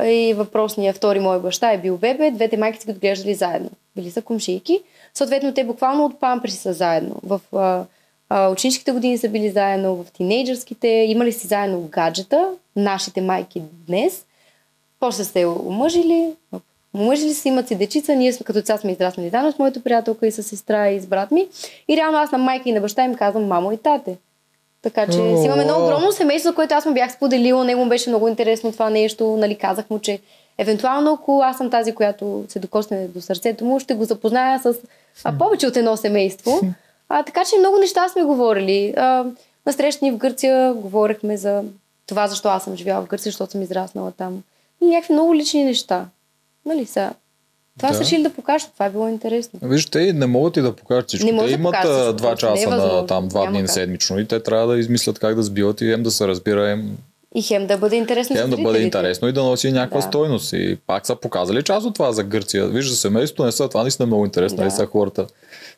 и 0.00 0.34
въпросният 0.34 0.96
втори 0.96 1.20
мой 1.20 1.40
баща 1.40 1.72
е 1.72 1.78
бил 1.78 1.96
бебе, 1.96 2.30
двете 2.30 2.56
майки 2.56 2.78
са 2.78 2.86
ги 2.86 2.92
отглеждали 2.92 3.34
заедно. 3.34 3.70
Били 3.96 4.10
са 4.10 4.22
комшийки. 4.22 4.82
Съответно, 5.14 5.54
те 5.54 5.64
буквално 5.64 6.04
от 6.04 6.20
памперси 6.20 6.56
са 6.56 6.72
заедно. 6.72 7.16
В 7.22 7.40
а, 7.52 7.84
а, 8.28 8.48
ученическите 8.48 8.92
години 8.92 9.18
са 9.18 9.28
били 9.28 9.50
заедно, 9.50 9.96
в 9.96 10.12
тинейджърските, 10.12 10.88
имали 10.88 11.32
си 11.32 11.46
заедно 11.46 11.80
гаджета, 11.80 12.50
нашите 12.76 13.20
майки 13.20 13.62
днес. 13.88 14.24
После 15.00 15.24
се 15.24 15.46
омъжили, 15.46 16.32
оп, 16.52 16.62
мъж 16.94 17.20
ли 17.20 17.34
си, 17.34 17.48
имат 17.48 17.68
си 17.68 17.74
дечица, 17.74 18.14
ние 18.14 18.32
сме, 18.32 18.44
като 18.44 18.58
деца 18.58 18.78
сме 18.78 18.92
израснали 18.92 19.28
заедно 19.28 19.52
с 19.52 19.58
моята 19.58 19.82
приятелка 19.82 20.26
и 20.26 20.32
с 20.32 20.42
сестра 20.42 20.90
и 20.90 21.00
с 21.00 21.06
брат 21.06 21.30
ми. 21.30 21.48
И 21.88 21.96
реално 21.96 22.18
аз 22.18 22.32
на 22.32 22.38
майка 22.38 22.68
и 22.68 22.72
на 22.72 22.80
баща 22.80 23.04
им 23.04 23.14
казвам 23.14 23.46
мамо 23.46 23.72
и 23.72 23.76
тате. 23.76 24.16
Така 24.82 25.06
че 25.06 25.12
си 25.12 25.44
имаме 25.44 25.62
едно 25.62 25.84
огромно 25.84 26.12
семейство, 26.12 26.50
за 26.50 26.54
което 26.54 26.74
аз 26.74 26.86
му 26.86 26.94
бях 26.94 27.12
споделила. 27.12 27.64
Него 27.64 27.84
му 27.84 27.88
беше 27.88 28.10
много 28.10 28.28
интересно 28.28 28.72
това 28.72 28.90
нещо. 28.90 29.36
Нали, 29.36 29.58
казах 29.58 29.90
му, 29.90 29.98
че 29.98 30.20
евентуално, 30.58 31.12
ако 31.12 31.40
аз 31.44 31.56
съм 31.56 31.70
тази, 31.70 31.94
която 31.94 32.44
се 32.48 32.58
докосне 32.58 33.08
до 33.08 33.20
сърцето 33.20 33.64
му, 33.64 33.80
ще 33.80 33.94
го 33.94 34.04
запозная 34.04 34.58
с 34.58 34.74
а, 35.24 35.38
повече 35.38 35.66
от 35.66 35.76
едно 35.76 35.96
семейство. 35.96 36.60
А, 37.08 37.22
така 37.22 37.44
че 37.44 37.58
много 37.58 37.78
неща 37.78 38.08
сме 38.08 38.22
говорили. 38.22 38.94
А, 38.96 39.24
на 39.66 39.72
срещани 39.72 40.10
в 40.10 40.16
Гърция 40.16 40.74
говорихме 40.74 41.36
за 41.36 41.62
това, 42.06 42.26
защо 42.26 42.48
аз 42.48 42.64
съм 42.64 42.76
живяла 42.76 43.04
в 43.04 43.08
Гърция, 43.08 43.30
защото 43.30 43.52
съм 43.52 43.62
израснала 43.62 44.10
там. 44.10 44.42
И 44.80 44.86
някакви 44.86 45.12
много 45.12 45.34
лични 45.34 45.64
неща. 45.64 46.06
Нали 46.66 46.86
са? 46.86 47.10
Това 47.78 47.88
Да. 47.88 47.94
са 47.94 48.00
решили 48.00 48.22
да 48.22 48.30
покажат. 48.30 48.70
Това 48.72 48.86
е 48.86 48.90
било 48.90 49.08
интересно. 49.08 49.60
Виж, 49.62 49.86
те 49.86 50.12
не 50.12 50.26
могат 50.26 50.56
и 50.56 50.60
да 50.60 50.72
покажат 50.72 51.08
всичко. 51.08 51.26
Не 51.26 51.38
те 51.38 51.46
да 51.46 51.50
имат 51.50 51.74
два 52.16 52.32
е 52.32 52.36
часа 52.36 52.70
на 52.70 52.76
възможно. 52.76 53.06
там 53.06 53.28
два 53.28 53.46
дни 53.46 53.60
как. 53.60 53.70
седмично 53.70 54.18
и 54.18 54.26
те 54.26 54.40
трябва 54.40 54.66
да 54.66 54.78
измислят 54.78 55.18
как 55.18 55.34
да 55.34 55.42
сбиват 55.42 55.80
и 55.80 55.86
хем 55.86 56.02
да 56.02 56.10
се 56.10 56.28
разбира, 56.28 56.66
хем, 56.66 56.96
И 57.34 57.42
хем 57.42 57.66
да 57.66 57.78
бъде 57.78 57.96
интересно 57.96 58.36
хем 58.36 58.50
да 58.50 58.56
бъде 58.58 58.78
интересно 58.80 59.28
и 59.28 59.32
да 59.32 59.42
носи 59.42 59.72
някаква 59.72 59.98
Да. 59.98 60.02
стойност. 60.02 60.52
И 60.52 60.78
пак 60.86 61.06
са 61.06 61.16
показали 61.16 61.62
част 61.62 61.86
от 61.86 61.94
това 61.94 62.12
за 62.12 62.22
Гърция. 62.24 62.66
Виж, 62.66 62.88
за 62.88 62.96
семейството 62.96 63.44
не 63.44 63.52
са, 63.52 63.68
това 63.68 63.82
наистина 63.82 64.04
е 64.04 64.06
много 64.06 64.24
интересно. 64.24 64.56
Да. 64.56 64.64
Да. 64.64 64.70
Са 64.70 64.86
хората 64.86 65.26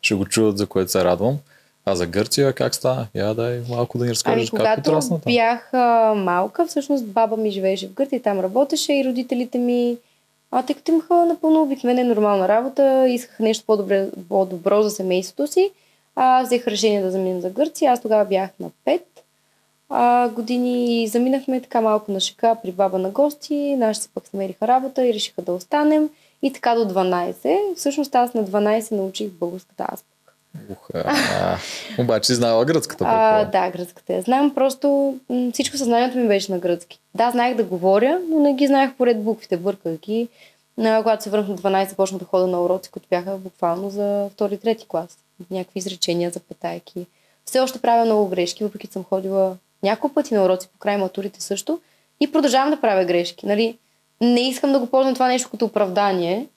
ще 0.01 0.15
го 0.15 0.25
чуват, 0.25 0.57
за 0.57 0.65
което 0.65 0.91
се 0.91 1.03
радвам. 1.03 1.37
А 1.85 1.95
за 1.95 2.05
Гърция 2.05 2.53
как 2.53 2.75
стана? 2.75 3.07
Я 3.15 3.33
дай 3.33 3.61
малко 3.69 3.97
да 3.97 4.05
ни 4.05 4.11
разкажеш 4.11 4.49
Ами, 4.51 4.59
как 4.59 4.79
отрасна 4.79 5.19
там. 5.19 5.33
бях 5.33 5.73
а, 5.73 5.77
малка, 6.15 6.65
всъщност 6.67 7.05
баба 7.05 7.37
ми 7.37 7.51
живееше 7.51 7.87
в 7.87 7.93
Гърция 7.93 8.17
и 8.17 8.21
там 8.21 8.39
работеше 8.39 8.93
и 8.93 9.05
родителите 9.05 9.57
ми, 9.57 9.97
а, 10.57 10.63
тъй 10.63 10.75
като 10.75 10.91
имаха 10.91 11.25
напълно 11.25 11.61
обикновена 11.61 12.03
нормална 12.03 12.47
работа, 12.47 13.07
исках 13.09 13.39
нещо 13.39 13.65
по-добре, 13.65 14.07
по-добро 14.29 14.81
за 14.81 14.89
семейството 14.89 15.47
си, 15.47 15.71
а, 16.15 16.43
взех 16.43 16.67
решение 16.67 17.01
да 17.01 17.11
заминем 17.11 17.41
за 17.41 17.49
Гърция. 17.49 17.91
Аз 17.91 18.01
тогава 18.01 18.25
бях 18.25 18.49
на 18.59 18.69
5 18.85 19.01
а, 19.89 20.29
години 20.29 21.03
и 21.03 21.07
заминахме 21.07 21.61
така 21.61 21.81
малко 21.81 22.11
на 22.11 22.19
шика 22.19 22.55
при 22.63 22.71
баба 22.71 22.99
на 22.99 23.09
гости. 23.09 23.75
Нашите 23.77 24.07
пък 24.13 24.33
намериха 24.33 24.67
работа 24.67 25.07
и 25.07 25.13
решиха 25.13 25.41
да 25.41 25.53
останем. 25.53 26.09
И 26.41 26.53
така 26.53 26.75
до 26.75 26.85
12. 26.93 27.75
Всъщност 27.75 28.15
аз 28.15 28.33
на 28.33 28.43
12 28.43 28.91
научих 28.91 29.29
българската 29.29 29.85
азбука. 29.91 30.14
Ух, 30.71 30.89
а, 30.93 31.57
обаче 31.99 32.33
знала 32.33 32.65
гръцката. 32.65 33.05
А, 33.07 33.45
да, 33.45 33.69
гръцката 33.69 34.13
я 34.13 34.21
знам. 34.21 34.55
Просто 34.55 35.15
м- 35.29 35.49
всичко 35.53 35.77
съзнанието 35.77 36.17
ми 36.17 36.27
беше 36.27 36.51
на 36.51 36.59
гръцки. 36.59 36.99
Да, 37.15 37.31
знаех 37.31 37.55
да 37.55 37.63
говоря, 37.63 38.19
но 38.29 38.39
не 38.39 38.53
ги 38.53 38.67
знаех 38.67 38.93
поред 38.97 39.23
буквите, 39.23 39.57
бърках 39.57 39.97
ги. 39.97 40.27
А, 40.79 41.03
когато 41.03 41.23
се 41.23 41.29
върнах 41.29 41.47
на 41.47 41.55
12, 41.55 41.95
почнах 41.95 42.19
да 42.19 42.25
хода 42.25 42.47
на 42.47 42.61
уроци, 42.61 42.91
които 42.91 43.07
бяха 43.09 43.37
буквално 43.37 43.89
за 43.89 44.29
втори, 44.33 44.57
трети 44.57 44.85
клас. 44.87 45.17
Някакви 45.51 45.79
изречения, 45.79 46.31
запетайки. 46.31 47.05
Все 47.45 47.59
още 47.59 47.79
правя 47.79 48.05
много 48.05 48.27
грешки, 48.27 48.63
въпреки 48.63 48.87
съм 48.87 49.03
ходила 49.03 49.55
няколко 49.83 50.13
пъти 50.15 50.33
на 50.33 50.45
уроци 50.45 50.67
по 50.67 50.77
край 50.79 50.97
матурите 50.97 51.41
също. 51.41 51.79
И 52.19 52.31
продължавам 52.31 52.69
да 52.69 52.81
правя 52.81 53.05
грешки. 53.05 53.45
Нали? 53.45 53.77
Не 54.21 54.41
искам 54.41 54.71
да 54.71 54.79
го 54.79 54.85
ползвам 54.87 55.13
това 55.13 55.27
нещо 55.27 55.49
като 55.51 55.65
оправдание, 55.65 56.47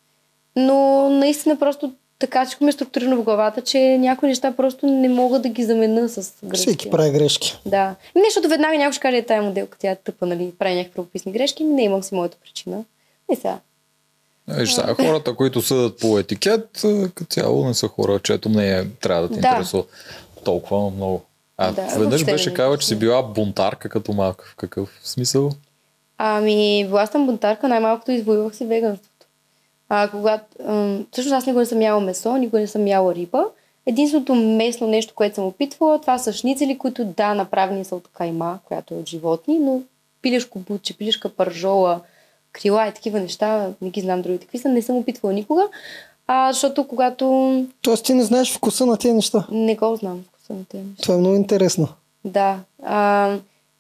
но 0.56 1.08
наистина 1.10 1.58
просто 1.58 1.92
така 2.18 2.44
всичко 2.44 2.64
ми 2.64 2.68
е 2.68 2.72
структурирано 2.72 3.16
в 3.16 3.22
главата, 3.22 3.62
че 3.62 3.98
някои 3.98 4.28
неща 4.28 4.52
просто 4.56 4.86
не 4.86 5.08
мога 5.08 5.38
да 5.38 5.48
ги 5.48 5.64
замена 5.64 6.08
с 6.08 6.32
грешки. 6.44 6.66
Всеки 6.66 6.90
прави 6.90 7.10
грешки. 7.10 7.58
Да. 7.66 7.94
И 8.16 8.20
нещо 8.20 8.48
веднага 8.48 8.78
някой 8.78 8.92
ще 8.92 9.00
каже, 9.00 9.16
е, 9.16 9.22
тая 9.22 9.42
моделка, 9.42 9.78
тя 9.78 9.90
е 9.90 9.96
тъпа, 9.96 10.26
нали, 10.26 10.52
прави 10.58 10.74
някакви 10.74 10.94
правописни 10.94 11.32
грешки. 11.32 11.64
Не 11.64 11.82
имам 11.82 12.02
си 12.02 12.14
моята 12.14 12.36
причина. 12.44 12.84
И 13.32 13.36
сега. 13.36 13.58
Виж, 14.48 14.72
сега 14.72 14.94
хората, 14.94 15.34
които 15.34 15.62
съдат 15.62 15.98
по 16.00 16.18
етикет, 16.18 16.84
а, 16.84 17.10
като 17.14 17.34
цяло 17.34 17.64
не 17.64 17.74
са 17.74 17.88
хора, 17.88 18.18
чето 18.22 18.48
мнение 18.48 18.86
трябва 19.00 19.28
да 19.28 19.34
те 19.34 19.40
Да. 19.40 19.48
интересува 19.48 19.84
толкова 20.44 20.90
много. 20.90 21.22
А 21.56 21.72
Да, 21.72 21.82
веднъж 21.98 22.24
беше 22.24 22.50
не 22.50 22.68
ми 22.68 22.78
че 22.78 22.86
си 22.86 22.96
била 22.96 23.22
бунтарка 23.22 23.88
като 23.88 24.12
малка. 24.12 24.44
В 24.52 24.56
какъв 24.56 25.00
смисъл? 25.04 25.50
Ами, 26.18 26.84
била 26.86 27.06
съм 27.06 27.26
бунтарка, 27.26 27.68
най-малкото 27.68 28.12
извоювах 28.12 28.56
си 28.56 28.64
веганството. 28.64 29.07
А, 29.88 30.08
когато, 30.10 30.44
ам, 30.66 31.06
всъщност 31.12 31.34
аз 31.34 31.46
никога 31.46 31.60
не 31.60 31.66
съм 31.66 31.82
яла 31.82 32.00
месо, 32.00 32.36
никога 32.36 32.60
не 32.60 32.66
съм 32.66 32.86
яла 32.86 33.14
риба. 33.14 33.44
Единственото 33.86 34.34
местно 34.34 34.86
нещо, 34.86 35.14
което 35.14 35.34
съм 35.34 35.46
опитвала, 35.46 36.00
това 36.00 36.18
са 36.18 36.32
шницели, 36.32 36.78
които 36.78 37.04
да, 37.04 37.34
направени 37.34 37.84
са 37.84 37.96
от 37.96 38.08
кайма, 38.12 38.58
която 38.64 38.94
е 38.94 38.96
от 38.96 39.08
животни, 39.08 39.58
но 39.58 39.80
пилешко 40.22 40.58
бутче, 40.58 40.96
пилешка 40.98 41.28
пържола, 41.28 42.00
крила 42.52 42.86
и 42.88 42.92
такива 42.92 43.20
неща, 43.20 43.68
не 43.82 43.90
ги 43.90 44.00
знам 44.00 44.22
другите 44.22 44.44
какви 44.44 44.58
са, 44.58 44.68
не 44.68 44.82
съм 44.82 44.96
опитвала 44.96 45.32
никога. 45.32 45.68
А, 46.26 46.52
защото 46.52 46.88
когато 46.88 47.64
Тоест 47.82 48.04
ти 48.04 48.14
не 48.14 48.24
знаеш 48.24 48.54
вкуса 48.54 48.86
на 48.86 48.96
тези 48.96 49.14
неща. 49.14 49.46
не 49.50 49.74
го 49.74 49.96
знам 49.96 50.24
вкуса 50.28 50.52
на 50.52 50.64
тези 50.64 50.84
неща. 50.84 51.02
Това 51.02 51.14
е 51.14 51.18
много 51.18 51.36
интересно. 51.36 51.88
Да. 52.24 52.58
А, 52.82 53.36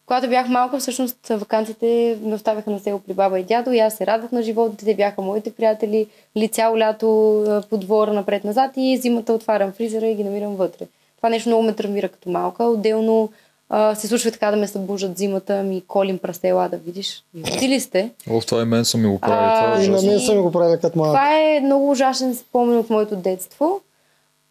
когато 0.08 0.28
бях 0.28 0.48
малка, 0.48 0.78
всъщност 0.78 1.28
вакансиите 1.30 2.18
ме 2.22 2.34
оставяха 2.34 2.70
на 2.70 2.78
село 2.78 2.98
при 2.98 3.12
баба 3.12 3.40
и 3.40 3.44
дядо 3.44 3.72
и 3.72 3.78
аз 3.78 3.94
се 3.94 4.06
радвах 4.06 4.32
на 4.32 4.42
живота. 4.42 4.76
Те 4.76 4.94
бяха 4.94 5.22
моите 5.22 5.52
приятели. 5.52 6.06
Ли 6.36 6.48
цяло 6.48 6.78
лято 6.78 7.06
по 7.70 7.76
двора 7.76 8.12
напред-назад 8.12 8.70
и 8.76 8.96
зимата 8.96 9.32
отварям 9.32 9.72
фризера 9.72 10.06
и 10.06 10.14
ги 10.14 10.24
намирам 10.24 10.56
вътре. 10.56 10.86
Това 11.16 11.28
нещо 11.28 11.48
много 11.48 11.62
ме 11.62 11.72
травмира 11.72 12.08
като 12.08 12.30
малка. 12.30 12.64
Отделно 12.64 13.30
а, 13.68 13.94
се 13.94 14.08
случва 14.08 14.30
така 14.30 14.50
да 14.50 14.56
ме 14.56 14.68
събуждат 14.68 15.18
зимата, 15.18 15.62
ми 15.62 15.82
колим 15.88 16.18
прасела 16.18 16.68
да 16.68 16.76
видиш. 16.76 17.24
Види 17.34 17.68
ли 17.68 17.80
сте? 17.80 18.10
О, 18.30 18.40
това 18.40 18.62
и 18.62 18.64
мен 18.64 18.84
са 18.84 18.98
ми 18.98 19.08
го 19.08 19.18
правили. 19.18 19.60
Това 19.60 19.80
е 19.80 19.84
И 19.84 20.06
мен 20.10 20.20
са 20.20 20.34
ми 20.34 20.40
го 20.40 20.52
правили 20.52 20.80
като 20.80 20.98
малък. 20.98 21.12
Това 21.12 21.40
е 21.40 21.60
много 21.60 21.90
ужасен 21.90 22.34
спомен 22.34 22.78
от 22.78 22.90
моето 22.90 23.16
детство. 23.16 23.80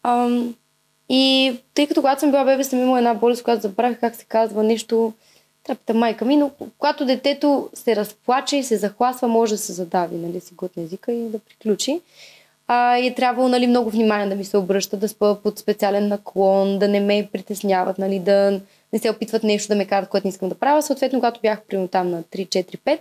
Ам, 0.03 0.55
и 1.10 1.55
тъй 1.74 1.88
като 1.88 2.01
когато 2.01 2.20
съм 2.20 2.32
била 2.32 2.45
бебе, 2.45 2.64
съм 2.64 2.80
имала 2.80 2.97
една 2.97 3.14
болест, 3.14 3.43
която 3.43 3.62
забравих 3.62 3.99
как 3.99 4.16
се 4.16 4.26
казва 4.26 4.64
нещо, 4.64 5.14
трапата 5.68 5.93
майка 5.93 6.26
ми, 6.26 6.36
но 6.36 6.51
когато 6.78 7.05
детето 7.05 7.70
се 7.74 7.95
разплаче 7.95 8.57
и 8.57 8.63
се 8.63 8.78
захласва, 8.78 9.28
може 9.28 9.53
да 9.53 9.57
се 9.57 9.74
задави, 9.74 10.15
нали, 10.15 10.39
си 10.39 10.53
глътне 10.53 10.84
езика 10.84 11.11
и 11.11 11.30
да 11.30 11.39
приключи. 11.39 12.01
А, 12.68 12.97
и 12.97 13.07
е 13.07 13.13
трябвало 13.13 13.49
нали, 13.49 13.68
много 13.68 13.89
внимание 13.89 14.28
да 14.28 14.36
ми 14.36 14.45
се 14.45 14.57
обръща, 14.57 14.97
да 14.97 15.09
спа 15.09 15.36
под 15.43 15.59
специален 15.59 16.07
наклон, 16.07 16.80
да 16.80 16.88
не 16.88 16.99
ме 16.99 17.30
притесняват, 17.34 17.97
нали, 17.97 18.20
да 18.20 18.59
не 18.93 18.99
се 18.99 19.09
опитват 19.09 19.43
нещо 19.43 19.68
да 19.68 19.76
ме 19.76 19.86
карат, 19.86 20.09
което 20.09 20.28
не 20.28 20.30
искам 20.30 20.49
да 20.49 20.55
правя. 20.55 20.82
Съответно, 20.82 21.20
когато 21.20 21.39
бях 21.41 21.61
примерно 21.61 21.88
там 21.88 22.09
на 22.09 22.24
3, 22.24 22.47
4, 22.47 22.78
5, 22.78 22.99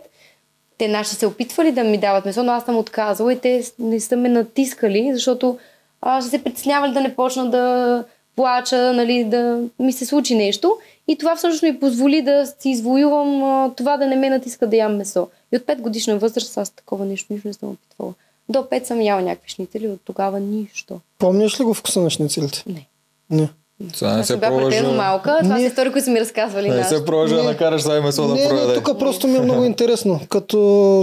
те 0.78 0.88
наши 0.88 1.14
се 1.14 1.26
опитвали 1.26 1.72
да 1.72 1.84
ми 1.84 1.98
дават 1.98 2.24
месо, 2.24 2.42
но 2.42 2.52
аз 2.52 2.64
съм 2.64 2.76
отказала 2.78 3.32
и 3.32 3.38
те 3.38 3.62
не 3.78 4.00
са 4.00 4.16
ме 4.16 4.28
натискали, 4.28 5.10
защото 5.14 5.58
аз 6.00 6.24
ще 6.24 6.30
се 6.30 6.44
притеснявали 6.44 6.92
да 6.92 7.00
не 7.00 7.14
почна 7.14 7.50
да 7.50 8.04
плача, 8.36 8.92
нали, 8.92 9.24
да 9.24 9.62
ми 9.78 9.92
се 9.92 10.06
случи 10.06 10.34
нещо. 10.34 10.76
И 11.08 11.18
това 11.18 11.36
всъщност 11.36 11.62
ми 11.62 11.80
позволи 11.80 12.22
да 12.22 12.46
си 12.58 12.70
извоювам 12.70 13.44
а, 13.44 13.74
това 13.76 13.96
да 13.96 14.06
не 14.06 14.16
ме 14.16 14.30
натиска 14.30 14.66
да 14.66 14.76
ям 14.76 14.96
месо. 14.96 15.28
И 15.52 15.56
от 15.56 15.62
5 15.62 15.80
годишна 15.80 16.18
възраст 16.18 16.58
аз 16.58 16.70
такова 16.70 17.04
нещо 17.04 17.32
нищо 17.32 17.48
не 17.48 17.54
съм 17.54 17.68
опитвала. 17.68 18.14
До 18.48 18.58
5 18.58 18.84
съм 18.84 19.00
яла 19.00 19.22
някакви 19.22 19.48
шницели, 19.48 19.88
от 19.88 20.00
тогава 20.04 20.40
нищо. 20.40 21.00
Помниш 21.18 21.60
ли 21.60 21.64
го 21.64 21.74
вкуса 21.74 22.00
на 22.00 22.10
шницелите? 22.10 22.64
Не. 22.66 22.86
Не. 23.30 23.48
Сега 23.94 24.12
не 24.12 24.20
Аз 24.20 24.26
се 24.26 24.40
пробваш. 24.40 24.82
малка. 24.86 25.38
Това 25.42 25.54
Ние- 25.54 25.62
са 25.62 25.70
истории, 25.70 25.92
които 25.92 26.04
са 26.04 26.10
ми 26.10 26.20
разказвали. 26.20 26.68
Не 26.68 26.76
нашите. 26.76 26.96
се 26.96 27.04
пробваш 27.04 27.30
да 27.30 27.36
Не. 27.36 27.42
накараш 27.42 27.82
сега 27.82 28.00
месо 28.00 28.22
да 28.22 28.34
не, 28.34 28.42
не, 28.42 28.48
прояде. 28.48 28.74
тук 28.74 28.98
просто 28.98 29.28
ми 29.28 29.36
е 29.36 29.40
много 29.40 29.64
интересно. 29.64 30.20
Като 30.28 30.58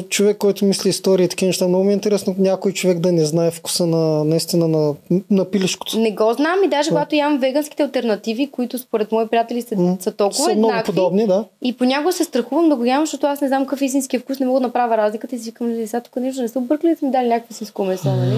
човек, 0.09 0.38
който 0.38 0.65
мисли 0.65 0.89
истории 0.89 1.26
и 1.26 1.30
такива 1.30 1.47
неща, 1.47 1.67
много 1.67 1.84
ми 1.84 1.89
е 1.89 1.93
интересно 1.93 2.36
някой 2.38 2.71
човек 2.71 2.99
да 2.99 3.11
не 3.11 3.26
знае 3.26 3.51
вкуса 3.51 3.86
на 3.86 4.24
наистина 4.24 4.67
на, 4.67 4.93
на 5.30 5.45
пилешкото. 5.45 5.99
Не 5.99 6.11
го 6.11 6.34
знам 6.34 6.55
и 6.65 6.69
даже 6.69 6.89
когато 6.89 7.15
ям 7.15 7.38
веганските 7.39 7.84
альтернативи, 7.84 8.47
които 8.47 8.78
според 8.78 9.11
мои 9.11 9.28
приятели 9.28 9.61
са, 9.61 9.76
М, 9.76 9.97
са 9.99 10.11
толкова 10.11 10.43
Са 10.43 10.49
много 10.49 10.67
еднакви. 10.67 10.86
подобни, 10.86 11.28
да. 11.28 11.45
И 11.61 11.74
понякога 11.74 12.13
се 12.13 12.24
страхувам 12.24 12.69
да 12.69 12.76
го 12.76 12.86
ям, 12.86 13.01
защото 13.01 13.28
аз 13.28 13.41
не 13.41 13.47
знам 13.47 13.63
какъв 13.63 13.82
е 13.82 13.86
истинския 13.86 14.19
вкус, 14.19 14.39
не 14.39 14.45
мога 14.45 14.59
да 14.59 14.67
направя 14.67 14.97
разликата 14.97 15.36
и 15.36 15.39
си 15.39 15.45
викам, 15.45 15.67
ли, 15.69 15.88
сега 15.88 16.01
тук 16.01 16.15
нещо 16.15 16.41
не 16.41 16.47
са 16.47 16.59
объркали 16.59 16.91
да 16.91 16.97
са 16.97 17.05
ми 17.05 17.11
дали 17.11 17.28
някакво 17.28 17.53
синско 17.53 17.84
месо, 17.84 18.07
нали? 18.07 18.38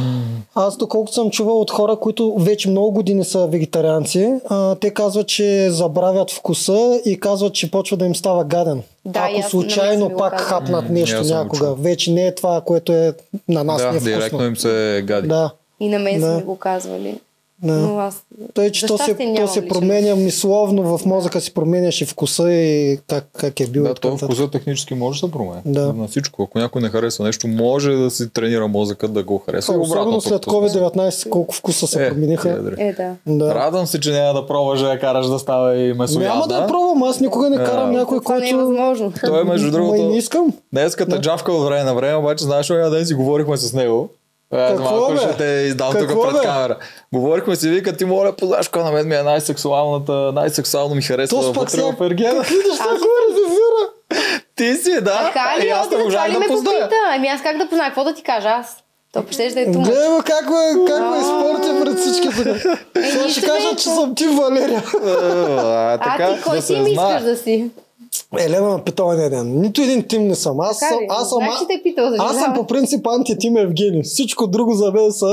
Аз 0.55 0.77
доколкото 0.77 1.13
съм 1.13 1.29
чувал 1.29 1.61
от 1.61 1.71
хора, 1.71 1.95
които 1.95 2.35
вече 2.35 2.69
много 2.69 2.91
години 2.91 3.23
са 3.23 3.47
вегетарианци, 3.47 4.24
а, 4.45 4.75
те 4.75 4.89
казват, 4.89 5.27
че 5.27 5.67
забравят 5.69 6.31
вкуса 6.31 6.75
и 7.05 7.19
казват, 7.19 7.53
че 7.53 7.71
почва 7.71 7.97
да 7.97 8.05
им 8.05 8.15
става 8.15 8.43
гаден. 8.43 8.81
Да, 9.05 9.19
Ако 9.21 9.41
са 9.43 9.49
случайно 9.49 10.09
пак 10.09 10.31
казали. 10.31 10.47
хапнат 10.49 10.89
нещо 10.89 11.21
го 11.21 11.27
някога, 11.27 11.57
чул. 11.59 11.75
вече 11.75 12.11
не 12.11 12.27
е 12.27 12.35
това, 12.35 12.61
което 12.61 12.91
е 12.91 13.13
на 13.47 13.63
нас 13.63 13.77
Да, 13.77 13.83
не 13.83 13.89
е 13.89 13.99
вкусно. 13.99 14.05
директно 14.11 14.45
им 14.45 14.57
се 14.57 15.03
гади. 15.05 15.27
Да. 15.27 15.51
И 15.79 15.89
на 15.89 15.99
мен 15.99 16.21
са 16.21 16.27
Да. 16.27 16.35
ми 16.35 16.43
го 16.43 16.55
казвали. 16.57 17.19
Да. 17.63 17.73
Но 17.73 17.99
аз... 17.99 18.23
Той, 18.53 18.69
че 18.71 18.85
то 18.87 18.97
се, 18.97 19.15
то 19.37 19.47
се 19.47 19.61
лично. 19.61 19.67
променя 19.67 20.15
мисловно, 20.15 20.97
в 20.97 21.05
мозъка 21.05 21.41
си 21.41 21.53
променяш 21.53 22.01
и 22.01 22.05
вкуса 22.05 22.51
и 22.51 22.99
как, 23.07 23.25
как 23.37 23.59
е 23.59 23.67
бил. 23.67 23.83
Да, 23.83 23.93
то 23.93 24.17
вкуса 24.17 24.51
технически 24.51 24.93
може 24.93 25.21
да 25.21 25.27
се 25.27 25.31
промени. 25.31 25.61
Да. 25.65 25.93
На 25.93 26.07
всичко. 26.07 26.43
Ако 26.43 26.59
някой 26.59 26.81
не 26.81 26.89
харесва 26.89 27.25
нещо, 27.25 27.47
може 27.47 27.91
да 27.91 28.11
си 28.11 28.29
тренира 28.29 28.67
мозъка 28.67 29.07
да 29.07 29.23
го 29.23 29.37
харесва. 29.37 29.73
и 29.73 29.77
Особено 29.77 30.21
след 30.21 30.45
COVID-19, 30.45 31.29
колко 31.29 31.55
вкуса 31.55 31.87
се 31.87 32.05
Е, 32.05 32.09
промениха. 32.09 32.75
Е, 32.77 32.93
да. 32.93 33.15
Да. 33.27 33.55
Радвам 33.55 33.87
се, 33.87 33.99
че 33.99 34.11
няма 34.11 34.41
да 34.41 34.47
пробваш 34.47 34.79
да 34.79 34.89
я 34.91 34.99
караш 34.99 35.27
да 35.27 35.39
става 35.39 35.77
и 35.77 35.93
месоядна. 35.93 36.29
Няма 36.29 36.47
да 36.47 36.55
я 36.57 36.67
пробвам, 36.67 37.03
аз 37.03 37.19
никога 37.19 37.49
не 37.49 37.57
карам 37.57 37.89
А. 37.89 37.91
някой, 37.91 38.19
Това 38.19 38.39
не 38.39 38.49
е 38.49 38.51
който... 38.51 38.65
възможно. 38.67 39.13
Той 39.25 39.41
е 39.41 39.43
между 39.43 39.71
другото. 39.71 40.09
не 40.09 40.17
искам. 40.17 40.53
Днеската 40.73 41.21
джавка 41.21 41.51
от 41.51 41.65
време 41.65 41.83
на 41.83 41.95
време, 41.95 42.15
обаче 42.15 42.43
знаеш, 42.43 42.67
ден 42.67 43.05
си 43.05 43.13
говорихме 43.13 43.57
с 43.57 43.73
него. 43.73 44.09
Аз 44.57 44.71
Какво, 44.71 44.83
малко 44.83 45.11
бе? 45.11 45.17
ще 45.17 45.37
те 45.37 45.45
издам 45.67 45.93
тук 45.93 46.07
пред 46.07 46.33
бе? 46.33 46.39
камера. 46.43 46.77
Говорихме 47.13 47.55
си, 47.55 47.69
вика, 47.69 47.97
ти 47.97 48.05
моля, 48.05 48.33
познаш 48.35 48.67
кой 48.67 48.83
на 48.83 48.91
мен 48.91 49.07
ми 49.07 49.15
е 49.15 49.23
най-сексуалната, 49.23 50.11
най-сексуално 50.11 50.95
ми 50.95 51.01
харесва 51.01 51.41
То 51.41 51.53
пък 51.53 51.55
вътре 51.55 51.71
сега... 51.71 51.91
в 51.97 52.01
Ергена. 52.05 52.39
Какви 52.39 52.55
неща 52.69 52.83
говори 52.89 53.29
за 53.29 53.49
Вира? 53.49 53.89
Ти 54.55 54.73
си, 54.75 55.01
да. 55.01 55.31
Така 55.33 55.55
ли? 55.59 55.67
и 55.67 55.69
аз 55.69 55.87
Оти 55.87 55.95
не 55.95 56.03
можах 56.03 56.29
ли 56.29 56.33
да 56.33 56.39
ме 56.39 56.47
позная. 56.47 56.89
Ами 57.15 57.27
аз 57.27 57.41
как 57.41 57.57
да 57.57 57.69
позная? 57.69 57.87
Какво 57.89 58.03
да 58.03 58.13
ти 58.13 58.23
кажа 58.23 58.49
аз? 58.49 58.77
То 59.13 59.23
ще 59.31 59.49
да 59.49 59.61
е 59.61 59.71
тума. 59.71 59.85
Гледай 59.85 60.07
как 60.25 60.49
ме, 60.49 60.85
как 60.87 60.99
ме 61.09 61.17
изпорти 61.17 61.83
пред 61.83 61.99
всички 61.99 62.27
тук. 62.27 62.61
Сега 63.11 63.29
ще 63.29 63.41
кажа, 63.41 63.67
е 63.73 63.75
че 63.75 63.83
съм 63.83 64.15
ти 64.15 64.27
Валерия. 64.27 64.83
А, 65.59 66.35
ти 66.35 66.41
кой 66.41 66.61
си 66.61 66.75
ми 66.75 66.91
искаш 66.91 67.23
да 67.23 67.37
си? 67.37 67.69
Елена 68.39 68.69
ме 68.69 68.83
пита 68.83 69.03
ония 69.03 69.29
ден. 69.29 69.61
Нито 69.61 69.81
един 69.81 70.03
тим 70.03 70.27
не 70.27 70.35
съм. 70.35 70.59
Аз 70.59 70.79
Така 70.79 70.95
аз 71.09 71.29
съм, 71.29 71.37
Знаеш, 71.37 71.59
че 71.59 71.67
те 71.67 71.73
е 71.73 71.83
питал 71.83 72.09
за 72.09 72.15
аз 72.19 72.37
съм 72.37 72.53
по 72.53 72.67
принцип 72.67 73.07
антитим 73.07 73.57
Евгений. 73.57 74.03
Всичко 74.03 74.47
друго 74.47 74.73
за 74.73 74.91
мен 74.91 75.11
са... 75.11 75.25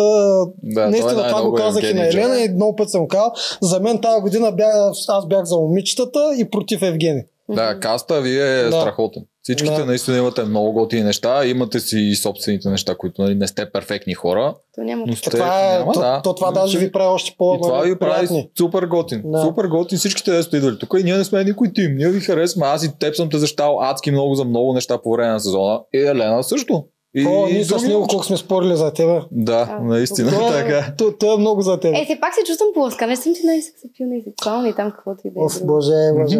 Да, 0.62 0.84
е 0.84 0.86
Наистина 0.86 1.11
това 1.11 1.22
най-много 1.22 1.50
го 1.50 1.57
казах 1.57 1.82
и 1.82 1.86
Евгений 1.86 2.05
на 2.05 2.11
Джек. 2.11 2.24
Елена 2.24 2.40
и 2.40 2.48
много 2.48 2.76
път 2.76 2.90
съм 2.90 3.09
казал. 3.09 3.32
За 3.62 3.80
мен 3.80 3.98
тази 3.98 4.20
година 4.20 4.53
бях, 4.53 4.74
аз 5.09 5.26
бях 5.26 5.44
за 5.44 5.57
момичетата 5.57 6.34
и 6.38 6.50
против 6.50 6.82
Евгений. 6.82 7.22
Да, 7.55 7.80
каста 7.80 8.20
ви 8.20 8.38
е 8.38 8.62
Да. 8.62 8.72
страхотен. 8.72 9.22
Всичките 9.42 9.74
Да. 9.74 9.86
наистина 9.86 10.16
имате 10.18 10.44
много 10.44 10.72
готини 10.72 11.03
неща, 11.03 11.46
имате 11.46 11.80
си 11.80 11.98
и 11.98 12.14
собствените 12.14 12.68
неща, 12.68 12.94
които 12.94 13.22
нали, 13.22 13.34
не 13.34 13.48
сте 13.48 13.70
перфектни 13.70 14.14
хора, 14.14 14.55
То 14.74 14.80
няма. 14.80 15.05
но 15.07 15.16
сте... 15.16 15.30
Това, 15.30 15.64
е, 15.66 15.78
няма, 15.78 15.92
то, 15.92 16.00
да. 16.00 16.20
то, 16.24 16.34
това 16.34 16.50
даже 16.50 16.78
ви 16.78 16.92
прави 16.92 17.07
още 17.07 17.34
по 17.38 17.55
И 17.55 17.59
това 17.62 17.80
ви 17.80 17.98
прави 17.98 18.14
приятни. 18.18 18.50
супер 18.59 18.82
готин. 18.82 19.22
Да. 19.24 19.42
Супер 19.42 19.64
готин. 19.64 19.98
Всичките 19.98 20.30
да 20.30 20.42
сте 20.42 20.57
идвали 20.57 20.78
тук 20.78 20.94
и 21.00 21.05
ние 21.05 21.16
не 21.16 21.24
сме 21.24 21.44
никой 21.44 21.72
тим. 21.72 21.96
Ние 21.96 22.09
ви 22.09 22.20
харесваме. 22.20 22.66
Аз 22.66 22.84
и 22.84 22.98
теб 22.98 23.14
съм 23.16 23.28
те 23.30 23.38
защитавал 23.38 23.82
адски 23.82 24.11
много 24.11 24.34
за 24.34 24.44
много 24.44 24.72
неща 24.72 24.98
по 24.98 25.12
време 25.12 25.32
на 25.32 25.40
сезона. 25.40 25.80
И 25.94 25.98
Елена 25.98 26.44
също. 26.44 26.84
И, 27.14 27.26
О, 27.26 27.46
и 27.48 27.52
ние 27.52 27.64
с 27.64 27.68
други 27.68 27.88
него 27.88 28.06
колко 28.06 28.24
сме 28.24 28.36
спорили 28.36 28.76
за 28.76 28.92
тебе. 28.92 29.20
Да, 29.30 29.68
А, 29.70 29.82
наистина 29.82 30.30
Той 30.30 30.48
е, 30.48 30.52
така. 30.52 30.92
той, 30.98 31.16
той 31.18 31.34
е 31.34 31.38
много 31.38 31.62
за 31.62 31.80
тебе. 31.80 31.98
Е, 31.98 32.04
все 32.04 32.18
пак 32.20 32.34
се 32.34 32.40
чувствам 32.46 32.68
плоска. 32.74 33.06
Не 33.06 33.16
съм 33.16 33.34
ти 33.34 33.40
най-сексапилна 33.46 34.16
и 34.16 34.22
сексуална 34.22 34.68
и 34.68 34.74
там 34.74 34.90
каквото 34.90 35.20
и 35.24 35.30
да 35.30 35.40
е. 35.40 35.44
Оф, 35.44 35.66
боже, 35.66 35.92
боже. 36.20 36.36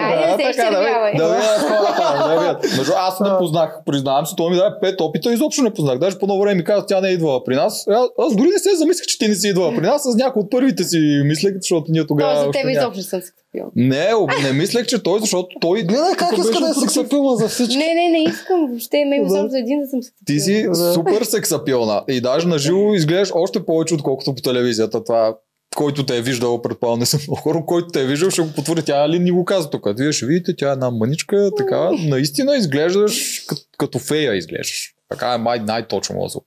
Айде, 0.00 0.36
Да, 0.36 0.44
се 0.44 0.50
изчервявай. 0.50 1.12
бе. 1.12 1.18
Да, 1.18 1.28
да. 1.28 2.58
Между 2.78 2.92
аз 2.96 3.20
не 3.20 3.28
познах, 3.38 3.78
признавам 3.86 4.26
си, 4.26 4.34
той 4.36 4.50
ми 4.50 4.56
даде 4.56 4.76
пет 4.80 5.00
опита, 5.00 5.32
изобщо 5.32 5.62
не 5.62 5.70
познах. 5.74 5.98
Даже 5.98 6.18
по 6.18 6.24
едно 6.24 6.40
време 6.40 6.54
ми 6.54 6.64
каза, 6.64 6.86
тя 6.86 7.00
не 7.00 7.08
е 7.08 7.12
идвала 7.12 7.44
при 7.44 7.54
нас. 7.56 7.86
Аз, 7.88 8.08
аз 8.18 8.36
дори 8.36 8.48
не 8.48 8.58
се 8.58 8.76
замислих, 8.76 9.06
че 9.06 9.18
ти 9.18 9.28
не 9.28 9.34
си 9.34 9.48
идвала 9.48 9.74
при 9.76 9.86
нас. 9.86 10.02
С 10.02 10.16
някой 10.16 10.40
от 10.42 10.50
първите 10.50 10.84
си 10.84 11.22
мислех, 11.24 11.54
защото 11.60 11.86
ние 11.88 12.06
тогава. 12.06 12.34
Тоест 12.34 12.52
за 12.52 12.58
няма. 12.58 12.70
изобщо 12.72 13.02
съм 13.02 13.20
сексапилна. 13.20 13.43
Не, 13.76 14.14
об- 14.14 14.42
не 14.42 14.52
мислех, 14.52 14.86
че 14.86 15.02
той, 15.02 15.20
защото 15.20 15.48
той. 15.60 15.82
Гледай 15.82 16.14
как 16.18 16.38
иска 16.38 16.60
да 16.60 16.68
е 16.68 16.74
сексапилна 16.74 17.36
за 17.36 17.48
всички. 17.48 17.76
Не, 17.76 17.94
не, 17.94 18.08
не 18.08 18.22
искам 18.22 18.66
въобще. 18.66 19.04
Ме 19.04 19.20
Да. 19.22 19.30
само 19.30 19.48
за 19.48 19.58
един 19.58 19.80
да 19.80 19.86
съм 19.86 20.02
сексапилна. 20.02 20.26
Ти 20.26 20.40
си 20.40 20.66
Да. 20.68 20.92
супер 20.92 21.22
сексапилна. 21.22 22.02
И 22.08 22.20
даже 22.20 22.48
на 22.48 22.58
живо 22.58 22.94
изглеждаш 22.94 23.30
още 23.34 23.66
повече, 23.66 23.94
отколкото 23.94 24.34
по 24.34 24.42
телевизията. 24.42 25.04
Това 25.04 25.36
който 25.76 26.06
те 26.06 26.16
е 26.16 26.22
виждал, 26.22 26.62
предполагам, 26.62 26.98
не 26.98 27.06
съм 27.06 27.20
много 27.22 27.40
хора, 27.40 27.62
който 27.66 27.88
те 27.88 28.02
е 28.02 28.06
виждал, 28.06 28.30
ще 28.30 28.42
го 28.42 28.52
потвърди. 28.52 28.82
Тя 28.82 29.08
ли 29.08 29.18
ни 29.18 29.30
го 29.30 29.44
каза 29.44 29.70
тук? 29.70 29.86
Вие 29.98 30.12
ще 30.12 30.26
видите, 30.26 30.56
тя 30.56 30.68
е 30.68 30.72
една 30.72 30.90
мъничка, 30.90 31.50
така, 31.56 31.90
наистина 31.98 32.56
изглеждаш 32.56 33.44
като, 33.48 33.62
като 33.78 33.98
фея 33.98 34.34
изглеждаш. 34.34 34.94
Така 35.10 35.34
е 35.34 35.38
май 35.38 35.58
най-точно 35.58 36.14
мога 36.16 36.28
да. 36.28 36.40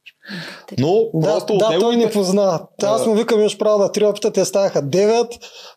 Но 0.79 0.93
Да, 1.13 1.27
просто 1.27 1.53
от 1.53 1.59
да 1.59 1.69
него... 1.69 1.81
той 1.81 1.97
не 1.97 2.11
позна. 2.11 2.59
Аз 2.83 3.05
му 3.05 3.13
викам, 3.13 3.39
имаш 3.39 3.57
право 3.57 3.79
да 3.79 3.91
три 3.91 4.05
опита, 4.05 4.31
те 4.31 4.45
ставаха 4.45 4.81
9. 4.81 5.27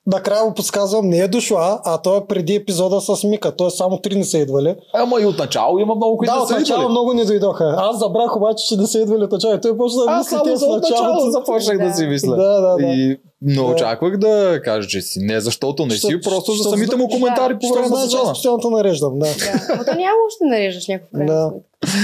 Накрая 0.07 0.45
му 0.45 0.55
подсказвам, 0.55 1.09
не 1.09 1.19
е 1.19 1.29
дошла, 1.29 1.81
а 1.85 1.99
той 1.99 2.19
е 2.19 2.27
преди 2.29 2.55
епизода 2.55 3.01
с 3.01 3.25
Мика. 3.25 3.53
Той 3.53 3.71
само 3.71 3.99
три 3.99 4.17
не 4.17 4.25
са 4.25 4.39
идвали. 4.39 4.77
Ама 4.95 5.21
и 5.21 5.27
от 5.27 5.39
начало 5.39 5.79
има 5.79 5.95
много, 5.95 6.17
които 6.17 6.33
да, 6.33 6.37
да, 6.37 6.43
от 6.43 6.49
са 6.49 6.55
начало 6.55 6.79
идвали. 6.79 6.91
много 6.91 7.15
не 7.15 7.25
дойдоха. 7.25 7.75
Аз 7.79 7.99
забрах 7.99 8.37
обаче, 8.37 8.65
че 8.67 8.77
не 8.77 8.87
са 8.87 8.99
идвали 8.99 9.25
от 9.25 9.33
начало. 9.33 9.59
Той 9.61 9.77
почна 9.77 10.05
да 10.05 10.17
мисли 10.19 10.37
те 10.45 10.57
с 10.57 10.63
от 10.63 10.83
начало 10.83 11.03
началото. 11.03 11.31
започнах 11.31 11.79
да. 11.79 11.85
Да. 11.85 11.95
си 11.95 12.07
мисля. 12.07 12.37
Да, 12.37 12.61
да, 12.61 12.77
да. 12.77 12.87
И 12.87 13.17
но 13.43 13.65
Да. 13.65 13.73
очаквах 13.73 14.17
да 14.17 14.61
кажа, 14.65 14.89
че 14.89 15.01
си. 15.01 15.19
Не 15.21 15.41
защото 15.41 15.87
не 15.87 15.95
си, 15.95 15.99
Що- 15.99 16.31
просто 16.31 16.53
за 16.53 16.71
самите 16.71 16.97
му 16.97 17.09
коментари 17.09 17.59
по 17.59 17.67
Що 17.67 17.75
време 17.75 17.89
на 17.89 17.95
постоянно 18.25 18.59
те 18.59 18.69
нареждам, 18.69 19.19
да. 19.19 19.27
Да. 19.27 19.77
Но 19.79 19.85
то 19.85 19.91
няма 19.91 20.17
още 20.27 20.45
нареждаш 20.45 20.89
някакво 20.89 21.19
време. 21.19 21.33
Да. 21.33 21.51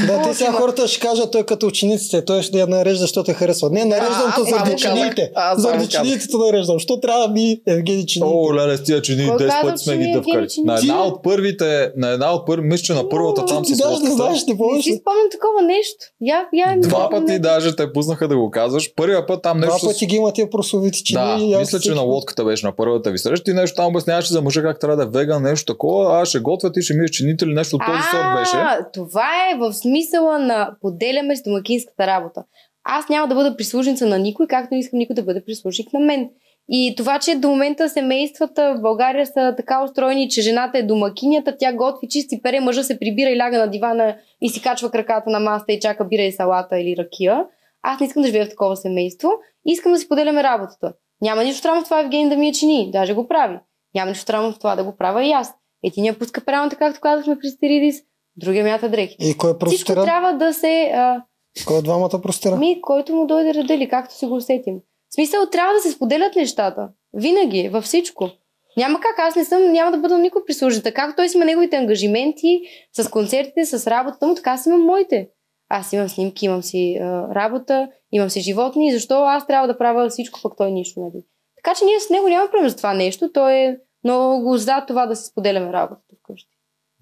Да, 0.06 0.22
те 0.22 0.34
сега 0.34 0.52
хората 0.52 0.88
ще 0.88 1.00
кажат, 1.00 1.30
той 1.32 1.42
като 1.42 1.66
учениците, 1.66 2.24
той 2.24 2.42
ще 2.42 2.58
я 2.58 2.66
нарежда, 2.66 3.00
защото 3.00 3.24
те 3.24 3.34
харесва. 3.34 3.70
Не, 3.70 3.84
нареждам 3.84 4.32
само 4.34 4.46
заради 4.50 4.76
чиниите. 4.76 5.30
Заради 5.56 5.88
чиниите 5.88 6.26
те 6.28 6.36
нареждам. 6.36 6.78
Що 6.78 7.00
трябва 7.00 7.28
ми 7.28 7.60
Евгений 7.66 8.06
чиниите? 8.06 8.34
О, 8.36 8.54
леле, 8.54 8.76
с 8.76 8.82
тия 8.82 9.02
чини, 9.02 9.28
Кой 9.28 9.36
10 9.36 9.48
каза, 9.48 9.62
пъти 9.62 9.84
сме 9.84 9.96
ги 9.96 10.12
дъвкали. 10.12 10.46
На 10.64 10.74
една 10.74 11.04
от 11.04 11.22
първите, 11.22 11.92
на 11.96 12.08
една 12.08 12.32
от 12.32 12.46
първи, 12.46 12.66
мисля, 12.66 12.82
че 12.82 12.94
на 12.94 13.08
първата 13.08 13.46
там 13.46 13.64
ти 13.64 13.74
с 13.74 13.78
даже 13.78 14.02
не 14.02 14.10
знаеш, 14.10 14.44
не 14.46 14.56
помниш. 14.56 14.84
си 14.84 14.98
спомням 15.00 15.26
такова 15.30 15.62
нещо. 15.62 16.04
Я, 16.20 16.44
я, 16.52 16.80
Два 16.80 17.10
пъти 17.10 17.38
даже 17.38 17.76
те 17.76 17.92
пуснаха 17.92 18.28
да 18.28 18.36
го 18.36 18.50
казваш. 18.50 18.94
Първия 18.96 19.26
път 19.26 19.42
там 19.42 19.60
Два 19.60 19.72
нещо... 19.72 19.86
с- 19.86 19.88
пъти 19.88 20.06
ги 20.06 20.16
има 20.16 20.32
тия 20.32 20.50
прословити 20.50 21.04
чини. 21.04 21.50
Да, 21.52 21.58
мисля, 21.58 21.80
че 21.80 21.94
на 21.94 22.00
лодката 22.00 22.44
беше 22.44 22.66
на 22.66 22.76
първата 22.76 23.10
ви 23.10 23.18
среща 23.18 23.50
и 23.50 23.54
нещо 23.54 23.76
там 23.76 23.86
обясняваше 23.86 24.32
за 24.32 24.42
мъжа 24.42 24.62
как 24.62 24.80
трябва 24.80 24.96
да 24.96 25.02
е 25.02 25.06
веган, 25.06 25.42
нещо 25.42 25.72
такова, 25.72 26.20
а 26.20 26.24
ще 26.24 26.38
готвят 26.38 26.76
и 26.76 26.82
ще 26.82 26.94
миеш 26.94 27.10
чините 27.10 27.44
или 27.44 27.54
нещо 27.54 27.76
от 27.76 27.82
този 27.86 28.02
сорт 28.10 28.38
беше. 28.38 28.56
Това 28.94 29.28
е 29.52 29.58
в 29.58 29.65
смисъла 29.72 30.38
на 30.38 30.76
поделяме 30.80 31.36
с 31.36 31.42
домакинската 31.42 32.06
работа. 32.06 32.44
Аз 32.84 33.08
няма 33.08 33.28
да 33.28 33.34
бъда 33.34 33.56
прислужница 33.56 34.06
на 34.06 34.18
никой, 34.18 34.46
както 34.46 34.74
не 34.74 34.80
искам 34.80 34.98
никой 34.98 35.14
да 35.14 35.22
бъде 35.22 35.44
прислужник 35.44 35.92
на 35.92 36.00
мен. 36.00 36.30
И 36.68 36.94
това, 36.96 37.18
че 37.18 37.34
до 37.34 37.48
момента 37.48 37.88
семействата 37.88 38.74
в 38.74 38.82
България 38.82 39.26
са 39.26 39.54
така 39.56 39.84
устроени, 39.84 40.28
че 40.28 40.42
жената 40.42 40.78
е 40.78 40.82
домакинята, 40.82 41.56
тя 41.58 41.72
готви, 41.72 42.08
чисти, 42.08 42.42
пере, 42.42 42.60
мъжа 42.60 42.84
се 42.84 42.98
прибира 42.98 43.30
и 43.30 43.36
ляга 43.36 43.58
на 43.58 43.70
дивана 43.70 44.16
и 44.40 44.48
си 44.48 44.62
качва 44.62 44.90
краката 44.90 45.30
на 45.30 45.40
маста 45.40 45.72
и 45.72 45.80
чака 45.80 46.04
бира 46.04 46.22
и 46.22 46.32
салата 46.32 46.78
или 46.78 46.96
ракия. 46.96 47.44
Аз 47.82 48.00
не 48.00 48.06
искам 48.06 48.22
да 48.22 48.28
живея 48.28 48.46
в 48.46 48.48
такова 48.48 48.76
семейство. 48.76 49.30
Искам 49.66 49.92
да 49.92 49.98
си 49.98 50.08
поделяме 50.08 50.42
работата. 50.42 50.92
Няма 51.22 51.44
нищо 51.44 51.58
странно 51.58 51.80
в 51.80 51.84
това 51.84 52.00
Евгений 52.00 52.28
да 52.28 52.36
ми 52.36 52.48
е 52.48 52.52
чини, 52.52 52.90
даже 52.90 53.14
го 53.14 53.28
прави. 53.28 53.58
Няма 53.94 54.08
нищо 54.08 54.22
странно 54.22 54.52
в 54.52 54.58
това 54.58 54.76
да 54.76 54.84
го 54.84 54.96
правя 54.96 55.24
и 55.24 55.32
аз. 55.32 55.54
Единия 55.84 56.18
пуска 56.18 56.44
пералната, 56.44 56.76
както 56.76 57.00
казахме 57.00 57.38
при 57.38 57.48
Стеридис, 57.48 58.02
другия 58.36 58.64
мята 58.64 58.88
дрехи. 58.88 59.16
И 59.20 59.36
кой 59.36 59.50
е 59.50 59.54
Всичко 59.66 59.86
простира? 59.86 60.04
трябва 60.04 60.32
да 60.32 60.54
се... 60.54 60.92
А, 60.94 61.22
Кой 61.66 61.78
от 61.78 61.84
двамата 61.84 62.20
простира? 62.22 62.56
ми, 62.56 62.80
който 62.82 63.14
му 63.14 63.26
дойде 63.26 63.54
реда 63.54 63.74
или 63.74 63.88
както 63.88 64.14
си 64.14 64.26
го 64.26 64.34
усетим. 64.34 64.74
В 65.10 65.14
смисъл, 65.14 65.46
трябва 65.52 65.74
да 65.74 65.80
се 65.80 65.90
споделят 65.90 66.36
нещата. 66.36 66.88
Винаги, 67.14 67.68
във 67.68 67.84
всичко. 67.84 68.30
Няма 68.76 69.00
как, 69.00 69.18
аз 69.18 69.36
не 69.36 69.44
съм, 69.44 69.72
няма 69.72 69.90
да 69.90 69.98
бъда 69.98 70.18
никой 70.18 70.44
прислужител. 70.44 70.92
Както 70.94 71.16
той 71.16 71.28
си 71.28 71.36
има 71.36 71.44
неговите 71.44 71.76
ангажименти 71.76 72.60
с 72.92 73.10
концертите, 73.10 73.66
с 73.66 73.86
работата 73.86 74.26
му, 74.26 74.34
така 74.34 74.50
аз 74.50 74.66
имам 74.66 74.80
моите. 74.82 75.28
Аз 75.68 75.92
имам 75.92 76.08
снимки, 76.08 76.44
имам 76.44 76.62
си 76.62 76.98
а, 77.00 77.34
работа, 77.34 77.88
имам 78.12 78.30
си 78.30 78.40
животни. 78.40 78.92
Защо 78.92 79.14
аз 79.14 79.46
трябва 79.46 79.68
да 79.68 79.78
правя 79.78 80.08
всичко, 80.08 80.40
пък 80.42 80.52
той 80.56 80.72
нищо, 80.72 81.00
нали? 81.00 81.24
Така 81.56 81.74
че 81.78 81.84
ние 81.84 82.00
с 82.00 82.10
него 82.10 82.28
няма 82.28 82.50
проблем 82.50 82.68
за 82.68 82.76
това 82.76 82.94
нещо. 82.94 83.32
Той 83.32 83.52
е 83.52 83.76
много 84.04 84.56
за 84.56 84.84
това 84.88 85.06
да 85.06 85.16
си 85.16 85.24
споделяме 85.26 85.72
работата 85.72 86.14
вкъщи. 86.20 86.55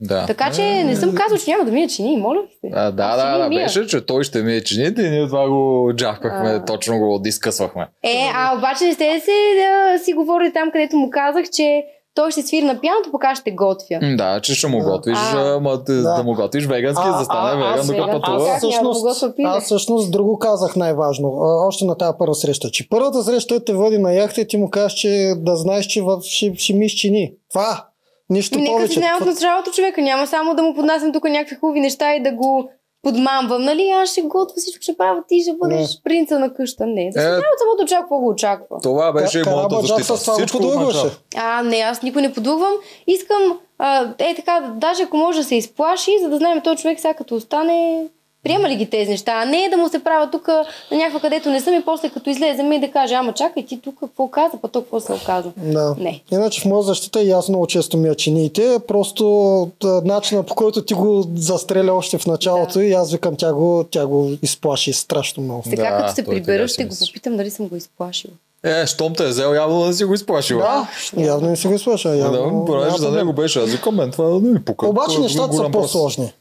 Да. 0.05 0.26
Така 0.26 0.50
че 0.50 0.84
не 0.84 0.96
съм 0.96 1.14
казал, 1.14 1.38
че 1.38 1.50
няма 1.50 1.64
да 1.64 1.72
ми 1.72 1.82
е 1.82 1.88
чини, 1.88 2.16
моля. 2.16 2.40
А, 2.72 2.84
да, 2.84 3.16
да, 3.16 3.38
да, 3.38 3.48
мия. 3.48 3.64
беше, 3.64 3.86
че 3.86 4.07
той 4.07 4.24
ще 4.24 4.42
ми 4.42 4.55
е 4.55 4.64
чините 4.64 5.02
и 5.02 5.11
ние 5.11 5.26
това 5.26 5.48
го 5.48 5.92
джавкахме, 5.96 6.50
А. 6.50 6.64
точно 6.64 6.98
го 6.98 7.18
дискъсвахме. 7.18 7.88
Е, 8.02 8.30
а 8.34 8.57
обаче 8.59 8.84
не 8.84 8.94
сте 8.94 9.05
ли 9.05 9.20
се 9.20 9.30
да 9.57 10.05
си 10.05 10.12
говорили 10.12 10.52
там, 10.52 10.70
където 10.72 10.96
му 10.96 11.11
казах, 11.11 11.44
че 11.52 11.82
той 12.14 12.30
ще 12.30 12.42
свири 12.42 12.64
на 12.64 12.80
пианото, 12.80 13.12
пък 13.12 13.24
аз 13.24 13.38
ще 13.38 13.50
готвя. 13.50 13.98
Да, 14.16 14.40
че 14.40 14.55
ще 14.55 14.66
му 14.66 14.80
готвиш, 14.80 15.18
А. 15.34 15.55
ама 15.57 15.78
да. 15.78 16.02
Да. 16.02 16.22
му 16.22 16.34
готвиш 16.34 16.66
вегански, 16.66 17.05
да 17.18 17.24
стане 17.24 17.50
а, 17.50 17.55
веган, 17.70 17.86
докато 17.86 18.20
пътува. 18.20 18.50
Аз- 18.50 19.34
пиле. 19.36 19.48
аз 19.48 19.64
всъщност 19.64 20.11
друго 20.11 20.38
казах 20.38 20.76
най-важно. 20.76 21.28
а, 21.28 21.66
Още 21.66 21.84
на 21.84 21.96
тази 21.96 22.12
първа 22.18 22.34
среща. 22.34 22.70
Че 22.70 22.88
първата 22.88 23.22
среща 23.22 23.64
те 23.64 23.72
води 23.72 23.98
на 23.98 24.12
яхта 24.12 24.40
и 24.40 24.48
ти 24.48 24.57
му 24.57 24.70
кажеш, 24.70 24.92
че 24.92 25.32
да 25.36 25.57
знаеш, 25.57 25.86
че 25.86 26.02
в, 26.02 26.20
ще, 26.22 26.52
ще 26.57 26.72
ми 26.72 26.88
чини. 26.88 27.32
Това. 27.52 27.84
Нищо 28.31 28.59
нека 28.59 28.72
повече. 28.72 28.93
си 28.93 28.99
знае 28.99 29.14
от 29.20 29.27
началото 29.27 29.70
човека. 29.70 30.03
Няма 30.03 30.27
само 30.27 30.55
да 30.55 30.62
му 30.62 30.75
поднасям 30.75 31.12
тук 31.12 31.25
някакви 31.25 31.57
хубави 31.57 31.81
неща 31.81 32.14
и 32.14 32.22
да 32.22 32.33
го 32.33 32.70
подмамвам. 33.03 33.62
Нали, 33.64 33.91
аз 33.91 34.11
ще 34.11 34.22
готвя 34.22 34.55
всичко, 34.57 34.83
ще 34.83 34.97
правя, 34.97 35.22
ти 35.29 35.43
ще 35.43 35.53
бъдеш 35.53 36.03
принца 36.05 36.39
на 36.39 36.55
къща. 36.55 36.87
Не, 36.87 37.11
да 37.11 37.20
си 37.20 37.27
Е. 37.27 37.29
знае 37.29 37.39
от 37.39 37.59
самото 37.59 37.83
очаква, 37.83 38.03
какво 38.03 38.18
го 38.18 38.29
очаква. 38.29 38.77
Това 38.83 39.12
беше 39.12 39.39
и 39.39 39.43
моята 39.51 39.81
защита. 39.81 40.16
Всичко 40.16 40.59
подлъгваше. 40.59 40.97
начало. 40.97 41.11
А, 41.37 41.62
не, 41.62 41.77
аз 41.77 42.03
никой 42.03 42.22
не 42.22 42.33
подлъгвам. 42.33 42.72
Искам, 43.07 43.59
а, 43.79 44.14
е 44.18 44.35
така, 44.35 44.72
даже 44.77 45.03
ако 45.03 45.16
може 45.16 45.39
да 45.39 45.45
се 45.45 45.55
изплаши, 45.55 46.11
за 46.22 46.29
да 46.29 46.37
знаем 46.37 46.61
този 46.61 46.77
човек 46.83 47.01
сега 47.01 47.14
като 47.14 47.35
остане, 47.35 48.07
Приема 48.45 48.68
ли 48.68 48.76
ги 48.76 48.90
тези 48.90 49.11
неща, 49.11 49.32
а 49.42 49.45
не 49.45 49.68
да 49.70 49.76
му 49.76 49.88
се 49.88 50.05
правя 50.05 50.30
тук 50.30 50.49
на 50.90 50.97
някаква 50.97 51.20
където 51.20 51.51
не 51.51 51.61
съм 51.61 51.74
и 51.74 51.84
после 51.84 52.09
като 52.09 52.30
излезем 52.30 52.72
и 52.72 52.80
да 52.80 52.90
каже, 52.90 53.14
ама 53.14 53.32
чакай 53.32 53.66
ти 53.66 53.81
тук 53.81 53.94
какво 54.01 54.28
каза, 54.28 54.56
па 54.62 54.69
то 54.69 54.81
какво 54.82 55.01
се 55.01 55.12
оказа. 55.12 55.51
Да. 55.56 55.94
Не. 55.98 56.23
Иначе 56.32 56.60
в 56.60 56.64
моя 56.64 56.82
защита 56.82 57.23
и 57.23 57.31
аз 57.31 57.48
много 57.48 57.66
често 57.66 57.97
ми 57.97 58.09
я 58.09 58.14
чините. 58.14 58.78
Просто 58.89 59.70
начина 60.05 60.43
по 60.43 60.55
който 60.55 60.85
ти 60.85 60.94
го 60.94 61.24
застреля 61.36 61.93
още 61.93 62.19
в 62.19 62.27
началото 62.27 62.78
Да. 62.78 62.85
и 62.85 62.93
аз 62.93 63.12
викам 63.12 63.36
тя 63.36 63.52
го, 63.52 63.85
тя 63.90 64.06
го 64.06 64.31
изплаши 64.43 64.93
страшно 64.93 65.43
много. 65.43 65.62
Сега 65.69 65.90
Да, 65.90 65.97
като 65.97 66.14
се 66.14 66.24
той 66.24 66.35
прибера, 66.35 66.69
ще 66.69 66.85
го 66.85 66.94
попитам 67.06 67.36
дали 67.36 67.51
съм 67.51 67.69
го 67.69 67.77
изплашил. 67.77 68.31
Е, 68.64 68.86
щом 68.86 69.14
те 69.14 69.24
е 69.24 69.28
взел, 69.28 69.55
явно 69.55 69.85
да 69.85 69.93
си 69.93 70.05
го 70.05 70.14
изплашил. 70.14 70.59
Да, 70.59 70.89
явно 71.16 71.48
не 71.48 71.56
си 71.56 71.66
го 71.66 71.74
изплаша. 71.74 72.09
Да, 72.09 72.16
Явно, 72.16 72.64
понеже 72.64 72.86
няма 72.86 72.98
за 72.98 73.10
него 73.10 73.32
беше. 73.32 73.59
Аз 73.59 73.70
викам, 73.70 73.94
мен 73.94 74.10
това 74.10 74.24
да 74.24 74.40
ми 74.40 74.64
пука. 74.64 74.89
Обаче 74.89 75.16
е 75.16 75.20
нещата 75.20 75.56
са 75.56 75.70
по-сложни. 75.73 76.32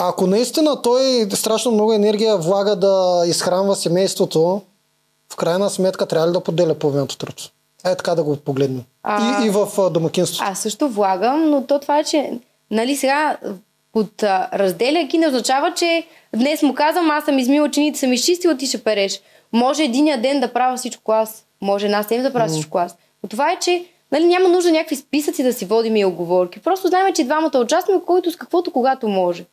Ако 0.00 0.26
наистина 0.26 0.82
той 0.82 1.26
страшно 1.34 1.72
много 1.72 1.92
енергия 1.92 2.36
влага 2.36 2.76
да 2.76 3.22
изхранва 3.26 3.76
семейството, 3.76 4.62
в 5.32 5.36
крайна 5.36 5.70
сметка 5.70 6.06
трябва 6.06 6.28
ли 6.28 6.32
да 6.32 6.40
поделя 6.40 6.74
половината 6.74 7.18
труд? 7.18 7.50
Е 7.84 7.96
така 7.96 8.14
да 8.14 8.22
го 8.22 8.36
погледнем. 8.36 8.82
А- 9.02 9.42
И, 9.42 9.46
и 9.46 9.50
в 9.50 9.90
домакинството. 9.90 10.44
Аз 10.50 10.58
също 10.58 10.88
влагам, 10.88 11.50
но 11.50 11.64
то 11.66 11.78
това 11.78 11.98
е, 11.98 12.04
че 12.04 12.38
нали 12.70 12.96
сега 12.96 13.36
под 13.92 14.22
а, 14.22 14.48
разделяйки 14.52 15.18
не 15.18 15.28
означава, 15.28 15.74
че 15.74 16.06
днес 16.36 16.62
му 16.62 16.74
казвам, 16.74 17.10
аз 17.10 17.24
съм 17.24 17.38
измила 17.38 17.70
чините, 17.70 17.98
съм 17.98 18.12
изчистила, 18.12 18.56
ти 18.56 18.66
ще 18.66 18.78
переш. 18.84 19.20
Може 19.52 19.82
единия 19.82 20.22
ден 20.22 20.40
да 20.40 20.52
правя 20.52 20.76
всичко 20.76 21.12
аз. 21.12 21.44
Може 21.60 21.86
една 21.86 22.02
седмица 22.02 22.28
да 22.28 22.32
правя 22.32 22.48
всичко 22.48 22.78
аз. 22.78 22.96
Но 23.22 23.28
това 23.28 23.52
е, 23.52 23.58
че 23.58 23.84
нали, 24.12 24.24
няма 24.24 24.48
нужда 24.48 24.70
някакви 24.72 24.96
списъци 24.96 25.42
да 25.42 25.52
си 25.52 25.64
водим 25.64 25.96
и 25.96 26.04
оговорки. 26.04 26.60
Просто 26.60 26.88
знаем, 26.88 27.14
че 27.14 27.24
двамата 27.24 27.58
участваме, 27.58 28.00
който 28.06 28.32
с 28.32 28.36
каквото 28.36 28.72
когато 28.72 29.08
може. 29.08 29.44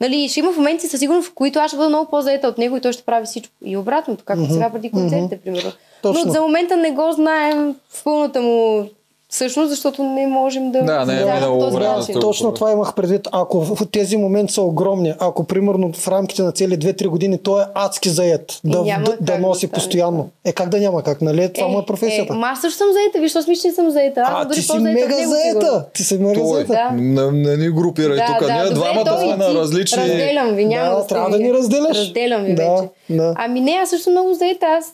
Нали, 0.00 0.28
ще 0.28 0.40
има 0.40 0.52
моменти 0.52 0.88
със 0.88 1.00
сигурност, 1.00 1.28
в 1.28 1.34
които 1.34 1.58
аз 1.58 1.70
ще 1.70 1.76
бъда 1.76 1.88
много 1.88 2.10
по-заета 2.10 2.48
от 2.48 2.58
него 2.58 2.76
и 2.76 2.80
той 2.80 2.92
ще 2.92 3.02
прави 3.02 3.26
всичко. 3.26 3.54
И 3.64 3.76
обратното, 3.76 4.24
както 4.24 4.52
сега 4.52 4.70
преди 4.70 4.90
концертите, 4.90 5.40
примерно. 5.40 5.72
Точно. 6.02 6.22
Но 6.26 6.32
за 6.32 6.40
момента 6.40 6.76
не 6.76 6.90
го 6.90 7.12
знаем 7.12 7.74
в 7.88 8.04
пълната 8.04 8.42
му 8.42 8.88
същност, 9.30 9.70
защото 9.70 10.02
не 10.04 10.26
можем 10.26 10.70
да 10.70 10.82
Да, 10.82 11.04
не 11.04 11.20
е 11.20 11.24
минало 11.24 11.60
този 11.60 11.76
време, 11.76 11.88
начин. 11.90 12.14
то- 12.14 12.20
Точно 12.20 12.54
това 12.54 12.72
имах 12.72 12.94
предвид. 12.94 13.28
Ако 13.32 13.60
в 13.60 13.86
тези 13.86 14.16
моменти 14.16 14.52
са 14.54 14.62
огромни, 14.62 15.14
ако 15.18 15.44
примерно 15.44 15.92
в 15.92 16.08
рамките 16.08 16.42
на 16.42 16.52
цели 16.52 16.74
2-3 16.74 17.06
години 17.06 17.38
той 17.38 17.62
е 17.62 17.74
адски 17.74 18.08
заед 18.08 18.60
да, 18.64 18.82
няма 18.82 19.04
да, 19.04 19.10
да 19.12 19.16
да 19.22 19.38
носи 19.38 19.58
стане 19.58 19.72
постоянно. 19.72 20.28
Е 20.44 20.52
как 20.52 20.68
да 20.68 20.80
няма 20.80 21.02
как, 21.02 21.22
нали? 21.22 21.52
Това 21.52 21.68
му 21.68 21.78
е 21.78 21.84
професията. 21.84 22.32
Е, 22.32 22.36
ма 22.36 22.46
аз 22.46 22.60
също 22.60 22.78
съм 22.78 22.86
заета. 22.88 23.20
Виж, 23.20 23.34
аз 23.34 23.46
мисля, 23.46 23.62
че 23.62 23.74
съм 23.74 23.90
заета. 23.90 24.20
Аз 24.22 24.32
а, 24.34 24.44
дори 24.44 24.56
ти 24.56 24.62
си 24.62 24.72
мега 24.74 24.90
него, 24.98 25.12
сигурно. 25.12 25.30
заета. 25.60 25.84
Ти 25.94 26.04
си 26.04 26.18
мега 26.18 26.40
Той, 26.40 26.48
заета. 26.48 26.72
Да. 26.72 26.90
не, 26.92 27.30
не 27.32 27.56
ни 27.56 27.70
групирай 27.70 28.16
Да, 28.16 28.26
тук. 28.28 28.46
да, 28.46 28.54
Ние 28.54 28.70
двамата 28.70 29.18
сме 29.18 29.36
на 29.38 29.54
различни... 29.54 30.02
Разделям 30.02 30.50
ви, 30.50 30.64
няма 30.66 30.90
Да, 30.90 30.96
да, 30.96 31.06
трябва 31.06 31.30
да 31.30 31.38
ни 31.38 31.52
разделяш. 31.52 31.96
Разделям 31.98 32.42
ви 32.42 32.54
Да, 32.54 32.70
вече. 32.72 32.88
да. 33.10 33.34
Ами 33.36 33.60
не, 33.60 33.72
аз 33.72 33.90
също 33.90 34.10
много 34.10 34.34
заета. 34.34 34.66
Аз 34.68 34.92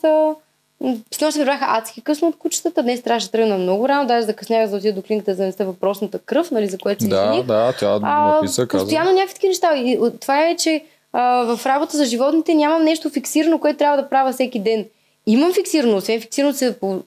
с 1.11 1.21
нощ 1.21 1.33
се 1.33 1.39
прибраха 1.39 1.65
адски 1.67 2.01
късно 2.01 2.27
от 2.27 2.37
кучетата. 2.37 2.83
Днес 2.83 3.01
трябваше 3.01 3.25
да 3.25 3.31
тръгна 3.31 3.57
много 3.57 3.89
рано. 3.89 4.07
Даже 4.07 4.25
закъснях 4.25 4.65
за 4.65 4.71
да 4.71 4.77
отида 4.77 4.93
до 4.93 5.01
клиниката 5.01 5.31
за 5.31 5.35
да 5.35 5.41
занеса 5.43 5.65
въпросната 5.65 6.19
кръв, 6.19 6.51
нали, 6.51 6.67
за 6.67 6.77
което 6.77 7.03
се 7.03 7.09
Да, 7.09 7.23
извиних. 7.25 7.45
да, 7.45 7.73
тя 7.79 7.99
А, 8.03 8.35
написа, 8.35 8.67
каза. 8.67 8.83
постоянно 8.83 9.11
някакви 9.11 9.33
такива 9.33 9.49
неща. 9.49 9.75
И 9.75 9.99
това 10.21 10.47
е, 10.47 10.55
че 10.55 10.83
а, 11.13 11.55
в 11.55 11.65
работа 11.65 11.97
за 11.97 12.05
животните 12.05 12.53
нямам 12.53 12.83
нещо 12.83 13.09
фиксирано, 13.09 13.59
което 13.59 13.77
трябва 13.77 13.97
да 13.97 14.09
правя 14.09 14.31
всеки 14.31 14.59
ден. 14.59 14.85
Имам 15.27 15.53
фиксирано, 15.53 15.97
освен 15.97 16.21
фиксирано 16.21 16.53
се 16.53 16.79
по... 16.79 16.99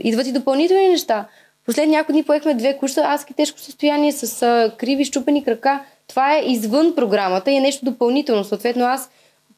идват 0.00 0.26
и 0.26 0.32
допълнителни 0.32 0.88
неща. 0.88 1.24
Последни 1.66 1.96
няколко 1.96 2.12
дни 2.12 2.22
поехме 2.22 2.54
две 2.54 2.76
кучета, 2.76 3.16
в 3.18 3.34
тежко 3.36 3.58
състояние 3.58 4.12
с 4.12 4.42
а, 4.42 4.72
криви, 4.76 5.04
щупени 5.04 5.44
крака. 5.44 5.80
Това 6.08 6.36
е 6.36 6.42
извън 6.46 6.94
програмата 6.94 7.50
и 7.50 7.54
е 7.56 7.60
нещо 7.60 7.84
допълнително. 7.84 8.44
Съответно 8.44 8.84
аз, 8.84 9.10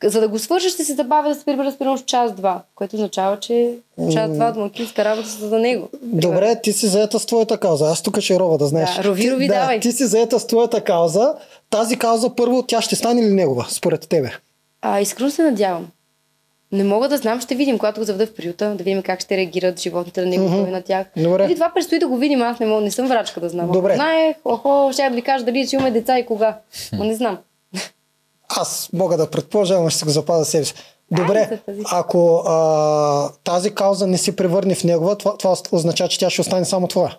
за 0.05 0.21
да 0.21 0.29
го 0.29 0.39
свържа, 0.39 0.69
ще 0.69 0.85
се 0.85 0.95
забавя 0.95 1.29
да 1.29 1.35
се 1.35 1.45
прибера 1.45 1.73
с 1.73 1.77
примерно 1.77 1.99
с 1.99 2.03
час-два, 2.03 2.63
което 2.75 2.97
означава, 2.97 3.41
че 3.41 3.75
час-два 4.13 4.51
домакинска 4.53 5.05
работа 5.05 5.29
са 5.29 5.49
за 5.49 5.59
него. 5.59 5.89
Добре, 6.03 6.61
ти 6.63 6.73
си 6.73 6.87
заета 6.87 7.19
с 7.19 7.27
твоята 7.27 7.59
кауза. 7.59 7.87
Аз 7.87 8.03
тук 8.03 8.21
ще 8.21 8.39
рова, 8.39 8.59
да 8.59 8.67
знаеш. 8.67 8.97
Да, 8.97 9.05
рови, 9.05 9.23
Ти- 9.23 9.33
рови, 9.33 9.47
да, 9.47 9.55
давай. 9.55 9.81
Ти 9.81 9.93
си 9.93 10.07
заета 10.07 10.41
с 10.41 10.47
твоята 10.47 10.81
кауза. 10.81 11.35
Тази 11.71 11.97
кауза 11.97 12.35
първо, 12.37 12.63
тя 12.63 12.81
ще 12.81 12.97
стане 12.97 13.23
ли 13.23 13.31
негова, 13.31 13.67
според 13.69 14.09
тебе? 14.09 14.31
А, 14.83 15.01
искрено 15.01 15.31
се 15.31 15.43
надявам. 15.43 15.87
Не 16.73 16.85
мога 16.85 17.09
да 17.09 17.17
знам, 17.17 17.41
ще 17.41 17.55
видим, 17.55 17.79
когато 17.79 18.01
го 18.01 18.05
заведа 18.05 18.27
в 18.27 18.35
приюта, 18.35 18.75
да 18.75 18.85
видим 18.85 19.03
как 19.03 19.21
ще 19.21 19.37
реагират 19.37 19.81
животните 19.81 20.21
на 20.21 20.27
него 20.27 20.45
и 20.45 20.71
на 20.71 20.83
тях. 20.83 21.07
Добре. 21.17 21.49
И 21.51 21.55
това 21.55 21.71
предстои 21.75 21.99
да 21.99 22.09
го 22.09 22.17
видим, 22.17 22.43
аз 22.43 22.59
не, 22.59 22.67
мога, 22.67 22.81
не 22.81 22.91
съм 22.91 23.07
врачка 23.07 23.41
да 23.41 23.49
знам. 23.49 23.71
Добре. 23.73 23.95
Знаех, 23.95 24.37
охо, 24.45 24.91
ще 24.93 25.03
да 25.03 25.15
ви 25.15 25.23
кажа 25.23 25.45
дали 25.45 25.67
ще 25.67 25.77
имаме 25.77 25.91
деца 25.91 26.19
и 26.19 26.27
кога. 26.27 26.57
Но 26.93 27.05
не 27.05 27.15
знам. 27.15 27.39
Аз 28.57 28.91
мога 28.93 29.17
да 29.17 29.31
предположа, 29.31 29.75
ама 29.75 29.91
ще 29.91 30.05
го 30.05 30.11
запазя 30.11 30.45
себе 30.45 30.65
си. 30.65 30.75
Добре, 31.11 31.61
ако 31.93 32.37
а, 32.37 33.29
тази 33.45 33.75
кауза 33.75 34.07
не 34.07 34.19
се 34.19 34.37
превърне 34.37 34.75
в 34.75 34.85
негова, 34.85 35.19
това, 35.19 35.37
това 35.37 35.57
означава, 35.73 36.09
че 36.09 36.19
тя 36.19 36.31
ще 36.31 36.41
остане 36.41 36.65
само 36.65 36.89
твоя. 36.89 37.17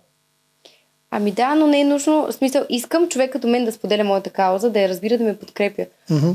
Ами 1.12 1.32
да, 1.32 1.56
но 1.56 1.68
не 1.68 1.80
е 1.80 1.86
нужно. 1.86 2.26
В 2.26 2.34
смисъл, 2.34 2.64
искам 2.70 3.08
човек 3.08 3.32
като 3.32 3.48
мен 3.48 3.66
да 3.66 3.72
споделя 3.72 4.04
моята 4.04 4.30
кауза, 4.30 4.70
да 4.70 4.80
я 4.80 4.90
разбира, 4.90 5.18
да 5.18 5.24
ме 5.24 5.38
подкрепя. 5.38 5.86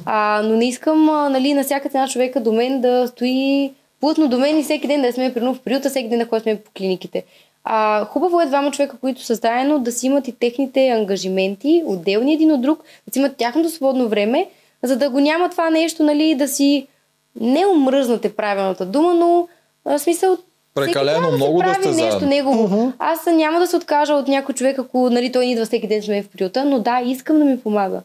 А, 0.05 0.43
но 0.45 0.57
не 0.57 0.69
искам 0.69 1.09
а, 1.09 1.29
нали, 1.29 1.55
на 1.55 1.65
всяка 1.65 1.89
цена 1.89 2.09
човека 2.09 2.41
до 2.41 2.53
мен 2.53 2.81
да 2.81 3.09
стои 3.09 3.73
плътно 4.01 4.29
до 4.29 4.39
мен 4.39 4.59
и 4.59 4.65
всеки 4.65 4.87
ден 4.87 5.03
да 5.03 5.13
сме 5.13 5.35
прино 5.35 5.55
в 5.55 5.61
приюта, 5.61 5.91
всеки 5.91 6.09
ден 6.09 6.19
да 6.19 6.27
ходим 6.27 6.59
по 6.65 6.71
клиниките. 6.77 7.25
А, 7.65 8.05
хубаво 8.05 8.41
е 8.41 8.47
двама 8.47 8.71
човека, 8.71 8.97
които 9.01 9.25
са 9.25 9.35
заедно, 9.35 9.79
да 9.79 9.93
си 9.93 10.07
имат 10.07 10.29
и 10.29 10.33
техните 10.33 10.89
ангажименти, 10.89 11.83
отделни 11.87 12.35
един 12.35 12.53
от 12.53 12.61
друг, 12.61 12.83
да 13.07 13.13
си 13.13 13.19
имат 13.19 13.37
тяхното 13.37 13.71
свободно 13.71 14.09
време, 14.09 14.49
за 14.87 14.97
да 14.97 15.11
го 15.11 15.21
няма 15.21 15.51
това 15.51 15.71
нещо, 15.71 16.03
нали, 16.03 16.35
да 16.35 16.49
си 16.49 16.87
не 17.41 17.67
омръзнате 17.67 18.37
правилната 18.37 18.87
дума, 18.87 19.15
но 19.15 19.49
в 19.85 19.99
смисъл 19.99 20.39
Прекалено 20.75 21.21
трябва 21.21 21.37
много 21.37 21.59
да 21.59 21.65
прави 21.65 21.75
сте 21.75 21.89
нещо 21.89 22.11
заедно. 22.11 22.29
негово. 22.29 22.93
Аз 22.99 23.27
няма 23.27 23.59
да 23.59 23.67
се 23.67 23.77
откажа 23.77 24.15
от 24.15 24.29
някой 24.29 24.55
човек, 24.55 24.79
ако 24.79 25.11
нали, 25.11 25.33
той 25.33 25.47
не 25.47 25.53
идва 25.53 25.65
всеки 25.65 25.87
ден 25.87 26.03
с 26.03 26.09
мен 26.09 26.23
в 26.23 26.29
приюта, 26.29 26.65
но 26.65 26.79
да, 26.79 27.01
искам 27.05 27.39
да 27.39 27.45
ми 27.45 27.61
помага. 27.61 28.01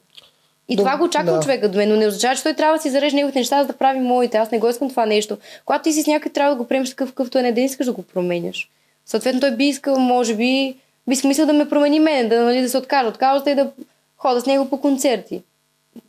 И 0.69 0.75
Доб- 0.75 0.77
това 0.77 0.97
го 0.97 1.03
очаква 1.03 1.33
да. 1.33 1.39
човека 1.39 1.69
до 1.69 1.77
мен, 1.77 1.89
но 1.89 1.95
не 1.95 2.07
означава, 2.07 2.35
че 2.35 2.43
той 2.43 2.53
трябва 2.53 2.77
да 2.77 2.81
си 2.81 2.89
зареже 2.89 3.15
неговите 3.15 3.39
неща, 3.39 3.61
за 3.61 3.67
да 3.67 3.73
прави 3.73 3.99
моите. 3.99 4.37
Аз 4.37 4.51
не 4.51 4.59
го 4.59 4.67
искам 4.69 4.89
това 4.89 5.05
нещо. 5.05 5.37
Когато 5.65 5.83
ти 5.83 5.93
си 5.93 6.01
с 6.01 6.07
някой, 6.07 6.31
трябва 6.31 6.55
да 6.55 6.61
го 6.61 6.67
приемеш 6.67 6.89
такъв, 6.89 7.09
какъвто 7.09 7.37
е, 7.37 7.41
не 7.41 7.51
да 7.51 7.61
искаш 7.61 7.85
да 7.85 7.93
го 7.93 8.01
променяш. 8.01 8.69
Съответно, 9.05 9.41
той 9.41 9.51
би 9.51 9.65
искал, 9.65 9.99
може 9.99 10.35
би, 10.35 10.75
би 11.09 11.15
смисъл 11.15 11.45
да 11.45 11.53
ме 11.53 11.69
промени 11.69 11.99
мен, 11.99 12.29
да, 12.29 12.41
нали, 12.41 12.61
да 12.61 12.69
се 12.69 12.77
откаже 12.77 13.07
от 13.07 13.17
каузата 13.17 13.51
и 13.51 13.55
да 13.55 13.69
хода 14.17 14.41
с 14.41 14.45
него 14.45 14.69
по 14.69 14.81
концерти. 14.81 15.41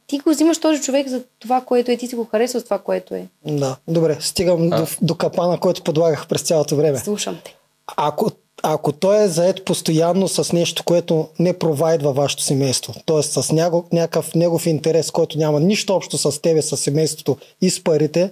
Ти 0.07 0.19
го 0.19 0.31
взимаш 0.31 0.59
този 0.59 0.83
човек 0.83 1.09
за 1.09 1.23
това, 1.39 1.61
което 1.61 1.91
е, 1.91 1.97
ти 1.97 2.07
си 2.07 2.15
го 2.15 2.25
харесва 2.31 2.61
с 2.61 2.65
това, 2.65 2.79
което 2.79 3.15
е. 3.15 3.27
Да, 3.47 3.77
добре, 3.89 4.17
стигам 4.21 4.71
до, 4.71 4.87
до 5.03 5.15
капана, 5.15 5.59
който 5.59 5.83
подлагах 5.83 6.27
през 6.29 6.43
цялото 6.43 6.77
време. 6.77 6.99
Слушам 6.99 7.39
те. 7.45 7.57
Ако, 7.97 8.31
ако 8.63 8.93
той 8.93 9.25
е 9.25 9.29
заед 9.29 9.65
постоянно 9.65 10.29
с 10.29 10.53
нещо, 10.53 10.85
което 10.85 11.29
не 11.39 11.59
провайдва 11.59 12.13
вашето 12.13 12.43
семейство, 12.43 12.95
т.е. 13.07 13.23
с 13.23 13.53
няго, 13.53 13.85
някакъв 13.93 14.35
негов 14.35 14.67
интерес, 14.67 15.11
който 15.11 15.39
няма 15.39 15.61
нищо 15.61 15.95
общо 15.95 16.19
с 16.19 16.43
тебе, 16.43 16.63
с 16.63 16.77
семейството 16.77 17.37
и 17.61 17.71
с 17.71 17.85
парите, 17.85 18.31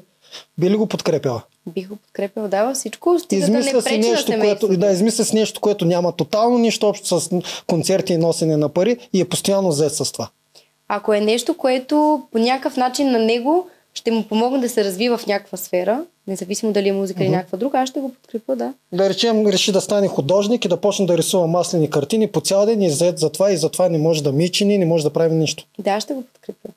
би 0.59 0.70
ли 0.70 0.77
го 0.77 0.86
подкрепила? 0.86 1.43
Бих 1.66 1.89
го 1.89 1.97
подкрепила, 1.97 2.48
дава 2.48 2.74
всичко, 2.74 3.18
стига 3.18 3.47
да 3.47 3.52
не 3.52 3.59
Измисля 3.59 3.82
си 3.82 3.89
пречи 3.89 3.98
на 3.98 4.14
нещо, 4.14 4.32
което, 4.40 4.68
да, 4.68 4.90
измисля 4.90 5.24
си 5.24 5.35
нещо, 5.36 5.60
което 5.60 5.85
няма 5.85 6.12
тотално 6.12 6.59
нищо 6.59 6.89
общо 6.89 7.20
с 7.20 7.31
концерти 7.66 8.12
и 8.12 8.16
носене 8.16 8.56
на 8.56 8.68
пари 8.68 8.97
и 9.12 9.20
е 9.20 9.28
постоянно 9.28 9.72
заед 9.72 9.94
с 9.94 10.12
това. 10.12 10.28
Ако 10.93 11.15
е 11.15 11.21
нещо, 11.21 11.57
което 11.57 12.23
по 12.33 12.39
някакъв 12.39 12.77
начин 12.77 13.11
на 13.11 13.19
него 13.19 13.67
ще 13.95 14.11
му 14.11 14.23
помогне 14.23 14.59
да 14.59 14.69
се 14.69 14.85
развива 14.85 15.19
в 15.19 15.27
някаква 15.27 15.59
сфера, 15.59 16.03
независимо 16.27 16.73
дали 16.73 16.89
е 16.89 16.93
музика 16.93 17.25
или 17.25 17.31
някаква 17.31 17.59
друга, 17.59 17.79
аз 17.79 17.89
ще 17.89 18.01
го 18.01 18.12
подкрепя, 18.15 18.57
да. 18.57 18.73
Да 18.93 19.09
речем, 19.09 19.47
реши 19.47 19.73
да 19.73 19.81
стане 19.81 20.09
художник 20.09 20.65
и 20.65 20.69
да 20.69 20.77
почне 20.77 21.07
да 21.07 21.19
рисува 21.19 21.47
маслени 21.47 21.91
картини 21.91 22.27
по 22.27 22.41
цял 22.41 22.67
ден 22.67 22.83
и 22.83 22.91
заед 22.91 23.19
за 23.19 23.31
това 23.31 23.53
и 23.53 23.57
затова 23.57 23.89
не 23.89 23.99
може 23.99 24.23
да 24.23 24.33
мичини, 24.33 24.79
не 24.79 24.87
може 24.87 25.05
да 25.05 25.11
прави 25.11 25.35
нищо. 25.35 25.65
Да, 25.79 26.01
ще 26.01 26.15
го 26.15 26.23
подкрепя. 26.23 26.69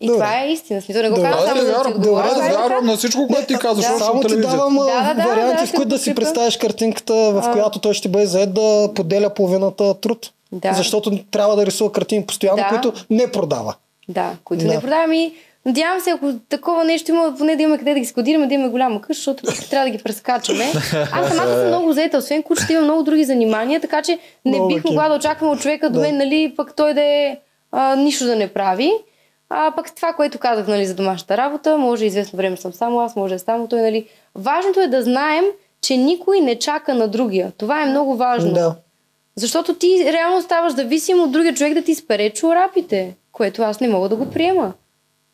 И 0.00 0.06
Добре. 0.06 0.18
това 0.18 0.42
е 0.42 0.52
истина. 0.52 0.82
Смисъл, 0.82 1.02
не 1.02 1.08
го 1.08 1.14
Добре. 1.14 1.30
казвам 1.30 1.44
Аз 1.44 1.48
само 1.48 1.60
не 1.60 1.66
за 1.66 1.72
да 1.72 1.78
вярвам, 1.78 1.92
добре, 2.02 2.28
това 2.28 2.46
е 2.46 2.50
вярвам 2.50 2.86
на 2.86 2.96
всичко, 2.96 3.26
което 3.28 3.46
ти 3.46 3.54
казваш, 3.54 3.86
Да. 3.86 3.92
защото 3.92 4.04
Само 4.04 4.22
ти 4.22 4.40
давам 4.40 4.74
Да, 4.74 4.84
да, 4.84 5.14
да, 5.14 5.28
варианти, 5.28 5.62
да, 5.62 5.66
в 5.66 5.72
които 5.74 5.88
да 5.88 5.98
си 5.98 6.14
представиш 6.14 6.56
картинката, 6.56 7.14
в 7.14 7.42
А. 7.44 7.52
която 7.52 7.78
той 7.78 7.94
ще 7.94 8.08
бъде 8.08 8.26
заед 8.26 8.54
да 8.54 8.90
поделя 8.94 9.30
половината 9.30 9.94
труд. 9.94 10.30
Да. 10.54 10.72
Защото 10.72 11.18
трябва 11.30 11.56
да 11.56 11.66
рисува 11.66 11.92
картини 11.92 12.26
постоянно, 12.26 12.56
Да. 12.56 12.68
които 12.68 12.92
не 13.10 13.32
продава. 13.32 13.74
Да, 14.08 14.30
които 14.44 14.64
Да. 14.64 14.74
не 14.74 14.80
продавам 14.80 15.12
и 15.12 15.32
надявам 15.66 16.00
се, 16.00 16.10
ако 16.10 16.32
такова 16.48 16.84
нещо 16.84 17.10
има, 17.10 17.34
поне 17.38 17.56
да 17.56 17.62
има 17.62 17.78
къде 17.78 17.94
да 17.94 18.00
ги 18.00 18.06
складираме, 18.06 18.46
да 18.46 18.54
имаме 18.54 18.68
голяма 18.70 19.00
къща, 19.00 19.34
защото 19.42 19.70
трябва 19.70 19.86
да 19.90 19.96
ги 19.96 20.02
прескачаме. 20.02 20.64
Аз 21.12 21.28
самата 21.28 21.54
съм 21.54 21.66
много 21.66 21.92
заета, 21.92 22.18
освен 22.18 22.42
кучета 22.42 22.72
има 22.72 22.82
много 22.82 23.02
други 23.02 23.24
занимания, 23.24 23.80
така 23.80 24.02
че 24.02 24.18
не 24.44 24.50
Много 24.50 24.68
бих 24.68 24.84
могла 24.84 25.08
да 25.08 25.14
очаквам 25.14 25.50
от 25.50 25.60
човека 25.60 25.90
до 25.90 25.94
Да. 25.94 26.00
мен, 26.00 26.16
нали, 26.16 26.54
пък 26.56 26.74
той 26.76 26.94
да 26.94 27.02
е 27.02 27.36
а, 27.72 27.96
нищо 27.96 28.24
да 28.24 28.36
не 28.36 28.48
прави. 28.48 28.92
А 29.50 29.72
пък 29.76 29.94
това, 29.94 30.12
което 30.12 30.38
казах 30.38 30.66
нали, 30.66 30.86
за 30.86 30.94
домашната 30.94 31.36
работа, 31.36 31.78
може 31.78 32.04
известно 32.04 32.36
време 32.36 32.56
съм 32.56 32.72
само 32.72 33.00
аз, 33.00 33.16
може 33.16 33.34
е 33.34 33.38
само 33.38 33.68
той. 33.68 33.80
Нали. 33.80 34.06
Важното 34.34 34.80
е 34.80 34.86
да 34.86 35.02
знаем, 35.02 35.44
че 35.82 35.96
никой 35.96 36.40
не 36.40 36.58
чака 36.58 36.94
на 36.94 37.08
другия. 37.08 37.52
Това 37.58 37.82
е 37.82 37.86
много 37.86 38.16
важно. 38.16 38.52
Да. 38.52 38.74
Защото 39.36 39.74
ти 39.74 40.12
реално 40.12 40.42
ставаш 40.42 40.74
зависим 40.74 41.20
от 41.20 41.32
другия 41.32 41.54
човек 41.54 41.74
да 41.74 41.82
ти 41.82 41.94
спере 41.94 42.30
чорапите, 42.30 43.14
което 43.32 43.62
аз 43.62 43.80
не 43.80 43.88
мога 43.88 44.08
да 44.08 44.16
го 44.16 44.30
приема. 44.30 44.72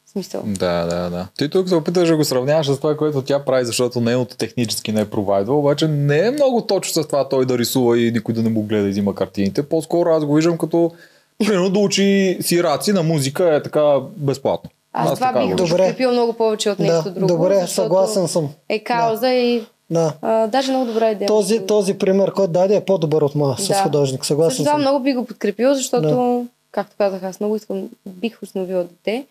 В 0.07 0.11
смисъл. 0.11 0.43
Да, 0.47 0.85
да, 0.85 1.11
да. 1.11 1.27
Ти 1.39 1.51
тук 1.51 1.69
се 1.69 1.75
опиташ 1.75 2.09
да 2.09 2.17
го 2.17 2.25
сравняваш 2.25 2.67
с 2.67 2.77
това, 2.77 2.97
което 2.97 3.23
тя 3.23 3.45
прави, 3.45 3.65
защото 3.65 4.01
нейното 4.01 4.37
технически 4.37 4.93
не 4.93 5.01
е 5.01 5.11
провайдва, 5.11 5.59
обаче 5.59 5.89
не 5.89 6.19
е 6.27 6.31
много 6.31 6.67
точно 6.67 7.03
с 7.03 7.07
това 7.07 7.29
той 7.29 7.47
да 7.47 7.59
рисува 7.59 7.99
и 8.01 8.13
никой 8.13 8.35
да 8.35 8.43
не 8.43 8.51
му 8.51 8.63
гледа 8.63 8.89
и 8.89 8.91
взима 8.91 9.15
картините. 9.15 9.63
По-скоро 9.63 10.11
аз 10.11 10.25
го 10.25 10.35
виждам 10.35 10.59
като 10.59 10.93
примерно 11.39 11.71
да 11.71 11.79
учи 11.79 12.39
сираци 12.41 12.93
на 12.93 13.03
музика 13.03 13.55
е 13.55 13.63
така 13.63 14.01
безплатно. 14.17 14.71
Аз, 14.93 15.15
това 15.15 15.33
така 15.33 15.47
бих 15.47 15.57
подкрепил 15.57 16.13
много 16.13 16.33
повече 16.33 16.71
от 16.71 16.79
нещо 16.79 17.03
Да, 17.05 17.11
друго. 17.11 17.27
добре, 17.27 17.55
защото 17.55 17.75
съгласен 17.75 18.29
съм. 18.29 18.49
Е 18.69 18.79
кауза 18.79 19.29
и 19.33 19.63
Да. 19.91 20.13
а, 20.23 20.47
даже 20.47 20.71
много 20.73 20.87
добра 20.87 21.11
идея. 21.11 21.29
Този, 21.29 21.67
този 21.67 21.99
пример, 21.99 22.33
който 22.33 22.53
даде 22.53 22.77
е 22.77 22.85
по-добър 22.85 23.23
от 23.23 23.35
моя 23.35 23.57
с 23.59 23.69
Да. 23.69 23.75
художник. 23.75 24.21
Също 24.21 24.27
Съгласен 24.27 24.65
това 24.65 24.73
съм. 24.73 24.81
много 24.81 25.01
би 25.01 25.15
го 25.15 25.25
подкрепил, 25.27 25.75
защото, 25.75 26.47
както 26.73 26.97
казах, 26.99 27.23
аз 27.23 27.41
много 27.41 27.57
искам, 27.57 27.83
бих 28.07 28.43
установила 28.43 28.85
дете. 28.85 29.25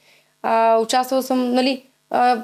А, 0.44 0.77
участвала 0.77 1.23
съм, 1.23 1.53
нали, 1.53 1.84
а, 2.10 2.44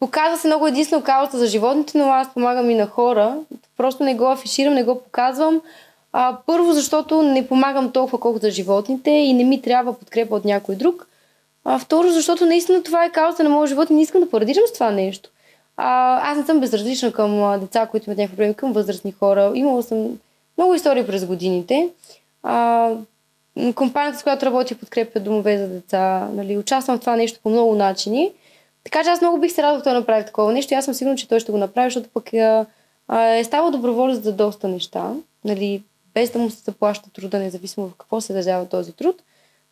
показва 0.00 0.38
се 0.38 0.46
много 0.46 0.66
единствено 0.66 1.02
каузата 1.02 1.38
за 1.38 1.46
животните, 1.46 1.98
но 1.98 2.04
аз 2.04 2.34
помагам 2.34 2.70
и 2.70 2.74
на 2.74 2.86
хора. 2.86 3.36
Просто 3.76 4.02
не 4.04 4.14
го 4.14 4.30
афиширам, 4.30 4.74
не 4.74 4.84
го 4.84 5.02
показвам. 5.02 5.60
А, 6.12 6.36
първо, 6.46 6.72
защото 6.72 7.22
не 7.22 7.46
помагам 7.46 7.92
толкова 7.92 8.18
колкото 8.20 8.44
за 8.46 8.50
животните 8.50 9.10
и 9.10 9.32
не 9.32 9.44
ми 9.44 9.62
трябва 9.62 9.98
подкрепа 9.98 10.36
от 10.36 10.44
някой 10.44 10.74
друг. 10.74 11.06
А, 11.64 11.78
второ, 11.78 12.08
защото 12.10 12.46
наистина 12.46 12.82
това 12.82 13.04
е 13.04 13.10
каузата 13.12 13.44
на 13.44 13.50
моят 13.50 13.68
живот 13.68 13.90
и 13.90 13.94
не 13.94 14.02
искам 14.02 14.20
да 14.20 14.30
парадирам 14.30 14.62
с 14.68 14.72
това 14.72 14.90
нещо. 14.90 15.30
А, 15.76 16.20
аз 16.30 16.38
не 16.38 16.44
съм 16.44 16.60
безразлична 16.60 17.12
към 17.12 17.42
а, 17.42 17.58
деца, 17.58 17.86
които 17.86 18.10
имат 18.10 18.18
някакви 18.18 18.36
проблеми, 18.36 18.54
към 18.54 18.72
възрастни 18.72 19.12
хора. 19.12 19.52
Имала 19.54 19.82
съм 19.82 20.18
много 20.58 20.74
истории 20.74 21.06
през 21.06 21.26
годините. 21.26 21.88
А, 22.42 22.90
компанията, 23.74 24.18
с 24.18 24.22
която 24.22 24.46
работя, 24.46 24.74
подкрепя 24.74 25.20
домове 25.20 25.58
за 25.58 25.68
деца. 25.68 26.28
Нали, 26.32 26.58
участвам 26.58 26.96
в 26.96 27.00
това 27.00 27.16
нещо 27.16 27.40
по 27.42 27.50
много 27.50 27.74
начини. 27.74 28.32
Така 28.84 29.04
че 29.04 29.10
аз 29.10 29.20
много 29.20 29.38
бих 29.38 29.52
се 29.52 29.62
радвала 29.62 29.82
той 29.82 29.92
да 29.92 29.98
направи 29.98 30.24
такова 30.24 30.52
нещо 30.52 30.74
и 30.74 30.76
аз 30.76 30.84
съм 30.84 30.94
сигурна, 30.94 31.16
че 31.16 31.28
той 31.28 31.40
ще 31.40 31.52
го 31.52 31.58
направи, 31.58 31.86
защото 31.86 32.08
пък 32.14 32.34
а, 32.34 32.66
а, 33.08 33.22
е 33.24 33.44
ставал 33.44 33.70
доброволец 33.70 34.22
за 34.22 34.32
доста 34.32 34.68
неща. 34.68 35.12
Нали, 35.44 35.82
без 36.14 36.30
да 36.30 36.38
му 36.38 36.50
се 36.50 36.56
заплаща 36.56 37.10
труда, 37.10 37.38
независимо 37.38 37.88
в 37.88 37.96
какво 37.98 38.20
се 38.20 38.32
държава 38.32 38.68
този 38.68 38.92
труд. 38.92 39.22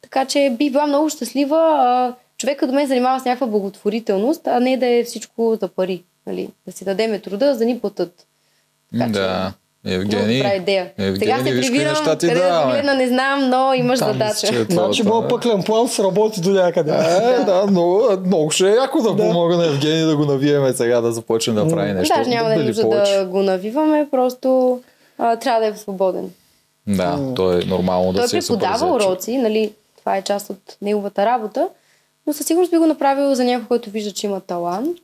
Така 0.02 0.24
че 0.24 0.54
бих 0.58 0.72
била 0.72 0.86
много 0.86 1.08
щастлива 1.08 1.58
а, 1.58 2.14
човека 2.42 2.66
до 2.66 2.72
мен 2.72 2.86
занимава 2.86 3.20
с 3.20 3.24
някаква 3.24 3.46
благотворителност, 3.46 4.46
а 4.46 4.60
не 4.60 4.76
да 4.76 4.86
е 4.88 5.04
всичко 5.04 5.58
за 5.60 5.68
пари. 5.68 6.02
Нали? 6.26 6.48
Да 6.66 6.72
си 6.72 6.84
дадеме 6.84 7.18
труда, 7.18 7.52
за 7.52 7.58
да 7.58 7.64
ни 7.64 7.80
платят. 7.80 8.26
Така 8.92 9.10
Да. 9.10 9.52
Евгений, 9.86 10.36
добра 10.36 10.54
идея. 10.54 10.90
Евгений, 10.98 11.18
Сега 11.18 11.38
се 11.38 11.60
прибирам, 11.62 11.94
ти 11.94 12.02
къде 12.04 12.34
да 12.34 12.40
даваме. 12.40 12.64
погледна, 12.64 12.94
не 12.94 13.08
знам, 13.08 13.48
но 13.48 13.74
имаш 13.74 13.98
Там 13.98 14.12
задача. 14.12 14.46
е 14.48 14.64
Значи, 14.64 15.02
моят 15.02 15.28
пъклен 15.28 15.62
план 15.62 15.88
сработи 15.88 16.40
до 16.40 16.50
някъде. 16.50 16.90
Е, 16.90 17.44
да, 17.44 17.66
много, 17.66 18.02
много 18.26 18.50
ще 18.50 18.66
е 18.66 18.74
яко 18.74 19.02
да, 19.02 19.10
Да. 19.10 19.16
помога 19.18 19.56
на 19.56 19.66
Евгений 19.66 20.02
да 20.02 20.16
го 20.16 20.24
навиеме 20.24 20.72
сега 20.72 21.00
да 21.00 21.12
започне 21.12 21.52
да 21.54 21.68
прави 21.68 21.92
нещо. 21.92 22.14
Даже 22.16 22.30
няма 22.30 22.48
да 22.48 22.54
е 22.54 22.56
Дали 22.56 22.66
нужда 22.66 22.88
да 22.88 23.24
го 23.24 23.38
навиваме, 23.38 24.08
просто 24.10 24.80
а, 25.18 25.36
трябва 25.36 25.60
да 25.60 25.66
е 25.66 25.74
свободен. 25.74 26.30
Да, 26.86 27.18
то 27.36 27.52
е 27.52 27.58
нормално 27.58 28.12
да 28.12 28.18
Той 28.18 28.28
се 28.28 28.38
преподава 28.38 28.78
съобразят. 28.78 29.06
уроци, 29.06 29.38
нали, 29.38 29.72
това 29.98 30.16
е 30.16 30.22
част 30.22 30.50
от 30.50 30.76
неговата 30.82 31.26
работа, 31.26 31.68
но 32.26 32.32
със 32.32 32.46
сигурност 32.46 32.70
би 32.70 32.78
го 32.78 32.86
направил 32.86 33.34
за 33.34 33.44
някой, 33.44 33.68
който 33.68 33.90
вижда, 33.90 34.12
че 34.12 34.26
има 34.26 34.40
талант 34.40 34.98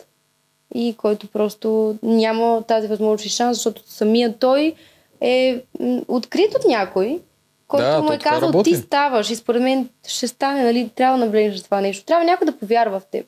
и 0.75 0.95
който 0.99 1.29
просто 1.29 1.97
няма 2.03 2.63
тази 2.63 2.89
възможност 2.89 3.25
и 3.25 3.29
шанс, 3.29 3.57
защото 3.57 3.83
самия 3.87 4.39
той 4.39 4.75
е 5.21 5.63
открит 6.09 6.55
от 6.55 6.65
някой, 6.69 7.21
който 7.69 7.87
Да, 7.87 8.03
му 8.03 8.13
е 8.13 8.19
казал, 8.19 8.49
работи. 8.49 8.71
ти 8.71 8.77
ставаш 8.77 9.31
и 9.31 9.37
според 9.37 9.63
мен 9.63 9.89
ще 10.09 10.29
стане, 10.29 10.63
нали, 10.63 10.91
трябва 10.95 11.19
да 11.19 11.25
наблегнеш 11.25 11.63
това 11.63 11.81
нещо. 11.81 12.05
Трябва 12.05 12.25
някой 12.25 12.45
да 12.47 12.57
повярва 12.59 13.01
в 13.01 13.07
теб. 13.13 13.27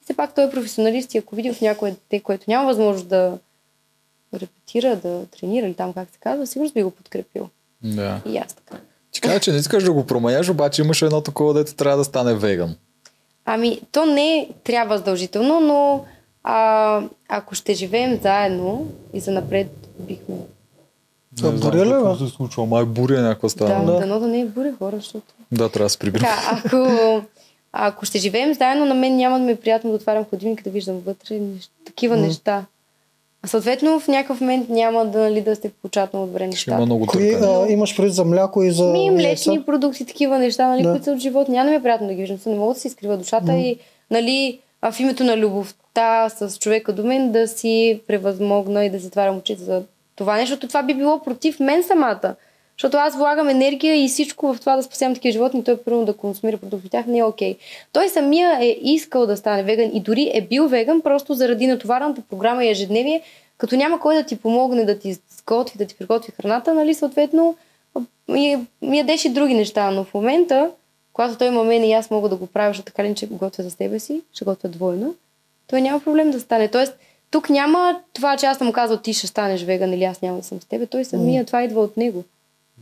И 0.00 0.04
все 0.04 0.16
пак 0.16 0.34
той 0.34 0.44
е 0.44 0.50
професионалист 0.50 1.14
и 1.14 1.18
ако 1.18 1.36
види 1.36 1.52
в 1.52 1.60
някое 1.60 1.90
дете, 1.90 2.20
което 2.20 2.44
няма 2.48 2.66
възможност 2.66 3.08
да 3.08 3.38
репетира, 4.34 4.96
да 4.96 5.26
тренира 5.26 5.66
или 5.66 5.74
там 5.74 5.92
как 5.92 6.08
се 6.12 6.18
казва, 6.18 6.46
сигурно 6.46 6.70
би 6.74 6.82
го 6.82 6.90
подкрепил. 6.90 7.48
Да. 7.82 8.20
И 8.26 8.36
аз 8.36 8.54
така. 8.54 8.80
Ти 9.12 9.20
каза, 9.20 9.40
че 9.40 9.52
не 9.52 9.58
искаш 9.58 9.84
да 9.84 9.92
го 9.92 10.06
променяш, 10.06 10.48
обаче 10.48 10.82
имаше 10.82 11.04
едно 11.04 11.20
такова, 11.20 11.54
дето 11.54 11.74
трябва 11.74 11.98
да 11.98 12.04
стане 12.04 12.34
веган. 12.34 12.76
Ами, 13.50 13.80
то 13.92 14.06
не 14.06 14.48
трябва 14.64 14.98
задължително, 14.98 15.60
но 15.60 16.04
а, 16.44 17.00
ако 17.28 17.54
ще 17.54 17.74
живеем 17.74 18.20
заедно 18.22 18.86
и 19.12 19.20
за 19.20 19.30
напред 19.30 19.66
бихме. 19.98 20.34
А, 21.44 21.50
буря 21.50 21.86
ли, 21.86 21.90
какво 21.90 22.16
се 22.16 22.26
случва. 22.26 22.66
Май 22.66 22.84
буря 22.84 23.20
някаква 23.20 23.46
Да, 23.46 23.50
стана. 23.50 23.84
да. 23.86 23.92
Да, 23.92 23.98
дано 23.98 24.20
да 24.20 24.26
не 24.26 24.40
е 24.40 24.46
буря 24.46 24.72
хора, 24.78 24.96
защото... 24.96 25.26
да 25.52 25.68
трябва 25.68 25.86
да 25.86 25.90
се 25.90 25.98
прибирам. 25.98 26.26
Ако, 26.52 26.86
ако 27.72 28.06
ще 28.06 28.18
живеем 28.18 28.54
заедно, 28.54 28.84
на 28.84 28.94
мен 28.94 29.16
няма 29.16 29.38
да 29.38 29.44
ми 29.44 29.52
е 29.52 29.56
приятно 29.56 29.90
да 29.90 29.96
отварям 29.96 30.24
ходилника, 30.24 30.64
да 30.64 30.70
виждам 30.70 31.00
вътре 31.00 31.34
нещ- 31.34 31.70
такива 31.84 32.16
неща. 32.16 32.64
А 33.42 33.48
съответно 33.48 34.00
в 34.00 34.08
някакъв 34.08 34.40
момент 34.40 34.68
няма 34.68 35.06
да, 35.06 35.18
нали, 35.18 35.40
да 35.40 35.56
сте 35.56 35.68
получават 35.70 36.12
много 36.12 36.26
добре 36.26 36.38
Ще 36.40 36.46
неща. 36.46 36.72
има 36.72 36.86
много 36.86 37.06
Кои 37.06 37.34
а, 37.34 37.66
имаш 37.68 37.96
преди 37.96 38.10
за 38.10 38.24
мляко 38.24 38.62
и 38.62 38.70
за 38.70 38.84
Ми, 38.84 39.10
млечни 39.10 39.24
яйца? 39.54 39.66
продукти, 39.66 40.04
такива 40.04 40.38
неща, 40.38 40.68
нали, 40.68 40.82
Да. 40.82 40.90
които 40.90 41.04
са 41.04 41.12
от 41.12 41.18
живот. 41.18 41.48
Няма 41.48 41.64
да 41.64 41.70
ми 41.70 41.76
е 41.76 41.82
приятно 41.82 42.06
да 42.06 42.14
ги 42.14 42.20
виждам. 42.20 42.38
Не 42.46 42.54
мога 42.54 42.74
да 42.74 42.80
си 42.80 42.88
изкрива 42.88 43.16
душата 43.16 43.52
и 43.52 43.76
нали, 44.10 44.58
а 44.82 44.92
в 44.92 45.00
името 45.00 45.24
на 45.24 45.36
любовта 45.36 46.28
с 46.28 46.58
човека 46.58 46.92
до 46.92 47.04
мен 47.04 47.32
да 47.32 47.48
си 47.48 48.00
превъзмогна 48.06 48.84
и 48.84 48.90
да 48.90 48.98
затварям 48.98 49.36
очите 49.36 49.62
за 49.62 49.82
това 50.16 50.36
нещо, 50.36 50.58
това 50.58 50.82
би 50.82 50.94
било 50.94 51.18
против 51.18 51.60
мен 51.60 51.82
самата. 51.82 52.34
Защото 52.78 52.96
аз 52.96 53.16
влагам 53.16 53.48
енергия 53.48 54.04
и 54.04 54.08
всичко 54.08 54.54
в 54.54 54.60
това 54.60 54.76
да 54.76 54.82
спасявам 54.82 55.14
такива 55.14 55.32
животни, 55.32 55.64
той 55.64 55.76
първо 55.76 56.04
да 56.04 56.16
консумира 56.16 56.56
продукти 56.56 56.86
от 56.86 56.92
тях 56.92 57.06
не 57.06 57.18
е 57.18 57.24
окей. 57.24 57.56
Той 57.92 58.08
самия 58.08 58.58
е 58.60 58.76
искал 58.82 59.26
да 59.26 59.36
стане 59.36 59.62
веган 59.62 59.90
и 59.94 60.00
дори 60.00 60.30
е 60.34 60.40
бил 60.40 60.68
веган 60.68 61.00
просто 61.00 61.34
заради 61.34 61.66
натоварената 61.66 62.22
програма 62.30 62.64
и 62.64 62.70
ежедневие, 62.70 63.22
като 63.58 63.76
няма 63.76 64.00
кой 64.00 64.14
да 64.14 64.22
ти 64.22 64.36
помогне 64.36 64.84
да 64.84 64.98
ти 64.98 65.18
сготви, 65.38 65.78
да 65.78 65.84
ти 65.84 65.94
приготви 65.94 66.32
храната, 66.32 66.74
нали, 66.74 66.94
съответно 66.94 67.56
ми, 68.28 68.66
ми 68.82 68.98
ядеш 68.98 69.24
и 69.24 69.28
други 69.28 69.54
неща, 69.54 69.90
но 69.90 70.04
в 70.04 70.14
момента, 70.14 70.70
когато 71.12 71.38
той 71.38 71.46
има 71.46 71.64
мен 71.64 71.84
и 71.84 71.92
аз 71.92 72.10
мога 72.10 72.28
да 72.28 72.36
го 72.36 72.46
правя, 72.46 72.70
защото 72.70 72.86
така 72.86 73.04
ли, 73.04 73.14
че 73.14 73.26
готвя 73.26 73.64
за 73.64 73.70
себе 73.70 73.98
си, 73.98 74.20
ще 74.32 74.44
готвя 74.44 74.68
двойно, 74.68 75.14
той 75.66 75.80
няма 75.80 76.00
проблем 76.00 76.30
да 76.30 76.40
стане. 76.40 76.68
Тоест, 76.68 76.94
тук 77.30 77.50
няма 77.50 78.00
това, 78.12 78.36
че 78.36 78.46
аз 78.46 78.58
съм 78.58 78.66
му 78.66 78.72
казал, 78.72 78.96
ти 78.96 79.14
ще 79.14 79.26
станеш 79.26 79.62
веган 79.62 79.92
или 79.92 80.04
аз 80.04 80.22
няма 80.22 80.36
да 80.36 80.42
съм 80.42 80.60
с 80.60 80.64
тебе. 80.64 80.86
Той 80.86 81.04
самия, 81.04 81.44
това 81.44 81.62
идва 81.62 81.80
от 81.80 81.96
него. 81.96 82.24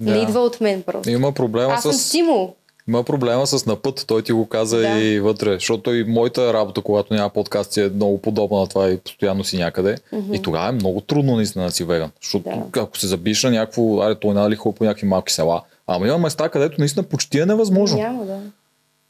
Да. 0.01 0.10
Не 0.10 0.18
идва 0.18 0.40
от 0.40 0.60
мен 0.60 0.82
просто. 0.82 1.10
Има 1.10 1.32
проблема 1.32 1.73
Аз 1.73 1.82
съм 1.82 1.93
с... 1.93 2.09
стимул. 2.09 2.55
Има 2.89 3.05
проблема 3.05 3.47
с 3.47 3.66
напът, 3.66 4.05
той 4.06 4.23
ти 4.23 4.32
го 4.32 4.47
каза 4.47 4.78
Да. 4.78 4.89
и 4.98 5.20
вътре, 5.20 5.52
защото 5.55 5.94
и 5.94 6.05
моята 6.05 6.52
работа, 6.52 6.81
когато 6.81 7.14
няма 7.14 7.31
подкасти, 7.31 7.81
е 7.81 7.89
много 7.89 8.18
подобна 8.23 8.59
на 8.59 8.66
това 8.66 8.90
и 8.90 8.98
постоянно 8.98 9.44
си 9.44 9.59
някъде. 9.59 9.97
И 10.32 10.43
тогава 10.43 10.68
е 10.68 10.73
много 10.73 11.01
трудно 11.01 11.36
наистина 11.36 11.64
да 11.64 11.70
си 11.70 11.85
веган. 11.85 12.10
Защото 12.23 12.44
Да. 12.73 12.81
ако 12.81 12.98
се 12.98 13.06
забиш 13.06 13.43
на 13.43 13.51
някакво, 13.51 14.02
аре, 14.02 14.14
той 14.14 14.35
нали 14.35 14.56
хубаво 14.56 14.77
по 14.77 14.85
някакви 14.85 15.06
малки 15.06 15.32
села. 15.32 15.62
Ама 15.86 16.06
има 16.06 16.18
места, 16.18 16.48
където 16.48 16.81
наистина 16.81 17.02
почти 17.02 17.39
е 17.39 17.47
невъзможно. 17.47 17.98
Няма 17.98 18.24
да. 18.24 18.39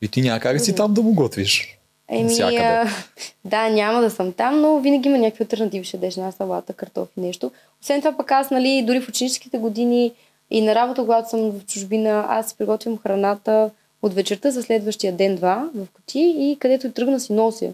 И 0.03 0.09
ти 0.09 0.23
няма 0.23 0.41
как 0.41 0.59
да 0.59 0.65
си 0.65 0.75
там 0.75 0.95
да 0.95 1.03
му 1.03 1.15
готвиш. 1.15 1.79
Еми, 2.09 2.41
а, 2.41 2.87
да, 3.45 3.69
няма 3.69 4.01
да 4.01 4.11
съм 4.11 4.33
там, 4.33 4.61
но 4.61 4.81
винаги 4.81 5.09
има 5.09 5.19
някакви 5.19 5.45
альтернативи. 5.45 5.85
Ще 5.85 5.97
дадеш 5.97 6.17
една 6.17 6.33
салата, 6.33 6.73
картофи, 6.73 7.13
нещо. 7.17 7.51
Освен 7.83 8.01
това 8.01 8.17
пък 8.17 8.31
аз, 8.31 8.51
нали, 8.51 8.85
дори 8.87 9.01
в 9.01 9.09
ученическите 9.09 9.59
години 9.59 10.13
и 10.51 10.61
на 10.61 10.75
работа, 10.75 11.03
когато 11.03 11.31
съм 11.31 11.51
в 11.51 11.67
чужбина, 11.67 12.27
аз 12.29 12.55
приготвям 12.55 12.99
храната 12.99 13.71
от 14.03 14.15
вечерта 14.15 14.51
за 14.51 14.63
следващия 14.63 15.13
ден-два 15.13 15.71
в 15.75 15.87
кути 15.95 16.35
и 16.39 16.57
където 16.61 16.93
тръгна 16.93 17.21
си 17.21 17.33
нося. 17.33 17.73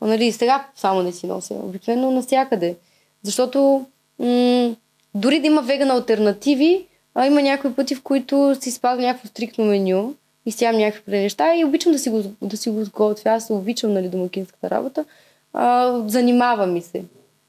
Нали, 0.00 0.32
сега 0.32 0.66
само 0.76 1.02
не 1.02 1.12
си 1.12 1.26
нося. 1.26 1.54
Обикновено 1.54 2.10
навсякъде. 2.10 2.76
Защото 3.22 3.86
м- 4.18 4.74
дори 5.14 5.40
да 5.40 5.46
има 5.46 5.62
веган 5.62 5.90
альтернативи, 5.90 6.86
а, 7.14 7.26
има 7.26 7.42
някои 7.42 7.74
пъти, 7.74 7.94
в 7.94 8.02
които 8.02 8.56
си 8.60 8.70
спазвам 8.70 9.04
някакво 9.04 9.28
стриктно 9.28 9.64
меню 9.64 10.14
и 10.46 10.52
сям 10.52 10.76
някакви 10.76 11.18
неща 11.18 11.56
и 11.56 11.64
обичам 11.64 11.92
да 11.92 11.98
си 11.98 12.10
го, 12.10 12.22
да 12.42 12.56
си 12.56 12.70
го 12.70 12.84
сготвя. 12.84 13.30
Аз 13.30 13.50
обичам 13.50 13.92
нали, 13.92 14.08
домакинската 14.08 14.70
работа. 14.70 15.04
А, 15.52 15.98
занимава 16.06 16.66
ми 16.66 16.82
се. 16.82 17.02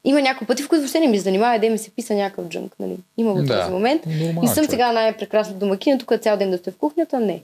Има 0.04 0.20
някои 0.22 0.46
пъти, 0.46 0.62
в 0.62 0.68
които 0.68 0.80
въобще 0.80 1.00
не 1.00 1.06
ми 1.06 1.16
се 1.18 1.24
занимава, 1.24 1.58
да 1.58 1.70
ми 1.70 1.78
се 1.78 1.90
писа 1.90 2.14
някакъв 2.14 2.44
джънк. 2.44 2.72
Нали. 2.80 2.96
Има 3.16 3.32
го 3.32 3.42
Да, 3.42 3.60
този 3.60 3.72
момент. 3.72 4.06
нормален 4.06 4.34
Не 4.34 4.46
съм 4.46 4.54
човек. 4.54 4.70
сега 4.70 4.92
най-прекрасна 4.92 5.54
домакина, 5.54 5.98
тук 5.98 6.12
цял 6.20 6.36
ден 6.36 6.50
да 6.50 6.58
сте 6.58 6.70
в 6.70 6.76
кухнята, 6.76 7.20
не. 7.20 7.40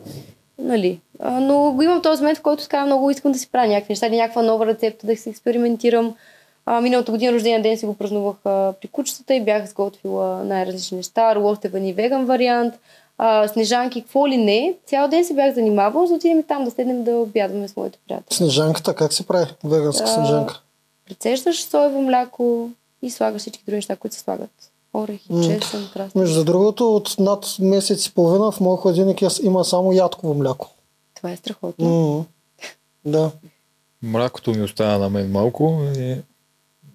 Нали. 0.58 1.00
А, 1.20 1.40
но 1.40 1.72
го 1.72 1.82
имам 1.82 2.02
този 2.02 2.22
момент, 2.22 2.38
в 2.38 2.42
който 2.42 2.62
така 2.62 2.86
много 2.86 3.10
искам 3.10 3.32
да 3.32 3.38
си 3.38 3.48
правя 3.52 3.66
някакви 3.68 3.92
неща, 3.92 4.06
или 4.06 4.16
някаква 4.16 4.42
нова 4.42 4.66
рецепта, 4.66 5.06
да 5.06 5.16
си 5.16 5.30
експериментирам. 5.30 6.14
А, 6.66 6.80
миналата 6.80 7.12
година 7.12 7.32
рождения 7.32 7.62
ден 7.62 7.78
си 7.78 7.86
го 7.86 7.94
празнувах 7.94 8.36
а, 8.44 8.72
при 8.80 8.88
кучетата 8.88 9.34
и 9.34 9.40
бях 9.40 9.66
сготвила 9.66 10.44
най-различни 10.44 10.96
неща. 10.96 11.34
Ролостевани 11.34 11.92
веган 11.92 12.24
вариант, 12.24 12.74
а, 13.18 13.48
снежанки, 13.48 14.02
какво 14.02 14.28
ли 14.28 14.36
не. 14.36 14.74
Цял 14.86 15.08
ден 15.08 15.24
се 15.24 15.34
бях 15.34 15.54
занимавала, 15.54 16.06
за 16.06 16.10
да 16.10 16.16
отидем 16.16 16.38
и 16.38 16.42
там 16.42 16.64
да 16.64 16.70
седнем 16.70 17.04
да 17.04 17.10
обядваме 17.12 17.68
с 17.68 17.76
моите 17.76 17.98
приятели. 18.08 18.36
Снежанката, 18.36 18.94
как 18.94 19.12
се 19.12 19.26
прави? 19.26 19.46
Веганска 19.64 20.04
А, 20.04 20.06
снежанка. 20.06 20.60
Прецеждаш 21.08 21.62
соево 21.62 22.02
мляко 22.02 22.70
и 23.02 23.10
слагаш 23.10 23.40
всички 23.40 23.62
други 23.66 23.76
неща, 23.76 23.96
които 23.96 24.16
се 24.16 24.22
слагат. 24.22 24.50
Орехи, 24.94 25.28
чесън, 25.44 25.88
красно. 25.92 26.20
Между 26.20 26.44
другото, 26.44 26.96
от 26.96 27.16
над 27.18 27.56
месец 27.60 28.06
и 28.06 28.14
половина 28.14 28.50
в 28.52 28.60
моят 28.60 28.80
хладилник 28.80 29.22
е- 29.22 29.28
има 29.42 29.64
само 29.64 29.92
ядково 29.92 30.34
мляко. 30.34 30.70
Това 31.14 31.30
е 31.30 31.36
страхотно. 31.36 31.88
М, 31.88 32.24
Да. 33.04 33.30
Млякото 34.02 34.50
ми 34.50 34.62
остана 34.62 34.98
на 34.98 35.10
мен 35.10 35.30
малко 35.30 35.78
и 35.98 36.16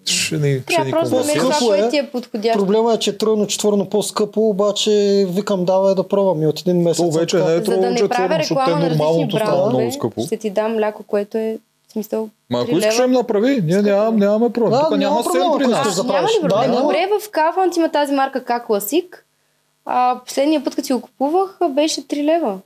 ще 0.04 0.38
ни, 0.38 0.62
ще 0.70 0.84
ни 0.84 0.90
просто 0.90 1.14
намериш 1.14 1.32
компенсираш. 1.32 1.58
това, 1.58 1.76
е. 1.76 1.78
което 1.78 1.90
ти 1.90 1.98
е 1.98 2.10
подходящо. 2.10 2.58
Проблема 2.58 2.94
е, 2.94 2.98
че 2.98 3.18
тройно 3.18 3.46
четвърно 3.46 3.88
по-скъпо, 3.88 4.48
обаче 4.48 4.90
викам 5.28 5.64
давай 5.64 5.94
да 5.94 6.08
пробвам 6.08 6.42
и 6.42 6.46
от 6.46 6.60
един 6.60 6.82
месец. 6.82 7.04
То 7.04 7.10
вече 7.10 7.36
не 7.36 7.42
е 7.42 7.46
не 7.46 7.96
четвърно, 7.96 8.36
защото 8.38 8.60
различни 8.60 8.88
нормалното 8.88 9.36
става 9.36 9.70
много 9.70 9.92
скъпо. 9.92 10.22
ще 10.22 10.36
ти 10.36 10.50
дам 10.50 10.74
мляко, 10.74 11.02
което 11.02 11.38
е 11.38 11.58
в 11.90 11.92
смисъл 11.92 12.28
Ма 12.50 12.60
ако 12.60 12.70
3 12.70 12.78
искаш 12.78 12.96
да 12.96 13.02
им 13.04 13.10
направи, 13.12 13.62
ние 13.64 13.82
нямам, 13.82 14.16
нямаме 14.16 14.52
проблем. 14.52 14.70
Да, 14.70 14.80
Тук 14.80 14.90
няма 14.90 15.00
няма 15.00 15.22
проблем, 15.24 15.42
сен 15.42 15.58
при 15.58 15.66
нас. 15.66 15.96
да 15.96 16.12
Няма 16.12 16.28
ли 16.28 16.40
проблем? 16.40 16.70
Да. 16.70 16.80
Добре, 16.82 17.08
в 17.20 17.30
Kaufland 17.30 17.76
има 17.76 17.88
тази 17.88 18.14
марка 18.14 18.44
К 18.44 18.66
Класик. 18.66 19.26
А, 19.86 20.20
последния 20.26 20.64
път, 20.64 20.74
като 20.74 20.86
си 20.86 20.92
го 20.92 21.00
купувах, 21.00 21.58
беше 21.70 22.00
3 22.02 22.24
лева. 22.24 22.58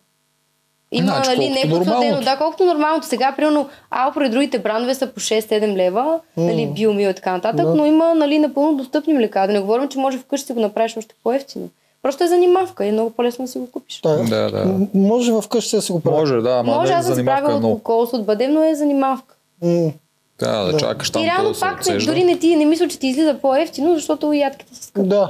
Има, 0.92 1.06
Значи, 1.06 1.30
нали, 1.30 1.44
е 1.44 1.70
подсладено. 1.70 1.84
нормалното. 1.94 2.24
Да, 2.24 2.36
колкото 2.38 2.64
нормалното. 2.64 3.06
Сега, 3.06 3.32
примерно, 3.36 3.68
Алпро 3.90 4.24
и 4.24 4.28
другите 4.28 4.58
брандове 4.58 4.94
са 4.94 5.06
по 5.06 5.20
6-7 5.20 5.76
лева, 5.76 6.20
нали, 6.36 6.66
биомил 6.66 7.08
и 7.08 7.14
така 7.14 7.32
нататък, 7.32 7.66
Да. 7.66 7.74
но 7.74 7.86
има, 7.86 8.14
нали, 8.14 8.38
напълно 8.38 8.76
достъпни 8.76 9.14
млека. 9.14 9.46
Да 9.46 9.52
не 9.52 9.60
говорим, 9.60 9.88
че 9.88 9.98
може 9.98 10.18
вкъщи 10.18 10.46
си 10.46 10.52
го 10.52 10.60
направиш 10.60 10.96
още 10.96 11.14
по-ефтино. 11.24 11.68
Просто 12.04 12.24
е 12.24 12.28
занимавка 12.28 12.84
и 12.84 12.88
е 12.88 12.92
много 12.92 13.10
по-лесно 13.10 13.44
да 13.44 13.50
си 13.50 13.58
го 13.58 13.66
купиш. 13.66 14.00
Да. 14.00 14.16
Да, 14.20 14.50
да. 14.50 14.64
М- 14.64 14.86
Може 14.94 15.32
в 15.32 15.44
къщи 15.50 15.76
да 15.76 15.82
си 15.82 15.92
го 15.92 16.00
правиш. 16.00 16.18
Може, 16.18 16.34
да, 16.34 16.50
ама 16.52 16.74
може 16.74 16.92
не 16.92 16.98
аз 16.98 17.06
да 17.06 17.14
си 17.14 17.24
правя 17.24 17.50
е 17.50 17.54
от 17.54 17.58
много. 17.58 17.74
кокос 17.76 18.12
от 18.12 18.24
бадем, 18.24 18.52
но 18.52 18.62
е 18.62 18.74
занимавка. 18.74 19.34
М, 19.62 19.90
Да, 20.38 20.64
да 20.64 20.72
Да. 20.72 20.78
чакаш 20.78 21.10
там 21.10 21.22
и 21.22 21.26
реално 21.26 21.48
да 21.48 21.54
се 21.54 21.60
пак 21.60 21.86
не, 21.86 21.96
дори 21.96 22.24
не 22.24 22.38
ти 22.38 22.56
не 22.56 22.64
мисля, 22.64 22.88
че 22.88 22.98
ти 22.98 23.06
излиза 23.06 23.34
по-ефтино, 23.34 23.94
защото 23.94 24.32
ядките 24.32 24.74
са 24.74 24.82
скъпи. 24.82 25.08
Да. 25.08 25.28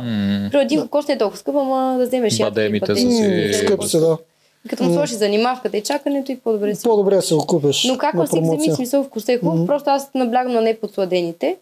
При 0.53 0.61
един 0.61 0.81
кокос 0.81 1.09
не 1.09 1.15
е 1.15 1.19
толкова 1.19 1.39
скъп, 1.39 1.55
ама 1.57 1.97
да 1.99 2.07
вземеш 2.07 2.39
ядки. 2.39 2.51
Бадемите 2.53 2.87
бадеми, 2.87 3.13
са 3.13 3.17
си- 3.19 3.49
да 3.49 3.55
Скъпи 3.57 3.87
са, 3.87 4.01
да. 4.01 4.17
И 4.67 4.69
Като 4.69 4.85
му 4.85 4.95
сложи 4.95 5.15
занимавката 5.15 5.77
и 5.77 5.83
чакането 5.83 6.33
и 6.33 6.37
по-добре 6.37 6.75
си. 6.75 6.83
По-добре 6.83 7.17
да 7.17 7.23
си 7.23 7.35
го 7.35 7.47
купиш 7.47 7.85
Но 7.85 7.99
как 7.99 8.27
всеки 8.27 8.43
вземи 8.43 8.71
смисъл 8.71 9.05
вкуса 9.05 9.33
е 9.33 9.39
хубав, 9.39 9.67
просто 9.67 9.91
аз 9.91 10.11
наблягам 10.15 10.53
на 10.53 10.61
неподсладените. 10.61 11.57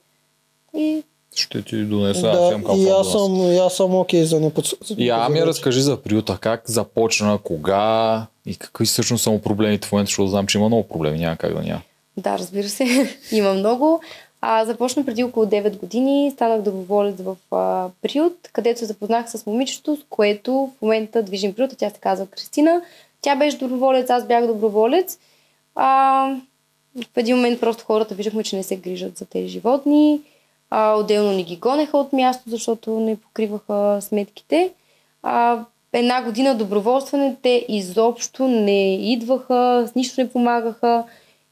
И 0.76 1.02
Ще 1.34 1.62
ти 1.62 1.84
донеса 1.84 2.20
Да, 2.20 2.74
и 2.76 2.88
аз 2.88 3.12
съм, 3.12 3.52
и 3.52 3.58
аз 3.58 3.74
съм 3.74 3.94
окей 3.94 4.24
за 4.24 4.40
неподс... 4.40 4.72
Я 4.98 5.28
ми 5.28 5.46
разкажи 5.46 5.80
за 5.80 5.96
приюта, 5.96 6.38
как 6.40 6.62
започна, 6.66 7.38
кога 7.38 8.26
и 8.46 8.56
какви 8.56 8.84
всъщност 8.86 9.24
са 9.24 9.30
му 9.30 9.42
проблемите 9.42 9.88
в 9.88 9.92
момента, 9.92 10.08
защото 10.08 10.28
знам, 10.28 10.46
че 10.46 10.58
има 10.58 10.68
много 10.68 10.88
проблеми, 10.88 11.18
няма 11.18 11.36
как 11.36 11.54
да 11.54 11.62
няма. 11.62 11.82
да, 12.16 12.38
разбира 12.38 12.68
се, 12.68 13.16
има 13.32 13.54
много. 13.54 14.00
А, 14.40 14.64
започна 14.64 15.04
преди 15.04 15.24
около 15.24 15.46
9 15.46 15.76
години, 15.76 16.30
станах 16.30 16.62
доброволец 16.62 17.14
в 17.20 17.36
а, 17.50 17.88
приют, 18.02 18.48
където 18.52 18.78
се 18.78 18.86
запознах 18.86 19.30
с 19.30 19.46
момичето, 19.46 19.96
с 19.96 20.00
което 20.10 20.52
в 20.52 20.82
момента 20.82 21.22
движим 21.22 21.54
приюта. 21.54 21.76
Тя 21.76 21.90
се 21.90 22.00
казва 22.00 22.26
Кристина. 22.26 22.82
Тя 23.20 23.36
беше 23.36 23.58
доброволец, 23.58 24.10
аз 24.10 24.26
бях 24.26 24.46
доброволец. 24.46 25.18
А, 25.74 26.26
в 26.96 27.16
един 27.16 27.36
момент 27.36 27.60
просто 27.60 27.84
хората 27.84 28.14
виждахме, 28.14 28.42
че 28.42 28.56
не 28.56 28.62
се 28.62 28.76
грижат 28.76 29.18
за 29.18 29.24
тези 29.24 29.48
животни. 29.48 30.20
А, 30.74 30.94
отделно 30.94 31.32
ни 31.32 31.44
ги 31.44 31.56
гонеха 31.56 31.98
от 31.98 32.12
място, 32.12 32.42
защото 32.46 32.90
не 32.90 33.16
покриваха 33.16 33.98
сметките. 34.00 34.70
А, 35.22 35.58
една 35.92 36.22
година 36.22 36.54
доброволстване, 36.54 37.36
те 37.42 37.66
изобщо 37.68 38.48
не 38.48 39.12
идваха, 39.12 39.88
с 39.88 39.94
нищо 39.94 40.20
не 40.20 40.30
помагаха. 40.30 41.04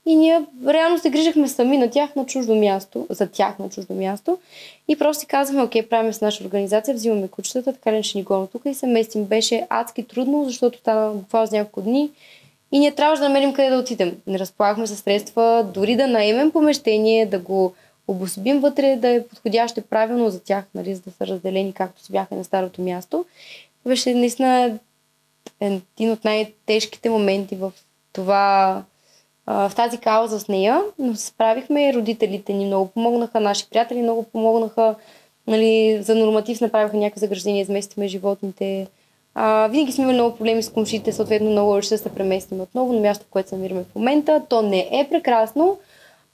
И 0.07 0.17
ние 0.17 0.43
реално 0.67 0.99
се 0.99 1.11
грижахме 1.11 1.49
сами 1.49 1.79
на 1.79 1.91
тях 1.91 2.17
на 2.17 2.27
чуждо 2.27 2.55
място, 2.55 3.07
за 3.11 3.27
тях 3.27 3.59
на 3.59 3.69
чуждо 3.69 3.95
място. 3.95 4.39
И 4.89 4.99
просто 4.99 5.21
си 5.21 5.27
казваме, 5.27 5.63
окей, 5.63 5.89
правим 5.89 6.13
с 6.13 6.21
наша 6.21 6.45
организация, 6.45 6.95
взимаме 6.95 7.29
кучетата, 7.29 7.73
така 7.73 7.93
ли 7.93 8.03
ще 8.03 8.19
ни 8.19 8.25
гонят 8.25 8.53
тук 8.53 8.63
и 8.65 8.75
се 8.75 8.87
местим. 8.87 9.25
Беше 9.25 9.67
адски 9.71 10.03
трудно, 10.03 10.45
защото 10.45 10.79
стана 10.79 11.13
буквално 11.13 11.47
за 11.47 11.57
няколко 11.57 11.81
дни. 11.81 12.11
И 12.73 12.79
ние 12.79 12.95
трябваше 12.95 13.23
да 13.23 13.29
намерим 13.29 13.53
къде 13.53 13.71
да 13.71 13.79
отидем. 13.79 14.17
Не 14.27 14.39
разполагахме 14.39 14.87
със 14.87 14.99
средства, 14.99 15.67
дори 15.75 15.97
да 15.97 16.07
наемем 16.07 16.51
помещение, 16.51 17.27
да 17.27 17.39
го 17.39 17.73
обособим 18.11 18.61
вътре, 18.61 18.97
да 18.97 19.09
е 19.09 19.27
подходящо 19.27 19.83
правилно 19.83 20.31
за 20.31 20.41
тях, 20.41 20.65
нали, 20.75 20.95
за 20.95 21.01
да 21.01 21.11
са 21.11 21.27
разделени 21.27 21.73
както 21.73 22.03
си 22.03 22.13
бяха 22.13 22.35
на 22.35 22.45
старото 22.45 22.83
място. 22.83 23.25
Беше 23.87 24.15
наистина 24.15 24.79
един 25.61 26.11
от 26.11 26.25
най-тежките 26.25 27.11
моменти 27.11 27.57
в 27.57 27.73
това, 28.13 28.83
в 29.47 29.73
тази 29.77 29.99
кауза 29.99 30.41
с 30.41 30.49
нея, 30.49 30.83
но 30.99 31.17
се 31.17 31.27
справихме, 31.27 31.95
родителите 31.95 32.53
ни 32.53 32.67
много 32.67 32.91
помогнаха, 32.91 33.41
наши 33.41 33.71
приятели 33.71 34.03
много 34.03 34.23
помогнаха, 34.23 34.95
нали, 35.47 36.03
за 36.03 36.15
норматив 36.15 36.61
направиха 36.61 36.97
някакви 36.97 37.21
заграждения, 37.21 37.63
изместихме 37.63 38.09
животните. 38.09 38.87
А, 39.35 39.69
винаги 39.69 39.93
сме 39.93 40.03
имали 40.03 40.17
много 40.17 40.37
проблеми 40.37 40.63
с 40.63 40.73
комшите, 40.73 41.13
съответно 41.13 41.51
много 41.51 41.83
ще 41.83 41.99
се 41.99 42.15
преместим 42.15 42.61
отново 42.61 42.93
на 42.93 43.01
място, 43.01 43.25
в 43.25 43.31
което 43.31 43.49
се 43.49 43.57
намираме 43.57 43.85
в 43.85 43.95
момента. 43.95 44.43
То 44.49 44.63
не 44.63 44.89
е 44.93 45.09
прекрасно, 45.11 45.79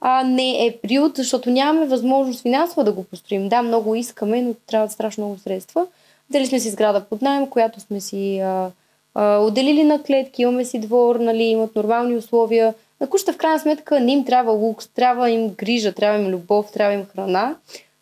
а, 0.01 0.25
не 0.25 0.67
е 0.67 0.77
приют, 0.83 1.17
защото 1.17 1.51
нямаме 1.51 1.87
възможност 1.87 2.43
финансово 2.43 2.85
да 2.85 2.93
го 2.93 3.05
построим. 3.05 3.49
Да, 3.49 3.63
много 3.63 3.95
искаме, 3.95 4.43
но 4.43 4.55
трябва 4.67 4.89
страшно 4.89 5.25
много 5.25 5.39
средства. 5.39 5.87
Дали 6.31 6.47
сме 6.47 6.61
си 6.61 6.71
сграда 6.71 7.05
под 7.05 7.23
найем, 7.23 7.47
която 7.47 7.81
сме 7.81 8.01
си 8.01 8.39
а, 8.39 8.71
а, 9.15 9.39
отделили 9.39 9.85
на 9.85 10.03
клетки, 10.03 10.43
имаме 10.43 10.65
си 10.65 10.79
двор, 10.79 11.17
нали, 11.17 11.43
имат 11.43 11.77
нормални 11.77 12.17
условия. 12.17 12.75
На 13.01 13.07
кучета 13.07 13.33
в 13.33 13.37
крайна 13.37 13.59
сметка 13.59 14.01
не 14.01 14.13
им 14.13 14.25
трябва 14.25 14.53
лукс, 14.53 14.89
трябва 14.89 15.31
им 15.31 15.49
грижа, 15.49 15.93
трябва 15.93 16.19
им 16.19 16.27
любов, 16.27 16.73
трябва 16.73 16.95
им 16.95 17.07
храна. 17.07 17.57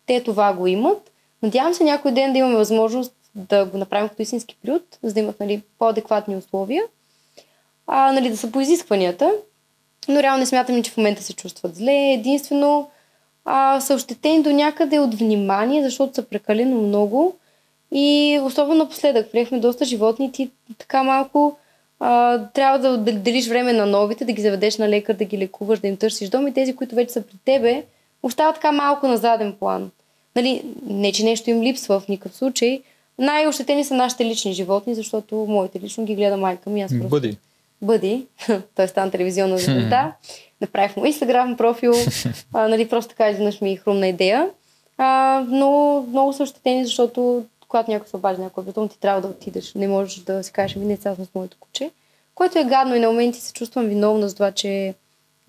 Те 0.05 0.23
това 0.23 0.53
го 0.53 0.67
имат. 0.67 1.11
Надявам 1.43 1.73
се 1.73 1.83
някой 1.83 2.11
ден 2.11 2.33
да 2.33 2.39
имаме 2.39 2.55
възможност 2.55 3.13
да 3.35 3.65
го 3.65 3.77
направим 3.77 4.09
като 4.09 4.21
истински 4.21 4.57
приют, 4.61 4.97
за 5.03 5.13
да 5.13 5.19
имат 5.19 5.39
нали, 5.39 5.61
по-адекватни 5.79 6.35
условия, 6.35 6.83
а, 7.87 8.11
нали, 8.11 8.29
да 8.29 8.37
са 8.37 8.51
по 8.51 8.61
изискванията. 8.61 9.33
Но 10.07 10.23
реално 10.23 10.39
не 10.39 10.45
смятам, 10.45 10.83
че 10.83 10.91
в 10.91 10.97
момента 10.97 11.23
се 11.23 11.33
чувстват 11.33 11.75
зле. 11.75 11.93
Единствено 11.93 12.89
а, 13.45 13.79
са 13.81 13.93
ощетени 13.93 14.43
до 14.43 14.51
някъде 14.51 14.99
от 14.99 15.15
внимание, 15.15 15.83
защото 15.83 16.15
са 16.15 16.21
прекалено 16.21 16.81
много. 16.81 17.35
И 17.91 18.39
особено 18.43 18.77
напоследък, 18.77 19.31
приехме 19.31 19.59
доста 19.59 19.85
животни, 19.85 20.31
ти 20.31 20.49
така 20.77 21.03
малко 21.03 21.57
а, 21.99 22.37
трябва 22.53 22.79
да 22.79 22.89
отделиш 22.89 23.47
време 23.47 23.73
на 23.73 23.85
новите, 23.85 24.25
да 24.25 24.33
ги 24.33 24.41
заведеш 24.41 24.77
на 24.77 24.89
лекар, 24.89 25.13
да 25.13 25.25
ги 25.25 25.37
лекуваш, 25.37 25.79
да 25.79 25.87
им 25.87 25.97
търсиш 25.97 26.29
дом 26.29 26.47
и 26.47 26.53
тези, 26.53 26.75
които 26.75 26.95
вече 26.95 27.13
са 27.13 27.21
при 27.21 27.37
тебе, 27.45 27.83
остават 28.23 28.55
така 28.55 28.71
малко 28.71 29.07
на 29.07 29.17
заден 29.17 29.53
план. 29.59 29.91
Нали, 30.35 30.63
не, 30.87 31.11
че 31.11 31.23
нещо 31.23 31.49
им 31.49 31.63
липсва 31.63 31.99
в 31.99 32.07
никакъв 32.07 32.35
случай. 32.35 32.81
Най-ощетени 33.19 33.83
са 33.83 33.93
нашите 33.93 34.25
лични 34.25 34.53
животни, 34.53 34.95
защото 34.95 35.35
моите 35.35 35.79
лично 35.79 36.05
ги 36.05 36.15
гледа 36.15 36.37
майка 36.37 36.69
ми. 36.69 36.81
Аз 36.81 36.91
просто 36.91 37.09
Бъди. 37.09 37.37
Бъди, 37.81 38.27
той 38.75 38.87
стана 38.87 39.11
телевизионна 39.11 39.57
звезда, 39.57 40.15
направих 40.61 40.97
му 40.97 41.05
инстаграм 41.05 41.57
профил, 41.57 41.93
а, 42.53 42.67
нали, 42.67 42.89
просто 42.89 43.09
така 43.09 43.29
изведнъж 43.29 43.61
ми 43.61 43.77
хрумна 43.77 44.07
идея. 44.07 44.49
А, 44.97 45.43
но 45.47 46.01
много 46.09 46.33
са 46.33 46.43
ощетени, 46.43 46.85
защото 46.85 47.45
когато 47.67 47.91
някой 47.91 48.07
се 48.07 48.15
обади 48.15 48.41
някой 48.41 48.63
бетон, 48.63 48.89
ти 48.89 48.99
трябва 48.99 49.21
да 49.21 49.27
отидеш. 49.27 49.73
Не 49.73 49.87
можеш 49.87 50.19
да 50.19 50.43
си 50.43 50.51
кажеш, 50.51 50.75
ми 50.75 50.85
не 50.85 50.97
сега 50.97 51.15
с 51.15 51.35
моето 51.35 51.57
куче. 51.59 51.91
Което 52.35 52.59
е 52.59 52.63
гадно 52.63 52.95
и 52.95 52.99
на 52.99 53.07
моменти 53.07 53.39
се 53.39 53.53
чувствам 53.53 53.85
виновна 53.85 54.29
за 54.29 54.35
това, 54.35 54.51
че 54.51 54.93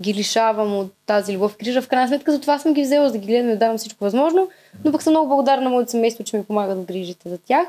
ги 0.03 0.15
лишавам 0.15 0.77
от 0.79 0.93
тази 1.07 1.37
любов 1.37 1.57
грижа. 1.59 1.83
В 1.83 1.89
крайна 1.89 2.09
сметка 2.09 2.33
за 2.33 2.41
това 2.41 2.59
съм 2.59 2.75
ги 2.75 2.83
взела, 2.83 3.07
за 3.07 3.13
да 3.13 3.19
ги 3.19 3.27
гледам 3.27 3.49
и 3.49 3.53
да 3.53 3.59
давам 3.59 3.79
всичко 3.79 4.05
възможно. 4.05 4.49
Но 4.85 4.93
пък 4.93 5.03
съм 5.03 5.13
много 5.13 5.29
благодарна 5.29 5.65
на 5.65 5.71
моето 5.71 5.91
семейство, 5.91 6.25
че 6.25 6.37
ми 6.37 6.45
помагат 6.45 6.79
да 6.79 6.85
грижите 6.85 7.29
за 7.29 7.39
тях. 7.39 7.69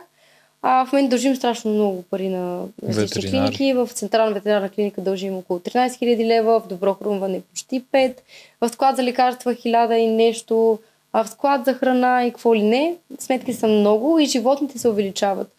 А, 0.61 0.85
в 0.85 0.91
момента 0.91 1.09
дължим 1.09 1.35
страшно 1.35 1.71
много 1.71 2.03
пари 2.03 2.29
на 2.29 2.63
различни 2.83 3.21
Ветеринари. 3.21 3.55
клиники. 3.55 3.73
В 3.73 3.89
Централна 3.93 4.33
ветеринарна 4.33 4.69
клиника 4.69 5.01
дължим 5.01 5.37
около 5.37 5.59
13 5.59 5.87
000 5.87 6.25
лева, 6.25 6.59
в 6.59 6.67
Добро 6.67 6.93
хрумване 6.93 7.41
почти 7.41 7.83
5, 7.93 8.13
в 8.61 8.69
склад 8.69 8.95
за 8.95 9.03
лекарства 9.03 9.53
1000 9.53 9.93
и 9.93 10.07
нещо, 10.07 10.79
а 11.13 11.23
в 11.23 11.29
склад 11.29 11.65
за 11.65 11.73
храна 11.73 12.25
и 12.25 12.31
какво 12.31 12.55
ли 12.55 12.63
не. 12.63 12.95
Сметки 13.19 13.53
са 13.53 13.67
много 13.67 14.19
и 14.19 14.25
животните 14.25 14.79
се 14.79 14.89
увеличават. 14.89 15.51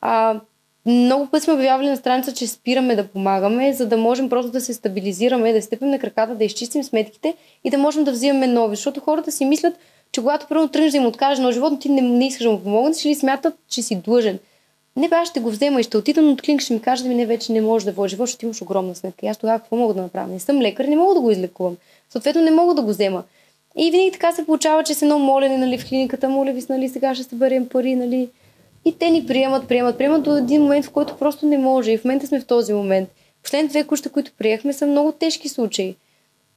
А, 0.00 0.40
много 0.86 1.26
пъти 1.26 1.44
сме 1.44 1.52
обявявали 1.52 1.88
на 1.88 1.96
страница, 1.96 2.32
че 2.32 2.46
спираме 2.46 2.96
да 2.96 3.06
помагаме, 3.06 3.72
за 3.72 3.86
да 3.86 3.96
можем 3.96 4.28
просто 4.28 4.50
да 4.50 4.60
се 4.60 4.74
стабилизираме, 4.74 5.52
да 5.52 5.62
стъпим 5.62 5.90
на 5.90 5.98
краката, 5.98 6.34
да 6.34 6.44
изчистим 6.44 6.84
сметките 6.84 7.34
и 7.64 7.70
да 7.70 7.78
можем 7.78 8.04
да 8.04 8.12
взимаме 8.12 8.46
нови. 8.46 8.76
Защото 8.76 9.00
хората 9.00 9.32
си 9.32 9.44
мислят, 9.44 9.74
че 10.12 10.20
когато 10.20 10.46
първо 10.48 10.68
тръгнеш 10.68 10.90
да 10.90 10.96
им 10.96 11.06
откажеш 11.06 11.38
на 11.38 11.52
животно, 11.52 11.78
ти 11.78 11.88
не, 11.88 12.00
не 12.00 12.26
искаш 12.26 12.44
да 12.44 12.50
му 12.50 12.62
помогнеш 12.62 13.04
или 13.04 13.14
смятат, 13.14 13.54
че 13.68 13.82
си 13.82 13.94
длъжен. 13.96 14.38
Не 14.96 15.08
бе, 15.08 15.16
аз 15.16 15.28
ще 15.28 15.40
го 15.40 15.50
взема 15.50 15.80
и 15.80 15.82
ще 15.82 15.96
отида, 15.96 16.22
но 16.22 16.36
клиник 16.36 16.60
ще 16.60 16.74
ми 16.74 16.80
каже, 16.80 17.02
да 17.02 17.08
ми 17.08 17.14
не 17.14 17.26
вече 17.26 17.52
не 17.52 17.60
може 17.60 17.84
да 17.84 17.92
води 17.92 18.08
живот, 18.08 18.28
защото 18.28 18.44
имаш 18.44 18.62
огромна 18.62 18.94
сметка. 18.94 19.26
И 19.26 19.28
аз 19.28 19.36
тогава 19.36 19.58
какво 19.58 19.76
мога 19.76 19.94
да 19.94 20.02
направя? 20.02 20.32
Не 20.32 20.40
съм 20.40 20.60
лекар, 20.60 20.84
не 20.84 20.96
мога 20.96 21.14
да 21.14 21.20
го 21.20 21.30
излекувам. 21.30 21.76
Съответно 22.10 22.42
не 22.42 22.50
мога 22.50 22.74
да 22.74 22.82
го 22.82 22.88
взема. 22.88 23.22
И 23.76 23.90
винаги 23.90 24.12
така 24.12 24.32
се 24.32 24.46
получава, 24.46 24.84
че 24.84 24.94
се 24.94 25.04
едно 25.04 25.18
молене 25.18 25.58
нали, 25.58 25.78
в 25.78 25.88
клиниката, 25.88 26.28
моля 26.28 26.52
ви, 26.52 26.62
нали, 26.68 26.88
сега 26.88 27.14
ще 27.14 27.24
съберем 27.24 27.68
пари, 27.68 27.94
нали. 27.94 28.28
И 28.84 28.98
те 28.98 29.10
ни 29.10 29.26
приемат, 29.26 29.68
приемат, 29.68 29.98
приемат 29.98 30.22
до 30.22 30.36
един 30.36 30.62
момент, 30.62 30.84
в 30.84 30.90
който 30.90 31.16
просто 31.16 31.46
не 31.46 31.58
може. 31.58 31.92
И 31.92 31.98
в 31.98 32.04
момента 32.04 32.26
сме 32.26 32.40
в 32.40 32.46
този 32.46 32.72
момент. 32.72 33.08
Последните 33.42 33.70
две 33.70 33.84
куща, 33.84 34.10
които 34.10 34.32
приехме, 34.38 34.72
са 34.72 34.86
много 34.86 35.12
тежки 35.12 35.48
случаи. 35.48 35.96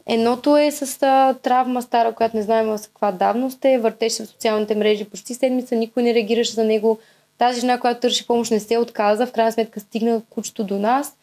Едното 0.06 0.58
е 0.58 0.72
с 0.72 1.00
травма 1.44 1.82
стара, 1.82 2.14
която 2.14 2.38
не 2.38 2.44
знаем 2.44 2.78
с 2.78 2.88
каква 2.88 3.12
давност 3.12 3.66
е, 3.66 3.78
въртеше 3.78 4.24
в 4.24 4.28
социалните 4.28 4.76
мрежи 4.76 5.06
почти 5.06 5.34
седмица, 5.34 5.76
никой 5.76 6.04
не 6.04 6.14
реагираше 6.14 6.52
за 6.52 6.64
него. 6.64 7.00
Тази 7.40 7.60
жена, 7.60 7.80
която 7.80 8.00
търши 8.00 8.28
помощ, 8.28 8.52
не 8.52 8.60
се 8.60 8.78
отказа, 8.78 9.26
в 9.26 9.32
крайна 9.32 9.52
сметка 9.52 9.80
стигна 9.80 10.22
кучето 10.30 10.64
до 10.64 10.80
нас. 10.80 11.16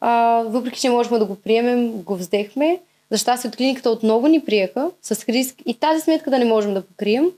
А, 0.00 0.42
въпреки, 0.46 0.80
че 0.80 0.90
можем 0.90 1.18
да 1.18 1.24
го 1.24 1.34
приемем, 1.34 1.92
го 1.92 2.16
взехме. 2.16 2.80
За 3.10 3.18
щастие 3.18 3.48
от 3.48 3.56
клиниката 3.56 3.90
отново 3.90 4.26
ни 4.26 4.40
приеха 4.40 4.90
с 5.02 5.28
риск 5.28 5.56
и 5.66 5.74
тази 5.74 6.00
сметка 6.00 6.30
да 6.30 6.38
не 6.38 6.44
можем 6.44 6.74
да 6.74 6.82
покрием. 6.82 7.30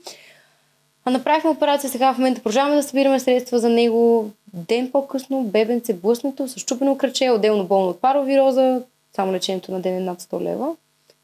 А 1.05 1.11
направихме 1.11 1.49
операция 1.49 1.89
сега 1.89 2.13
в 2.13 2.17
момента, 2.17 2.41
продължаваме 2.41 2.75
да 2.75 2.83
събираме 2.83 3.19
средства 3.19 3.59
за 3.59 3.69
него. 3.69 4.29
Ден 4.53 4.91
по-късно 4.91 5.43
бебенце 5.43 5.93
блъснато, 5.93 6.47
с 6.47 6.59
чупено 6.59 6.97
кръче, 6.97 7.31
отделно 7.31 7.65
болно 7.65 7.89
от 7.89 8.01
паровироза, 8.01 8.81
само 9.15 9.33
лечението 9.33 9.71
на 9.71 9.81
ден 9.81 9.95
е 9.95 9.99
над 9.99 10.21
100 10.21 10.41
лева. 10.41 10.75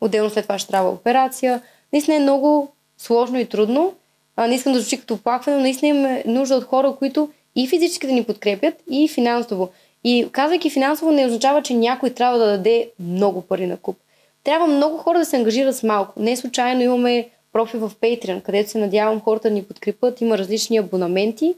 Отделно 0.02 0.30
след 0.30 0.44
това 0.44 0.60
ще 0.60 0.72
трябва 0.72 0.90
операция. 0.90 1.62
Наистина 1.94 2.18
е 2.18 2.20
много 2.20 2.72
сложно 2.98 3.40
и 3.40 3.46
трудно. 3.46 3.94
А, 4.42 4.48
не 4.48 4.56
искам 4.56 4.74
да 4.74 4.80
звучи 4.80 5.00
като 5.00 5.14
оплакване, 5.14 5.58
но 5.58 5.64
наистина 5.64 5.90
имаме 5.90 6.24
нужда 6.26 6.56
от 6.56 6.64
хора, 6.64 6.96
които 7.00 7.30
и 7.56 7.68
физически 7.68 8.08
да 8.08 8.14
ни 8.14 8.24
подкрепят, 8.24 8.74
и 8.92 9.08
финансово. 9.08 9.70
И 10.04 10.28
казвайки 10.32 10.70
финансово 10.70 11.12
не 11.12 11.26
означава, 11.26 11.62
че 11.62 11.74
някой 11.74 12.10
трябва 12.10 12.40
да 12.40 12.46
даде 12.46 12.90
много 13.00 13.42
пари 13.42 13.68
на 13.68 13.78
куп. 13.78 13.98
Трябва 14.44 14.68
много 14.68 14.98
хора 14.98 15.20
да 15.20 15.26
се 15.26 15.36
ангажират 15.36 15.76
с 15.76 15.84
малко. 15.84 16.14
Не 16.22 16.38
случайно 16.38 16.82
имаме 16.82 17.30
профил 17.54 17.80
в 17.80 17.96
Patreon, 17.96 18.42
където 18.42 18.70
се 18.70 18.78
надявам 18.78 19.22
хората 19.22 19.50
да 19.50 19.54
ни 19.54 19.64
подкрепят. 19.64 20.22
Има 20.22 20.38
различни 20.38 20.78
абонаменти. 20.78 21.56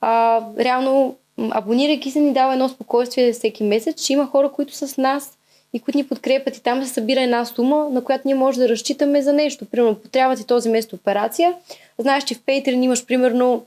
А, 0.00 0.40
реално, 0.58 1.16
абонирайки 1.50 2.10
се, 2.10 2.20
ни 2.20 2.32
дава 2.32 2.52
едно 2.52 2.68
спокойствие 2.68 3.32
всеки 3.32 3.62
месец, 3.64 4.02
че 4.02 4.12
има 4.12 4.26
хора, 4.26 4.52
които 4.52 4.74
с 4.74 4.96
нас 4.96 5.38
и 5.74 5.80
които 5.80 5.98
ни 5.98 6.06
подкрепят 6.06 6.56
и 6.56 6.62
там 6.62 6.84
се 6.84 6.92
събира 6.92 7.22
една 7.22 7.44
сума, 7.44 7.88
на 7.90 8.04
която 8.04 8.22
ние 8.24 8.34
може 8.34 8.60
да 8.60 8.68
разчитаме 8.68 9.22
за 9.22 9.32
нещо. 9.32 9.64
Примерно, 9.64 9.96
трябва 10.12 10.36
ти 10.36 10.46
този 10.46 10.68
месец 10.68 10.92
операция. 10.92 11.54
Знаеш, 11.98 12.24
че 12.24 12.34
в 12.34 12.40
Patreon 12.40 12.84
имаш 12.84 13.06
примерно 13.06 13.64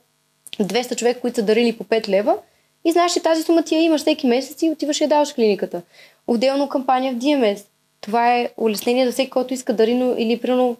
200 0.59 0.95
човека, 0.95 1.19
които 1.19 1.35
са 1.35 1.43
дарили 1.43 1.77
по 1.77 1.84
5 1.84 2.09
лева 2.09 2.38
и 2.85 2.91
знаеш, 2.91 3.13
че 3.13 3.19
тази 3.19 3.43
сума 3.43 3.63
ти 3.63 3.75
я 3.75 3.81
имаш 3.81 4.01
всеки 4.01 4.27
месец 4.27 4.61
и 4.61 4.69
отиваш 4.69 5.01
и 5.01 5.03
я 5.03 5.07
даваш 5.07 5.31
в 5.31 5.35
клиниката. 5.35 5.81
Отделно 6.27 6.69
кампания 6.69 7.13
в 7.13 7.17
DMS. 7.17 7.65
Това 8.01 8.35
е 8.35 8.49
улеснение 8.57 9.05
за 9.05 9.11
всеки, 9.11 9.29
който 9.29 9.53
иска 9.53 9.73
дарино 9.73 10.15
или 10.17 10.39
примерно 10.39 10.77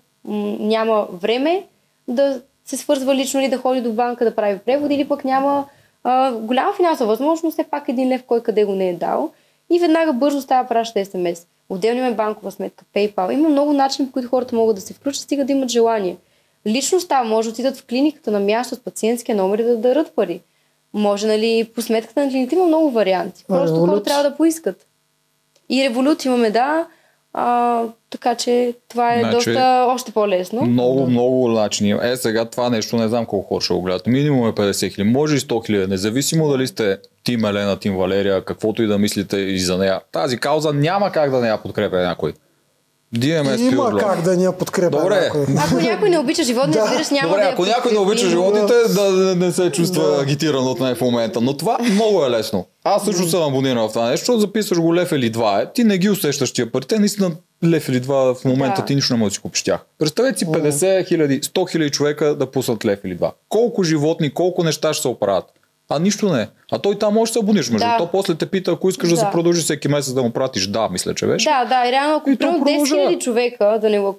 няма 0.59 1.07
време 1.13 1.63
да 2.07 2.41
се 2.65 2.77
свързва 2.77 3.15
лично 3.15 3.39
или 3.39 3.49
да 3.49 3.57
ходи 3.57 3.81
до 3.81 3.91
банка 3.91 4.25
да 4.25 4.35
прави 4.35 4.59
превод 4.59 4.91
или 4.91 5.07
пък 5.07 5.25
няма 5.25 5.65
а, 6.03 6.31
голяма 6.31 6.73
финансова 6.73 7.07
възможност, 7.07 7.53
все 7.53 7.63
пак 7.63 7.89
един 7.89 8.09
лев 8.09 8.23
кой 8.23 8.43
къде 8.43 8.65
го 8.65 8.75
не 8.75 8.89
е 8.89 8.93
дал 8.93 9.31
и 9.69 9.80
веднага 9.80 10.14
бързо 10.14 10.41
става 10.41 10.68
праща 10.68 11.06
СМС. 11.06 11.48
Отделно 11.69 11.99
има 11.99 12.11
банкова 12.11 12.52
сметка, 12.52 12.85
PayPal. 12.95 13.34
Има 13.34 13.49
много 13.49 13.73
начини, 13.73 14.07
по 14.07 14.11
които 14.11 14.30
хората 14.30 14.56
могат 14.56 14.76
да 14.76 14.81
се 14.81 14.94
включат, 14.94 15.23
стига 15.23 15.45
да 15.45 15.52
имат 15.52 15.69
желание. 15.69 16.18
Лично 16.68 16.99
става, 16.99 17.30
може 17.30 17.48
да 17.48 17.52
отидат 17.53 17.77
в 17.77 17.85
клиниката 17.85 18.31
на 18.31 18.39
място 18.39 18.76
с 18.76 18.80
пациентския 18.80 19.35
номер 19.35 19.60
и 19.60 19.64
да 19.64 19.77
дарат 19.77 20.15
пари. 20.15 20.41
Може, 20.94 21.27
нали, 21.27 21.69
по 21.76 21.81
сметката 21.81 22.26
на 22.26 22.31
клиниката 22.31 22.56
има 22.56 22.65
много 22.65 22.91
варианти. 22.91 23.45
Просто 23.48 23.80
хората 23.80 24.03
трябва 24.03 24.23
да 24.23 24.35
поискат. 24.35 24.88
И 25.69 25.84
револют 25.84 26.26
имаме, 26.26 26.52
да, 26.52 26.88
а, 27.34 27.84
така 28.10 28.35
че 28.35 28.73
това 28.89 29.15
е 29.15 29.19
значи, 29.19 29.35
доста 29.35 29.85
още 29.89 30.11
по-лесно. 30.11 30.61
Много, 30.61 30.99
да. 30.99 31.07
много 31.07 31.48
начини. 31.48 31.91
Е, 32.03 32.15
сега 32.15 32.45
това 32.45 32.69
нещо 32.69 32.95
не 32.95 33.07
знам 33.07 33.26
колко 33.26 33.48
хора 33.48 33.61
ще 33.61 33.73
го 33.73 33.81
гледат. 33.81 34.07
Минимум 34.07 34.48
е 34.48 34.52
50 34.52 34.94
хиляди, 34.94 35.11
може 35.11 35.35
и 35.35 35.39
100 35.39 35.65
хиляди. 35.65 35.88
Независимо 35.88 36.49
дали 36.49 36.68
сте 36.68 36.98
Тим 37.27 37.45
Елена, 37.45 37.79
Тим 37.79 37.97
Валерия, 37.97 38.45
каквото 38.45 38.83
и 38.83 38.87
да 38.87 38.97
мислите 38.97 39.37
и 39.37 39.59
за 39.59 39.77
нея. 39.77 39.99
Тази 40.11 40.37
кауза 40.37 40.73
няма 40.73 41.11
как 41.11 41.31
да 41.31 41.39
не 41.39 41.47
я 41.47 41.57
подкрепя 41.57 41.97
някой. 41.97 42.33
DMS 43.15 43.59
Има 43.59 43.83
Pure 43.83 43.99
как 43.99 44.21
да 44.21 44.37
ни 44.37 44.43
я 44.43 44.51
подкрепя 44.51 44.97
Добре. 45.01 45.21
някой. 45.21 45.45
Ако 45.57 45.75
някой 45.75 46.09
не 46.09 46.19
обича 46.19 46.43
животните, 46.43 46.79
да. 46.79 47.05
няма 47.11 47.27
Добре, 47.27 47.43
да 47.43 47.49
ако 47.49 47.65
някой 47.65 47.91
не 47.91 47.99
обича 47.99 48.29
животните, 48.29 48.73
да, 48.89 49.11
да 49.11 49.35
не 49.35 49.51
се 49.51 49.71
чувства 49.71 50.15
да. 50.15 50.21
агитиран 50.21 50.67
от 50.67 50.79
нея 50.79 50.95
в 50.95 51.01
момента. 51.01 51.41
Но 51.41 51.57
това 51.57 51.77
много 51.91 52.25
е 52.25 52.29
лесно. 52.29 52.65
Аз 52.83 53.05
също 53.05 53.29
съм 53.29 53.43
абониран 53.43 53.89
в 53.89 53.93
това 53.93 54.09
нещо, 54.09 54.19
защото 54.25 54.39
записваш 54.39 54.79
го 54.79 54.95
лев 54.95 55.11
или 55.11 55.29
два. 55.29 55.61
Е. 55.61 55.73
Ти 55.73 55.83
не 55.83 55.97
ги 55.97 56.09
усещаш 56.09 56.53
тия 56.53 56.71
пари. 56.71 56.85
Те 56.85 56.99
наистина 56.99 57.31
лев 57.65 57.89
или 57.89 57.99
два 57.99 58.35
в 58.35 58.45
момента 58.45 58.81
да. 58.81 58.85
ти 58.85 58.95
нищо 58.95 59.13
не 59.13 59.19
можеш 59.19 59.31
да 59.31 59.35
си 59.35 59.41
купиш 59.41 59.63
тях. 59.63 59.79
Представете 59.99 60.39
си 60.39 60.45
50 60.45 61.07
хиляди, 61.07 61.41
100 61.41 61.71
хиляди 61.71 61.89
човека 61.89 62.35
да 62.35 62.51
пуснат 62.51 62.85
лев 62.85 62.99
или 63.05 63.15
два. 63.15 63.31
Колко 63.49 63.83
животни, 63.83 64.33
колко 64.33 64.63
неща 64.63 64.93
ще 64.93 65.01
се 65.01 65.07
оправят. 65.07 65.45
А 65.89 65.99
нищо 65.99 66.30
не. 66.30 66.47
А 66.72 66.80
той 66.80 66.99
там 66.99 67.14
може 67.14 67.30
да 67.30 67.34
се 67.34 67.39
абониш. 67.39 67.69
Между 67.69 67.88
да. 67.88 67.97
то 67.97 68.07
после 68.11 68.35
те 68.35 68.45
пита, 68.45 68.72
ако 68.72 68.89
искаш 68.89 69.09
да. 69.09 69.15
да 69.15 69.22
се 69.22 69.27
продължи 69.31 69.61
всеки 69.61 69.88
месец 69.88 70.14
да 70.14 70.23
му 70.23 70.31
пратиш. 70.31 70.68
Да, 70.68 70.89
мисля, 70.89 71.15
че 71.15 71.27
беше. 71.27 71.49
Да, 71.49 71.65
да. 71.65 71.88
И 71.88 71.91
реално, 71.91 72.15
ако 72.15 72.30
10 72.30 72.38
000 72.38 73.19
човека, 73.19 73.77
да 73.81 73.89
не 73.89 73.99
го 73.99 74.15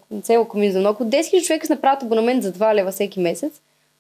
ми 0.54 0.72
за 0.72 0.80
ако 0.88 1.04
10 1.04 1.20
000 1.20 1.46
човека 1.46 1.66
се 1.66 1.72
направят 1.72 2.02
абонамент 2.02 2.42
за 2.42 2.52
2 2.52 2.74
лева 2.74 2.90
всеки 2.90 3.20
месец, 3.20 3.52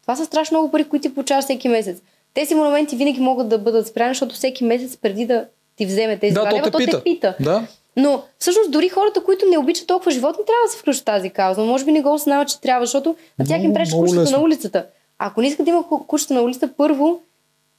това 0.02 0.16
са 0.16 0.24
страшно 0.24 0.58
много 0.58 0.70
пари, 0.70 0.84
които 0.84 1.02
ти 1.02 1.14
получаваш 1.14 1.44
всеки 1.44 1.68
месец. 1.68 2.02
Тези 2.34 2.54
монументи 2.54 2.96
винаги 2.96 3.20
могат 3.20 3.48
да 3.48 3.58
бъдат 3.58 3.86
спряни, 3.86 4.10
защото 4.10 4.34
всеки 4.34 4.64
месец 4.64 4.96
преди 4.96 5.26
да 5.26 5.44
ти 5.76 5.86
вземе 5.86 6.18
тези 6.18 6.34
да, 6.34 6.40
2 6.40 6.52
лева, 6.52 6.70
то 6.70 6.78
те 6.78 6.84
пита. 6.84 6.98
те 6.98 7.04
пита. 7.04 7.34
Да. 7.40 7.66
Но 7.96 8.22
всъщност 8.38 8.70
дори 8.70 8.88
хората, 8.88 9.22
които 9.24 9.46
не 9.50 9.58
обичат 9.58 9.86
толкова 9.86 10.10
животни, 10.10 10.44
трябва 10.46 10.66
да 10.66 10.72
се 10.72 10.78
включат 10.78 11.04
тази 11.04 11.30
кауза. 11.30 11.62
Може 11.62 11.84
би 11.84 11.92
не 11.92 12.00
го 12.00 12.14
осъзнават, 12.14 12.48
че 12.48 12.60
трябва, 12.60 12.86
защото 12.86 13.16
на 13.38 13.44
тях 13.44 13.62
им 13.62 13.74
пречи 13.74 13.92
кучета 13.92 14.30
на 14.30 14.40
улицата. 14.40 14.86
Ако 15.18 15.40
не 15.40 15.46
искат 15.46 15.64
да 15.64 15.70
има 15.70 15.84
кучета 16.06 16.34
на 16.34 16.42
улицата, 16.42 16.70
първо 16.76 17.20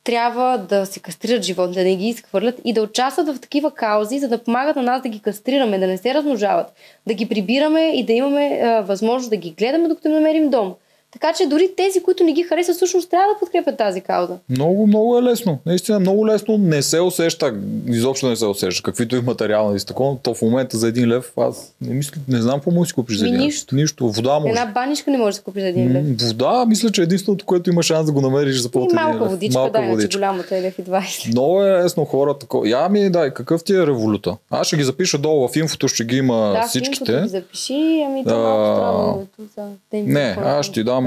трябва 0.04 0.58
да 0.58 0.86
се 0.86 1.00
кастрират 1.00 1.44
животните, 1.44 1.84
да 1.84 1.90
не 1.90 1.96
ги 1.96 2.08
изхвърлят 2.08 2.62
и 2.66 2.74
да 2.74 2.82
участват 2.82 3.28
в 3.28 3.40
такива 3.40 3.72
каузи, 3.72 4.20
за 4.20 4.28
да 4.28 4.44
помагат 4.44 4.76
на 4.76 4.82
нас 4.82 5.02
да 5.02 5.10
ги 5.10 5.20
кастрираме, 5.20 5.80
да 5.80 5.88
не 5.88 5.98
се 5.98 6.14
размножават, 6.14 6.74
да 7.08 7.14
ги 7.14 7.30
прибираме 7.30 7.92
и 7.96 8.06
да 8.06 8.14
имаме 8.14 8.62
а, 8.64 8.82
възможност 8.82 9.30
да 9.30 9.38
ги 9.38 9.52
гледаме, 9.52 9.88
докато 9.88 10.10
намерим 10.10 10.50
дом. 10.50 10.76
Така 11.11 11.34
че 11.34 11.45
дори 11.45 11.69
тези, 11.77 12.03
които 12.03 12.23
не 12.23 12.34
ги 12.34 12.44
харесват, 12.44 12.76
всъщност 12.76 13.10
трябва 13.10 13.34
да 13.34 13.40
подкрепят 13.40 13.77
тази 13.77 14.02
кауза. 14.02 14.38
Много, 14.49 14.88
много 14.88 15.18
е 15.18 15.23
лесно. 15.23 15.60
Наистина 15.65 15.99
много 15.99 16.27
лесно. 16.27 16.57
Не 16.57 16.81
се 16.81 17.02
усеща, 17.02 17.53
изобщо 17.88 18.30
не 18.30 18.36
се 18.36 18.45
усеща. 18.45 18.84
Каквито 18.84 19.15
и 19.15 19.22
материални 19.22 19.77
и 19.77 19.86
такова, 19.86 20.18
то 20.23 20.34
в 20.34 20.41
момента 20.41 20.77
за 20.77 20.88
един 20.88 21.10
лев 21.10 21.31
аз 21.38 21.73
не 21.81 21.94
мисля, 21.94 22.18
не 22.27 22.41
знам 22.41 22.56
какво 22.56 22.72
може 22.72 22.81
да 22.81 22.88
си 22.88 22.94
купиш 22.94 23.18
за 23.18 23.27
един 23.27 23.40
нищо. 23.40 23.76
Нищо. 23.76 24.10
Вода 24.10 24.40
може. 24.40 24.49
Една 24.49 24.65
баничка 24.65 25.11
не 25.11 25.18
може 25.18 25.38
да 25.38 25.44
купиш 25.44 25.61
за 25.61 25.68
един 25.68 25.91
лев. 25.91 26.03
Вода, 26.27 26.65
мисля, 26.65 26.91
че 26.91 27.02
единственото, 27.02 27.45
което 27.45 27.69
има 27.69 27.84
шанс 27.84 28.06
да 28.06 28.11
го 28.11 28.22
намериш 28.22 28.60
за 28.60 28.69
по 28.69 28.88
И 28.91 28.95
малка 28.95 29.26
водичка, 29.26 29.60
малка 29.60 29.81
да, 29.81 29.88
водичка. 29.88 30.18
голямата 30.18 30.57
е 30.57 30.61
лев 30.61 30.80
и 30.80 30.84
20. 30.84 31.27
Много 31.31 31.64
е 31.64 31.84
лесно 31.84 32.06
хора. 32.06 32.38
Тако... 32.38 32.65
Я 32.65 32.90
ми 32.90 33.10
дай, 33.10 33.34
какъв 33.34 33.64
ти 33.64 33.73
е 33.73 33.88
революта? 33.88 34.38
Аз 34.49 34.68
ще 34.68 34.77
ги 34.77 34.84
запиша 34.84 35.18
долу 35.18 35.48
в 35.48 35.56
инфото, 35.56 35.88
ще 35.88 36.06
ги 36.06 36.18
има 36.18 36.38
да, 36.61 36.68
всичките. 36.68 37.11
Да, 37.11 37.27
запиши, 37.27 38.03
ами 38.07 38.23
да, 38.23 38.38
малко 38.38 39.26
странно. 39.52 39.77
Не, 39.94 40.38
аз 40.44 40.65
ще 40.65 40.73
ти 40.73 40.84
дам 40.84 40.99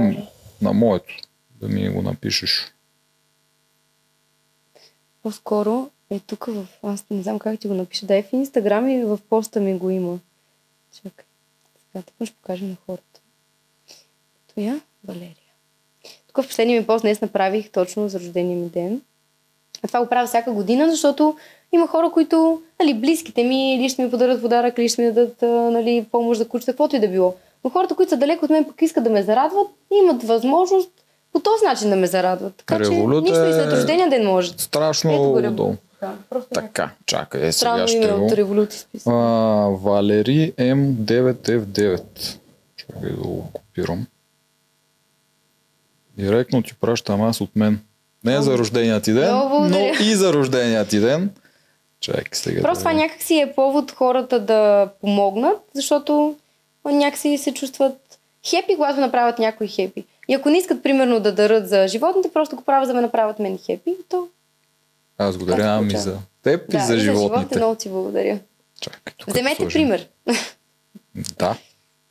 на 0.63 0.73
моето, 0.73 1.15
да 1.61 1.69
ми 1.69 1.89
го 1.89 2.03
напишеш. 2.03 2.75
По-скоро 5.23 5.91
е 6.11 6.21
тук 6.21 6.45
в... 6.47 6.67
Аз 6.83 7.05
не 7.11 7.23
знам 7.23 7.39
как 7.39 7.61
ти 7.61 7.69
го 7.69 7.75
напиша. 7.75 8.07
Да 8.07 8.17
е 8.17 8.23
в 8.23 8.33
Инстаграм 8.33 8.89
и 8.89 9.05
в 9.05 9.19
поста 9.29 9.61
ми 9.61 9.79
го 9.79 9.91
има. 9.91 10.19
Чакай. 11.03 11.25
Сега 11.93 12.03
така 12.03 12.27
ще 12.27 12.37
покажа 12.37 12.65
на 12.65 12.77
хората. 12.87 13.21
Ето 14.49 14.61
я, 14.61 14.81
Валерия. 15.05 15.37
Тук 16.27 16.45
в 16.45 16.49
последния 16.49 16.81
ми 16.81 16.87
пост 16.87 17.03
днес 17.03 17.21
направих 17.21 17.71
точно 17.71 18.09
за 18.09 18.21
рождения 18.21 18.59
ми 18.59 18.69
ден. 18.69 19.03
А 19.83 19.87
това 19.87 20.01
го 20.01 20.09
правя 20.09 20.27
всяка 20.27 20.53
година, 20.53 20.91
защото 20.91 21.37
има 21.73 21.87
хора, 21.87 22.11
които, 22.13 22.63
нали, 22.81 22.95
близките 22.95 23.45
ми, 23.45 23.75
или 23.75 23.89
ще 23.89 24.05
ми 24.05 24.11
подарят 24.11 24.43
подарък, 24.43 24.79
или 24.79 24.89
ще 24.89 25.03
ми 25.03 25.13
дадат 25.13 25.43
нали, 25.73 26.07
помощ 26.11 26.39
за 26.39 26.49
кучета, 26.49 26.73
каквото 26.73 26.97
и 26.97 27.01
да 27.01 27.09
било. 27.09 27.35
Но 27.65 27.71
хората, 27.71 27.95
които 27.95 28.11
са 28.11 28.17
далеко 28.17 28.45
от 28.45 28.51
мен, 28.51 28.65
пък 28.65 28.83
искат 28.83 29.05
да 29.05 29.11
ме 29.11 29.23
зарадват, 29.23 29.69
имат 30.03 30.23
възможност 30.23 30.91
по 31.33 31.41
този 31.41 31.65
начин 31.65 31.91
да 31.91 31.97
ме 31.97 32.07
зарадват. 32.07 32.55
Така 32.57 32.79
Революта 32.79 33.27
че 33.27 33.33
нищо 33.33 33.49
и 33.49 33.53
след 33.53 33.73
рождения 33.73 34.11
ден 34.11 34.27
може. 34.27 34.53
Страшно 34.57 35.33
удобно. 35.33 35.77
Да, 36.01 36.17
така, 36.55 36.91
чакай, 37.07 37.47
е 37.47 37.53
сега 37.53 37.87
ще 37.89 38.09
го... 38.09 38.25
от 38.25 38.33
революция 38.33 38.87
Валери 39.71 40.53
М9F9. 40.59 42.03
Чакай 42.77 43.11
да 43.11 43.17
го 43.17 43.49
копирам. 43.53 44.07
Директно 46.19 46.63
ти 46.63 46.75
пращам 46.75 47.23
аз 47.23 47.41
от 47.41 47.57
мен. 47.57 47.81
Не 48.25 48.43
за 48.43 48.59
рождения 48.59 49.01
ти 49.01 49.13
ден, 49.13 49.35
но 49.51 49.79
и 50.01 50.15
за 50.15 50.33
рождения 50.33 50.85
ти 50.85 51.01
ден. 51.01 51.31
Чакай 52.01 52.25
сега. 52.33 52.63
Просто 52.63 52.85
да... 52.85 52.91
това 52.91 53.03
някакси 53.03 53.39
е 53.39 53.53
повод 53.55 53.93
хората 53.93 54.41
да 54.41 54.89
помогнат, 55.01 55.59
защото 55.75 56.37
някакси 56.91 57.39
се 57.39 57.55
чувстват 57.55 58.19
хепи, 58.47 58.77
когато 58.77 59.01
направят 59.01 59.39
някой 59.39 59.67
хепи. 59.67 60.05
И 60.29 60.35
ако 60.35 60.51
не 60.51 60.59
искат, 60.59 60.83
примерно, 60.83 61.21
да 61.21 61.35
дарат 61.35 61.69
за 61.69 61.89
животните, 61.89 62.33
просто 62.33 62.57
го 62.57 62.63
правят, 62.63 62.87
за 62.87 62.93
да 62.93 62.97
ме 62.97 63.03
направят 63.03 63.39
мен 63.39 63.59
хепи, 63.59 63.97
то... 64.09 64.29
Аз 65.19 65.37
го 65.37 65.45
дарявам 65.45 65.91
и 65.91 65.97
за 65.97 66.19
теб 66.43 66.71
да, 66.71 66.77
и 66.77 66.81
за, 66.81 66.85
и 66.85 66.87
за 66.87 66.99
животните. 66.99 67.27
животните. 67.27 67.59
Много 67.59 67.75
ти 67.75 67.89
благодаря. 67.89 68.39
Чакай, 68.81 69.15
Вземете 69.27 69.69
пример. 69.69 70.09
Да. 71.39 71.57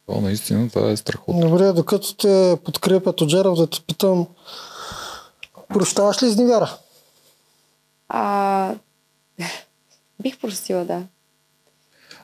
То 0.06 0.22
наистина 0.22 0.70
това 0.70 0.92
е 0.92 0.98
страхотно. 0.98 1.50
Добре, 1.50 1.72
докато 1.72 2.16
те 2.16 2.58
подкрепят 2.66 3.22
от 3.22 3.30
Джеров, 3.30 3.58
да 3.58 3.68
те 3.68 3.82
питам, 3.88 4.28
прощаваш 5.68 6.24
ли 6.24 6.28
изневяра? 6.28 6.78
А... 8.10 8.74
Бих 10.22 10.40
простила, 10.40 10.86
да. 10.86 11.04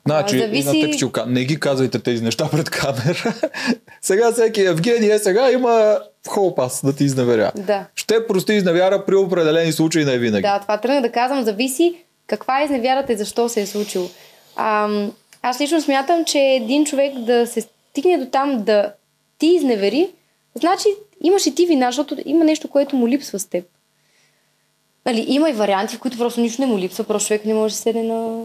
Значи, 0.08 0.40
зависи... 0.40 0.68
на 0.68 0.72
теб 0.74 0.94
ще 0.94 1.26
не 1.28 1.44
ги 1.44 1.60
казвайте 1.60 2.00
тези 2.00 2.24
неща 2.24 2.50
пред 2.52 2.70
камера. 2.70 3.34
сега 4.02 4.32
всеки 4.32 4.62
Евгения 4.62 5.20
сега 5.20 5.52
има 5.52 6.00
холпас 6.28 6.82
да 6.86 6.96
ти 6.96 7.04
изневеря. 7.04 7.52
Да. 7.56 7.86
Ще 7.96 8.28
прости 8.28 8.54
изневяра 8.54 9.06
при 9.06 9.16
определени 9.16 9.72
случаи 9.72 10.06
не 10.06 10.18
винаги. 10.18 10.42
Да, 10.42 10.60
това 10.60 10.78
тръгна 10.78 11.02
да 11.02 11.12
казвам. 11.12 11.44
Зависи 11.44 11.96
каква 12.28 12.62
е 12.62 12.64
изневярата 12.66 13.14
и 13.14 13.18
защо 13.18 13.50
се 13.50 13.62
е 13.62 13.66
случило. 13.66 14.10
Ам, 14.56 15.12
Аз 15.42 15.62
лично 15.62 15.82
смятам, 15.82 16.26
че 16.26 16.40
един 16.40 16.86
човек 16.86 17.20
да 17.20 17.48
се 17.48 17.62
стигне 17.62 18.18
до 18.18 18.26
там 18.26 18.64
да 18.64 18.94
ти 19.40 19.48
изневери, 19.48 20.10
значи 20.56 20.88
имаш 21.24 21.46
и 21.46 21.56
ти 21.56 21.66
вина, 21.66 21.88
защото 21.88 22.18
има 22.26 22.46
нещо, 22.46 22.68
което 22.68 22.96
му 22.96 23.08
липсва 23.08 23.40
с 23.40 23.46
теб. 23.46 23.66
Нали, 25.06 25.26
има 25.28 25.50
и 25.50 25.54
варианти, 25.54 25.96
в 25.96 26.00
които 26.00 26.18
просто 26.18 26.42
нищо 26.42 26.62
не 26.62 26.68
му 26.68 26.80
липсва, 26.80 27.04
просто 27.04 27.28
човек 27.28 27.46
не 27.46 27.54
може 27.54 27.74
да 27.74 27.78
седне 27.80 28.04
на 28.04 28.44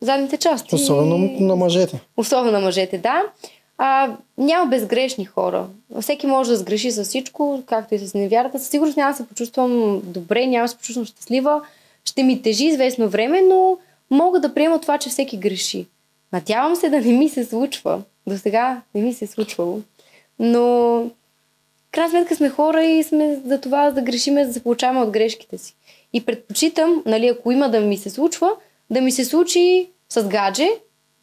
задните 0.00 0.36
части. 0.36 0.74
Особено 0.74 1.18
на 1.40 1.56
мъжете. 1.56 2.00
Особено 2.16 2.52
на 2.52 2.60
мъжете, 2.60 2.98
да. 2.98 3.22
А, 3.78 4.16
няма 4.38 4.66
безгрешни 4.66 5.24
хора. 5.24 5.66
Всеки 6.00 6.26
може 6.26 6.50
да 6.50 6.56
сгреши 6.56 6.90
с 6.90 7.04
всичко, 7.04 7.62
както 7.66 7.94
и 7.94 7.98
с 7.98 8.14
невярата. 8.14 8.58
Със 8.58 8.68
сигурност 8.68 8.96
няма 8.96 9.10
да 9.10 9.16
се 9.16 9.26
почувствам 9.26 10.00
добре, 10.04 10.46
няма 10.46 10.64
да 10.64 10.68
се 10.68 10.76
почувствам 10.76 11.06
щастлива. 11.06 11.62
Ще 12.04 12.22
ми 12.22 12.42
тежи 12.42 12.64
известно 12.64 13.08
време, 13.08 13.42
но 13.42 13.78
мога 14.10 14.40
да 14.40 14.54
приема 14.54 14.80
това, 14.80 14.98
че 14.98 15.08
всеки 15.08 15.36
греши. 15.36 15.86
Надявам 16.32 16.76
се 16.76 16.88
да 16.88 17.00
не 17.00 17.12
ми 17.12 17.28
се 17.28 17.44
случва. 17.44 18.02
До 18.26 18.38
сега 18.38 18.82
не 18.94 19.02
ми 19.02 19.14
се 19.14 19.24
е 19.24 19.28
случвало. 19.28 19.80
Но 20.38 21.04
крайна 21.92 22.10
сметка 22.10 22.36
сме 22.36 22.48
хора 22.48 22.84
и 22.84 23.02
сме 23.02 23.40
за 23.46 23.60
това 23.60 23.90
да 23.90 24.02
грешиме, 24.02 24.46
да 24.46 24.52
се 24.52 24.62
получаваме 24.62 25.00
от 25.00 25.10
грешките 25.10 25.58
си. 25.58 25.74
И 26.12 26.24
предпочитам, 26.24 27.02
нали, 27.06 27.28
ако 27.28 27.52
има 27.52 27.70
да 27.70 27.80
ми 27.80 27.96
се 27.96 28.10
случва, 28.10 28.50
да 28.90 29.00
ми 29.00 29.12
се 29.12 29.24
случи 29.24 29.90
с 30.08 30.28
гадже, 30.28 30.68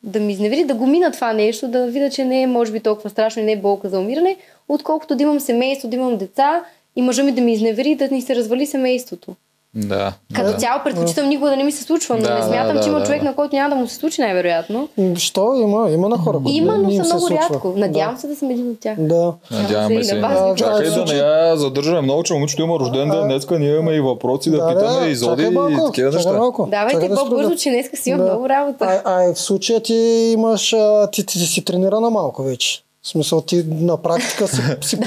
да 0.03 0.19
ми 0.19 0.33
изневери, 0.33 0.63
да 0.63 0.73
го 0.73 0.87
мина 0.87 1.11
това 1.11 1.33
нещо, 1.33 1.67
да 1.67 1.87
видя, 1.87 2.09
че 2.09 2.25
не 2.25 2.41
е 2.41 2.47
може 2.47 2.71
би 2.71 2.79
толкова 2.79 3.09
страшно 3.09 3.41
и 3.41 3.45
не 3.45 3.51
е 3.51 3.61
болка 3.61 3.89
за 3.89 3.99
умиране, 3.99 4.37
отколкото 4.69 5.15
да 5.15 5.23
имам 5.23 5.39
семейство, 5.39 5.87
да 5.87 5.95
имам 5.95 6.17
деца 6.17 6.65
и 6.95 7.01
мъжа 7.01 7.23
ми 7.23 7.31
да 7.31 7.41
ми 7.41 7.53
изневери 7.53 7.95
да 7.95 8.07
ни 8.07 8.21
се 8.21 8.35
развали 8.35 8.65
семейството. 8.65 9.35
Да. 9.75 10.13
Като 10.35 10.51
да. 10.51 10.57
цяло 10.57 10.81
предпочитам 10.83 11.29
никога 11.29 11.49
да 11.49 11.57
не 11.57 11.63
ми 11.63 11.71
се 11.71 11.83
случва, 11.83 12.15
но 12.15 12.21
Да, 12.21 12.33
не 12.33 12.39
да, 12.39 12.45
смятам, 12.47 12.75
да, 12.77 12.83
че 12.83 12.89
има 12.89 12.99
да, 12.99 13.05
човек, 13.05 13.21
да. 13.21 13.25
на 13.29 13.35
който 13.35 13.55
няма 13.55 13.69
да 13.69 13.75
му 13.75 13.87
се 13.87 13.95
случи 13.95 14.21
най-вероятно. 14.21 14.89
Що? 15.15 15.55
Има, 15.55 15.89
има 15.91 16.09
на 16.09 16.17
хора. 16.17 16.39
Има, 16.47 16.77
но 16.77 16.91
са 16.91 17.03
се 17.03 17.13
много 17.13 17.29
рядко. 17.29 17.73
Надявам 17.77 18.17
се 18.17 18.27
да 18.27 18.35
съм 18.35 18.49
един 18.49 18.71
от 18.71 18.79
тях. 18.79 18.99
Да. 18.99 19.33
Надяваме 19.51 19.95
и 19.95 20.03
се. 20.03 20.15
ви 20.15 20.21
Чакай 20.55 20.85
кажа. 20.85 21.03
да 21.05 21.13
не 21.13 21.19
я 21.19 21.57
задържаме 21.57 22.01
много, 22.01 22.23
че 22.23 22.33
момичето 22.33 22.61
има 22.61 22.79
рожден 22.79 23.09
ден. 23.09 23.23
Днеска 23.23 23.59
ние 23.59 23.73
имаме 23.73 23.91
и 23.91 23.99
въпроси 24.01 24.51
да, 24.51 24.67
питаме 24.67 25.07
и 25.07 25.15
Зоди 25.15 25.43
и 25.43 25.75
такива 25.85 26.11
неща. 26.11 26.31
малко. 26.33 26.67
Давайте 26.71 26.95
Чакай 26.95 27.09
да 27.09 27.15
по-бързо, 27.15 27.55
че 27.55 27.69
днес 27.69 27.89
си 27.93 28.09
имам 28.09 28.21
Да. 28.25 28.31
много 28.31 28.49
работа. 28.49 29.01
А, 29.05 29.27
а 29.29 29.33
в 29.33 29.39
случая 29.39 29.79
ти 29.79 29.93
имаш, 30.33 30.73
а, 30.73 31.07
ти, 31.11 31.25
ти, 31.25 31.39
ти 31.39 31.45
си 31.45 31.65
тренирана 31.65 32.09
малко 32.09 32.43
вече. 32.43 32.84
В 33.05 33.09
смисъл 33.09 33.41
ти 33.41 33.63
на 33.67 34.01
практика 34.01 34.47
си, 34.47 34.61
си 34.81 34.87
си 34.89 34.97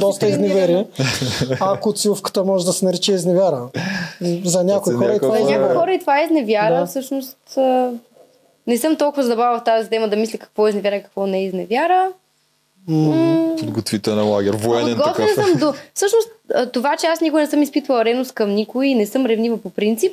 доста 0.00 0.26
тренирана. 0.26 0.46
изневери. 0.46 0.86
А 1.60 1.80
коциловката 1.80 2.44
може 2.44 2.64
да 2.64 2.72
се 2.72 2.84
нарече 2.84 3.12
изневяра. 3.12 3.68
За 4.44 4.64
някои 4.64 4.94
хора 4.94 5.18
това 5.18 5.38
е 5.38 5.42
За 5.42 5.50
някои 5.50 5.76
хора 5.76 5.94
и 5.94 5.98
това 5.98 6.20
е 6.20 6.24
изневяра. 6.24 6.80
Да. 6.80 6.86
Всъщност 6.86 7.36
не 8.66 8.78
съм 8.78 8.96
толкова 8.96 9.22
задабава 9.22 9.58
в 9.58 9.64
тази 9.64 9.88
тема 9.88 10.08
да 10.08 10.16
мисля 10.16 10.38
какво 10.38 10.66
е 10.66 10.70
изневяра 10.70 10.96
и 10.96 11.02
какво 11.02 11.26
не 11.26 11.38
е 11.38 11.44
изневяра. 11.44 12.12
Подготвителен 13.58 14.28
лагер, 14.28 14.54
военен 14.54 14.96
Подготвен 14.96 15.28
такъв. 15.28 15.46
съм 15.46 15.58
до... 15.58 15.74
Всъщност, 15.94 16.28
това, 16.72 16.96
че 16.96 17.06
аз 17.06 17.20
никога 17.20 17.40
не 17.40 17.46
съм 17.46 17.62
изпитвала 17.62 18.04
ревност 18.04 18.32
към 18.32 18.50
никой 18.50 18.86
и 18.86 18.94
не 18.94 19.06
съм 19.06 19.26
ревнива 19.26 19.58
по 19.62 19.70
принцип, 19.70 20.12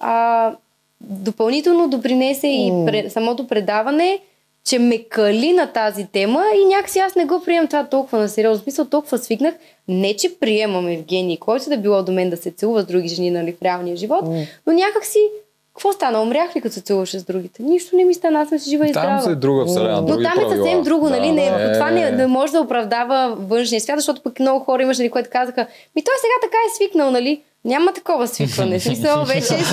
а, 0.00 0.52
допълнително 1.00 1.88
допринесе 1.88 2.46
и 2.46 2.72
пре, 2.86 3.10
самото 3.10 3.46
предаване, 3.46 4.18
че 4.64 4.78
ме 4.78 4.98
кали 4.98 5.52
на 5.52 5.66
тази 5.66 6.06
тема 6.06 6.44
и 6.62 6.64
някакси 6.64 6.98
аз 6.98 7.14
не 7.14 7.24
го 7.24 7.42
приемам 7.44 7.66
това 7.66 7.86
толкова 7.86 8.18
на 8.18 8.28
сериозно. 8.28 8.62
Смисъл, 8.62 8.84
толкова 8.84 9.18
свикнах. 9.18 9.54
Не, 9.88 10.16
че 10.16 10.38
приемам 10.40 10.88
Евгений, 10.88 11.38
който 11.38 11.68
да 11.68 11.76
било 11.76 12.02
до 12.02 12.12
мен 12.12 12.30
да 12.30 12.36
се 12.36 12.50
целува 12.50 12.82
с 12.82 12.86
други 12.86 13.08
жени 13.08 13.30
нали, 13.30 13.52
в 13.52 13.62
реалния 13.62 13.96
живот, 13.96 14.24
но 14.66 14.72
някакси 14.72 15.18
какво 15.74 15.92
стана? 15.92 16.22
Умрях 16.22 16.56
ли 16.56 16.60
като 16.60 16.74
се 16.74 16.80
целуваше 16.80 17.18
с 17.18 17.24
другите? 17.24 17.62
Нищо 17.62 17.96
не 17.96 18.04
ми 18.04 18.14
стана, 18.14 18.40
аз 18.40 18.48
съм 18.48 18.58
си 18.58 18.70
жива 18.70 18.86
и 18.86 18.88
здрава. 18.88 19.08
Там 19.08 19.20
се 19.20 19.30
е 19.30 19.34
друга 19.34 19.66
вселена, 19.66 20.02
Но 20.02 20.22
там 20.22 20.46
е 20.46 20.56
съвсем 20.56 20.82
друго, 20.82 21.08
нали? 21.08 21.32
Не, 21.32 21.50
да. 21.50 21.72
това 21.72 21.90
не, 21.90 22.10
не 22.10 22.26
може 22.26 22.52
да 22.52 22.60
оправдава 22.60 23.36
външния 23.38 23.80
свят, 23.80 23.98
защото 23.98 24.22
пък 24.22 24.40
много 24.40 24.64
хора 24.64 24.82
имаш, 24.82 24.98
нали, 24.98 25.10
които 25.10 25.28
казаха, 25.32 25.66
ми 25.96 26.04
той 26.04 26.14
сега 26.16 26.32
така 26.42 26.56
е 26.56 26.74
свикнал, 26.76 27.10
нали? 27.10 27.42
Няма 27.64 27.92
такова 27.92 28.28
свикване. 28.28 28.80
Смисъл, 28.80 29.24
вече 29.26 29.42
си... 29.42 29.54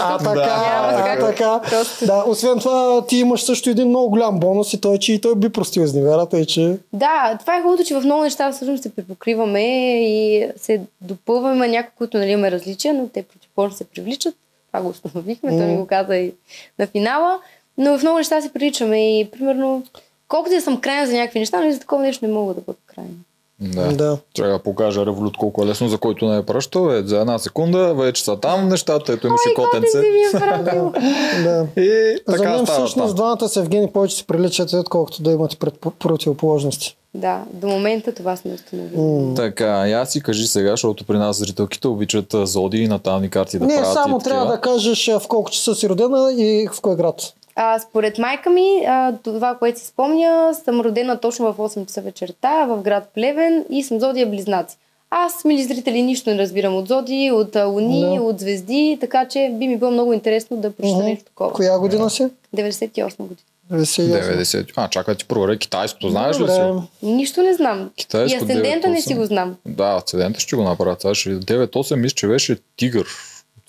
А, 0.00 0.18
така, 0.18 0.34
Няма 0.34 0.92
а, 0.92 1.18
така. 1.18 1.60
Да, 2.06 2.24
освен 2.26 2.58
това, 2.58 3.06
ти 3.06 3.16
имаш 3.16 3.42
също 3.42 3.70
един 3.70 3.88
много 3.88 4.10
голям 4.10 4.40
бонус 4.40 4.72
и 4.72 4.80
той, 4.80 4.98
че 4.98 5.12
и 5.12 5.20
той 5.20 5.34
би 5.36 5.48
простил 5.48 5.82
изневярата 5.82 6.40
и 6.40 6.46
че... 6.46 6.76
Да, 6.92 7.36
това 7.40 7.56
е 7.56 7.60
хубавото, 7.60 7.84
че 7.84 7.94
в 7.94 8.04
много 8.04 8.22
неща 8.22 8.52
всъщност 8.52 8.82
се 8.82 8.94
препокриваме 8.94 9.62
и 10.04 10.46
се 10.56 10.80
допълваме 11.00 11.68
някои, 11.68 11.92
които 11.98 12.18
нали, 12.18 12.30
имаме 12.30 12.50
различия, 12.50 12.94
но 12.94 13.08
те 13.08 13.22
противоположно 13.22 13.76
се 13.76 13.84
привличат. 13.84 14.34
Това 14.66 14.80
го 14.80 14.88
установихме, 14.88 15.50
той 15.50 15.66
ми 15.66 15.76
го 15.76 15.86
каза 15.86 16.16
и 16.16 16.32
на 16.78 16.86
финала. 16.86 17.38
Но 17.78 17.98
в 17.98 18.02
много 18.02 18.18
неща 18.18 18.40
се 18.42 18.52
приличаме 18.52 19.20
и 19.20 19.30
примерно 19.30 19.82
колкото 20.28 20.54
да 20.54 20.60
съм 20.60 20.80
крайна 20.80 21.06
за 21.06 21.12
някакви 21.12 21.38
неща, 21.38 21.60
но 21.60 21.66
и 21.66 21.72
за 21.72 21.80
такова 21.80 22.02
нещо 22.02 22.26
не 22.26 22.32
мога 22.32 22.54
да 22.54 22.60
бъда 22.60 22.78
крайна. 22.86 23.10
Да. 23.60 23.92
Да. 23.92 24.18
Трябва 24.34 24.52
да 24.52 24.58
покажа 24.58 25.06
револют 25.06 25.36
колко 25.36 25.62
е 25.62 25.66
лесно, 25.66 25.88
за 25.88 25.98
който 25.98 26.28
не 26.28 26.36
е 26.36 26.42
пръщал. 26.42 26.90
Е, 26.90 27.02
за 27.02 27.20
една 27.20 27.38
секунда 27.38 27.94
вече 27.94 28.24
са 28.24 28.36
там 28.36 28.68
нещата, 28.68 29.12
ето 29.12 29.26
имаше 29.26 29.54
котенце. 29.54 29.98
е 29.98 31.42
да. 31.42 31.66
И 31.76 32.18
За 32.26 32.36
така 32.36 32.50
мен 32.50 32.66
става 32.66 32.78
всъщност 32.78 33.16
двамата 33.16 33.48
с 33.48 33.56
Евгений 33.56 33.92
повече 33.92 34.16
се 34.16 34.24
приличат, 34.24 34.72
отколкото 34.72 35.22
да 35.22 35.32
имате 35.32 35.56
пред, 35.56 35.74
противоположности. 35.98 36.96
Да, 37.14 37.42
до 37.52 37.66
момента 37.66 38.12
това 38.12 38.36
сме 38.36 38.52
установили. 38.52 39.34
Така, 39.34 39.88
и 39.88 39.92
аз 39.92 40.12
си 40.12 40.22
кажи 40.22 40.46
сега, 40.46 40.70
защото 40.70 41.04
при 41.04 41.18
нас 41.18 41.36
зрителките 41.36 41.88
обичат 41.88 42.34
зоди 42.42 42.78
и 42.78 42.88
натални 42.88 43.30
карти 43.30 43.58
да 43.58 43.66
Не, 43.66 43.74
правят 43.76 43.92
само 43.92 44.18
и 44.18 44.24
трябва 44.24 44.46
да 44.46 44.60
кажеш 44.60 45.06
в 45.06 45.28
колко 45.28 45.50
часа 45.50 45.74
си 45.74 45.88
родена 45.88 46.32
и 46.32 46.68
в 46.72 46.80
кой 46.80 46.96
град. 46.96 47.32
А, 47.60 47.78
според 47.78 48.18
майка 48.18 48.50
ми, 48.50 48.84
а, 48.86 49.12
това, 49.24 49.54
което 49.58 49.80
си 49.80 49.86
спомня, 49.86 50.54
съм 50.64 50.80
родена 50.80 51.20
точно 51.20 51.52
в 51.52 51.56
8 51.56 51.86
часа 51.86 52.00
вечерта 52.00 52.66
в 52.66 52.82
град 52.82 53.10
Плевен 53.14 53.64
и 53.70 53.82
съм 53.82 54.00
зодия 54.00 54.26
близнаци. 54.26 54.76
Аз, 55.10 55.44
мили 55.44 55.62
зрители, 55.64 56.02
нищо 56.02 56.30
не 56.30 56.38
разбирам 56.38 56.76
от 56.76 56.88
зодии, 56.88 57.32
от 57.32 57.56
луни, 57.56 58.00
Да. 58.16 58.22
от 58.22 58.40
звезди, 58.40 58.98
така 59.00 59.28
че 59.28 59.50
би 59.52 59.68
ми 59.68 59.76
било 59.76 59.90
много 59.90 60.12
интересно 60.12 60.56
да 60.56 60.72
прочета 60.72 60.98
нещо 61.04 61.24
такова. 61.24 61.52
Коя 61.52 61.78
година 61.78 62.10
си? 62.10 62.28
98 62.56 63.16
година. 63.16 63.36
98. 63.72 64.42
90. 64.42 64.72
А, 64.76 64.88
чакай 64.88 65.14
ти 65.14 65.24
проверя 65.24 65.56
китайското, 65.58 66.10
знаеш 66.10 66.40
ли 66.40 66.48
си? 66.48 66.60
Добре. 66.60 66.82
Нищо 67.02 67.42
не 67.42 67.54
знам. 67.54 67.90
Китайско 67.96 68.34
и 68.34 68.36
асцендента 68.36 68.88
не 68.88 68.96
9-8. 68.96 69.00
си 69.00 69.14
го 69.14 69.24
знам. 69.24 69.56
Да, 69.66 69.84
асцендента 69.96 70.40
ще 70.40 70.56
го 70.56 70.62
направя. 70.62 70.96
Това 70.96 71.14
ще 71.14 71.30
9-8 71.30 71.94
мисля, 71.96 72.14
че 72.14 72.26
беше 72.28 72.56
тигър. 72.76 73.06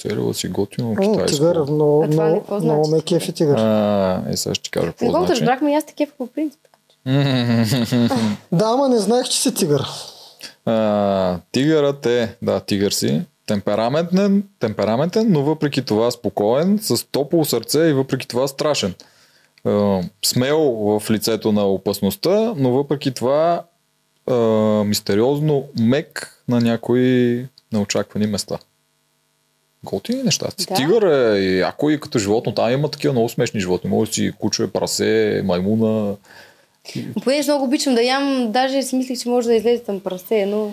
Целила 0.02 0.34
си 0.34 0.48
готино 0.48 0.96
китайско. 0.96 1.36
Тигър, 1.38 1.56
не 1.56 2.40
какво 2.40 2.60
много 2.60 2.84
значи? 2.84 2.92
ме 2.92 3.02
кефи 3.02 3.34
тигър. 3.34 3.56
А, 3.58 4.24
е, 4.30 4.38
сега 4.38 4.56
ще 4.56 4.64
ти 4.64 4.72
кажа 4.72 4.86
Не 4.86 4.92
какво 4.92 5.06
го 5.06 5.12
значи. 5.12 5.32
разбрахме 5.32 5.74
аз 5.74 5.86
такива 5.86 6.12
по 6.18 6.28
принцип. 6.28 6.60
Да, 8.52 8.66
ама 8.66 8.90
не 8.90 8.98
знаех, 8.98 9.28
че 9.28 9.42
си 9.42 9.54
тигър. 9.54 9.86
А, 10.66 11.40
тигърът 11.52 12.06
е, 12.06 12.36
да, 12.42 12.60
тигър 12.60 12.92
си, 12.92 13.22
темпераментен, 13.48 14.44
темпераментен, 14.60 15.28
но 15.30 15.44
въпреки 15.44 15.86
това 15.86 16.12
спокоен, 16.12 16.80
с 16.82 17.06
топло 17.12 17.46
сърце 17.46 17.80
и 17.80 17.94
въпреки 17.94 18.28
това 18.28 18.48
страшен. 18.48 18.94
А, 19.66 20.02
смел 20.26 20.60
в 20.60 21.12
лицето 21.12 21.52
на 21.52 21.66
опасността, 21.66 22.54
но 22.58 22.72
въпреки 22.72 23.12
това 23.12 23.64
а, 24.28 24.36
мистериозно 24.84 25.66
мек 25.80 26.42
на 26.48 26.62
някои 26.62 27.46
неочаквани 27.74 28.28
места. 28.28 28.58
Готини 29.84 30.24
неща. 30.24 30.48
Да. 30.70 30.76
Тигър 30.76 31.36
е 31.36 31.58
яко 31.58 31.90
и 31.90 32.00
като 32.00 32.20
животно. 32.20 32.54
Там 32.54 32.72
има 32.72 32.92
такива 32.92 33.14
много 33.14 33.30
смешни 33.30 33.60
животни. 33.60 33.90
Може 33.90 34.12
да 34.12 34.16
си 34.16 34.32
куче, 34.40 34.68
прасе, 34.68 35.42
маймуна. 35.46 36.16
Понеже 37.24 37.52
много 37.52 37.66
обичам 37.66 37.96
да 37.96 38.02
ям, 38.02 38.52
даже 38.52 38.84
си 38.84 38.96
мислих, 38.96 39.20
че 39.20 39.30
може 39.30 39.48
да 39.48 39.56
излезе 39.56 39.84
съм 39.86 40.00
прасе, 40.00 40.46
но... 40.46 40.72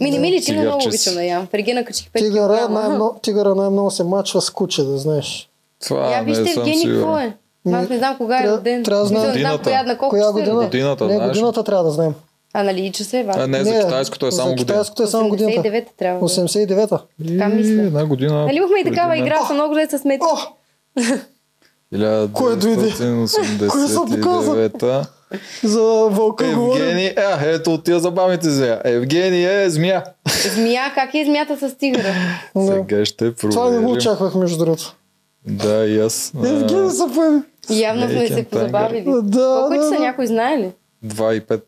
Ми 0.00 0.10
не 0.10 0.18
ми 0.18 0.32
личи, 0.32 0.52
но 0.52 0.62
много 0.62 0.84
обичам 0.86 1.14
да 1.14 1.24
ям. 1.24 1.46
Преди 1.46 1.72
накачих 1.72 2.08
5 2.10 2.18
Тигъра, 2.18 2.64
кг. 2.66 2.70
най-много, 2.70 3.18
тигъра 3.22 3.54
най-много 3.54 3.90
се 3.90 4.04
мачва 4.04 4.40
с 4.40 4.50
куче, 4.50 4.82
да 4.82 4.98
знаеш. 4.98 5.48
Това 5.86 6.10
Я 6.12 6.22
не 6.22 6.24
вижте, 6.24 6.60
Евгений, 6.60 6.84
какво 6.84 7.18
е? 7.18 7.36
Аз 7.72 7.88
не 7.88 7.98
знам 7.98 8.16
кога 8.16 8.44
е 8.44 8.48
роден. 8.48 8.82
трябва 8.82 9.02
да 9.02 9.08
знам 9.08 9.58
коя, 9.62 9.82
на 9.82 9.98
колко 9.98 10.10
Коя 10.10 10.22
часа 10.22 10.30
е 10.30 10.32
година? 10.32 10.54
роден. 10.54 10.66
Годината, 10.68 11.06
не, 11.06 11.18
годината 11.18 11.64
трябва 11.64 11.84
да 11.84 11.90
знаем. 11.90 12.14
А, 12.54 12.62
нали, 12.62 12.80
и 12.80 12.92
часа 12.92 13.18
е 13.18 13.20
А, 13.20 13.24
важно. 13.24 13.46
не, 13.46 13.64
за 13.64 13.70
китайското 13.80 14.26
е 14.26 14.32
само 14.32 14.48
за 14.48 14.54
година. 14.54 14.66
китайското 14.66 15.02
е 15.02 15.06
само 15.06 15.28
годината. 15.28 15.60
89 15.60 15.84
трябва. 15.98 16.20
да 16.20 16.24
е. 16.26 16.28
89-та. 16.28 16.98
Така 17.28 17.48
мисля. 17.48 17.72
Една 17.72 18.06
година. 18.06 18.44
Нали 18.44 18.56
имахме 18.56 18.80
и 18.80 18.84
такава 18.84 19.08
мен. 19.08 19.18
игра, 19.18 19.46
съм 19.46 19.56
много 19.56 19.74
зле 19.74 19.86
с 19.86 19.98
сметки. 19.98 20.26
О, 20.26 20.36
Кой 22.32 22.56
дойде? 22.56 22.92
Кой 23.68 23.88
се 23.88 23.94
показа? 23.94 24.52
1989 24.52 25.06
за 25.64 25.80
вълка 26.10 26.44
говорим. 26.46 26.82
Евгений, 26.82 27.06
е, 27.06 27.14
ето 27.44 27.74
от 27.74 27.84
тия 27.84 28.00
забавните 28.00 28.50
змия. 28.50 28.80
Евгений 28.84 29.62
е 29.62 29.70
змия. 29.70 30.04
Змия, 30.54 30.92
как 30.94 31.14
е 31.14 31.24
змията 31.24 31.68
с 31.68 31.74
тигъра? 31.74 32.14
Да. 32.56 32.66
Сега 32.66 33.04
ще 33.04 33.34
Това 33.34 33.64
не 33.64 33.70
го 33.70 33.72
проверим. 33.72 33.86
очаквах, 33.86 34.34
между 34.34 34.58
другото. 34.58 34.96
Да, 35.46 35.86
и 35.86 36.00
аз. 36.00 36.32
А, 36.36 36.48
Евгений 36.48 36.90
се 36.90 37.04
появи. 37.14 37.40
Явно 37.70 38.08
сме 38.08 38.28
се 38.28 38.44
позабавили. 38.44 39.04
Да, 39.22 39.58
Колко 39.60 39.74
да, 39.76 39.88
са 39.88 40.00
някой 40.00 40.26
знае 40.26 40.58
ли? 40.58 40.70
2 41.06 41.32
и 41.32 41.40
5. 41.40 41.60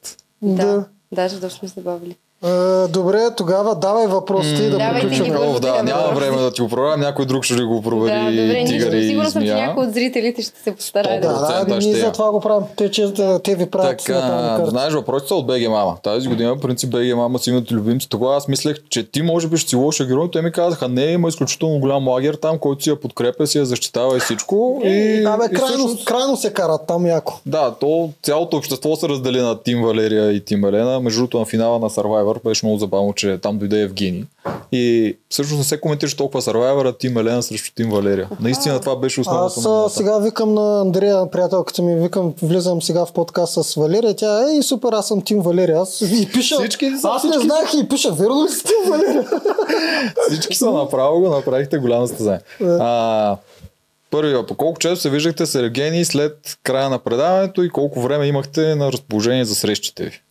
Да. 0.43 0.89
Даже 1.13 1.41
доста 1.41 1.59
сме 1.59 1.69
се 1.69 1.75
забавили. 1.75 2.17
Е, 2.45 2.49
добре, 2.89 3.19
тогава 3.37 3.75
давай 3.75 4.07
въпросите 4.07 4.63
и 4.63 4.71
да 4.71 4.79
Давайте 4.79 5.09
приключим. 5.09 5.37
О, 5.39 5.61
да, 5.61 5.83
няма 5.83 6.13
време 6.15 6.37
да 6.37 6.53
ти 6.53 6.61
го 6.63 6.69
проверя, 6.69 6.97
някой 6.97 7.27
друг 7.27 7.45
ще 7.45 7.55
го 7.57 7.83
провери. 7.83 8.15
Да, 8.15 8.43
добре, 8.43 8.61
нищо. 8.61 8.67
тигър 8.69 8.93
и 8.93 9.09
Сигурно 9.09 9.31
съм, 9.31 9.43
че 9.43 9.55
някой 9.55 9.87
от 9.87 9.95
зрителите 9.95 10.43
ще 10.43 10.61
се 10.61 10.73
постарае. 10.73 11.21
Да, 11.21 11.29
Да. 11.29 11.65
да, 11.65 11.79
ние 11.79 11.95
за 11.95 12.13
това 12.13 12.31
го 12.31 12.41
правим. 12.41 12.67
Те, 12.77 12.91
че 12.91 13.13
те 13.45 13.55
ви 13.55 13.67
правят 13.67 13.99
Така, 13.99 14.13
карти. 14.13 14.71
знаеш, 14.71 14.93
въпросите 14.93 15.29
са 15.29 15.35
от 15.35 15.47
BG 15.47 15.69
Мама. 15.69 15.97
Тази 16.03 16.29
година, 16.29 16.55
в 16.55 16.61
принцип, 16.61 16.91
BG 16.91 17.15
Мама 17.15 17.39
си 17.39 17.51
имат 17.51 17.73
любимци. 17.73 18.09
Тогава 18.09 18.37
аз 18.37 18.49
мислех, 18.49 18.77
че 18.89 19.03
ти 19.05 19.23
може 19.23 19.49
би 19.49 19.57
ще 19.57 19.71
си 19.71 19.77
лоша 19.77 20.05
герой. 20.05 20.31
Те 20.33 20.43
ми 20.43 20.53
казаха, 20.53 20.89
не, 20.89 21.05
има 21.05 21.29
изключително 21.29 21.79
голям 21.79 22.09
лагер 22.09 22.35
там, 22.35 22.59
който 22.59 22.83
си 22.83 22.91
я 22.91 22.97
подкрепя, 22.97 23.47
си 23.47 23.59
я 23.59 23.65
защитава 23.65 24.17
и 24.17 24.21
всичко. 24.21 24.81
И, 24.85 25.25
Абе, 25.27 25.45
и 25.45 25.49
крайно, 25.49 25.67
всъщност- 25.67 26.05
крайно 26.05 26.37
се 26.37 26.53
карат 26.53 26.81
там 26.89 27.07
яко. 27.07 27.35
Да, 27.47 27.71
то 27.73 28.11
цялото 28.23 28.57
общество 28.57 28.97
се 28.97 29.09
раздели 29.09 29.41
на 29.41 29.63
Тим 29.63 29.83
Валерия 29.83 30.33
и 30.33 30.41
Тим 30.41 30.65
Елена. 30.65 31.01
Между 31.01 31.19
другото 31.19 31.39
на 31.39 31.45
финала 31.45 31.79
на 31.79 31.91
Survivor 31.91 32.32
беше 32.45 32.67
много 32.67 32.79
забавно, 32.79 33.13
че 33.13 33.39
там 33.43 33.59
дойде 33.59 33.81
Евгений. 33.81 34.25
И 34.73 35.17
всъщност 35.29 35.59
не 35.59 35.65
се 35.65 35.81
коментираше 35.81 36.17
толкова 36.17 36.43
Survivor, 36.43 36.89
а 36.89 36.99
Тим 36.99 37.19
Елена 37.19 37.43
срещу 37.43 37.73
Тим 37.75 37.91
Валерия. 37.91 38.29
Наистина 38.41 38.81
това 38.81 38.97
беше 38.97 39.21
основното. 39.21 39.47
Аз 39.47 39.65
на 39.65 39.71
а, 39.71 39.75
нещата. 39.75 39.95
сега 39.95 40.19
викам 40.19 40.55
на 40.55 40.81
Андрея, 40.81 41.31
приятелката 41.31 41.83
ми, 41.83 41.95
викам, 41.95 42.35
влизам 42.43 42.83
сега 42.83 43.07
в 43.07 43.13
подкаст 43.13 43.65
с 43.65 43.75
Валерия. 43.75 44.17
Тя 44.17 44.57
е, 44.59 44.63
супер, 44.63 44.93
аз 44.93 45.09
съм 45.09 45.23
Тим 45.23 45.41
Валерия. 45.41 45.81
Аз 45.81 46.01
и 46.01 46.29
пиша. 46.33 46.57
Всички 46.59 46.91
са, 47.01 47.09
аз 47.09 47.25
не 47.25 47.33
знаех 47.33 47.75
и 47.85 47.89
пиша, 47.89 48.13
верно 48.13 48.45
ли 48.45 48.49
си 48.49 48.65
Тим 48.65 48.91
Валерия? 48.93 49.29
Всички 50.31 50.57
са 50.57 50.71
направо 50.71 51.21
го 51.21 51.29
направихте 51.29 51.79
голямо 51.79 52.07
състезание. 52.07 52.41
А, 52.61 53.37
първия, 54.11 54.47
по 54.47 54.55
колко 54.55 54.79
често 54.79 55.01
се 55.01 55.11
виждахте 55.11 55.47
с 55.47 55.55
Евгений 55.55 56.05
след 56.05 56.59
края 56.63 56.91
на 56.91 56.99
предаването 56.99 57.63
и 57.63 57.71
колко 57.71 58.01
време 58.01 58.27
имахте 58.27 58.75
на 58.75 58.93
разположение 58.93 59.45
за 59.45 59.55
срещите 59.55 60.05
ви? 60.05 60.23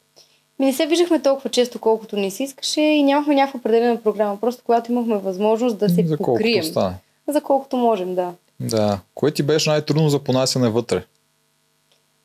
Ми 0.61 0.67
не 0.67 0.73
се 0.73 0.85
виждахме 0.85 1.21
толкова 1.21 1.49
често, 1.49 1.79
колкото 1.79 2.15
ни 2.15 2.31
се 2.31 2.43
искаше 2.43 2.81
и 2.81 3.03
нямахме 3.03 3.35
някаква 3.35 3.57
определена 3.57 4.01
програма. 4.03 4.37
Просто 4.41 4.63
когато 4.65 4.91
имахме 4.91 5.17
възможност 5.17 5.77
да 5.77 5.89
се 5.89 6.05
за 6.05 6.17
покрием. 6.17 6.63
стане. 6.63 6.95
За 7.27 7.41
колкото 7.41 7.77
можем, 7.77 8.15
да. 8.15 8.33
Да. 8.59 8.99
Кое 9.15 9.31
ти 9.31 9.43
беше 9.43 9.69
най-трудно 9.69 10.09
за 10.09 10.19
понасяне 10.19 10.69
вътре? 10.69 11.03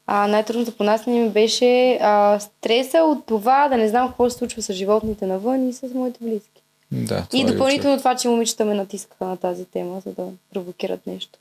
А, 0.07 0.27
най-трудното 0.29 0.77
понасяне 0.77 1.21
ми 1.21 1.29
беше 1.29 1.99
а, 2.03 2.41
стреса 2.41 2.99
от 2.99 3.27
това 3.27 3.69
да 3.69 3.77
не 3.77 3.89
знам 3.89 4.09
какво 4.09 4.31
се 4.31 4.39
случва 4.39 4.63
с 4.63 4.73
животните 4.73 5.27
навън 5.27 5.69
и 5.69 5.73
с 5.73 5.83
моите 5.95 6.19
близки. 6.21 6.63
Да, 6.93 7.27
и 7.35 7.43
е 7.43 7.45
допълнително 7.45 7.99
това, 7.99 8.17
че 8.17 8.29
момичета 8.29 8.65
ме 8.65 8.75
натискаха 8.75 9.25
на 9.25 9.37
тази 9.37 9.65
тема, 9.65 10.01
за 10.07 10.13
да 10.13 10.29
провокират 10.53 11.07
нещо. 11.07 11.39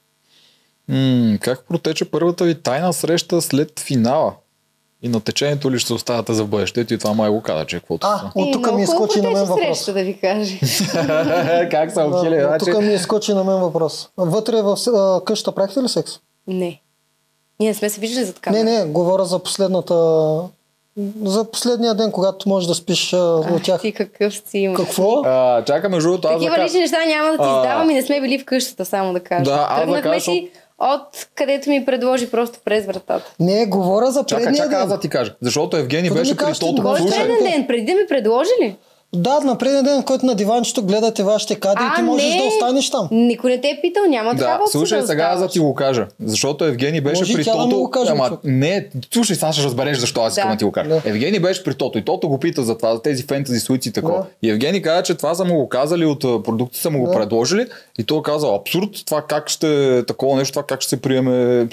М- 0.88 1.38
как 1.42 1.68
протече 1.68 2.12
първата 2.12 2.44
ви 2.44 2.56
тайна 2.62 2.94
среща 2.94 3.42
след 3.42 3.80
финала? 3.80 4.34
И 5.06 5.10
на 5.10 5.20
течението 5.20 5.72
ли 5.72 5.80
ще 5.80 5.94
оставате 5.94 6.34
за 6.34 6.44
бъдещето? 6.46 6.94
И 6.94 6.98
това 6.98 7.14
май 7.14 7.30
го 7.30 7.42
каза, 7.42 7.66
че 7.66 7.80
каквото 7.80 8.08
А, 8.08 8.18
са. 8.18 8.26
от 8.36 8.52
тук 8.54 8.62
ми 8.62 8.66
хубаво 8.66 8.84
изкочи 8.84 9.22
на 9.22 9.32
мен 9.32 9.46
въпрос. 9.46 9.66
среща, 9.68 9.94
да 9.94 10.04
ви 10.04 10.14
кажа. 10.14 10.56
как 11.72 11.92
са 11.92 12.04
ухили? 12.06 12.36
Да, 12.36 12.48
Значи, 12.48 12.66
тук 12.66 12.82
ми 12.82 12.94
изкочи 12.94 13.34
на 13.34 13.44
мен 13.44 13.56
въпрос. 13.56 14.10
Вътре 14.18 14.62
в 14.62 14.78
а, 14.88 15.22
къщата 15.26 15.52
правихте 15.52 15.82
ли 15.82 15.90
секс? 15.90 16.12
не. 16.48 16.82
Ние 17.60 17.70
не 17.70 17.74
сме 17.74 17.90
се 17.90 18.00
виждали 18.00 18.26
за 18.26 18.34
така. 18.34 18.50
Не, 18.50 18.64
не, 18.64 18.86
говоря 18.86 19.26
за 19.26 19.40
последната... 19.40 19.96
За 21.24 21.44
последния 21.46 21.94
ден, 21.94 22.12
когато 22.12 22.50
можеш 22.50 22.68
да 22.68 22.76
спиш 22.76 23.14
а, 23.14 23.18
от 23.18 23.64
тях. 23.64 23.82
Ти 23.82 23.92
какъв 23.92 24.34
си 24.36 24.58
има. 24.58 24.76
Какво? 24.76 25.22
а, 25.22 25.64
чакай, 25.64 25.90
между 25.90 26.10
другото, 26.10 26.28
да 26.28 26.34
Такива 26.34 26.56
кажа- 26.56 26.66
лични 26.66 26.80
неща 26.80 27.06
няма 27.08 27.28
да 27.28 27.38
ти 27.38 27.44
А. 27.44 27.58
издавам 27.58 27.90
и 27.90 27.94
не 27.94 28.02
сме 28.02 28.22
били 28.22 28.40
в 28.40 28.46
къщата, 28.46 28.86
само 28.86 29.14
да 29.14 29.20
кажа. 29.20 29.44
Да, 29.44 29.68
аз 29.70 29.90
да 29.90 30.02
кажа, 30.02 30.20
си 30.22 30.50
от 30.80 31.28
където 31.36 31.70
ми 31.70 31.86
предложи 31.86 32.32
просто 32.32 32.60
през 32.66 32.86
вратата. 32.86 33.34
Не, 33.40 33.66
говоря 33.66 34.12
за 34.12 34.24
Чакай, 34.24 34.46
предния 34.46 34.64
чакай, 34.64 34.78
аз 34.78 34.88
ден. 34.88 34.96
да 34.96 35.00
ти 35.00 35.10
кажа. 35.10 35.36
Защото 35.42 35.78
Евгений 35.78 36.10
да 36.10 36.16
беше 36.16 36.38
при 36.38 36.54
тото. 36.60 36.82
Кой 36.82 36.98
Слушай. 37.00 37.20
преден 37.20 37.44
ден? 37.52 37.68
Преди 37.68 37.86
да 37.86 37.94
ми 37.94 38.08
предложи 38.08 38.50
ли? 38.62 38.76
Да, 39.16 39.40
на 39.40 39.58
предния 39.58 39.84
ден, 39.84 40.02
в 40.02 40.06
който 40.06 40.26
на 40.26 40.36
диванчето 40.36 40.84
гледате 40.84 41.24
вашите 41.24 41.56
кадри 41.56 41.84
и 41.84 41.96
ти 41.96 42.02
можеш 42.02 42.30
не. 42.30 42.38
да 42.38 42.44
останеш 42.46 42.90
там. 42.90 43.08
Никой 43.12 43.52
не 43.52 43.62
те 43.62 43.68
е 43.68 43.80
питал, 43.82 44.04
няма 44.06 44.32
Да, 44.32 44.38
такава 44.38 44.68
слушай, 44.68 45.02
да 45.02 45.08
сега 45.08 45.24
аз 45.24 45.40
да 45.40 45.48
ти 45.48 45.60
го 45.60 45.74
кажа. 45.76 46.08
Защото 46.20 46.66
Евгений 46.66 47.02
беше 47.02 47.22
Може 47.22 47.34
при 47.34 47.44
тя 47.44 47.52
да 47.52 47.58
Тото. 47.58 47.76
му 47.76 47.82
го 47.82 47.90
каже, 47.90 48.12
Ама, 48.12 48.38
не, 48.44 48.88
слушай, 49.14 49.36
сега 49.36 49.52
ще 49.54 49.64
разбереш 49.64 49.98
защо 49.98 50.22
аз 50.22 50.34
искам 50.34 50.50
Да. 50.50 50.54
да 50.54 50.60
ти 50.60 50.66
го 50.66 50.72
кажа. 50.72 50.90
Да. 50.90 51.02
Евгений 51.06 51.40
беше 51.40 51.64
при 51.64 51.74
Тото 51.74 51.98
и 51.98 52.06
Тото 52.06 52.30
го 52.30 52.38
пита 52.40 52.64
за 52.64 52.78
това, 52.78 52.96
за 52.96 53.02
тези 53.02 53.24
фентази 53.24 53.60
суици 53.60 53.90
и 53.90 53.92
такова. 53.92 54.18
Да. 54.18 54.26
И 54.42 54.50
Евгений 54.50 54.82
каза, 54.82 55.04
че 55.04 55.16
това 55.16 55.36
са 55.36 55.46
му 55.46 55.56
го 55.56 55.70
казали 55.70 56.06
от 56.06 56.24
а, 56.24 56.44
продукти, 56.44 56.80
са 56.80 56.90
му 56.90 57.00
го 57.00 57.08
Да. 57.08 57.14
предложили. 57.14 57.66
И 58.00 58.04
той 58.04 58.22
каза, 58.22 58.48
абсурд, 58.56 58.90
това 59.06 59.22
как 59.22 59.50
ще 59.50 59.66
такова 60.08 60.36
нещо, 60.38 60.52
това 60.52 60.64
как 60.64 60.82
ще 60.82 60.90
се 60.90 61.02
приеме. 61.02 61.68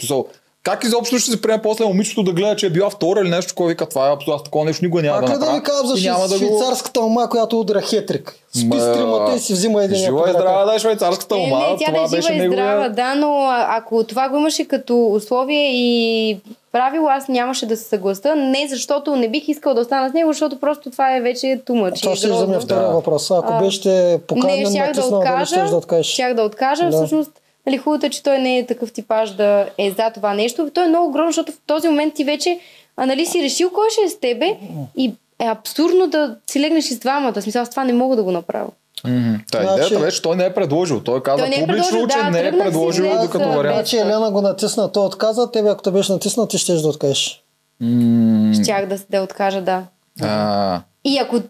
Как 0.65 0.85
изобщо 0.85 1.19
ще 1.19 1.31
се 1.31 1.43
приеме 1.43 1.63
после 1.63 1.85
момичето 1.85 2.23
да 2.23 2.33
гледа, 2.33 2.57
че 2.57 2.67
е 2.67 2.71
била 2.71 2.91
втора 2.91 3.21
или 3.21 3.29
нещо, 3.29 3.55
кой 3.55 3.69
вика 3.69 3.87
това 3.87 4.09
е 4.09 4.13
абсурд, 4.13 4.35
аз 4.35 4.43
такова 4.43 4.65
нещо 4.65 4.85
никога 4.85 5.03
няма 5.03 5.17
Пак 5.17 5.21
да 5.21 5.27
ли 5.27 5.33
да 5.33 5.39
направя. 5.41 5.57
ви 5.57 5.63
казвам 5.63 5.87
за 5.87 5.99
и 5.99 6.05
няма 6.05 6.19
швейц- 6.19 6.29
да 6.31 6.39
го... 6.39 6.47
швейцарската 6.49 7.01
ума, 7.01 7.29
която 7.29 7.61
удра 7.61 7.81
хетрик? 7.81 8.35
Спи 8.53 8.65
Ма, 8.67 8.81
с 8.81 8.93
тримата 8.93 9.35
и 9.35 9.39
си 9.39 9.53
взима 9.53 9.85
един 9.85 9.97
Жива 9.97 10.25
и 10.29 10.33
здрава 10.33 10.65
да 10.65 10.75
е 10.75 10.79
швейцарската 10.79 11.35
Е, 11.35 11.39
ума. 11.39 11.59
не, 11.61 11.77
тя 11.77 11.85
да 11.85 11.93
това 11.95 12.05
е 12.05 12.09
беше 12.11 12.23
жива 12.23 12.35
и 12.35 12.41
неговия- 12.41 12.65
здрава, 12.65 12.89
да, 12.89 13.15
но 13.17 13.39
ако 13.69 14.05
това 14.05 14.29
го 14.29 14.37
имаше 14.37 14.65
като 14.65 15.07
условие 15.07 15.71
и 15.73 16.39
правило, 16.73 17.09
аз 17.09 17.29
нямаше 17.29 17.67
да 17.67 17.77
се 17.77 17.85
съгласа. 17.85 18.35
Не 18.37 18.67
защото 18.69 19.17
не 19.17 19.29
бих 19.29 19.49
искал 19.49 19.75
да 19.75 19.81
остана 19.81 20.11
с 20.11 20.15
него, 20.15 20.31
защото 20.31 20.57
просто 20.57 20.91
това 20.91 21.17
е 21.17 21.21
вече 21.21 21.61
тумъч. 21.67 22.01
Това 22.01 22.17
ще 22.17 22.31
вземе 22.31 22.61
втория 22.61 22.83
Да. 22.83 22.89
въпрос. 22.89 23.31
Ако 23.31 23.53
А, 23.53 23.59
беше 23.61 23.89
Не, 23.89 24.19
поканен, 24.19 24.67
щях 24.67 24.93
да 24.93 25.07
откажа. 25.07 25.65
да 25.65 25.77
откажеш? 25.77 26.07
Щях 26.07 26.35
да 26.35 26.43
откажа. 26.43 26.85
Да. 26.85 26.97
Всъщност, 26.97 27.31
нали, 27.67 27.79
хубавото 27.79 28.07
е, 28.07 28.11
че 28.11 28.23
той 28.23 28.39
не 28.39 28.59
е 28.59 28.67
такъв 28.67 28.93
типаж 28.93 29.31
да 29.31 29.69
е 29.79 29.91
за 29.91 30.11
това 30.15 30.35
нещо. 30.35 30.71
Той 30.75 30.85
е 30.85 30.89
много 30.89 31.13
грозно, 31.13 31.29
защото 31.29 31.53
в 31.53 31.59
този 31.67 31.89
момент 31.89 32.15
ти 32.15 32.25
вече 32.25 32.59
а, 32.97 33.07
нали, 33.07 33.27
си 33.27 33.43
решил 33.43 33.71
кой 33.71 33.91
ще 33.91 34.05
е 34.05 34.09
с 34.09 34.21
тебе 34.21 34.57
и 34.97 35.13
е 35.39 35.47
абсурдно 35.47 36.07
да 36.07 36.37
си 36.51 36.61
легнеш 36.61 36.91
и 36.91 36.95
с 36.95 36.99
двамата. 36.99 37.33
В 37.33 37.43
смисъл, 37.43 37.63
аз 37.63 37.71
това 37.71 37.85
не 37.85 37.93
мога 37.93 38.17
да 38.17 38.23
го 38.23 38.31
направя. 38.31 38.69
Мгм. 39.05 39.35
Та, 39.53 39.63
Значи- 39.63 39.75
идеята 39.75 40.05
беше, 40.05 40.23
той 40.23 40.37
не 40.37 40.45
е 40.45 40.55
предложил. 40.55 41.01
Той 41.01 41.23
каза 41.23 41.39
Той 41.39 41.49
не 41.49 41.57
е 41.57 41.61
публично, 41.61 41.83
предложил, 41.83 42.07
че 42.09 42.19
да, 42.19 42.31
не 42.31 42.41
е 42.41 42.53
си 42.53 42.59
предложил 42.59 43.09
без, 43.09 43.23
докато 43.23 43.49
вариант. 43.49 43.77
Значи 43.77 43.99
Елена 43.99 44.31
го 44.31 44.41
натисна, 44.41 44.93
той 44.93 45.07
отказа, 45.07 45.51
тебе 45.51 45.69
ако 45.69 45.83
те 45.83 45.91
беше 45.91 46.13
натиснал, 46.13 46.47
ти 46.47 46.59
щеш 46.59 46.81
да 46.81 46.89
откажеш. 46.89 47.43
М, 47.81 48.55
Щях 48.63 48.87
да, 48.87 48.99
да 49.11 49.23
откажа, 49.23 49.61
да. 49.61 49.83
а, 50.23 50.81
И 51.05 51.19
ако 51.19 51.41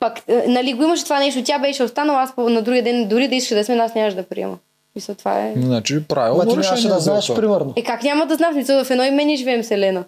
пак, 0.00 0.22
е, 0.28 0.44
нали, 0.48 0.72
го 0.72 0.82
имаше 0.82 1.04
това 1.04 1.18
нещо, 1.18 1.42
тя 1.44 1.58
беше 1.58 1.82
останала, 1.82 2.22
аз 2.22 2.32
на 2.36 2.62
другия 2.62 2.82
ден, 2.82 3.08
дори 3.08 3.28
да 3.28 3.34
искаше 3.34 3.54
да 3.54 3.64
сме, 3.64 3.74
аз 3.74 3.94
нямаше 3.94 4.16
да 4.16 4.22
приема. 4.22 4.58
Мисля, 4.96 5.14
това 5.14 5.38
е... 5.38 5.54
Значи 5.56 5.94
Ма 5.94 6.00
правилно 6.08 6.40
ти 6.40 6.48
нямаше 6.48 6.72
решение 6.72 6.94
да 6.94 7.00
знаеш, 7.00 7.34
примерно. 7.34 7.72
Е, 7.76 7.84
как 7.84 8.02
няма 8.02 8.26
да 8.26 8.34
знам? 8.34 8.52
В 8.52 8.54
Смисъл, 8.54 8.84
в 8.84 8.90
едно 8.90 9.04
име 9.04 9.24
ни 9.24 9.36
живеем 9.36 9.64
с 9.64 9.70
Елена. 9.70 10.04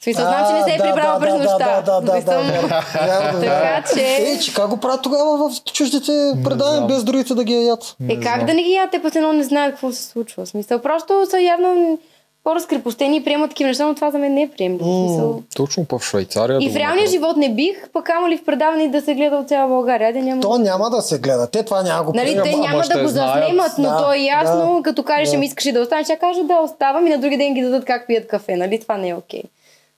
В 0.00 0.04
смисъл, 0.04 0.24
знам, 0.24 0.46
че 0.48 0.52
не 0.52 0.62
се 0.62 0.74
е 0.74 0.78
прибрала 0.78 1.18
да, 1.18 1.20
през 1.20 1.32
да, 1.32 1.38
нощта. 1.38 1.80
Да, 1.80 2.00
да, 2.00 2.20
да, 2.20 2.20
да, 2.20 3.40
Така 3.40 3.84
че... 3.94 4.00
Е, 4.00 4.38
че 4.38 4.54
как 4.54 4.68
го 4.68 4.76
правят 4.76 5.02
тогава 5.02 5.50
в 5.50 5.64
чуждите 5.64 6.32
предавания, 6.44 6.76
знам. 6.76 6.86
без 6.86 7.04
другите 7.04 7.34
да 7.34 7.44
ги 7.44 7.66
ядат? 7.66 7.96
Е, 8.08 8.20
как 8.20 8.44
да 8.44 8.54
не 8.54 8.62
ги 8.62 8.72
ядат? 8.72 8.90
Те 8.90 9.02
път 9.02 9.16
едно 9.16 9.32
не 9.32 9.44
знаят 9.44 9.72
какво 9.72 9.92
се 9.92 10.02
случва. 10.02 10.46
Смисъл, 10.46 10.78
просто 10.78 11.26
са 11.30 11.40
явно 11.40 11.98
по-разкрепостени 12.44 13.16
и 13.16 13.24
приемат 13.24 13.50
такива 13.50 13.68
неща, 13.68 13.86
но 13.86 13.94
това 13.94 14.10
за 14.10 14.18
мен 14.18 14.34
не 14.34 14.42
е 14.42 14.50
приемливо. 14.50 14.84
В 14.84 15.08
смисъл. 15.08 15.42
Точно 15.56 15.86
в 15.92 16.04
Швейцария. 16.04 16.58
И 16.60 16.66
да 16.66 16.72
в 16.72 16.76
реалния 16.76 17.06
живот 17.06 17.36
не 17.36 17.54
бих, 17.54 17.90
пък 17.92 18.10
ама 18.10 18.30
ли 18.30 18.38
в 18.38 18.44
предаване 18.44 18.88
да 18.88 19.00
се 19.00 19.14
гледа 19.14 19.36
от 19.36 19.48
цяла 19.48 19.68
България. 19.68 20.06
Айде, 20.06 20.22
няма... 20.22 20.42
То 20.42 20.58
няма 20.58 20.90
да 20.90 21.02
се 21.02 21.18
гледа. 21.18 21.46
Те 21.46 21.62
това 21.62 21.82
няма 21.82 22.04
го 22.04 22.12
Нали, 22.14 22.26
приемат. 22.26 22.44
те 22.44 22.56
няма 22.56 22.82
да 22.82 23.02
го 23.02 23.08
заснемат, 23.08 23.72
но 23.78 23.88
Да, 23.88 23.96
то 23.98 24.12
е 24.12 24.18
ясно, 24.18 24.76
да, 24.76 24.82
като 24.82 25.02
кажеш, 25.02 25.30
да. 25.30 25.38
ми 25.38 25.46
искаш 25.46 25.72
да 25.72 25.80
останеш, 25.80 26.06
тя 26.06 26.16
каже 26.16 26.42
да 26.42 26.54
оставам 26.54 27.06
и 27.06 27.10
на 27.10 27.18
други 27.18 27.36
ден 27.36 27.54
ги 27.54 27.62
дадат 27.62 27.84
как 27.84 28.06
пият 28.06 28.28
кафе, 28.28 28.56
нали? 28.56 28.80
Това 28.80 28.96
не 28.96 29.08
е 29.08 29.14
окей. 29.14 29.42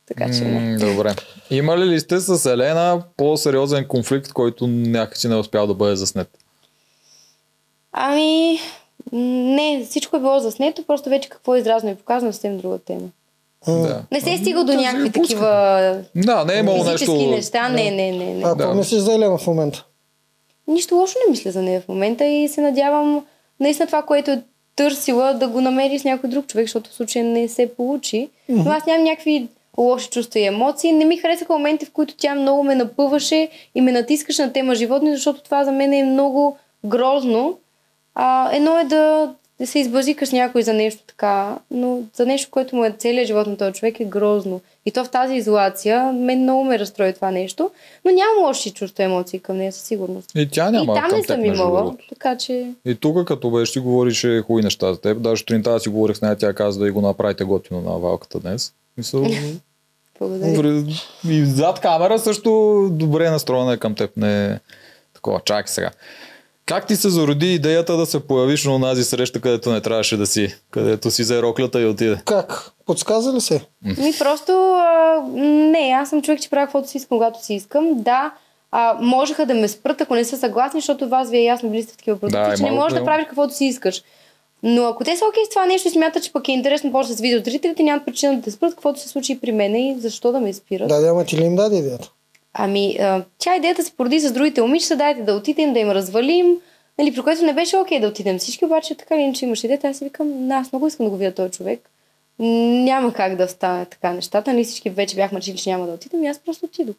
Така 0.09 0.25
че 0.25 0.41
не. 0.45 0.61
М, 0.61 0.79
Добре. 0.79 1.15
Имали 1.51 1.85
ли 1.85 2.01
сте 2.01 2.21
с 2.21 2.53
Елена 2.53 3.03
по-сериозен 3.17 3.89
конфликт, 3.89 4.33
който 4.33 4.67
някакси 4.67 5.29
не 5.29 5.35
е 5.35 5.39
успял 5.39 5.67
да 5.67 5.75
бъде 5.75 5.97
заснет? 5.97 6.29
Ами, 7.93 8.59
не, 9.13 9.85
всичко 9.85 10.17
е 10.17 10.21
било 10.21 10.39
заснето, 10.39 10.85
просто 10.87 11.11
вече 11.11 11.29
какво 11.29 11.55
е 11.55 11.59
изразно 11.59 11.91
и 11.91 11.95
показано, 11.95 12.33
съвсем 12.33 12.59
друга 12.59 12.79
тема. 12.79 13.09
Да. 13.69 14.03
Не 14.13 14.21
се 14.21 14.33
е 14.33 14.39
стигал 14.39 14.65
до 14.65 14.73
да, 14.73 14.79
някакви 14.79 15.11
такива 15.11 15.49
Да, 16.17 16.45
не 16.45 16.55
е 16.55 16.59
имало 16.59 16.85
физически 16.85 17.13
нещо... 17.13 17.31
неща. 17.31 17.69
Не, 17.69 17.91
не, 17.91 18.13
не, 18.13 18.35
не. 18.35 18.43
А 18.45 18.49
Да. 18.49 18.57
какво 18.57 18.75
мислиш 18.75 19.01
за 19.01 19.15
Елена 19.15 19.39
в 19.39 19.47
момента? 19.47 19.85
Нищо 20.69 20.95
лошо 20.95 21.15
не 21.27 21.31
мисля 21.31 21.51
за 21.51 21.63
нея 21.63 21.81
в 21.81 21.89
момента 21.89 22.25
и 22.25 22.49
се 22.49 22.61
надявам 22.61 23.25
наистина 23.61 23.87
това, 23.87 24.03
което 24.03 24.31
е 24.31 24.43
търсила 24.77 25.35
да 25.35 25.49
го 25.49 25.61
намери 25.61 25.99
с 25.99 26.05
някой 26.05 26.31
друг 26.31 26.47
човек, 26.47 26.67
защото 26.67 26.91
в 26.91 26.95
случая 26.95 27.25
не 27.25 27.49
се 27.49 27.75
получи. 27.75 28.29
Но 28.49 28.71
аз 28.71 28.87
нямам 28.87 29.05
някакви 29.05 29.49
лоши 29.79 30.11
чувства 30.11 30.41
и 30.41 30.45
емоции. 30.45 30.93
Не 30.93 31.05
ми 31.05 31.17
харесаха 31.17 31.53
моменти, 31.53 31.87
в 31.87 31.93
които 31.93 32.15
тя 32.17 32.35
много 32.35 32.63
ме 32.63 32.75
напъваше 32.75 33.49
и 33.75 33.81
ме 33.81 33.93
натискаше 33.93 34.43
на 34.43 34.53
тема 34.53 34.75
животни, 34.75 35.13
защото 35.13 35.43
това 35.43 35.65
за 35.65 35.73
мен 35.73 35.93
е 35.93 36.05
много 36.05 36.57
грозно. 36.87 37.59
А, 38.19 38.51
едно 38.53 38.79
е 38.79 38.85
да, 38.85 39.35
да 39.61 39.67
се 39.67 39.79
избазикаш 39.79 40.31
някой 40.31 40.63
за 40.63 40.73
нещо 40.73 41.03
така, 41.07 41.59
но 41.71 42.01
за 42.15 42.27
нещо, 42.27 42.51
което 42.51 42.77
му 42.77 42.85
е 42.85 42.95
целият 42.99 43.27
живот 43.27 43.47
на 43.47 43.57
този 43.57 43.73
човек 43.73 44.01
е 44.01 44.05
грозно. 44.05 44.61
И 44.87 44.91
то 44.91 45.05
в 45.05 45.11
тази 45.11 45.35
изолация, 45.35 46.13
мен 46.13 46.43
много 46.43 46.65
ме 46.65 46.79
разстрои 46.79 47.13
това 47.13 47.31
нещо, 47.31 47.71
но 48.05 48.11
нямам 48.11 48.45
лоши 48.45 48.71
чувства 48.71 49.05
емоции 49.05 49.41
към 49.41 49.57
нея 49.57 49.73
със 49.73 49.83
сигурност. 49.83 50.31
И 50.35 50.49
тя 50.49 50.71
няма 50.71 50.93
и 50.93 50.97
там 50.97 51.11
към 51.11 51.19
не 51.19 51.25
съм 51.25 51.45
имала, 51.45 51.97
така 52.09 52.37
че... 52.37 52.73
И 52.85 52.95
тук, 52.95 53.27
като 53.27 53.51
беше, 53.51 53.73
си 53.73 53.79
говорише 53.79 54.43
хубави 54.47 54.65
неща 54.65 54.93
за 54.93 55.01
теб. 55.01 55.23
Даже 55.23 55.41
сутринта 55.41 55.81
си 55.81 55.89
говорих 55.89 56.17
с 56.17 56.23
нея, 56.23 56.37
тя 56.37 56.53
каза 56.53 56.81
да 56.81 56.89
и 56.89 56.91
го 56.91 57.01
направите 57.01 57.45
готино 57.45 57.81
на 57.81 57.99
валката 57.99 58.41
днес. 58.41 58.73
Мисъл, 58.97 59.27
Благодаря. 60.19 60.85
И 61.29 61.45
зад 61.45 61.81
камера 61.81 62.19
също 62.19 62.51
добре 62.93 63.31
настроена 63.31 63.73
е 63.73 63.77
към 63.77 63.95
теб. 63.95 64.17
Не 64.17 64.47
е 64.47 64.59
такова. 65.15 65.41
Чакай 65.45 65.73
сега. 65.73 65.91
Как 66.67 66.87
ти 66.87 66.97
се 66.97 67.09
зароди 67.09 67.55
идеята 67.55 67.97
да 67.97 68.07
се 68.07 68.21
появиш 68.21 68.65
на 68.65 68.75
онази 68.75 69.05
среща, 69.05 69.41
където 69.41 69.73
не 69.73 69.81
трябваше 69.81 70.17
да 70.17 70.27
си? 70.27 70.55
Където 70.71 71.11
си 71.11 71.23
взе 71.23 71.43
роклята 71.43 71.81
и 71.81 71.87
отиде? 71.87 72.21
Как? 72.25 72.71
Подсказа 72.87 73.33
ли 73.33 73.41
се? 73.41 73.61
Ми 73.85 74.13
просто, 74.19 74.53
а, 74.73 75.23
не, 75.35 75.95
аз 76.01 76.11
съм 76.11 76.23
човек, 76.23 76.41
че 76.41 76.51
правя 76.51 76.67
каквото 76.67 76.89
си 76.89 76.97
искам, 76.97 77.19
когато 77.19 77.45
си 77.45 77.55
искам. 77.55 78.03
Да, 78.03 78.33
а, 78.71 78.99
можеха 79.01 79.47
да 79.47 79.55
ме 79.55 79.69
спрат, 79.69 80.01
ако 80.01 80.15
не 80.15 80.25
са 80.25 80.37
съгласни, 80.37 80.81
защото 80.81 81.09
вас 81.09 81.31
ви 81.31 81.37
е 81.37 81.45
ясно, 81.45 81.71
били 81.71 81.83
сте 81.83 81.93
в 81.93 81.97
такива 81.97 82.19
продукти, 82.21 82.51
Да, 82.51 82.57
че 82.57 82.63
не 82.63 82.71
можеш 82.71 82.99
да 82.99 83.05
правиш 83.05 83.27
каквото 83.27 83.55
си 83.55 83.65
искаш. 83.65 84.03
Но 84.63 84.85
ако 84.85 85.05
те 85.05 85.17
са 85.17 85.25
окей 85.31 85.45
с 85.45 85.49
това 85.49 85.67
нещо 85.67 85.89
и 85.89 85.91
смятат, 85.91 86.25
че 86.25 86.33
пък 86.33 86.49
е 86.49 86.53
интересно 86.53 86.93
после 86.93 87.15
с 87.15 87.21
видеозрителите, 87.21 87.83
нямат 87.83 88.05
причина 88.05 88.37
да 88.37 88.43
те 88.43 88.51
спрат, 88.51 88.73
каквото 88.73 89.01
се 89.01 89.09
случи 89.09 89.33
и 89.33 89.39
при 89.39 89.53
мен 89.53 89.77
и 89.77 89.97
защо 89.99 90.33
да 90.33 90.41
ме 90.41 90.53
спират. 90.53 90.89
Да, 90.89 91.01
да, 91.01 91.09
ама 91.09 91.25
ти 91.25 91.37
ли 91.37 91.45
им 91.45 91.57
даде 91.57 91.77
идеята? 91.77 92.11
Ами, 92.59 92.97
а, 93.01 93.23
тя 93.39 93.57
идеята 93.57 93.85
се 93.85 93.93
породи 93.93 94.21
с 94.21 94.33
другите 94.33 94.63
момичета, 94.63 94.97
дайте 94.97 95.23
да 95.23 95.35
отидем, 95.35 95.73
да 95.73 95.79
им 95.79 95.91
развалим, 95.91 96.57
нали, 96.99 97.15
при 97.15 97.23
което 97.23 97.45
не 97.45 97.53
беше 97.53 97.77
окей 97.77 98.01
да 98.01 98.07
отидем 98.07 98.39
всички, 98.39 98.65
обаче 98.65 98.95
така 98.95 99.15
или 99.15 99.23
иначе 99.23 99.45
имаше 99.45 99.67
идеята, 99.67 99.89
аз 99.89 99.99
си 99.99 100.05
викам, 100.05 100.47
«На, 100.47 100.57
аз 100.57 100.73
много 100.73 100.87
искам 100.87 101.07
да 101.07 101.11
го 101.11 101.17
видя 101.17 101.35
този 101.35 101.51
човек. 101.51 101.91
Няма 102.39 103.13
как 103.13 103.37
да 103.37 103.49
стане 103.49 103.85
така 103.85 104.13
нещата, 104.13 104.53
нали 104.53 104.65
всички 104.65 104.91
вече 104.91 105.17
бяхме 105.17 105.39
решили, 105.39 105.57
че 105.57 105.71
няма 105.71 105.87
да 105.87 105.93
отидем 105.93 106.25
и 106.25 106.27
аз 106.27 106.39
просто 106.39 106.67
отидох. 106.67 106.97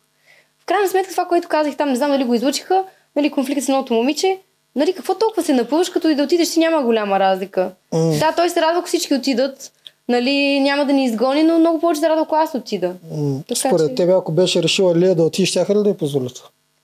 В 0.59 0.65
крайна 0.65 0.87
сметка 0.87 1.11
това, 1.11 1.25
което 1.25 1.47
казах 1.47 1.77
там, 1.77 1.89
не 1.89 1.95
знам 1.95 2.11
дали 2.11 2.23
го 2.23 2.33
излучиха, 2.33 2.83
нали, 3.15 3.29
конфликт 3.29 3.61
с 3.63 3.69
едното 3.69 3.93
момиче, 3.93 4.37
нали, 4.75 4.93
какво 4.93 5.15
толкова 5.15 5.43
се 5.43 5.53
напълваш, 5.53 5.89
като 5.89 6.09
и 6.09 6.15
да 6.15 6.23
отидеш 6.23 6.47
си 6.47 6.59
няма 6.59 6.83
голяма 6.83 7.19
разлика. 7.19 7.71
М. 7.93 8.11
Да, 8.19 8.33
той 8.35 8.49
се 8.49 8.61
радва, 8.61 8.79
ако 8.79 8.87
всички 8.87 9.13
отидат, 9.13 9.71
нали, 10.09 10.59
няма 10.59 10.85
да 10.85 10.93
ни 10.93 11.05
изгони, 11.05 11.43
но 11.43 11.59
много 11.59 11.79
повече 11.79 11.99
се 12.01 12.09
радва, 12.09 12.21
ако 12.23 12.35
аз 12.35 12.55
отида. 12.55 12.93
М, 13.11 13.39
Така 13.47 13.59
Според 13.59 13.89
че- 13.89 13.95
тебе, 13.95 14.11
ако 14.11 14.31
беше 14.31 14.63
решила 14.63 14.95
Лия 14.95 15.15
да 15.15 15.23
отиде, 15.23 15.45
щяха 15.45 15.75
ли 15.75 15.83
да 15.83 15.89
я 15.89 15.97
позволят? 15.97 16.43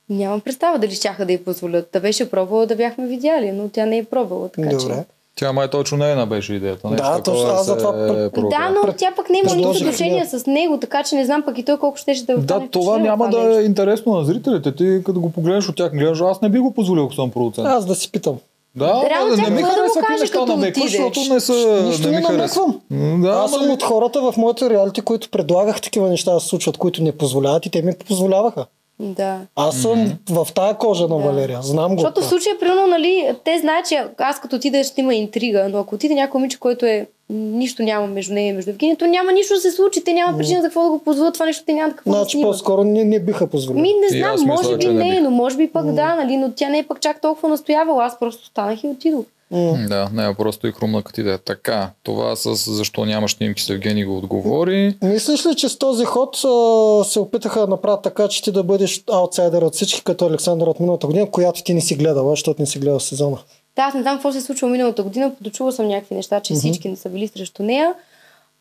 Нямам 0.10 0.42
представа 0.42 0.80
дали 0.80 0.92
щяха 0.92 1.26
да 1.26 1.34
й 1.34 1.38
позволят. 1.38 1.90
Да 1.94 2.00
беше 2.00 2.30
пробвала 2.30 2.66
да 2.66 2.76
бяхме 2.76 3.08
видяли, 3.08 3.52
но 3.52 3.70
тя 3.70 3.86
не 3.86 3.98
е 3.98 4.04
пробвала, 4.04 4.50
така 4.50 4.70
Добре. 4.70 4.94
че... 4.96 5.04
Тя 5.36 5.54
май 5.54 5.70
точно 5.70 5.98
нейна 5.98 6.26
беше 6.26 6.54
идеята. 6.54 6.90
Нещо 6.90 7.04
Да, 7.08 7.24
точно, 7.24 7.46
аз 7.46 7.60
се 7.60 7.72
затова 7.72 7.90
е. 7.90 8.30
Да, 8.30 8.70
но 8.70 8.94
тя 8.94 9.12
пък 9.16 9.30
не 9.30 9.38
има 9.38 9.70
отношение 9.70 10.26
да. 10.32 10.40
с 10.40 10.46
него, 10.46 10.78
така 10.78 11.04
че 11.04 11.16
не 11.16 11.26
знам 11.26 11.44
пък 11.46 11.58
и 11.58 11.64
той 11.64 11.78
колко 11.78 11.98
ще 11.98 12.14
да 12.14 12.38
Да, 12.38 12.62
това 12.72 12.98
няма 12.98 13.30
да 13.30 13.62
е 13.62 13.64
интересно 13.64 14.14
на 14.14 14.26
зрителите. 14.26 14.76
Ти 14.76 15.02
като 15.06 15.20
го 15.20 15.32
погледнеш 15.32 15.70
от 15.70 15.76
тях, 15.76 15.92
гледаш, 15.92 16.22
аз 16.22 16.42
не 16.42 16.50
би 16.50 16.60
го 16.60 16.72
позволил, 16.74 17.04
ако 17.04 17.14
съм 17.14 17.32
продуцент. 17.32 17.68
Аз 17.68 17.86
да 17.86 17.96
си 17.96 18.12
питам. 18.12 18.38
Да, 18.76 19.04
Реално 19.10 19.36
не, 19.36 19.50
ми 19.50 19.62
да 19.62 19.68
харесва 19.68 20.02
каже, 20.02 20.20
неща 20.20 20.46
намекваш, 20.46 20.84
отидеш? 20.84 20.92
защото 20.92 21.34
не 21.34 21.40
са... 21.40 21.84
Нищо 21.86 22.08
не 22.08 22.12
не 22.12 22.22
намеквам. 22.22 22.82
Да, 23.22 23.30
Аз 23.30 23.52
съм 23.52 23.72
от 23.72 23.84
хората 23.84 24.22
в 24.22 24.38
моите 24.38 24.70
реалити, 24.70 25.02
които 25.02 25.30
предлагах 25.30 25.82
такива 25.82 26.10
неща 26.10 26.34
да 26.34 26.40
се 26.40 26.48
случват, 26.48 26.78
които 26.78 27.04
не 27.04 27.12
позволяват 27.12 27.66
и 27.66 27.70
те 27.70 27.82
ми 27.82 27.94
позволяваха. 28.08 28.66
Да. 29.00 29.40
Аз 29.56 29.76
съм 29.76 30.14
в 30.30 30.48
тая 30.56 30.78
кожа 30.78 31.08
на 31.08 31.18
Да. 31.18 31.24
Валерия. 31.24 31.60
Знам 31.62 31.96
го. 31.96 32.02
Защото 32.02 32.22
в 32.22 32.26
случая, 32.26 32.60
примерно, 32.60 32.88
нали, 32.88 33.36
те 33.44 33.60
знаят, 33.60 33.88
че 33.90 34.06
аз 34.18 34.40
като 34.40 34.56
отида 34.56 34.84
ще 34.84 35.02
има 35.02 35.16
интрига, 35.16 35.70
но 35.70 35.80
ако 35.80 35.96
отиде 35.96 36.14
някой 36.14 36.40
момиче, 36.40 36.60
който 36.60 36.86
е 36.86 37.08
нищо 37.30 37.84
няма 37.84 38.08
между 38.08 38.34
нея 38.34 38.50
и 38.50 38.54
между 38.54 38.72
Евгения, 38.72 38.98
то 38.98 39.06
няма 39.06 39.32
нищо 39.32 39.54
да 39.54 39.60
се 39.60 39.72
случи. 39.72 40.04
Те 40.04 40.14
нямат 40.14 40.38
причина 40.38 40.62
за 40.62 40.68
какво 40.68 40.84
да 40.84 40.90
го 40.90 41.00
позволят 41.00 41.34
това 41.34 41.46
нещо, 41.46 41.64
те 41.66 41.74
нямат 41.74 41.96
какво 41.96 42.12
да 42.12 42.18
Значи 42.18 42.32
снимат. 42.32 42.52
по-скоро 42.52 42.84
не, 42.84 43.04
не 43.04 43.20
биха 43.20 43.48
позволили. 43.48 43.82
Ми 43.82 43.94
не 43.94 44.20
знам, 44.20 44.32
мисля, 44.32 44.46
може 44.46 44.78
би 44.78 44.88
не 44.88 44.94
не, 44.94 45.22
но 45.22 45.32
може 45.32 45.58
би 45.58 45.68
пък 45.68 45.86
да, 45.92 46.16
нали, 46.16 46.38
но 46.38 46.52
тя 46.56 46.70
не 46.70 46.80
е 46.80 46.84
пък 46.84 47.02
чак 47.02 47.22
толкова 47.22 47.50
настоявала. 47.50 48.06
Аз 48.06 48.20
просто 48.20 48.46
станах 48.46 48.84
и 48.84 48.88
отидох. 48.88 49.26
М. 49.52 49.78
Да, 49.90 50.10
не, 50.14 50.36
просто 50.36 50.68
и 50.68 50.72
хрумна 50.72 51.04
като 51.04 51.22
идея. 51.22 51.38
Така, 51.38 51.90
това 52.04 52.36
с 52.36 52.56
защо 52.72 53.06
нямаш 53.06 53.36
снимки 53.36 53.62
с 53.62 53.70
Евгений 53.70 54.04
го 54.04 54.18
отговори. 54.18 54.96
Мислиш 55.04 55.46
ли, 55.46 55.56
че 55.56 55.70
с 55.70 55.78
този 55.78 56.06
ход 56.06 56.36
а, 56.36 57.04
се 57.04 57.20
опитаха 57.20 57.60
да 57.60 57.68
направят 57.68 58.02
така, 58.02 58.28
че 58.28 58.44
ти 58.44 58.52
да 58.52 58.64
бъдеш 58.64 59.04
аутсайдер 59.12 59.62
от 59.62 59.74
всички, 59.74 60.04
като 60.04 60.26
Александър 60.26 60.68
от 60.68 60.80
миналата 60.80 61.08
година, 61.08 61.32
която 61.32 61.64
ти 61.64 61.74
не 61.74 61.82
си 61.82 61.96
гледала, 61.96 62.30
защото 62.30 62.62
не 62.62 62.66
си 62.66 62.80
гледал 62.80 63.00
сезона? 63.00 63.38
Да, 63.76 63.82
аз 63.84 63.94
не 63.94 64.02
знам 64.02 64.16
какво 64.16 64.32
се 64.32 64.38
е 64.38 64.42
случило 64.42 64.72
миналата 64.72 65.04
година, 65.04 65.32
дочула 65.42 65.72
съм 65.72 65.88
някакви 65.88 66.16
неща, 66.16 66.40
че 66.40 66.54
всички 66.54 66.90
не 66.90 66.96
са 66.96 67.10
били 67.10 67.28
срещу 67.28 67.64
нея. 67.64 67.94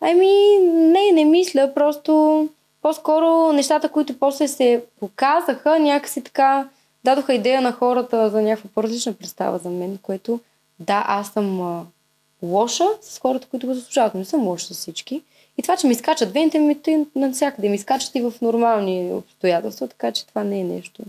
Ами, 0.01 0.59
не, 0.65 1.13
не 1.13 1.25
мисля, 1.25 1.73
просто 1.75 2.49
по-скоро 2.83 3.53
нещата, 3.53 3.89
които 3.89 4.19
после 4.19 4.49
се 4.49 4.85
показаха, 5.01 5.79
някакси 5.79 6.23
така 6.23 6.69
дадоха 7.05 7.35
идея 7.35 7.61
на 7.61 7.73
хората 7.73 8.31
за 8.31 8.43
някаква 8.43 8.71
по-различна 8.75 9.13
представа 9.13 9.59
за 9.59 9.71
мен, 9.71 9.99
което 10.03 10.41
да, 10.79 11.05
аз 11.07 11.29
съм 11.29 11.61
а, 11.61 11.85
лоша 12.43 12.85
с 13.01 13.19
хората, 13.19 13.47
които 13.51 13.67
го 13.67 13.75
заслужават, 13.75 14.15
но 14.15 14.19
не 14.19 14.25
съм 14.25 14.47
лоша 14.47 14.67
с 14.67 14.77
всички. 14.77 15.23
И 15.59 15.63
това, 15.63 15.77
че 15.77 15.87
ми 15.87 15.95
скачат 15.95 16.33
вените, 16.33 16.59
ми 16.59 16.77
навсякъде 17.15 17.69
ми 17.69 17.79
скачат 17.79 18.15
и 18.15 18.21
в 18.21 18.33
нормални 18.43 19.13
обстоятелства, 19.13 19.89
така 19.89 20.13
че 20.13 20.27
това 20.27 20.45
не 20.45 20.61
е 20.61 20.65
нещо. 20.65 21.03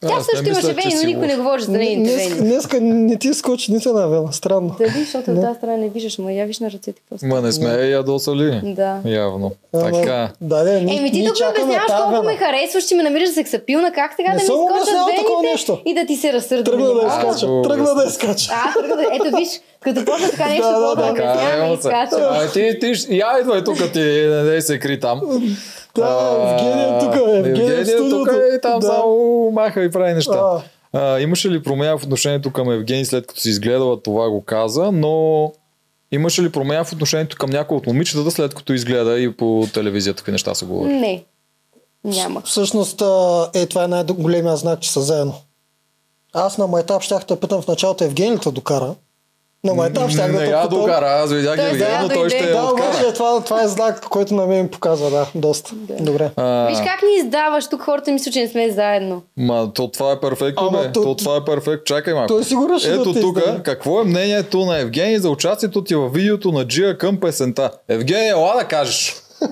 Тя 0.00 0.16
не 0.16 0.22
също 0.24 0.66
вени, 0.66 0.90
си 0.90 0.96
но 0.96 1.02
никой 1.04 1.26
не 1.26 1.36
говори 1.36 1.62
за 1.62 1.70
нейните 1.72 2.10
Днес, 2.10 2.28
вени. 2.28 2.40
днеска 2.42 2.80
не 2.80 3.16
ти 3.16 3.34
скочи 3.34 3.72
нито 3.72 3.88
една 3.88 4.06
вела. 4.06 4.32
Странно. 4.32 4.74
Дали, 4.78 4.90
защото 4.90 5.30
от 5.30 5.40
тази 5.40 5.56
страна 5.56 5.76
не 5.76 5.88
виждаш, 5.88 6.18
ма 6.18 6.32
я 6.32 6.46
виж 6.46 6.58
на 6.58 6.66
ръцете 6.66 7.02
става. 7.16 7.34
Ма 7.34 7.40
не 7.40 7.52
сме 7.52 7.68
я 7.68 7.90
ядосали. 7.90 8.60
Да. 8.64 8.98
Явно. 9.04 9.52
Ама, 9.74 9.92
Така. 9.92 10.30
Да, 10.40 10.64
да, 10.64 10.80
ние, 10.80 10.98
Еми 10.98 11.12
ти 11.12 11.24
тук 11.24 11.36
ми 11.40 11.46
обясняваш 11.52 11.86
колко 11.88 12.10
вена. 12.10 12.22
ме 12.22 12.36
харесваш, 12.36 12.84
че 12.84 12.94
ме 12.94 13.02
намираш 13.02 13.28
за 13.28 13.34
сексапилна, 13.34 13.92
как 13.92 14.12
сега 14.16 14.28
Не 14.28 14.34
да 14.36 14.42
ми 14.42 14.46
скочат 14.46 14.94
вените 15.06 15.50
нещо. 15.52 15.78
и 15.84 15.94
да 15.94 16.06
ти 16.06 16.16
се 16.16 16.32
разсърда. 16.32 16.64
Тръгна 16.64 16.86
да 16.86 17.00
А, 17.02 17.06
изкача. 17.08 17.46
Тръгна 17.62 17.94
да 17.94 18.04
изкача. 18.04 18.52
А, 18.54 18.72
тръгна 18.74 18.96
да... 18.96 19.02
Ето 19.14 19.36
виж, 19.36 19.48
като 19.80 20.04
почна 20.04 20.30
така 20.30 20.48
нещо, 20.48 20.62
Да, 20.62 20.72
да, 20.72 20.80
да, 20.80 20.94
да, 20.96 21.04
да. 21.04 21.10
обясняваме 21.12 21.72
и 21.72 21.76
Така, 21.76 22.06
скача. 22.06 22.28
а, 22.32 22.52
ти, 22.52 22.78
ти, 22.80 22.94
ще- 22.94 23.14
я 23.14 23.38
идвай 23.40 23.64
тук 23.64 23.92
ти, 23.92 24.00
не 24.00 24.42
дей 24.42 24.60
се 24.62 24.78
кри 24.78 25.00
там. 25.00 25.20
Да, 25.20 25.26
Евгения 25.26 25.36
тук 25.36 25.42
е. 25.42 25.42
Евгения 25.42 25.56
в 26.02 26.52
Евгения 26.52 26.98
тук 26.98 27.14
студиото. 27.88 28.30
е 28.30 28.56
и 28.56 28.60
там 28.62 28.80
Да. 28.80 28.86
само 28.86 29.50
маха 29.50 29.84
и 29.84 29.90
прави 29.90 30.14
неща. 30.14 30.32
А. 30.32 30.62
А, 30.92 31.20
имаше 31.20 31.50
ли 31.50 31.62
промяна 31.62 31.98
в 31.98 32.02
отношението 32.04 32.50
към 32.52 32.70
Евгений 32.70 33.04
след 33.04 33.26
като 33.26 33.40
си 33.40 33.48
изгледала 33.48 34.02
това 34.02 34.30
го 34.30 34.44
каза, 34.44 34.92
но 34.92 35.52
имаше 36.12 36.42
ли 36.42 36.52
промяна 36.52 36.84
в 36.84 36.92
отношението 36.92 37.36
към 37.36 37.50
някой 37.50 37.76
от 37.76 37.86
момичетата 37.86 38.30
след 38.30 38.54
като 38.54 38.72
изгледа 38.72 39.20
и 39.20 39.32
по 39.36 39.66
телевизията 39.74 40.16
какви 40.16 40.32
неща 40.32 40.54
се 40.54 40.66
говори? 40.66 40.92
Не, 40.92 41.24
няма. 42.04 42.42
Всъщност, 42.44 43.02
е, 43.54 43.66
това 43.66 43.84
е 43.84 43.88
най-големия 43.88 44.56
знак, 44.56 44.80
че 44.80 44.92
са 44.92 45.00
заедно. 45.00 45.34
Аз 46.32 46.58
на 46.58 46.66
майтап 46.66 47.02
щях 47.02 47.24
да 47.24 47.40
питам 47.40 47.62
в 47.62 47.66
началото 47.68 48.04
Евгений 48.04 48.38
те 48.38 48.50
докара. 48.50 48.94
На 49.66 49.74
майтап 49.74 50.10
щях 50.10 50.32
да 50.32 50.38
не 50.38 50.44
я 50.44 50.68
докара, 50.68 51.06
аз 51.14 51.32
видях 51.32 51.56
Той 51.56 51.70
сега 51.70 52.00
но 52.02 52.08
той 52.08 52.30
ще 52.30 52.38
я 52.38 52.52
Да, 52.52 52.62
обаче 52.64 52.88
откара. 52.88 53.12
това, 53.12 53.40
това 53.40 53.62
е 53.62 53.68
знак, 53.68 54.00
който 54.00 54.34
на 54.34 54.46
мен 54.46 54.62
ми 54.62 54.68
показва, 54.68 55.10
да, 55.10 55.26
доста. 55.34 55.70
Добре. 56.00 56.30
А, 56.36 56.66
Виж 56.66 56.78
как 56.78 57.02
ни 57.02 57.16
издаваш, 57.16 57.66
тук 57.66 57.82
хората 57.82 58.12
мислят, 58.12 58.32
че 58.32 58.40
не 58.40 58.48
сме 58.48 58.70
заедно. 58.70 59.22
Ма, 59.36 59.70
то 59.74 59.88
това 59.88 60.12
е 60.12 60.20
перфектно, 60.20 60.70
бе. 60.72 60.92
то- 60.92 61.02
То, 61.02 61.14
това 61.14 61.36
е 61.36 61.44
перфектно. 61.44 61.84
Чакай 61.84 62.14
малко. 62.14 62.28
Той 62.28 62.44
сигурно 62.44 62.78
ще 62.78 62.90
Ето 62.90 63.12
да 63.12 63.20
тук, 63.20 63.38
какво 63.64 64.00
е 64.00 64.04
мнението 64.04 64.58
на 64.58 64.78
Евгений 64.78 65.18
за 65.18 65.30
участието 65.30 65.84
ти 65.84 65.94
в 65.94 66.08
видеото 66.08 66.52
на 66.52 66.66
Джия 66.66 66.98
към 66.98 67.20
песента? 67.20 67.70
Евгений, 67.88 68.30
ела 68.30 68.54
да 68.54 68.64
кажеш. 68.64 69.16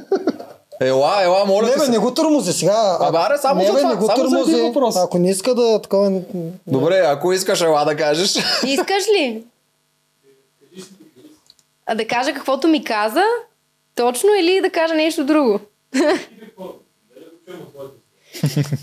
Ела, 0.81 1.23
ела, 1.23 1.45
моля 1.47 1.67
Не, 1.67 1.77
бе, 1.77 1.89
не 1.89 1.99
го 1.99 2.15
тормози 2.15 2.53
сега. 2.53 2.97
Абе, 3.01 3.19
аре, 3.19 3.39
само 3.39 3.61
не, 3.61 3.67
за 3.67 3.73
бе, 3.73 3.79
това, 3.79 3.91
не 3.91 3.97
го 3.97 4.07
само 4.07 4.29
за 4.45 4.53
един 4.53 4.67
въпрос. 4.67 4.97
Ако 4.97 5.19
не 5.19 5.31
иска 5.31 5.55
да 5.55 5.83
такова... 5.83 6.21
Добре, 6.67 7.03
ако 7.07 7.33
искаш 7.33 7.61
ела 7.61 7.85
да 7.85 7.97
кажеш. 7.97 8.35
Искаш 8.67 9.09
ли? 9.11 9.43
А 11.87 11.95
да 11.95 12.07
кажа 12.07 12.35
каквото 12.35 12.69
ми 12.69 12.85
каза? 12.85 13.25
Точно 13.95 14.31
или 14.35 14.61
да 14.61 14.71
кажа 14.71 14.95
нещо 14.95 15.25
друго? 15.25 15.61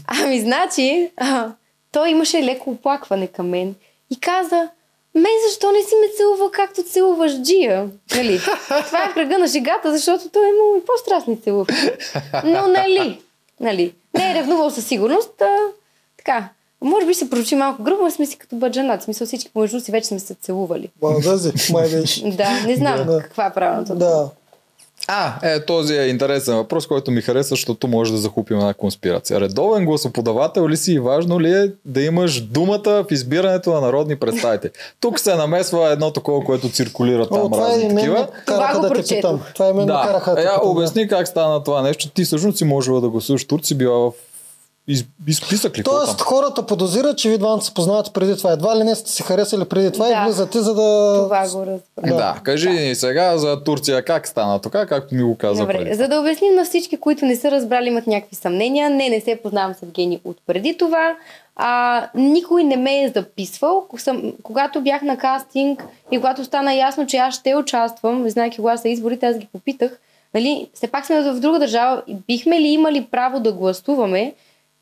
ами, 0.08 0.42
значи, 0.42 1.12
а, 1.18 1.52
той 1.92 2.10
имаше 2.10 2.44
леко 2.44 2.72
оплакване 2.72 3.28
към 3.28 3.50
мен 3.50 3.76
и 4.12 4.20
каза, 4.20 4.70
мен 5.16 5.34
защо 5.48 5.72
не 5.72 5.82
си 5.82 5.96
ме 5.96 6.08
целува 6.18 6.52
както 6.52 6.84
целуваш 6.84 7.42
Джия? 7.42 7.90
Нали? 8.16 8.40
Това 8.68 9.04
е 9.04 9.14
кръга 9.14 9.38
на 9.38 9.48
шегата, 9.48 9.92
защото 9.92 10.30
той 10.30 10.46
е 10.46 10.50
имал 10.50 10.82
по-страстни 10.86 11.42
целувки. 11.42 11.74
Но 12.44 12.68
нали, 12.68 13.22
нали, 13.60 13.94
не 14.14 14.32
е 14.32 14.36
ревнувал 14.36 14.70
със 14.70 14.86
сигурност, 14.88 15.42
а, 15.42 15.58
така. 16.18 16.50
Може 16.82 17.06
би 17.06 17.14
се 17.14 17.30
прочи 17.30 17.56
малко 17.56 17.84
грубо, 17.84 18.04
но 18.04 18.12
сме 18.12 18.26
си 18.26 18.38
като 18.38 18.56
баджанат. 18.56 19.02
В 19.02 19.06
смисъл 19.06 19.28
всички 19.28 19.50
помежду 19.54 19.80
си 19.80 19.92
вече 19.92 20.08
сме 20.08 20.20
се 20.20 20.34
целували. 20.34 20.90
Балдази, 21.02 21.52
май 21.74 21.90
беше. 21.90 22.30
Да, 22.32 22.50
не 22.68 22.76
знам 22.76 23.06
Да. 23.06 23.20
каква 23.20 23.46
е 23.46 23.54
правилната. 23.54 23.96
Да. 23.96 24.30
А, 25.08 25.34
е, 25.44 25.66
този 25.66 25.94
е 25.94 26.08
интересен 26.08 26.56
въпрос, 26.56 26.88
който 26.88 27.12
ми 27.12 27.22
харесва, 27.22 27.50
защото 27.50 27.88
може 27.88 28.12
да 28.12 28.18
захупим 28.18 28.60
една 28.60 28.74
конспирация. 28.74 29.42
Редовен 29.42 29.86
гласоподавател 29.86 30.70
ли 30.70 30.78
си 30.78 30.94
и 30.94 31.00
важно 31.00 31.42
ли 31.42 31.52
е 31.52 31.72
да 31.86 32.02
имаш 32.02 32.42
думата 32.42 32.82
в 32.86 33.06
избирането 33.12 33.74
на 33.74 33.82
народни 33.82 34.16
представители? 34.16 34.72
Тук 35.00 35.20
се 35.20 35.36
намесва 35.36 35.90
едно 35.90 36.12
такова, 36.14 36.44
което 36.46 36.70
циркулира 36.70 37.28
там 37.28 37.42
О, 37.42 37.50
това 37.50 37.68
разни 37.68 37.88
ме 37.88 37.96
такива. 37.96 38.28
караха 38.46 38.74
Това 38.74 38.90
го 38.90 38.96
да 38.96 39.04
питам. 39.04 39.42
Това 39.54 39.70
и 39.70 39.74
мен 39.74 39.86
ме 39.86 39.86
Да, 39.86 40.04
караха 40.08 40.36
да. 40.36 40.60
обясни 40.64 41.08
как 41.08 41.28
стана 41.28 41.64
това 41.64 41.82
нещо. 41.82 42.10
Ти 42.10 42.24
всъщност 42.24 42.58
си 42.58 42.66
можела 42.66 43.02
да 43.02 43.10
гласуваш. 43.10 43.46
Тук 43.46 43.66
си 43.66 43.76
била 43.76 43.98
в 43.98 44.12
из, 44.88 45.06
изписък 45.28 45.78
ли? 45.78 45.84
Тоест 45.84 46.18
там? 46.18 46.26
хората 46.28 46.66
подозират, 46.66 47.18
че 47.18 47.30
ви 47.30 47.38
двамата 47.38 47.62
се 47.62 47.74
познавате 47.74 48.12
преди 48.14 48.38
това. 48.38 48.52
Едва 48.52 48.78
ли 48.78 48.84
не 48.84 48.96
сте 48.96 49.12
се 49.12 49.24
харесали 49.24 49.66
преди 49.66 49.92
това 49.92 50.08
Да. 50.08 50.14
и 50.14 50.26
влизате, 50.26 50.60
за 50.62 50.74
да... 50.74 51.14
Това 51.24 51.50
го 51.50 51.66
разбрах. 51.66 52.06
Да. 52.06 52.16
да, 52.16 52.40
кажи 52.44 52.70
ни 52.70 52.96
сега 52.96 53.38
за 53.38 53.64
Турция 53.64 54.06
как 54.06 54.28
стана 54.28 54.60
така, 54.60 54.86
както 54.86 55.16
ми 55.16 55.24
го 55.24 55.38
каза 55.38 55.62
Добре, 55.62 55.78
преди. 55.78 55.94
за 55.96 56.08
да 56.08 56.20
обясним 56.20 56.56
на 56.56 56.66
всички, 56.66 56.98
които 56.98 57.26
не 57.26 57.36
са 57.36 57.52
разбрали, 57.52 57.88
имат 57.88 58.08
някакви 58.08 58.36
съмнения. 58.36 58.90
Не, 58.90 59.10
не 59.10 59.22
се 59.22 59.40
познавам 59.44 59.74
с 59.74 59.84
Евгений 59.84 60.20
от 60.26 60.38
преди 60.48 60.78
това. 60.78 61.16
А, 61.56 62.08
никой 62.16 62.64
не 62.64 62.78
ме 62.78 63.04
е 63.04 63.12
записвал. 63.16 63.86
Когато 64.44 64.82
бях 64.82 65.02
на 65.02 65.18
кастинг 65.18 65.84
и 66.12 66.18
когато 66.18 66.46
стана 66.46 66.74
ясно, 66.74 67.08
че 67.08 67.18
аз 67.18 67.36
ще 67.36 67.56
участвам, 67.56 68.30
знаеки 68.30 68.58
кога 68.58 68.78
са 68.78 68.90
изборите, 68.90 69.26
аз 69.26 69.38
ги 69.38 69.48
попитах. 69.54 70.00
Нали, 70.34 70.70
все 70.74 70.88
пак 70.88 71.06
сме 71.06 71.22
в 71.22 71.40
друга 71.40 71.60
държава. 71.60 72.02
Бихме 72.28 72.62
ли 72.62 72.68
имали 72.68 73.08
право 73.12 73.40
да 73.40 73.52
гласуваме? 73.52 74.34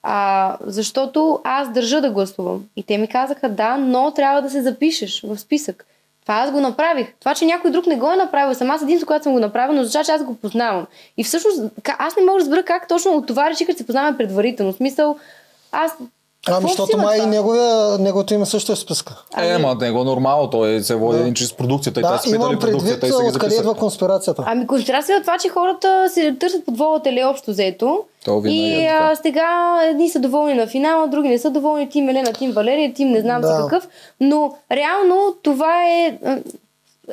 А, 0.03 0.57
защото 0.61 1.39
аз 1.43 1.73
държа 1.73 2.01
да 2.01 2.11
гласувам. 2.11 2.65
И 2.75 2.83
те 2.83 2.97
ми 2.97 3.07
казаха 3.07 3.49
да, 3.49 3.77
но 3.77 4.11
трябва 4.11 4.41
да 4.41 4.49
се 4.49 4.61
запишеш 4.61 5.21
в 5.21 5.37
списък. 5.37 5.85
Това 6.21 6.35
аз 6.35 6.51
го 6.51 6.59
направих. 6.59 7.13
Това, 7.19 7.35
че 7.35 7.45
някой 7.45 7.71
друг 7.71 7.87
не 7.87 7.95
го 7.95 8.11
е 8.11 8.15
направил, 8.15 8.55
сама 8.55 8.73
аз 8.73 8.81
единството, 8.81 9.07
когато 9.07 9.23
съм 9.23 9.33
го 9.33 9.39
направил, 9.39 9.75
но 9.75 9.81
означава, 9.81 10.05
че 10.05 10.11
аз 10.11 10.23
го 10.23 10.35
познавам. 10.35 10.87
И 11.17 11.23
всъщност, 11.23 11.63
аз 11.97 12.15
не 12.15 12.23
мога 12.23 12.33
да 12.33 12.39
разбера 12.39 12.63
как 12.63 12.87
точно 12.87 13.11
от 13.11 13.27
това 13.27 13.49
реши, 13.49 13.65
като 13.65 13.77
се 13.77 13.85
познаваме 13.85 14.17
предварително. 14.17 14.73
В 14.73 14.75
смисъл, 14.75 15.17
аз... 15.71 15.91
Ами, 16.47 16.69
защото 16.69 16.97
май 16.97 17.25
неговия, 17.25 17.97
неговото 17.97 18.33
име 18.33 18.45
също 18.45 18.71
е 18.71 18.75
в 18.75 18.79
списка. 18.79 19.23
Е, 19.37 19.57
ма 19.57 19.75
него 19.75 20.03
нормално, 20.03 20.49
той 20.49 20.81
се 20.81 20.95
води 20.95 21.19
един 21.19 21.33
чрез 21.33 21.53
продукцията 21.53 21.99
и 21.99 22.03
Да, 22.03 22.21
те 22.23 22.29
имам 22.29 22.49
предвид 22.49 22.59
продукцията 22.61 23.07
и 23.07 23.11
откъде 23.27 23.55
идва 23.55 23.75
конспирацията. 23.75 24.43
Ами 24.47 24.67
конспирация 24.67 25.17
е 25.17 25.21
това, 25.21 25.37
че 25.37 25.49
хората 25.49 26.05
се 26.13 26.35
търсят 26.39 26.65
под 26.65 26.77
волата 26.77 27.11
ли 27.11 27.23
общо 27.23 27.51
взето. 27.51 28.03
То 28.25 28.39
винаги 28.39 28.59
и 28.59 28.83
е 28.83 28.87
а, 28.87 29.15
сега 29.15 29.79
едни 29.83 30.09
са 30.09 30.19
доволни 30.19 30.53
на 30.53 30.67
финала, 30.67 31.07
други 31.07 31.29
не 31.29 31.39
са 31.39 31.49
доволни. 31.49 31.89
Тим 31.89 32.09
Елена, 32.09 32.33
Тим 32.33 32.51
Валерия, 32.51 32.93
Тим 32.93 33.09
не 33.09 33.21
знам 33.21 33.41
Да. 33.41 33.47
си 33.47 33.53
какъв. 33.63 33.87
Но 34.21 34.53
реално 34.71 35.35
това 35.43 35.85
е... 35.85 36.17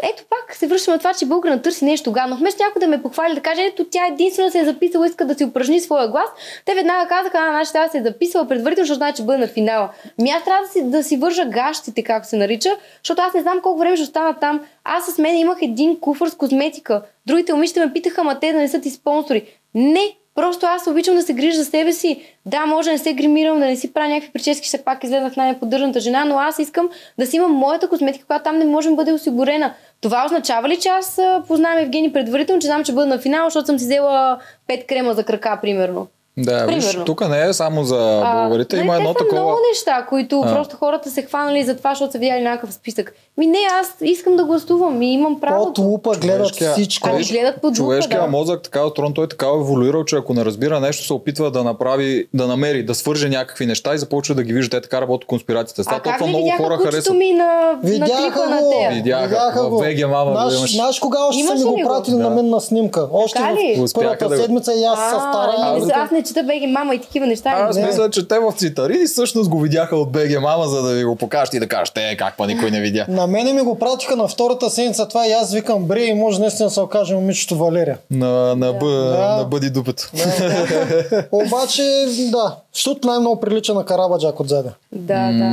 Ето 0.02 0.24
пак 0.30 0.56
се 0.56 0.66
връщаме 0.66 0.94
на 0.94 0.98
това, 0.98 1.14
че 1.14 1.26
българина 1.26 1.62
търси 1.62 1.84
нещо 1.84 2.12
гадно. 2.12 2.36
Вместо 2.36 2.62
някой 2.62 2.80
да 2.80 2.86
ме 2.86 3.02
похвали, 3.02 3.34
да 3.34 3.40
каже, 3.40 3.62
ето 3.62 3.84
тя 3.90 4.06
единствено 4.06 4.50
се 4.50 4.58
е 4.58 4.64
записала, 4.64 5.06
иска 5.06 5.24
да 5.24 5.34
си 5.34 5.44
упражни 5.44 5.80
своя 5.80 6.08
глас, 6.08 6.28
те 6.64 6.74
веднага 6.74 7.08
казаха, 7.08 7.38
а, 7.38 7.50
значи 7.50 7.72
трябва 7.72 7.86
да 7.88 7.92
се 7.92 7.98
е 7.98 8.02
записала 8.02 8.48
предварително, 8.48 8.86
защото 8.86 8.98
знае, 8.98 9.12
че 9.12 9.22
бъде 9.22 9.38
на 9.38 9.46
финала. 9.46 9.90
Ми 10.18 10.30
аз 10.30 10.44
трябва 10.44 10.62
да 10.62 10.72
си, 10.72 10.82
да 10.82 11.04
си 11.04 11.16
вържа 11.16 11.44
гащите, 11.44 12.02
както 12.02 12.28
се 12.28 12.36
нарича, 12.36 12.70
защото 13.02 13.22
аз 13.22 13.34
не 13.34 13.42
знам 13.42 13.60
колко 13.62 13.78
време 13.78 13.96
ще 13.96 14.02
остана 14.02 14.34
там. 14.40 14.60
Аз 14.84 15.06
с 15.06 15.18
мен 15.18 15.36
имах 15.36 15.58
един 15.62 16.00
куфър 16.00 16.28
с 16.28 16.34
козметика. 16.34 17.02
Другите 17.26 17.52
момичета 17.52 17.86
ме 17.86 17.92
питаха, 17.92 18.24
ма 18.24 18.40
те 18.40 18.52
да 18.52 18.58
не 18.58 18.68
са 18.68 18.80
ти 18.80 18.90
спонсори. 18.90 19.58
Не, 19.74 20.16
Просто 20.36 20.66
аз 20.66 20.86
обичам 20.86 21.14
да 21.14 21.22
се 21.22 21.32
грижа 21.32 21.58
за 21.58 21.64
себе 21.64 21.92
си. 21.92 22.22
Да, 22.46 22.66
може 22.66 22.86
да 22.86 22.92
не 22.92 22.98
се 22.98 23.12
гримирам, 23.12 23.60
да 23.60 23.66
не 23.66 23.76
си 23.76 23.92
правя 23.92 24.08
някакви 24.08 24.32
прически, 24.32 24.66
все 24.66 24.84
пак 24.84 25.04
изгледах 25.04 25.36
най-поддържаната 25.36 26.00
жена, 26.00 26.24
но 26.24 26.38
аз 26.38 26.58
искам 26.58 26.88
да 27.18 27.26
си 27.26 27.36
имам 27.36 27.52
моята 27.52 27.88
козметика, 27.88 28.26
която 28.26 28.42
там 28.44 28.58
не 28.58 28.64
може 28.64 28.88
да 28.88 28.94
бъде 28.94 29.12
осигурена. 29.12 29.72
Това 30.00 30.24
означава 30.26 30.68
ли, 30.68 30.78
че 30.80 30.88
аз 30.88 31.18
а, 31.18 31.42
познавам 31.48 31.78
Евгений 31.78 32.12
предварително, 32.12 32.60
че 32.60 32.66
знам, 32.66 32.84
че 32.84 32.92
бъда 32.92 33.06
на 33.06 33.18
финал, 33.18 33.46
защото 33.46 33.66
съм 33.66 33.78
си 33.78 33.84
взела 33.84 34.38
пет 34.66 34.86
крема 34.86 35.14
за 35.14 35.24
крака, 35.24 35.58
примерно? 35.62 36.06
Да, 36.38 36.66
виж, 36.66 36.98
тук 37.06 37.28
не 37.28 37.46
е 37.48 37.52
само 37.52 37.84
за 37.84 38.22
българите, 38.34 38.76
нали, 38.76 38.84
има 38.84 38.94
те 38.94 39.00
едно 39.00 39.14
такова. 39.14 39.42
много 39.42 39.58
неща, 39.72 40.06
които 40.08 40.40
А. 40.40 40.54
просто 40.54 40.76
хората 40.76 41.10
се 41.10 41.22
хванали 41.22 41.64
за 41.64 41.76
това, 41.76 41.90
защото 41.90 42.12
са 42.12 42.18
видяли 42.18 42.42
някакъв 42.42 42.74
списък. 42.74 43.14
Ми 43.38 43.46
не, 43.46 43.58
аз 43.72 43.86
искам 44.02 44.36
да 44.36 44.44
гласувам 44.44 45.02
и 45.02 45.06
имам 45.06 45.32
Под 45.32 45.40
правото. 45.40 45.82
лупа 45.82 46.10
гледат 46.12 46.36
Човешкия- 46.38 46.72
всичко. 46.72 47.08
Ами 47.08 47.24
гледат 47.24 47.54
под 47.54 47.64
лупа, 47.64 47.76
Човешкия 47.76 48.20
да. 48.20 48.26
мозък 48.28 48.62
така 48.62 48.84
устроен, 48.84 49.12
той 49.12 49.24
е 49.24 49.28
така 49.28 49.46
еволюирал, 49.48 50.04
че 50.04 50.16
ако 50.16 50.34
не 50.34 50.44
разбира 50.44 50.80
нещо, 50.80 51.04
се 51.04 51.12
опитва 51.12 51.50
да 51.50 51.64
направи, 51.64 52.26
да 52.34 52.46
намери, 52.46 52.82
да 52.82 52.94
свърже 52.94 53.28
някакви 53.28 53.66
неща 53.66 53.94
и 53.94 53.98
започва 53.98 54.34
да 54.34 54.42
ги 54.42 54.52
вижда. 54.52 54.70
Те 54.70 54.80
така 54.80 55.00
работят 55.00 55.26
конспирацията. 55.26 55.80
А 55.80 55.84
Става 55.84 56.02
толкова 56.02 56.26
много 56.26 56.44
видяха 56.44 56.62
хора 56.64 56.76
харесват. 56.78 57.16
ми 57.16 57.32
на, 57.32 57.44
на 57.44 57.78
Видяха 57.84 58.46
на 58.46 58.58
го! 58.58 58.70
тея? 58.70 58.90
Видяха. 58.92 59.52
В 59.56 59.70
ВГ, 59.70 60.08
мама, 60.08 60.30
Знаеш, 60.32 60.54
имаш- 60.54 60.72
знаеш 60.72 60.98
кога 60.98 61.18
още 61.20 61.34
са 61.36 61.40
Имаше 61.42 61.64
ми 61.64 61.70
го 61.70 61.78
ли 61.78 61.82
го? 61.82 61.88
пратили 61.88 62.16
на 62.16 62.22
Да. 62.22 62.30
мен 62.32 62.48
на 62.48 62.60
снимка? 62.60 63.08
Още 63.12 63.38
в 63.78 63.92
първата 63.94 64.28
да 64.28 64.36
го- 64.36 64.42
седмица 64.42 64.72
и 64.72 64.84
аз 64.84 64.98
с 65.00 65.10
стара. 65.10 65.54
Аз 65.94 66.10
не, 66.10 66.22
чета 66.22 66.42
беги 66.42 66.66
мама 66.68 66.94
и 66.94 67.00
такива 67.00 67.26
неща. 67.26 67.50
Аз 67.50 67.78
мисля, 67.78 68.10
че 68.10 68.28
те 68.28 68.38
в 68.40 68.52
Цитари 68.52 69.06
всъщност 69.06 69.50
го 69.50 69.60
видяха 69.60 69.96
от 69.96 70.12
БГ 70.12 70.40
мама, 70.40 70.64
за 70.64 70.82
да 70.82 70.90
ви 70.90 71.04
го 71.04 71.16
покажат 71.16 71.54
и 71.54 71.58
да 71.58 71.68
кажат, 71.68 71.98
е, 71.98 72.16
как 72.16 72.34
па 72.36 72.46
никой 72.46 72.70
не 72.70 72.80
видя. 72.80 73.06
На 73.26 73.32
мене 73.32 73.52
ми 73.52 73.62
го 73.62 73.78
пратиха 73.78 74.16
на 74.16 74.28
втората 74.28 74.70
седмица 74.70 75.08
това 75.08 75.28
и 75.28 75.32
аз 75.32 75.52
викам, 75.54 75.84
бре, 75.84 76.02
и 76.02 76.14
може 76.14 76.40
наистина 76.40 76.66
да 76.68 76.70
се 76.74 76.80
окаже 76.80 77.14
момичето 77.14 77.56
Валерия. 77.56 77.98
На, 78.10 78.56
на, 78.56 78.72
бъ, 78.72 78.90
Да. 78.90 79.36
на 79.36 79.44
бъди 79.44 79.70
дупето. 79.70 80.10
Обаче, 81.32 81.82
да, 82.30 82.56
защото 82.74 83.08
най-много 83.08 83.40
прилича 83.40 83.74
на 83.74 83.84
Карабаджак 83.84 84.40
отзаде. 84.40 84.68
Да, 84.92 85.32
да. 85.32 85.44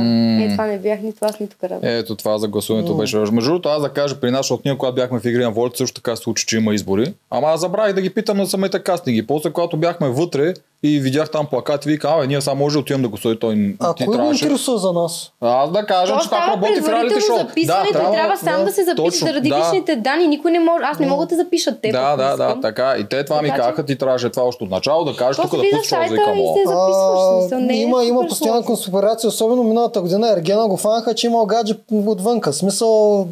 Е, 0.44 0.48
това 0.50 0.66
не 0.66 0.78
бях 0.78 1.00
нито 1.00 1.18
аз, 1.20 1.40
нито 1.40 1.56
карабе. 1.60 1.98
Ето 1.98 2.16
това 2.16 2.38
за 2.38 2.48
гласуването 2.48 2.94
беше 2.94 3.18
важно. 3.18 3.34
Между 3.34 3.50
другото, 3.50 3.68
аз 3.68 3.82
да 3.82 3.88
кажа 3.88 4.20
при 4.20 4.30
нас, 4.30 4.40
защото 4.40 4.62
ние, 4.64 4.78
когато 4.78 4.94
бяхме 4.94 5.20
в 5.20 5.24
игри 5.24 5.44
на 5.44 5.50
волята, 5.50 5.76
също 5.76 5.94
така 5.94 6.16
се 6.16 6.22
случи, 6.22 6.46
че 6.46 6.56
има 6.56 6.74
избори. 6.74 7.14
Ама 7.30 7.48
аз 7.48 7.60
забравих 7.60 7.94
да 7.94 8.00
ги 8.00 8.10
питам 8.10 8.36
на 8.36 8.46
самите 8.46 8.78
кастинги. 8.78 9.26
После, 9.26 9.52
когато 9.52 9.76
бяхме 9.76 10.08
вътре 10.08 10.54
и 10.86 11.00
видях 11.00 11.30
там 11.30 11.46
плакати, 11.46 11.88
вика, 11.88 12.08
абе, 12.08 12.26
ние 12.26 12.40
само 12.40 12.58
може 12.58 12.72
да 12.72 12.80
отидем 12.80 13.02
да 13.02 13.08
гласуваме. 13.08 13.38
Той 13.38 13.76
А 13.80 13.94
ти 13.94 14.04
кой 14.04 14.06
го 14.06 14.12
трябваше. 14.12 14.44
интересува 14.44 14.78
за 14.78 14.92
нас? 14.92 15.32
Аз 15.40 15.70
да 15.70 15.86
кажа, 15.86 16.12
То 16.12 16.20
че 16.20 16.26
става 16.26 16.52
работи 16.52 16.80
в 16.80 16.88
реалити 16.88 17.20
шоу. 17.20 17.36
да, 17.66 17.84
трябва 17.92 18.36
сам 18.36 18.58
да, 18.58 18.64
да, 18.64 18.72
се 18.72 18.84
запише 18.84 19.04
точно, 19.04 19.26
заради 19.26 19.48
да. 19.48 19.58
личните 19.58 19.96
данни. 19.96 20.26
Никой 20.26 20.50
не 20.50 20.58
може, 20.58 20.84
аз 20.84 20.98
не 20.98 21.06
мога 21.06 21.24
да 21.24 21.28
те 21.28 21.36
запишат 21.36 21.74
те. 21.82 21.92
Да, 21.92 22.16
да, 22.16 22.36
да, 22.36 22.60
така. 22.60 22.96
И 22.98 23.04
те 23.04 23.24
това 23.24 23.42
ми 23.42 23.50
казаха, 23.50 23.84
ти 23.84 23.98
трябваше 23.98 24.30
това 24.30 24.42
още 24.42 24.64
от 24.64 24.70
начало 24.70 25.04
да 25.04 25.16
кажеш 25.16 25.36
тук 25.36 25.50
да 25.50 25.50
пуснеш 25.50 25.72
шоу, 25.72 25.84
сайта 25.84 26.14
викам, 26.14 26.38
и 26.38 26.42
о. 26.42 26.54
се 26.54 26.62
записваш. 26.66 26.96
А, 26.96 27.36
в 27.36 27.40
смисъл, 27.40 27.60
не 27.60 27.74
е 27.74 27.80
има, 27.80 28.04
има 28.04 28.26
постоянна 28.28 28.62
конспирация, 28.62 29.28
особено 29.28 29.62
миналата 29.62 30.00
година 30.00 30.32
Ергена 30.32 30.68
го 30.68 30.76
фанаха, 30.76 31.14
че 31.14 31.26
имал 31.26 31.46
гадже 31.46 31.74
отвънка. 32.06 32.52
Смисъл, 32.52 33.26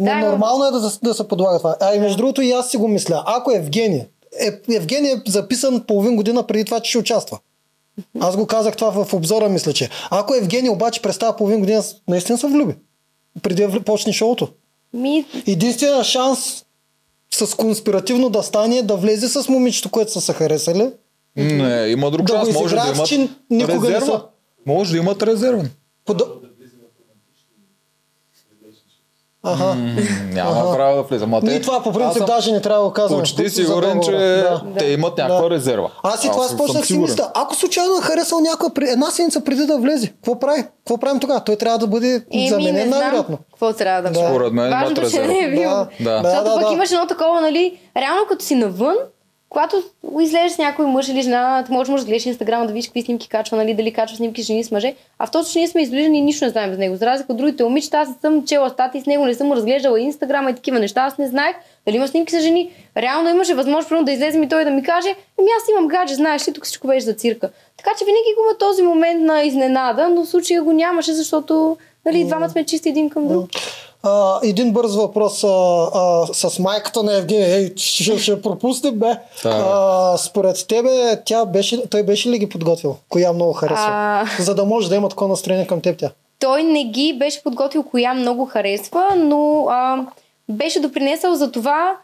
нормално 0.00 0.64
е 0.64 0.70
да, 1.02 1.14
се 1.14 1.28
подлага 1.28 1.58
това. 1.58 1.76
А 1.80 1.94
и 1.94 2.00
между 2.00 2.16
другото 2.16 2.42
и 2.42 2.50
аз 2.50 2.70
си 2.70 2.76
го 2.76 2.88
мисля. 2.88 3.22
Ако 3.26 3.52
Евгений, 3.52 4.02
е, 4.40 4.74
Евгений 4.74 5.12
е 5.12 5.22
записан 5.26 5.84
половин 5.86 6.16
година 6.16 6.46
преди 6.46 6.64
това, 6.64 6.80
че 6.80 6.88
ще 6.88 6.98
участва. 6.98 7.38
Аз 8.20 8.36
го 8.36 8.46
казах 8.46 8.76
това 8.76 9.04
в 9.04 9.14
обзора, 9.14 9.48
мисля, 9.48 9.72
че. 9.72 9.90
Ако 10.10 10.34
Евгений 10.34 10.70
обаче 10.70 11.02
представя 11.02 11.36
половин 11.36 11.60
година, 11.60 11.82
наистина 12.08 12.38
се 12.38 12.46
влюби. 12.46 12.74
Преди 13.42 13.66
да 13.66 13.80
почне 13.80 14.12
шоуто. 14.12 14.48
Ми, 14.92 15.24
Единственият 15.46 16.06
шанс 16.06 16.64
с 17.30 17.54
конспиративно 17.54 18.30
да 18.30 18.42
стане 18.42 18.76
е 18.76 18.82
да 18.82 18.96
влезе 18.96 19.28
с 19.28 19.48
момичето, 19.48 19.90
което 19.90 20.12
са 20.12 20.20
се 20.20 20.32
харесали. 20.32 20.90
Не, 21.36 21.86
има 21.88 22.10
друг 22.10 22.26
Да 22.26 22.32
шанс. 22.32 22.54
Може 22.54 22.76
да 22.76 22.92
имат 22.94 23.06
че 23.06 23.28
никога 23.50 23.88
не 23.88 23.94
резерва. 23.94 24.06
са. 24.06 24.22
Може 24.66 24.92
да 24.92 24.98
имат 24.98 25.22
резервен. 25.22 25.70
Под... 26.04 26.22
Ага. 29.42 29.74
Няма 30.26 30.50
Ага. 30.52 30.72
право 30.72 30.96
да 30.96 31.02
влизам. 31.02 31.30
Ние 31.32 31.40
те- 31.42 31.60
това 31.60 31.82
по 31.82 31.92
принцип 31.92 32.16
съм 32.16 32.26
даже 32.26 32.52
не 32.52 32.60
трябва 32.60 32.82
да 32.82 32.88
го 32.88 32.92
казваме. 32.92 33.22
Почти 33.22 33.48
За 33.48 33.54
сигурен, 33.56 34.00
че. 34.00 34.10
Да. 34.12 34.62
те 34.78 34.84
имат 34.86 35.18
някаква 35.18 35.40
Да. 35.40 35.50
резерва. 35.50 35.88
Аз 36.02 36.24
и 36.24 36.28
това 36.28 36.44
спочнах 36.44 36.86
си 36.86 36.98
мисля. 36.98 37.30
Ако 37.34 37.54
случайно 37.54 37.92
е 37.92 38.02
харесал 38.02 38.40
някой 38.40 38.68
при 38.70 38.84
една 38.84 39.06
седмица 39.06 39.40
преди 39.40 39.62
да 39.62 39.78
влезе, 39.78 40.06
какво 40.08 40.38
прави? 40.38 40.62
Какво 40.78 40.98
правим 40.98 41.20
тогава? 41.20 41.40
Той 41.40 41.56
трябва 41.56 41.78
да 41.78 41.86
бъде 41.86 42.08
еми, 42.26 42.42
не 42.42 42.48
заменен 42.48 42.90
най-вероятно. 42.90 43.38
какво 43.50 43.72
трябва 43.72 44.02
да 44.02 44.10
Да. 44.12 44.28
Според 44.28 44.52
мен 44.52 44.66
имат 44.66 44.80
Важното, 44.80 45.00
че 45.00 45.06
резерва. 45.06 45.26
не 45.26 45.38
е 45.38 45.50
бил. 45.50 45.60
Да, 45.60 45.86
Да. 46.00 46.10
да, 46.12 46.22
Защото 46.24 46.44
да, 46.46 46.54
пък 46.54 46.68
да. 46.68 46.74
имаш 46.74 46.92
едно 46.92 47.06
такова, 47.06 47.40
нали, 47.40 47.78
реално 47.96 48.20
като 48.28 48.44
си 48.44 48.54
навън, 48.54 48.96
когато 49.50 49.82
излезеш 50.20 50.52
с 50.52 50.58
някой 50.58 50.86
мъж 50.86 51.08
или 51.08 51.22
жена, 51.22 51.64
ти 51.66 51.72
можеш, 51.72 51.90
можеш 51.90 52.04
да 52.04 52.08
гледаш 52.08 52.26
инстаграма 52.26 52.66
да 52.66 52.72
видиш 52.72 52.86
какви 52.86 53.02
снимки 53.02 53.28
качва, 53.28 53.56
нали, 53.56 53.74
дали 53.74 53.92
качва 53.92 54.16
снимки 54.16 54.42
жени 54.42 54.64
с 54.64 54.70
мъже. 54.70 54.94
А 55.18 55.26
в 55.26 55.30
този, 55.30 55.52
че 55.52 55.58
ние 55.58 55.68
сме 55.68 55.82
изближени 55.82 56.18
и 56.18 56.22
нищо 56.22 56.44
не 56.44 56.50
знаем 56.50 56.72
за 56.72 56.78
него. 56.78 56.96
За 56.96 57.06
разлика 57.06 57.32
от 57.32 57.38
другите 57.38 57.64
момичета, 57.64 57.98
аз 57.98 58.08
съм 58.20 58.46
чела 58.46 58.70
статии 58.70 59.00
с 59.00 59.06
него, 59.06 59.26
не 59.26 59.34
съм 59.34 59.52
разглеждала 59.52 60.00
инстаграма 60.00 60.50
и 60.50 60.54
такива 60.54 60.78
неща. 60.78 61.02
Аз 61.02 61.18
не 61.18 61.28
знаех 61.28 61.56
дали 61.86 61.96
има 61.96 62.08
снимки 62.08 62.36
с 62.36 62.40
жени. 62.40 62.70
Реално 62.96 63.30
имаше 63.30 63.54
възможност 63.54 64.04
да 64.04 64.12
излезем 64.12 64.42
и 64.42 64.48
той 64.48 64.64
да 64.64 64.70
ми 64.70 64.82
каже, 64.82 65.14
ами 65.38 65.48
аз 65.58 65.68
имам 65.70 65.88
гадже, 65.88 66.14
знаеш 66.14 66.48
ли, 66.48 66.52
тук 66.52 66.64
всичко 66.64 66.86
беше 66.86 67.06
за 67.06 67.14
цирка. 67.14 67.50
Така 67.76 67.90
че 67.98 68.04
винаги 68.04 68.34
го 68.36 68.42
има 68.42 68.58
този 68.58 68.82
момент 68.82 69.22
на 69.22 69.42
изненада, 69.42 70.08
но 70.08 70.24
в 70.24 70.28
случая 70.28 70.62
го 70.62 70.72
нямаше, 70.72 71.12
защото 71.12 71.76
нали, 72.06 72.24
двамата 72.24 72.50
сме 72.50 72.66
чисти 72.66 72.88
един 72.88 73.10
към 73.10 73.28
друг. 73.28 73.50
А, 74.02 74.40
един 74.42 74.72
бърз 74.72 74.96
въпрос 74.96 75.44
а, 75.44 75.48
а, 75.94 76.26
с 76.26 76.58
майката 76.58 77.02
на 77.02 77.16
Евгения. 77.16 77.56
Ей, 77.56 77.72
ще, 77.76 78.18
ще 78.18 78.42
пропуснем, 78.42 78.94
бе. 78.94 79.16
А, 79.44 80.16
според 80.16 80.66
тебе, 80.68 81.22
тя 81.24 81.44
беше, 81.44 81.88
той 81.88 82.02
беше 82.02 82.30
ли 82.30 82.38
ги 82.38 82.48
подготвил? 82.48 82.96
Коя 83.08 83.32
много 83.32 83.52
харесва? 83.52 83.86
А. 83.88 84.26
За 84.38 84.54
да 84.54 84.64
може 84.64 84.88
да 84.88 84.96
има 84.96 85.08
такова 85.08 85.28
настроение 85.28 85.66
към 85.66 85.80
теб 85.80 85.98
тя. 85.98 86.10
той 86.38 86.62
не 86.62 86.84
ги 86.84 87.16
беше 87.18 87.42
подготвил 87.42 87.82
коя 87.82 88.14
много 88.14 88.46
харесва, 88.46 89.06
но 89.16 89.66
а, 89.68 90.06
беше 90.48 90.80
допринесъл 90.80 91.34
за 91.34 91.52
това 91.52 91.96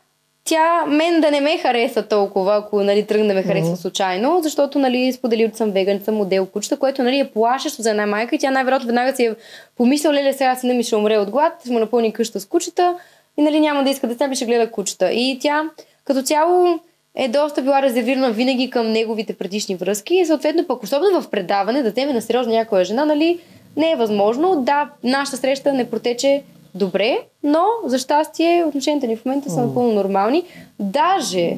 тя 0.45 0.87
мен 0.87 1.21
да 1.21 1.31
не 1.31 1.41
ме 1.41 1.59
хареса 1.59 2.03
толкова, 2.03 2.57
ако 2.57 2.83
нали, 2.83 3.07
тръгне 3.07 3.27
да 3.27 3.35
ме 3.35 3.43
харесва 3.43 3.77
случайно, 3.77 4.41
защото 4.43 4.79
нали, 4.79 5.13
споделил, 5.13 5.51
че 5.51 5.57
съм 5.57 5.71
веган, 5.71 5.99
че 5.99 6.05
съм 6.05 6.15
модел 6.15 6.47
кучета, 6.47 6.77
което 6.77 7.03
нали, 7.03 7.19
е 7.19 7.31
плашещо 7.31 7.83
за 7.83 7.91
една 7.91 8.07
майка 8.07 8.35
и 8.35 8.39
тя 8.39 8.51
най-вероятно 8.51 8.87
веднага 8.87 9.17
си 9.17 9.25
е 9.25 9.35
помислила, 9.77 10.15
леле, 10.15 10.33
сега 10.33 10.57
сина 10.57 10.75
ми 10.75 10.83
ще 10.83 10.97
умре 10.97 11.19
от 11.19 11.31
глад, 11.31 11.53
ще 11.61 11.73
му 11.73 11.79
напълни 11.79 12.13
къща 12.13 12.41
с 12.41 12.47
кучета 12.47 12.97
и 13.37 13.43
нали, 13.43 13.61
няма 13.61 13.85
да 13.85 13.91
иска 13.91 14.07
деца, 14.07 14.29
ми 14.29 14.37
ще 14.37 14.47
гледа 14.47 14.71
кучета. 14.71 15.13
И 15.13 15.39
тя 15.41 15.63
като 16.05 16.23
цяло 16.23 16.81
е 17.15 17.29
доста 17.29 17.63
била 17.63 17.83
резервирана 17.83 18.31
винаги 18.31 18.71
към 18.71 18.93
неговите 18.93 19.33
предишни 19.33 19.77
връзки 19.77 20.15
и 20.15 20.27
съответно 20.27 20.67
пък 20.67 20.83
особено 20.83 21.23
в 21.23 21.31
предаване 21.31 21.83
да 21.83 21.95
теме 21.95 22.13
на 22.13 22.23
сериозно 22.23 22.53
някоя 22.53 22.85
жена, 22.85 23.05
нали, 23.05 23.39
не 23.77 23.91
е 23.91 23.97
възможно. 23.97 24.63
Да, 24.63 24.91
нашата 25.05 25.37
среща 25.37 25.73
не 25.73 25.91
протече 25.91 26.43
добре, 26.75 27.19
но 27.43 27.63
за 27.87 27.99
щастие 27.99 28.65
отношенията 28.65 29.07
ни 29.07 29.17
в 29.17 29.25
момента 29.25 29.51
са 29.51 29.61
напълно 29.61 29.93
нормални. 29.93 30.43
Даже 30.79 31.57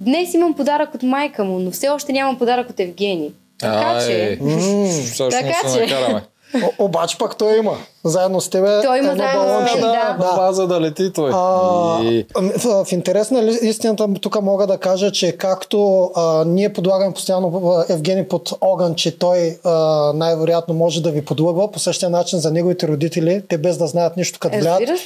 днес 0.00 0.34
имам 0.34 0.54
подарък 0.54 0.94
от 0.94 1.02
майка 1.02 1.44
му, 1.44 1.58
но 1.58 1.70
все 1.70 1.88
още 1.88 2.12
нямам 2.12 2.38
подарък 2.38 2.70
от 2.70 2.80
Евгений. 2.80 3.30
Така 3.58 3.98
че... 4.06 4.38
М, 4.40 4.58
Всъщност 4.92 5.30
Така 5.32 5.68
се 5.68 5.78
че- 5.78 5.84
накараме. 5.84 6.22
О, 6.64 6.84
обаче 6.84 7.18
пък 7.18 7.36
той 7.36 7.58
има. 7.58 7.76
Заедно 8.04 8.40
с 8.40 8.48
тебе 8.50 8.82
Той 8.82 8.98
има 8.98 9.10
едно 9.10 9.24
балонче. 9.34 9.80
да. 9.80 10.16
Да, 10.18 10.32
база 10.36 10.66
да 10.66 10.80
лети 10.80 11.12
той. 11.12 11.30
А, 11.34 12.02
И... 12.02 12.26
ами, 12.36 12.52
в, 12.52 12.84
в 12.84 12.92
интерес 12.92 13.30
на 13.30 13.42
ли- 13.42 13.58
истината 13.62 14.08
тук 14.20 14.42
мога 14.42 14.66
да 14.66 14.78
кажа, 14.78 15.12
че 15.12 15.32
както 15.32 16.10
а, 16.14 16.44
ние 16.44 16.72
подлагаме 16.72 17.14
постоянно 17.14 17.84
Евгений 17.88 18.28
под 18.28 18.52
огън, 18.60 18.94
че 18.94 19.18
той 19.18 19.58
а, 19.64 19.72
най-вероятно 20.14 20.74
може 20.74 21.02
да 21.02 21.10
ви 21.10 21.24
подлъгва, 21.24 21.72
по 21.72 21.78
същия 21.78 22.10
начин 22.10 22.38
за 22.38 22.50
неговите 22.50 22.88
родители, 22.88 23.42
те 23.48 23.58
без 23.58 23.78
да 23.78 23.86
знаят 23.86 24.16
нищо 24.16 24.38
като 24.38 24.56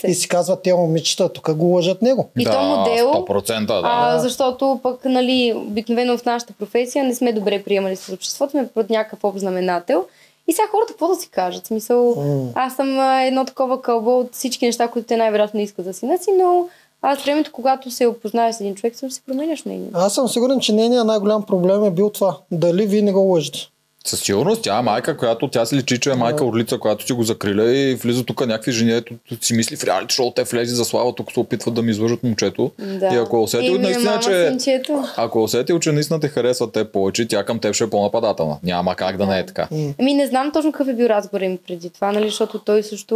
се. 0.01 0.07
и 0.07 0.15
си 0.15 0.29
казват, 0.29 0.63
те 0.63 0.75
момичета 0.75 1.29
тук 1.29 1.55
го 1.55 1.67
лъжат 1.67 2.03
него. 2.03 2.29
И 2.39 2.45
да, 2.45 2.51
то 2.51 2.63
модел, 2.63 3.13
100% 3.13 3.67
да. 3.67 3.81
А, 3.85 4.19
защото 4.19 4.81
пък, 4.83 5.05
нали, 5.05 5.55
обикновено 5.57 6.19
в 6.19 6.25
нашата 6.25 6.53
професия 6.53 7.05
не 7.05 7.15
сме 7.15 7.33
добре 7.33 7.63
приемали 7.63 7.97
с 7.97 8.13
обществото, 8.13 8.51
сме 8.51 8.69
под 8.75 8.91
някакъв 8.91 9.25
общ 9.25 9.41
знаменател. 9.41 10.05
И 10.51 10.53
сега 10.53 10.69
хората 10.71 10.93
какво 10.93 11.09
да 11.09 11.15
си 11.15 11.29
кажат? 11.29 11.67
Смисъл, 11.67 12.17
аз 12.55 12.77
съм 12.77 13.01
едно 13.01 13.45
такова 13.45 13.83
кълбо 13.83 14.19
от 14.19 14.35
всички 14.35 14.67
неща, 14.67 14.89
които 14.89 15.09
те 15.09 15.17
най-вероятно 15.17 15.59
не 15.59 15.65
искат 15.65 15.97
сина 15.97 16.19
си, 16.19 16.31
но 16.39 16.69
аз 17.03 17.23
времето, 17.23 17.53
когато 17.53 17.91
се 17.91 18.07
опознаеш 18.07 18.57
с 18.57 18.61
един 18.61 18.75
човек, 18.75 18.97
също 18.97 19.15
си 19.15 19.23
променяш 19.27 19.65
мнението. 19.65 19.99
Аз 19.99 20.15
съм 20.15 20.29
сигурен, 20.29 20.61
че 20.61 20.73
нейният 20.73 21.07
най-голям 21.07 21.43
проблем 21.43 21.85
е 21.85 21.91
бил 21.91 22.11
това. 22.11 22.37
Дали 22.53 22.87
вие 22.87 23.03
не 23.03 23.13
го 23.13 23.21
лъжите. 23.21 23.59
Със 24.07 24.21
сигурност 24.21 24.63
тя 24.63 24.79
е 24.79 24.83
майка, 24.83 25.17
която 25.17 25.49
тя 25.49 25.67
си 25.67 25.77
личи, 25.77 26.01
че 26.01 26.11
е 26.11 26.15
майка 26.15 26.45
орлица, 26.45 26.79
която 26.79 27.07
си 27.07 27.13
го 27.13 27.23
закриля 27.23 27.73
и 27.73 27.95
влиза 27.95 28.25
тук 28.25 28.47
някакви 28.47 28.73
жени, 28.73 28.93
ето 28.93 29.15
си 29.41 29.55
мисли 29.55 29.77
в 29.77 29.85
реалити 29.85 30.15
шоу, 30.15 30.31
те 30.31 30.45
влезе 30.45 30.75
за 30.75 30.85
слава, 30.85 31.15
тук 31.15 31.33
се 31.33 31.41
опитват 31.41 31.75
да 31.75 31.83
ми 31.83 31.91
излъжат 31.91 32.23
момчето. 32.23 32.71
Да. 32.79 33.07
И 33.07 33.17
ако 33.17 33.37
е 33.37 33.41
усетил 33.41 33.79
наистина, 33.79 34.19
че... 34.23 34.49
синчето. 34.49 35.05
Ако 35.17 35.39
е 35.39 35.43
усетил, 35.43 35.79
че 35.79 35.93
наистина 35.93 36.21
те 36.21 36.29
харесват 36.29 36.73
те 36.73 36.85
повече, 36.85 37.29
тя 37.29 37.45
към 37.45 37.59
теб 37.59 37.75
ще 37.75 37.85
е 37.85 37.91
по-нападателна. 37.91 38.57
Няма 38.63 38.95
как 38.95 39.17
да 39.17 39.27
не 39.27 39.39
е 39.39 39.47
така. 39.47 39.69
Ами 39.99 40.15
не 40.15 40.27
знам 40.27 40.51
точно 40.53 40.73
какъв 40.73 40.89
е 40.89 40.93
бил 40.93 41.07
разговор 41.07 41.41
им 41.41 41.59
преди 41.67 41.91
това, 41.91 42.13
нали, 42.13 42.25
защото 42.25 42.59
той 42.59 42.83
също 42.83 43.15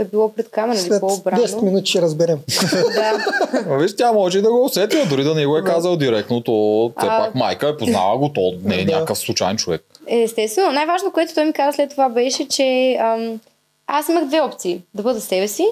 е 0.00 0.04
било 0.04 0.32
пред 0.32 0.50
камера, 0.50 0.78
нали, 0.88 1.00
по-обрано. 1.00 1.42
10 1.42 1.62
минути 1.62 1.90
ще 1.90 2.02
разберем. 2.02 2.38
Да. 2.94 3.76
Виж, 3.76 3.96
тя 3.96 4.12
може 4.12 4.38
и 4.38 4.42
да 4.42 4.50
го 4.50 4.64
усетила, 4.64 5.04
дори 5.06 5.24
да 5.24 5.34
не 5.34 5.46
го 5.46 5.58
е 5.58 5.64
казал 5.64 5.96
директно, 5.96 6.40
то 6.40 6.92
все 6.98 7.06
А- 7.06 7.24
пак 7.24 7.34
майка 7.34 7.68
е 7.68 7.76
познала 7.76 8.18
го, 8.18 8.32
то 8.32 8.54
не 8.64 8.80
е 8.80 8.84
някакъв 8.84 9.18
случайен 9.18 9.56
човек. 9.56 9.82
Естествено, 10.06 10.72
най-важно, 10.72 11.12
което 11.12 11.34
той 11.34 11.44
ми 11.44 11.52
каза 11.52 11.76
след 11.76 11.90
това 11.90 12.08
беше, 12.08 12.48
че 12.48 12.96
ам, 13.00 13.40
аз 13.86 14.08
имах 14.08 14.24
две 14.24 14.40
опции. 14.40 14.82
Да 14.94 15.02
бъда 15.02 15.20
себе 15.20 15.48
си 15.48 15.66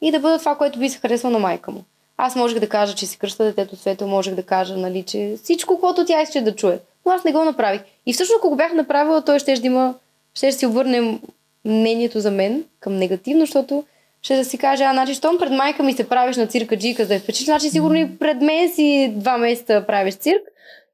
и 0.00 0.10
да 0.10 0.20
бъда 0.20 0.38
това, 0.38 0.54
което 0.54 0.78
би 0.78 0.88
се 0.88 0.98
харесало 0.98 1.32
на 1.32 1.38
майка 1.38 1.70
му. 1.70 1.84
Аз 2.16 2.36
можех 2.36 2.58
да 2.58 2.68
кажа, 2.68 2.94
че 2.94 3.06
си 3.06 3.18
кръща 3.18 3.44
детето 3.44 3.76
светъл, 3.76 4.08
можех 4.08 4.34
да 4.34 4.42
кажа, 4.42 4.76
нали, 4.76 5.02
че 5.02 5.36
всичко, 5.42 5.80
което 5.80 6.04
тя 6.04 6.22
искаше 6.22 6.40
да 6.40 6.56
чуе. 6.56 6.78
Но 7.06 7.12
аз 7.12 7.24
не 7.24 7.32
го 7.32 7.44
направих. 7.44 7.80
И 8.06 8.12
всъщност, 8.12 8.38
ако 8.38 8.48
го 8.48 8.56
бях 8.56 8.72
направила, 8.72 9.24
той 9.24 9.38
ще 9.38 9.54
да 9.54 9.66
има, 9.66 9.94
ще 10.34 10.52
си 10.52 10.66
обърне 10.66 11.18
мнението 11.64 12.20
за 12.20 12.30
мен 12.30 12.64
към 12.80 12.96
негативно, 12.96 13.40
защото 13.40 13.84
ще 14.22 14.36
да 14.36 14.44
си 14.44 14.58
каже, 14.58 14.84
а, 14.84 14.92
значи, 14.92 15.14
щом 15.14 15.38
пред 15.38 15.52
майка 15.52 15.82
ми 15.82 15.92
се 15.92 16.08
правиш 16.08 16.36
на 16.36 16.46
цирка 16.46 16.76
джика 16.76 17.04
за 17.04 17.08
да 17.14 17.20
впечатлиш, 17.20 17.44
значи 17.44 17.70
сигурно 17.70 17.96
и 17.96 18.18
пред 18.18 18.40
мен 18.40 18.72
си 18.72 19.12
два 19.16 19.38
месеца 19.38 19.84
правиш 19.86 20.14
цирк. 20.14 20.42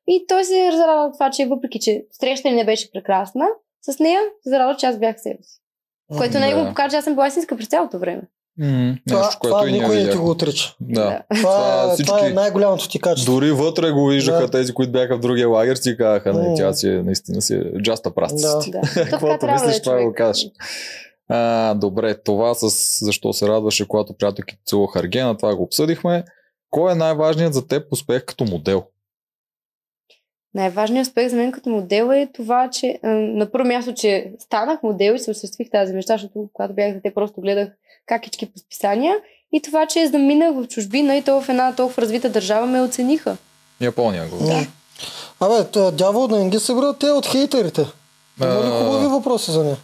И 0.06 0.24
той 0.28 0.44
се 0.44 0.72
разрадва 0.72 1.04
от 1.04 1.12
това, 1.12 1.30
че 1.30 1.46
въпреки, 1.46 1.80
че 1.80 2.04
среща 2.12 2.50
не 2.50 2.64
беше 2.64 2.90
прекрасна, 2.92 3.46
с 3.82 3.98
нея 3.98 4.20
се 4.42 4.50
зарадва, 4.50 4.76
че 4.76 4.86
аз 4.86 4.98
бях 4.98 5.16
себе 5.20 5.38
си. 5.42 5.60
Което 6.16 6.38
него 6.38 6.58
да. 6.58 6.62
му 6.62 6.68
покаже, 6.68 6.90
че 6.90 6.96
аз 6.96 7.04
съм 7.04 7.14
била 7.14 7.26
истинска 7.26 7.56
през 7.56 7.68
цялото 7.68 7.98
време. 7.98 8.22
М, 8.58 8.96
Това, 9.08 9.20
Нещо, 9.20 9.38
което 9.40 9.56
това 9.56 9.68
и 9.68 9.72
никой 9.72 9.96
не 9.96 10.10
ти 10.10 10.16
го 10.16 10.30
отрича. 10.30 10.74
Да. 10.80 11.22
Това, 11.36 11.84
е, 11.84 11.94
всички- 11.94 12.06
това 12.06 12.26
е 12.26 12.30
най-голямото 12.30 12.88
ти 12.88 13.00
качество. 13.00 13.32
Дори 13.32 13.50
вътре 13.50 13.90
го 13.90 14.06
виждаха 14.06 14.40
Да. 14.40 14.50
тези, 14.50 14.74
които 14.74 14.92
бяха 14.92 15.16
в 15.16 15.20
другия 15.20 15.48
лагер, 15.48 15.76
си 15.76 15.96
казаха, 15.96 16.32
не, 16.32 16.48
М. 16.48 16.54
тя 16.56 16.72
си 16.72 16.88
е, 16.88 17.02
наистина 17.02 17.42
си 17.42 17.54
е 17.54 17.82
джаста 17.82 18.14
прастист. 18.14 18.70
Да. 18.72 18.80
Каквото 19.10 19.46
да 19.46 19.52
мислиш, 19.52 19.76
е 19.76 19.82
това 19.82 20.02
го 20.02 20.12
кажеш. 20.12 20.46
А, 21.28 21.74
добре, 21.74 22.14
това 22.14 22.54
с 22.54 22.68
защо 23.04 23.32
се 23.32 23.48
радваше, 23.48 23.88
когато 23.88 24.12
приятелките 24.12 24.62
целуваха 24.66 24.98
Аргена, 24.98 25.36
това 25.36 25.56
го 25.56 25.62
обсъдихме. 25.62 26.24
Кой 26.70 26.92
е 26.92 26.96
най-важният 26.96 27.54
за 27.54 27.66
теб 27.66 27.92
успех 27.92 28.24
като 28.24 28.44
модел? 28.44 28.84
Най-важният 30.56 31.06
успех 31.06 31.28
за 31.28 31.36
мен 31.36 31.52
като 31.52 31.68
модел 31.68 32.10
е 32.12 32.28
това, 32.34 32.70
че 32.70 32.98
на 33.02 33.50
първо 33.50 33.68
място, 33.68 33.94
че 33.94 34.30
станах 34.38 34.82
модел 34.82 35.12
и 35.12 35.18
се 35.18 35.30
осъществих 35.30 35.70
тази 35.70 35.92
мечта, 35.92 36.14
защото 36.14 36.48
когато 36.52 36.74
бях 36.74 36.94
дете, 36.94 37.14
просто 37.14 37.40
гледах 37.40 37.68
какички 38.06 38.46
по 38.46 38.58
списания. 38.58 39.16
И 39.52 39.62
това, 39.62 39.86
че 39.86 40.06
заминах 40.06 40.54
в 40.54 40.66
чужбина 40.66 41.16
и 41.16 41.22
то 41.22 41.40
в 41.40 41.48
една 41.48 41.74
толкова 41.74 42.02
развита 42.02 42.28
държава 42.28 42.66
ме 42.66 42.80
оцениха. 42.80 43.36
Япония 43.80 44.28
го. 44.28 44.36
М. 44.36 44.66
Абе, 45.40 45.90
дявол 45.92 46.26
да 46.26 46.38
не 46.38 46.50
ги 46.50 46.58
събра 46.58 46.92
те 46.92 47.10
от 47.10 47.26
хейтерите. 47.26 47.86
Има 48.42 48.54
ли 48.54 48.84
хубави 48.84 49.06
въпроси 49.06 49.50
за 49.50 49.64
нея? 49.64 49.76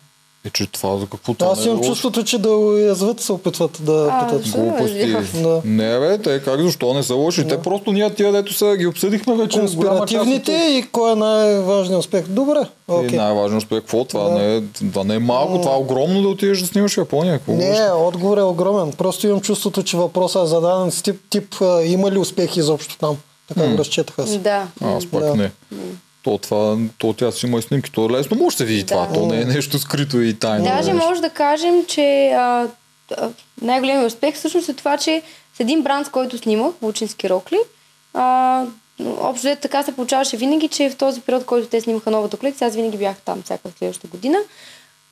Е, 0.45 0.51
че 0.51 0.67
това 0.67 0.97
за 0.97 1.07
какво 1.07 1.35
това 1.35 1.53
Аз 1.53 1.61
е 1.61 1.65
имам 1.65 1.79
лошо. 1.79 1.91
чувството, 1.91 2.25
че 2.25 2.39
да 2.39 2.51
уязват 2.51 3.21
се 3.21 3.33
опитват 3.33 3.79
да 3.81 4.09
А, 4.13 4.27
питат. 4.27 4.51
Глупости. 4.51 5.17
Да. 5.35 5.63
Не, 5.65 5.99
бе, 5.99 6.19
те 6.19 6.41
как 6.41 6.61
защо 6.61 6.95
не 6.95 7.03
са 7.03 7.15
лоши? 7.15 7.49
Те 7.49 7.59
просто 7.59 7.93
ние 7.93 8.11
тия, 8.11 8.33
дето 8.33 8.53
са, 8.55 8.77
ги 8.77 8.87
обсъдихме 8.87 9.35
вече. 9.37 9.59
Конспиративните 9.59 10.53
и 10.53 10.83
кой 10.83 11.13
е 11.13 11.17
най-важният 11.17 12.01
успех? 12.01 12.25
Добре, 12.25 12.59
И 12.91 12.93
окей. 12.93 13.19
най-важният 13.19 13.63
успех, 13.63 13.79
какво? 13.79 14.05
Това, 14.05 14.25
Да. 14.25 14.31
не 14.31 14.57
е, 14.57 14.61
това 14.85 15.05
не 15.05 15.15
е 15.15 15.19
малко, 15.19 15.61
това 15.61 15.73
е 15.73 15.79
огромно 15.79 16.23
да 16.23 16.29
отидеш 16.29 16.61
да 16.61 16.67
снимаш 16.67 16.95
в 16.95 16.99
Япония. 16.99 17.39
Какво 17.39 17.53
Не, 17.53 17.71
лошо? 17.83 18.07
отговор 18.07 18.39
е 18.39 18.43
огромен. 18.43 18.93
Просто 18.93 19.27
имам 19.27 19.41
чувството, 19.41 19.83
че 19.83 19.97
въпросът 19.97 20.45
е 20.45 20.49
зададен 20.49 20.91
с 20.91 21.03
тип, 21.03 21.21
тип 21.31 21.55
а, 21.55 21.83
има 21.83 22.11
ли 22.11 22.19
успехи 22.19 22.61
изобщо 22.61 22.99
там. 22.99 23.17
Така 23.49 23.69
го 23.69 23.79
разчетах 23.79 24.19
аз. 24.19 24.37
Да. 24.37 24.67
Аз 24.81 25.07
пак 25.07 25.21
Да. 25.23 25.35
не. 25.35 25.51
То, 26.23 26.39
това, 26.39 26.79
то 26.99 27.13
тя 27.13 27.33
си 27.33 27.47
има 27.47 27.59
и 27.59 27.63
снимки, 27.63 27.93
то 27.93 28.11
лесно 28.11 28.37
може 28.37 28.55
да 28.55 28.59
се 28.59 28.65
види 28.65 28.83
Да. 28.83 28.87
това. 28.87 29.13
То 29.13 29.27
не 29.27 29.41
е 29.41 29.45
нещо 29.45 29.79
скрито 29.79 30.21
и 30.21 30.35
тайно. 30.35 30.65
Даже 30.65 30.93
нещо. 30.93 31.09
може 31.09 31.21
да 31.21 31.31
кажем, 31.31 31.85
че 31.87 32.31
а, 32.31 32.69
а, 33.17 33.29
най-големият 33.63 34.13
успех 34.13 34.35
всъщност 34.35 34.69
е 34.69 34.75
това, 34.75 34.97
че 34.97 35.23
с 35.57 35.61
един 35.61 35.83
бранд, 35.83 36.07
с 36.07 36.11
който 36.11 36.39
снимах, 36.39 36.73
Лучински 36.83 37.31
рокли, 37.31 37.59
а, 38.15 38.65
общо 39.01 39.41
взето 39.43 39.63
така 39.63 39.83
се 39.83 39.93
получаваше 39.93 40.37
винаги, 40.37 40.69
че 40.69 40.91
в 40.91 40.97
този 40.97 41.21
период, 41.21 41.43
в 41.43 41.47
който 41.47 41.69
те 41.69 41.81
снимаха 41.81 42.11
новата 42.11 42.37
колекция, 42.37 42.69
аз 42.69 42.75
винаги 42.75 42.97
бях 42.99 43.17
там 43.17 43.43
всяка 43.43 43.69
следващата 43.79 44.09
година. 44.09 44.39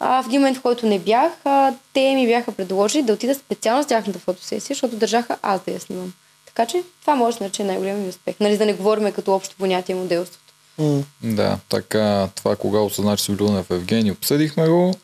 А, 0.01 0.23
в 0.23 0.27
един 0.27 0.41
момент, 0.41 0.59
в 0.59 0.62
който 0.62 0.87
не 0.87 0.99
бях, 0.99 1.32
а, 1.45 1.73
те 1.93 2.15
ми 2.15 2.27
бяха 2.27 2.53
предложили 2.53 3.03
да 3.03 3.12
отида 3.12 3.35
специално 3.35 3.82
с 3.82 3.87
тяхната 3.87 4.19
фотосесия, 4.19 4.74
защото 4.74 4.97
държаха 4.97 5.37
аз 5.43 5.61
да 5.65 5.70
я 5.73 5.81
снимам. 5.81 6.12
Така 6.47 6.66
че 6.66 6.82
това 7.01 7.15
може 7.15 7.39
да 7.39 7.45
нарече 7.45 7.65
най-големият 7.65 8.03
ми 8.03 8.09
успех. 8.09 8.35
Нали, 8.41 8.59
да 8.59 8.66
не 8.66 8.73
говорим 8.73 9.12
като 9.12 9.35
общо 9.35 9.57
понятие 9.59 9.95
моделството. 9.95 10.39
Да, 11.22 11.59
така, 11.68 12.28
това 12.34 12.56
кога 12.56 12.78
осъзна, 12.78 13.16
че 13.16 13.24
си 13.24 13.32
влюбена 13.32 13.62
в 13.62 13.70
Евгений, 13.70 14.12
обсъдихме 14.12 14.68
го. 14.68 14.94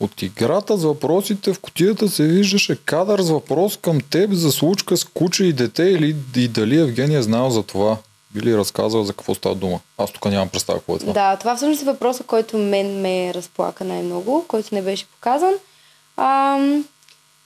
От 0.00 0.22
играта 0.22 0.76
с 0.76 0.84
въпросите 0.84 1.52
в 1.52 1.60
котията 1.60 2.08
се 2.08 2.22
виждаше 2.22 2.76
кадър 2.84 3.20
с 3.20 3.30
въпрос 3.30 3.76
към 3.76 4.00
теб 4.00 4.32
за 4.32 4.52
случка 4.52 4.96
с 4.96 5.04
куче 5.04 5.44
и 5.44 5.52
дете 5.52 5.82
или 5.82 6.16
и 6.36 6.48
дали 6.48 6.80
Евгений 6.80 7.16
е 7.16 7.22
знал 7.22 7.50
за 7.50 7.62
това. 7.62 7.96
Би 8.30 8.42
ли 8.42 8.56
разказал 8.56 9.04
за 9.04 9.12
какво 9.12 9.34
става 9.34 9.54
дума? 9.54 9.80
Аз 9.98 10.10
тук 10.10 10.24
нямам 10.24 10.48
представа 10.48 10.78
какво 10.78 10.96
е 10.96 10.98
това. 10.98 11.12
Да, 11.12 11.36
това 11.36 11.56
всъщност 11.56 11.82
е 11.82 11.84
въпроса, 11.84 12.24
който 12.24 12.58
мен 12.58 13.00
ме 13.00 13.34
разплака 13.34 13.84
най-много, 13.84 14.44
който 14.48 14.74
не 14.74 14.82
беше 14.82 15.06
показан. 15.06 15.52
Ам, 16.16 16.84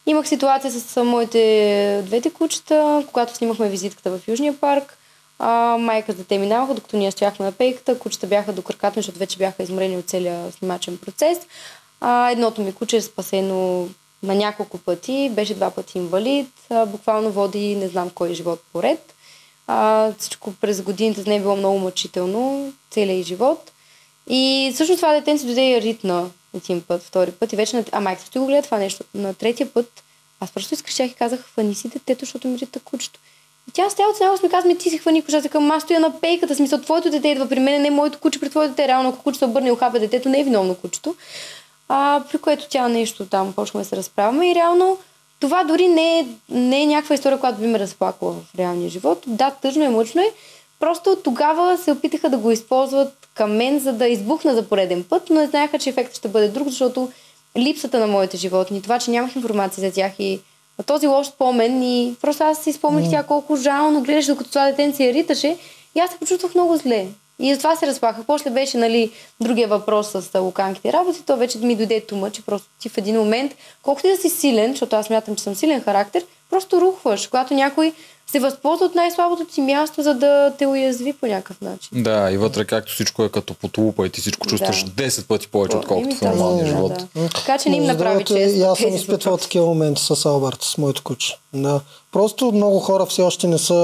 имах 0.07 0.29
ситуация 0.29 0.71
с 0.71 1.05
моите 1.05 2.03
двете 2.07 2.31
кучета, 2.31 3.05
когато 3.07 3.37
снимахме 3.37 3.69
визитката 3.69 4.11
в 4.11 4.29
Южния 4.29 4.61
парк. 4.61 4.99
А, 5.43 5.77
майка 5.79 6.13
с 6.13 6.17
дете 6.17 6.39
минаваха, 6.39 6.75
докато 6.75 6.97
ние 6.97 7.11
стояхме 7.11 7.45
на 7.45 7.53
пейката. 7.53 7.99
Кучета 7.99 8.27
бяха 8.27 8.53
до 8.53 8.63
краката, 8.63 8.95
защото 8.97 9.19
вече 9.19 9.39
бяха 9.39 9.63
изморени 9.63 9.97
от 9.97 10.09
целия 10.09 10.53
снимачен 10.53 10.99
процес. 10.99 11.39
А, 12.01 12.31
едното 12.31 12.63
ми 12.63 12.73
куче 12.73 12.97
е 12.97 13.01
спасено 13.01 13.89
на 14.23 14.35
няколко 14.35 14.79
пъти, 14.79 15.31
беше 15.33 15.55
два 15.55 15.71
пъти 15.71 15.99
инвалид, 15.99 16.49
а, 16.71 16.87
буквално 16.87 17.31
води 17.31 17.77
не 17.77 17.89
знам 17.89 18.11
кой 18.11 18.35
живот 18.35 18.61
поред. 18.73 19.15
А, 19.67 20.13
всичко 20.19 20.53
през 20.53 20.83
годините 20.83 21.23
с 21.23 21.27
нея 21.27 21.39
е 21.39 21.43
било 21.43 21.57
много 21.57 21.79
мъчително, 21.79 22.73
целият 22.91 23.27
живот. 23.27 23.73
И 24.29 24.71
всъщност 24.75 24.99
това 24.99 25.13
дете 25.13 25.39
си 25.39 25.47
дойде 25.47 25.71
и 25.71 25.83
ритна 25.83 26.31
един 26.55 26.83
път, 26.83 27.03
втори 27.03 27.33
път 27.33 27.53
и 27.53 27.57
вече 27.57 27.77
на... 27.77 27.85
А 27.93 28.01
майка 28.01 28.21
също 28.21 28.41
го 28.41 28.47
гледа 28.47 28.63
това 28.63 28.79
нещо. 28.79 29.05
На 29.15 29.35
третия 29.35 29.73
път 29.73 30.03
аз 30.41 30.51
просто 30.51 30.75
изкрещях 30.75 31.11
и 31.11 31.15
казах, 31.15 31.41
хвани 31.41 31.75
си 31.75 31.89
детето, 31.89 32.21
защото 32.21 32.49
ми 32.49 32.59
рита 32.59 32.81
кучето. 32.81 33.21
И 33.69 33.73
тя 33.73 33.91
стоя 33.91 34.09
от 34.09 34.21
него 34.21 34.35
ми 34.43 34.49
каза, 34.49 34.69
ми 34.69 34.79
ти 34.79 34.91
си 34.91 34.99
хвани. 34.99 35.23
Аз 35.33 35.49
към 35.49 35.71
аз 35.71 35.83
стоя 35.83 36.01
на 36.01 36.21
пейката, 36.21 36.55
смисъл, 36.55 36.81
твоето 36.81 37.11
дете 37.11 37.29
идва 37.29 37.49
при 37.49 37.61
мен, 37.61 37.83
не 37.83 37.91
моето 37.91 38.19
куче 38.19 38.41
при 38.41 38.51
твоето 38.51 38.71
дете. 38.71 38.89
Реално, 38.89 39.09
ако 39.09 39.23
кучето 39.23 39.45
обърне 39.45 39.69
и 39.69 39.73
ухапе 39.73 39.99
детето, 39.99 40.29
не 40.29 40.41
е 40.41 40.45
виновно 40.45 40.75
кучето. 40.75 41.15
А, 41.89 42.23
при 42.31 42.39
което 42.39 42.67
тя 42.69 42.89
нещо 42.89 43.27
там 43.27 43.53
почнахме 43.53 43.81
да 43.81 43.89
се 43.89 43.97
разправяме 43.97 44.51
и 44.51 44.55
реално 44.55 44.99
това 45.41 45.65
дори 45.65 45.89
не 45.89 46.19
е, 46.19 46.27
не 46.49 46.83
е 46.83 46.87
някаква 46.87 47.15
история, 47.15 47.41
която 47.41 47.61
би 47.61 47.67
ме 47.67 47.79
разплакала 47.79 48.33
в 48.33 48.59
реалния 48.59 48.91
живот. 48.91 49.23
Да, 49.27 49.51
тъжно 49.51 49.85
е, 49.85 49.89
мъчно 49.89 50.21
е, 50.21 50.33
Просто 50.81 51.17
тогава 51.25 51.79
се 51.79 51.93
опитаха 51.93 52.31
да 52.31 52.39
го 52.39 52.51
използват 52.51 53.29
към 53.35 53.57
мен, 53.57 53.79
за 53.79 53.93
да 53.93 54.09
избухна 54.09 54.55
за 54.55 54.69
пореден 54.69 55.05
път, 55.05 55.23
но 55.31 55.41
не 55.41 55.47
знаеха, 55.47 55.79
че 55.79 55.91
ефектът 55.91 56.17
ще 56.17 56.29
бъде 56.29 56.49
друг, 56.49 56.69
защото 56.69 57.13
липсата 57.57 57.99
на 57.99 58.07
моите 58.07 58.37
животни, 58.37 58.83
това, 58.83 58.99
че 58.99 59.11
нямах 59.11 59.37
информация 59.37 59.89
за 59.89 59.95
тях 59.95 60.13
и 60.19 60.41
този 60.83 61.07
лош 61.07 61.27
спомен 61.27 61.83
и 61.83 62.15
просто 62.23 62.45
аз 62.45 62.65
си 62.65 62.73
спомних 62.73 63.07
mm. 63.07 63.11
тя 63.11 63.23
колко 63.23 63.57
жално 63.57 64.01
гледаш, 64.01 64.27
докато 64.27 64.51
това 64.51 64.67
детенце 64.67 64.97
се 64.97 65.15
риташе 65.15 65.57
и 65.95 66.01
аз 66.01 66.11
се 66.11 66.19
почувствах 66.19 66.55
много 66.55 66.77
зле. 66.77 67.07
И 67.39 67.55
затова 67.55 67.77
се 67.77 67.87
разплахах. 67.87 68.25
После 68.27 68.51
беше, 68.51 68.79
нали, 68.79 69.11
другия 69.41 69.69
въпрос 69.69 70.11
с 70.11 70.41
луканките 70.41 70.93
работи. 70.93 71.23
То 71.27 71.37
вече 71.37 71.59
ми 71.59 71.77
дойде 71.77 72.01
тума, 72.01 72.31
че 72.31 72.43
просто 72.43 72.69
ти 72.81 72.89
в 72.89 72.99
един 72.99 73.17
момент, 73.17 73.55
колкото 73.83 74.07
и 74.07 74.11
да 74.11 74.17
си 74.17 74.31
силен, 74.31 74.71
защото 74.71 74.97
аз 74.97 75.11
мятам, 75.11 75.37
че 75.37 75.43
съм 75.43 75.55
силен 75.55 75.83
характер, 75.83 76.25
просто 76.51 76.81
рухваш. 76.81 77.27
Когато 77.27 77.55
някой 77.55 77.93
се 78.31 78.41
възползва 78.41 78.87
от 78.87 78.95
най-слабото 78.95 79.45
ти 79.45 79.61
място, 79.61 80.03
за 80.03 80.15
да 80.15 80.53
те 80.59 80.67
уязви 80.67 81.13
по 81.13 81.27
някакъв 81.27 81.61
начин. 81.61 82.03
Да, 82.03 82.31
и 82.33 82.37
вътре 82.37 82.65
както 82.65 82.93
всичко 82.93 83.25
е 83.25 83.29
като 83.29 83.55
потулупа 83.55 84.07
и 84.07 84.11
ти 84.11 84.21
всичко 84.21 84.47
чувстваш 84.47 84.85
да. 84.85 85.03
10 85.03 85.27
пъти 85.27 85.49
повече, 85.49 85.77
отколкото 85.77 86.17
в 86.17 86.23
нормалния 86.23 86.65
да, 86.65 86.71
живот. 86.71 86.93
Да. 87.15 87.29
Така 87.29 87.59
че 87.59 87.69
не 87.69 87.77
им 87.77 87.85
направи 87.85 88.25
чест. 88.25 88.57
И 88.57 88.63
аз 88.63 88.79
съм 88.79 88.95
изпитвал 88.95 89.37
такива 89.37 89.67
моменти 89.67 90.03
с 90.03 90.27
Алберт, 90.27 90.63
с 90.63 90.79
моето 90.79 91.03
куче. 91.03 91.37
Да. 91.55 91.81
Просто 92.13 92.53
много 92.53 92.79
хора 92.79 93.07
все 93.07 93.23
още 93.23 93.47
не 93.47 93.59
са 93.59 93.75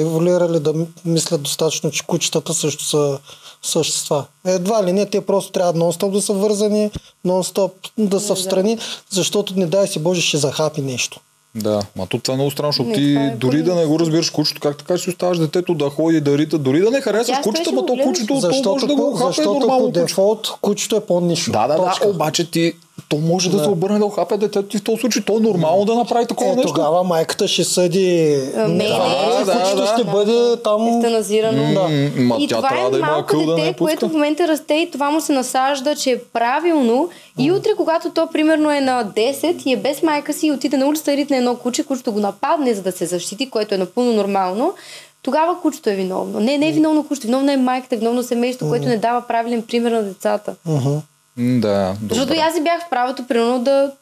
еволюирали 0.00 0.60
да 0.60 0.74
мислят 1.04 1.42
достатъчно, 1.42 1.90
че 1.90 2.06
кучетата 2.06 2.54
също 2.54 2.84
са 2.84 3.18
същества. 3.62 4.24
Едва 4.46 4.84
ли 4.84 4.92
не, 4.92 5.06
те 5.06 5.26
просто 5.26 5.52
трябва 5.52 5.74
нон-стоп 5.74 6.10
да 6.10 6.22
са 6.22 6.32
вързани, 6.32 6.90
нон-стоп 7.26 7.72
да 7.98 8.20
са 8.20 8.34
в 8.34 8.40
страни, 8.40 8.78
защото 9.10 9.58
не 9.58 9.66
дай 9.66 9.86
си 9.86 9.98
Боже 9.98 10.20
ще 10.20 10.36
захапи 10.36 10.80
нещо. 10.80 11.20
Да, 11.54 11.82
ма 11.96 12.06
тут 12.06 12.22
това 12.22 12.32
е 12.32 12.36
много 12.36 12.50
странно, 12.50 12.72
защото 12.72 12.92
ти 12.92 13.16
е 13.16 13.36
дори 13.36 13.62
да 13.62 13.74
не 13.74 13.86
го 13.86 13.98
разбираш 13.98 14.30
кучето, 14.30 14.60
как 14.60 14.76
така 14.76 14.98
си 14.98 15.10
оставаш 15.10 15.38
детето 15.38 15.74
да 15.74 15.90
ходи, 15.90 16.20
да 16.20 16.38
рита, 16.38 16.58
дори 16.58 16.80
да 16.80 16.90
не 16.90 17.00
харесваш 17.00 17.38
кучето, 17.42 17.72
ма 17.72 17.86
то 17.86 17.96
кучето, 18.04 18.36
защото, 18.36 18.62
то 18.62 18.72
може 18.72 18.86
да 18.86 18.94
го 18.94 19.14
хапе 19.14 19.26
защото 19.26 19.52
нормално. 19.52 19.84
по 19.84 19.90
дефолт 19.90 20.48
кучето 20.60 20.96
е 20.96 21.00
по-нищо. 21.00 21.52
Да, 21.52 21.66
да, 21.66 21.76
да, 21.76 22.08
обаче 22.08 22.50
ти 22.50 22.72
то 23.08 23.16
може 23.16 23.50
да, 23.50 23.56
да 23.56 23.64
се 23.64 23.70
обърне 23.70 23.98
да 23.98 24.10
хапе 24.10 24.36
детето 24.36 24.62
ти 24.62 24.78
в 24.78 24.84
този 24.84 25.00
случай. 25.00 25.22
То 25.22 25.36
е 25.36 25.40
нормално 25.40 25.84
да 25.84 25.94
направи 25.94 26.26
такова 26.26 26.52
е, 26.52 26.56
нещо. 26.56 26.72
Тогава 26.72 27.04
майката 27.04 27.48
ще 27.48 27.64
съди. 27.64 28.38
Мене, 28.56 28.88
да, 28.88 29.44
да, 29.44 29.52
кучето 29.52 29.76
да, 29.76 29.86
ще 29.86 30.04
да. 30.04 30.10
бъде 30.10 30.56
там. 30.64 30.88
Естеназирано. 30.88 31.74
Да. 31.74 31.88
Ма 32.22 32.36
и 32.40 32.48
това 32.48 32.70
е 32.86 32.90
да 32.90 32.98
малко 32.98 33.20
акъл 33.20 33.46
да 33.46 33.54
не 33.54 33.62
дете, 33.62 33.78
което 33.78 34.08
в 34.08 34.12
момента 34.12 34.48
расте 34.48 34.74
и 34.74 34.90
това 34.90 35.10
му 35.10 35.20
се 35.20 35.32
насажда, 35.32 35.96
че 35.96 36.10
е 36.10 36.18
правилно. 36.18 37.08
И 37.38 37.52
утре, 37.52 37.70
когато 37.76 38.10
то 38.10 38.28
примерно 38.32 38.70
е 38.70 38.80
на 38.80 39.04
10 39.16 39.66
и 39.66 39.72
е 39.72 39.76
без 39.76 40.02
майка 40.02 40.32
си 40.32 40.46
и 40.46 40.52
отиде 40.52 40.76
на 40.76 40.86
улицата 40.86 41.12
и 41.12 41.16
ритне 41.16 41.36
едно 41.36 41.56
куче, 41.56 41.84
кучето 41.84 42.12
го 42.12 42.20
нападне, 42.20 42.74
за 42.74 42.82
да 42.82 42.92
се 42.92 43.06
защити, 43.06 43.50
което 43.50 43.74
е 43.74 43.78
напълно 43.78 44.12
нормално, 44.12 44.74
тогава 45.22 45.60
кучето 45.60 45.90
е 45.90 45.94
виновно. 45.94 46.40
Не, 46.40 46.58
не 46.58 46.68
е 46.68 46.72
виновно 46.72 47.08
кучето, 47.08 47.26
виновно 47.26 47.50
е 47.50 47.56
майката, 47.56 47.96
виновно 47.96 48.22
семейството, 48.22 48.70
което 48.70 48.88
не 48.88 48.96
дава 48.96 49.20
правилен 49.20 49.62
пример 49.62 49.90
на 49.90 50.02
децата. 50.02 50.54
Uh-huh. 50.68 51.00
Да, 51.36 51.94
добре. 52.00 52.14
Защото 52.14 52.40
аз 52.40 52.56
и 52.56 52.60
бях 52.60 52.86
в 52.86 52.90
правото, 52.90 53.26
примерно, 53.26 53.58
да 53.58 53.92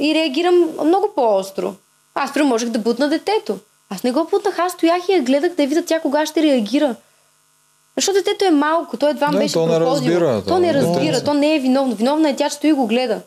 и 0.00 0.14
реагирам 0.14 0.68
много 0.84 1.08
по-остро. 1.14 1.74
Аз, 2.14 2.32
примерно, 2.32 2.48
можех 2.48 2.68
да 2.68 2.78
бутна 2.78 3.08
детето. 3.08 3.58
Аз 3.90 4.02
не 4.02 4.12
го 4.12 4.26
бутнах, 4.30 4.58
аз 4.58 4.72
стоях 4.72 5.08
и 5.08 5.12
я 5.12 5.22
гледах 5.22 5.54
да 5.54 5.66
видя 5.66 5.84
тя 5.86 6.00
кога 6.00 6.26
ще 6.26 6.42
реагира. 6.42 6.96
Защото 7.96 8.18
детето 8.18 8.44
е 8.44 8.50
малко, 8.50 8.96
той 8.96 9.10
едва 9.10 9.30
не, 9.30 9.38
беше 9.38 9.54
то 9.54 9.66
не 9.66 9.80
разбира. 9.80 10.42
То 10.42 10.58
не 10.58 10.74
разбира, 10.74 11.24
то 11.24 11.34
не 11.34 11.56
е 11.56 11.60
виновно. 11.60 11.94
Виновна 11.94 12.30
е 12.30 12.36
тя, 12.36 12.48
че 12.48 12.56
стои 12.56 12.70
и 12.70 12.72
го 12.72 12.86
гледа. 12.86 13.20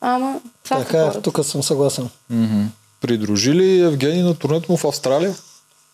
Ама, 0.00 0.40
това 0.64 0.78
така 0.78 1.12
е, 1.16 1.20
тук 1.20 1.44
съм 1.44 1.62
съгласен. 1.62 2.08
Mm-hmm. 2.32 2.64
Придружили 3.00 3.80
Евгений 3.80 4.22
на 4.22 4.34
турнето 4.34 4.72
му 4.72 4.78
в 4.78 4.84
Австралия? 4.84 5.34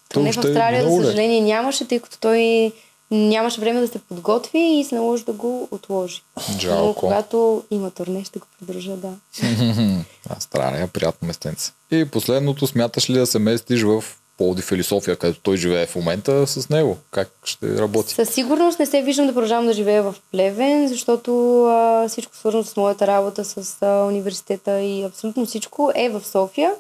То 0.09 0.21
не 0.21 0.33
в 0.33 0.39
Австралия, 0.39 0.91
за 0.91 0.97
съжаление, 0.97 1.41
нямаше, 1.41 1.89
тъй 1.89 2.01
като 2.01 2.19
той 2.21 2.73
нямаше 3.11 3.61
време 3.61 3.81
да 3.81 3.89
се 3.89 3.99
подготви 3.99 4.59
и 4.59 4.85
се 4.85 4.95
наложи 4.95 5.25
да 5.25 5.33
го 5.33 5.69
отложи. 5.71 6.23
Жалко. 6.59 6.87
Но 6.87 6.95
когато 6.95 7.65
има 7.71 7.91
турне, 7.91 8.25
ще 8.25 8.39
го 8.39 8.47
придружа, 8.59 8.97
да. 8.97 9.13
Австралия, 10.31 10.87
приятно 10.87 11.29
местенце. 11.29 11.73
И 11.91 12.05
последното, 12.05 12.67
смяташ 12.67 13.11
ли 13.11 13.15
да 13.19 13.27
се 13.27 13.39
местиш 13.39 13.83
в 13.83 14.05
Пловдив 14.39 14.73
или 14.73 14.83
София, 14.83 15.17
където 15.17 15.41
той 15.41 15.57
живее 15.57 15.87
в 15.87 15.97
момента 15.97 16.47
с 16.47 16.69
него? 16.69 16.97
Как 17.11 17.31
ще 17.45 17.79
работи? 17.79 18.15
Със 18.15 18.29
сигурност 18.29 18.79
не 18.79 18.87
се 18.87 19.03
виждам 19.03 19.27
да 19.27 19.35
продължавам 19.35 19.67
да 19.67 19.73
живея 19.73 20.03
в 20.03 20.15
Плевен, 20.33 20.89
защото 20.89 21.65
а, 21.65 22.09
всичко 22.09 22.37
свързано 22.37 22.65
с 22.65 22.77
моята 22.77 23.07
работа, 23.07 23.45
с 23.45 23.83
а, 23.83 24.05
университета 24.05 24.81
и 24.81 25.03
абсолютно 25.05 25.47
всичко 25.47 25.93
е 25.95 26.09
в 26.09 26.25
София. 26.25 26.73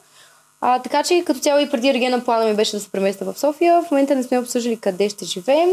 А, 0.61 0.82
така 0.82 1.03
че 1.03 1.23
като 1.27 1.40
цяло 1.40 1.61
и 1.61 1.70
преди 1.70 1.94
Регена 1.94 2.24
плана 2.24 2.44
ми 2.44 2.55
беше 2.55 2.77
да 2.77 2.81
се 2.81 2.89
преместя 2.89 3.24
в 3.24 3.39
София. 3.39 3.82
В 3.82 3.90
момента 3.90 4.15
не 4.15 4.23
сме 4.23 4.39
обсъждали 4.39 4.77
къде 4.77 5.09
ще 5.09 5.24
живеем. 5.24 5.69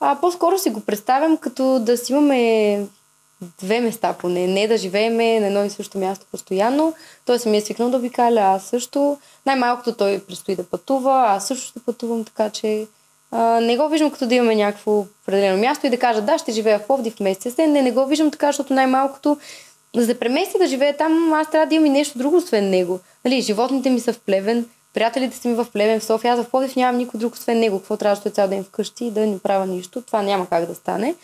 А, 0.00 0.16
по-скоро 0.20 0.58
си 0.58 0.70
го 0.70 0.80
представям 0.80 1.36
като 1.36 1.78
да 1.78 1.96
си 1.96 2.12
имаме 2.12 2.80
две 3.62 3.80
места 3.80 4.12
поне, 4.12 4.46
не 4.46 4.68
да 4.68 4.76
живееме 4.76 5.40
на 5.40 5.46
едно 5.46 5.64
и 5.64 5.70
също 5.70 5.98
място 5.98 6.26
постоянно. 6.30 6.94
Той 7.26 7.38
се 7.38 7.48
ми 7.48 7.56
е 7.56 7.60
свикнал 7.60 7.90
да 7.90 7.96
обикаля, 7.96 8.40
аз 8.40 8.64
също. 8.64 9.18
Най-малкото 9.46 9.92
той 9.92 10.18
предстои 10.18 10.56
да 10.56 10.64
пътува, 10.64 11.24
аз 11.26 11.46
също 11.46 11.66
ще 11.66 11.80
пътувам, 11.80 12.24
така 12.24 12.50
че 12.50 12.86
а, 13.30 13.60
не 13.60 13.76
го 13.76 13.88
виждам 13.88 14.10
като 14.10 14.26
да 14.26 14.34
имаме 14.34 14.54
някакво 14.54 14.98
определено 15.22 15.58
място 15.58 15.86
и 15.86 15.90
да 15.90 15.98
кажа 15.98 16.22
да, 16.22 16.38
ще 16.38 16.52
живея 16.52 16.78
в 16.78 16.86
Пловдив 16.86 17.20
месец. 17.20 17.58
Не, 17.58 17.66
не, 17.66 17.82
не 17.82 17.92
го 17.92 18.06
виждам 18.06 18.30
така, 18.30 18.46
защото 18.46 18.74
най-малкото 18.74 19.38
за 19.96 20.06
да 20.06 20.18
преместя 20.18 20.58
да 20.58 20.66
живея 20.66 20.96
там, 20.96 21.32
аз 21.32 21.50
трябва 21.50 21.66
да 21.66 21.74
имам 21.74 21.86
и 21.86 21.90
нещо 21.90 22.18
друго, 22.18 22.36
освен 22.36 22.70
него. 22.70 23.00
Нали, 23.24 23.40
животните 23.40 23.90
ми 23.90 24.00
са 24.00 24.12
в 24.12 24.20
Плевен, 24.20 24.66
приятелите 24.98 25.36
са 25.36 25.48
ми 25.48 25.54
в 25.54 25.66
Плевен, 25.72 26.00
в 26.00 26.04
София, 26.04 26.32
аз 26.32 26.42
в 26.42 26.50
Пловдив 26.50 26.76
нямам 26.76 26.96
никой 26.96 27.20
друг, 27.20 27.34
освен 27.34 27.60
него. 27.60 27.78
Какво 27.78 27.96
трябва 27.96 28.20
да 28.24 28.30
цял 28.30 28.48
ден 28.48 28.64
вкъщи 28.64 29.04
и 29.04 29.10
да 29.10 29.26
не 29.26 29.38
правя 29.38 29.66
нищо? 29.66 30.02
Това 30.02 30.22
няма 30.22 30.46
как 30.46 30.66
да 30.66 30.74
стане. 30.74 31.14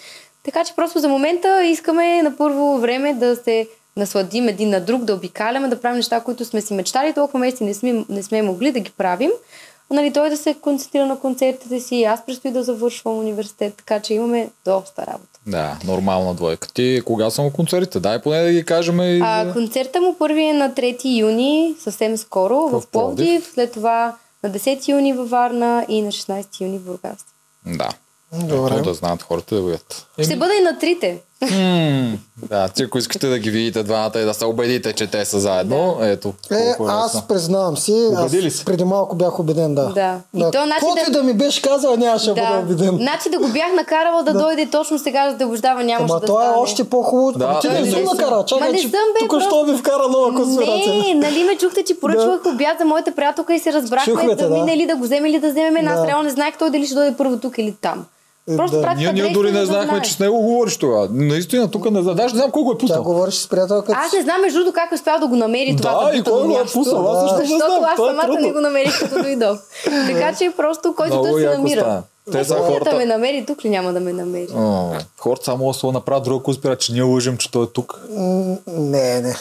Така 0.42 0.64
че 0.64 0.74
просто 0.76 0.98
за 0.98 1.08
момента 1.08 1.64
искаме 1.64 2.22
на 2.22 2.36
първо 2.36 2.78
време 2.78 3.14
да 3.14 3.36
се 3.36 3.68
насладим 3.96 4.48
един 4.48 4.70
на 4.70 4.80
друг, 4.80 5.04
да 5.04 5.14
обикаляме, 5.14 5.68
да 5.68 5.80
правим 5.80 5.96
неща, 5.96 6.20
които 6.20 6.44
сме 6.44 6.60
си 6.60 6.74
мечтали, 6.74 7.12
толкова 7.12 7.38
месеци 7.38 7.64
не 7.64 7.74
сме, 7.74 8.04
не 8.08 8.22
сме 8.22 8.42
могли 8.42 8.72
да 8.72 8.80
ги 8.80 8.90
правим. 8.90 9.30
Нали, 9.90 10.12
той 10.12 10.30
да 10.30 10.36
се 10.36 10.54
концентрира 10.54 11.06
на 11.06 11.20
концертите 11.20 11.80
си, 11.80 12.04
аз 12.04 12.26
предстои 12.26 12.50
да 12.50 12.62
завършвам 12.62 13.18
университет, 13.18 13.74
така 13.76 14.00
че 14.00 14.14
имаме 14.14 14.48
доста 14.64 15.06
работа. 15.06 15.40
Да, 15.46 15.78
нормална 15.84 16.34
двойка. 16.34 16.68
Ти 16.72 17.02
кога 17.04 17.30
са 17.30 17.42
му 17.42 17.52
концертите? 17.52 18.00
Дай 18.00 18.22
поне 18.22 18.42
да 18.42 18.52
ги 18.52 18.64
кажем. 18.64 19.00
И... 19.00 19.20
А, 19.22 19.52
концерта 19.52 20.00
му 20.00 20.14
първи 20.18 20.42
е 20.42 20.52
на 20.52 20.70
3 20.70 21.18
юни, 21.18 21.74
съвсем 21.80 22.16
скоро, 22.16 22.54
в, 22.54 22.80
в 22.80 22.86
Пловдив, 22.86 23.50
след 23.54 23.72
това 23.72 24.16
на 24.42 24.50
10 24.50 24.88
юни 24.88 25.12
във 25.12 25.30
Варна 25.30 25.86
и 25.88 26.02
на 26.02 26.12
16 26.12 26.60
юни 26.60 26.78
в 26.78 26.82
Бургас. 26.82 27.18
Да. 27.66 27.88
Добре. 28.32 28.80
да 28.80 28.94
знаят 28.94 29.22
хората 29.22 29.54
да 29.54 29.62
видят. 29.62 30.06
Ще 30.22 30.36
бъде 30.36 30.54
и 30.58 30.62
на 30.62 30.78
трите. 30.78 31.18
М, 31.42 32.12
да, 32.38 32.68
ти 32.68 32.82
ако 32.82 32.98
искате 32.98 33.28
да 33.28 33.38
ги 33.38 33.50
видите 33.50 33.82
двамата 33.82 34.12
и 34.16 34.24
да 34.24 34.34
се 34.34 34.44
убедите, 34.44 34.92
че 34.92 35.06
те 35.06 35.24
са 35.24 35.40
заедно, 35.40 35.98
ето. 36.00 36.34
Е, 36.50 36.74
колко 36.76 36.92
аз 36.92 37.04
лесно. 37.06 37.28
признавам 37.28 37.76
си, 37.76 37.92
Убедили 38.12 38.46
аз 38.46 38.52
се? 38.52 38.64
преди 38.64 38.84
малко 38.84 39.16
бях 39.16 39.38
убеден, 39.40 39.74
да. 39.74 39.84
Да. 39.84 40.20
И 40.34 40.38
да. 40.38 40.50
то, 40.50 40.58
Каквото 40.70 41.02
да- 41.06 41.12
да 41.12 41.22
ми 41.22 41.32
беше 41.32 41.62
казал, 41.62 41.96
нямаше 41.96 42.26
да 42.26 42.34
бъда 42.34 42.58
убеден. 42.60 42.96
Значи 42.96 43.30
да 43.30 43.38
го 43.38 43.48
бях 43.48 43.72
накарала 43.72 44.22
да, 44.22 44.32
дойде 44.32 44.66
точно 44.66 44.98
сега, 44.98 45.30
за 45.30 45.36
да 45.36 45.46
убеждава, 45.46 45.84
нямаше 45.84 46.12
Ама 46.12 46.20
да 46.20 46.26
това 46.26 46.44
е 46.44 46.46
стане. 46.46 46.62
още 46.62 46.84
по-хубаво. 46.84 47.32
Да, 47.32 47.58
ти 47.60 47.68
да, 47.68 47.74
не 47.74 47.80
да, 47.80 47.86
си 47.86 47.92
да. 47.94 48.00
накара. 48.04 48.44
Чакай, 48.44 48.72
не 48.72 48.78
че 48.78 48.90
тук 49.20 49.40
що 49.42 49.64
ми 49.64 49.76
вкара 49.76 50.08
нова 50.10 50.34
конспирация. 50.34 50.94
Не, 50.94 51.14
нали 51.14 51.44
ме 51.44 51.56
чухте, 51.56 51.84
че 51.84 52.00
поръчвах 52.00 52.40
обяд 52.46 52.78
за 52.78 52.84
моята 52.84 53.14
приятелка 53.14 53.54
и 53.54 53.58
се 53.58 53.72
разбрахме 53.72 54.14
те, 54.28 54.34
да 54.36 54.48
да. 54.48 54.54
мине 54.54 54.86
да 54.86 54.96
го 54.96 55.02
вземе 55.02 55.28
или 55.28 55.38
да 55.38 55.50
вземем. 55.50 55.88
Аз 55.88 56.00
Да. 56.00 56.06
реално 56.06 56.22
не 56.22 56.30
знаех 56.30 56.54
той 56.58 56.70
дали 56.70 56.86
ще 56.86 56.94
дойде 56.94 57.14
първо 57.18 57.36
тук 57.36 57.58
или 57.58 57.74
там. 57.80 58.04
Е, 58.46 58.56
Просто 58.56 58.80
да. 58.80 58.94
Ние, 58.94 59.12
ние 59.12 59.28
дори 59.28 59.52
не 59.52 59.60
да 59.60 59.66
знаехме, 59.66 59.88
знае. 59.88 60.02
че 60.02 60.12
с 60.12 60.18
него 60.18 60.38
говориш 60.38 60.76
това. 60.76 61.08
Наистина, 61.10 61.70
тук 61.70 61.90
не 61.90 62.02
знам. 62.02 62.14
Даже 62.16 62.34
не 62.34 62.38
знам 62.38 62.50
кой 62.50 62.62
го 62.62 62.72
е 62.72 62.78
пуснал. 62.78 63.02
говориш 63.02 63.34
с 63.34 63.48
приятелката 63.48 63.98
Аз 63.98 64.12
не 64.12 64.22
знам 64.22 64.40
между 64.40 64.58
другото 64.58 64.74
как 64.74 64.92
е 64.92 64.94
успял 64.94 65.18
да 65.18 65.26
го 65.26 65.36
намери 65.36 65.76
това 65.76 65.90
Да, 66.04 66.16
и 66.16 66.22
кой 66.22 66.42
го 66.42 66.58
е 66.58 66.64
пуснал? 66.64 67.08
Аз 67.08 67.20
също 67.20 67.36
не 67.36 67.44
Защото 67.44 67.58
знам. 67.70 67.84
аз 67.84 67.96
Това 67.96 68.06
е 68.06 68.10
самата 68.10 68.24
трудно. 68.24 68.40
не 68.40 68.52
го 68.52 68.60
намерих 68.60 68.98
като 69.00 69.22
дойдох. 69.22 69.58
така 69.84 70.34
че 70.34 70.52
просто 70.56 70.94
който 70.94 71.22
търси 71.22 71.42
яко 71.42 71.56
намира. 71.56 72.02
Те 72.32 72.44
са 72.44 72.54
хората- 72.56 72.90
да 72.90 72.96
ме 72.96 73.06
намери 73.06 73.44
тук 73.46 73.64
ли 73.64 73.70
няма 73.70 73.92
да 73.92 74.00
ме 74.00 74.12
намери? 74.12 74.48
О, 74.56 74.90
хората 75.18 75.44
само 75.44 75.68
да 75.68 75.74
се 75.74 75.86
направят 75.86 76.24
друга 76.24 76.42
конспира, 76.42 76.76
че 76.76 76.92
ние 76.92 77.02
лъжим, 77.02 77.36
че 77.36 77.50
той 77.50 77.64
е 77.64 77.68
тук. 77.68 78.00
Не, 78.68 79.20
не. 79.20 79.34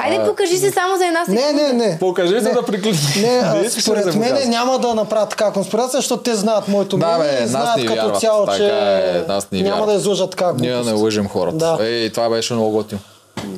Айде 0.00 0.24
покажи 0.24 0.56
се 0.56 0.70
само 0.70 0.96
за 0.96 1.06
една 1.06 1.20
секунда. 1.20 1.40
Не, 1.42 1.72
не, 1.72 1.86
не. 1.86 1.98
Покажи 1.98 2.28
се 2.30 2.42
Не. 2.42 2.52
да 2.52 2.62
приключим. 2.62 3.22
Не, 3.22 3.40
а, 3.44 3.54
да 3.54 3.70
според 3.70 4.14
мен 4.14 4.50
няма 4.50 4.78
да 4.78 4.94
направят 4.94 5.30
така 5.30 5.50
конспирация, 5.52 5.98
защото 5.98 6.22
те 6.22 6.34
знаят 6.34 6.68
моето 6.68 6.96
Да, 6.96 7.06
мнение 7.08 7.36
бе, 7.38 7.44
и 7.44 7.46
знаят 7.46 7.80
като 7.80 7.94
вярват. 7.94 8.20
цяло, 8.20 8.46
Така 8.46 8.56
че 8.56 8.66
е, 8.66 9.22
нас 9.28 9.50
ни 9.52 9.62
няма 9.62 9.76
вярват. 9.76 9.88
да 9.88 10.00
излъжат 10.00 10.30
така 10.30 10.52
Ние 10.52 10.76
не 10.76 10.92
лъжим 10.92 11.28
хората. 11.28 11.56
Да. 11.56 11.78
Ей, 11.80 12.10
това 12.10 12.28
беше 12.28 12.54
много 12.54 12.70
готино. 12.70 13.00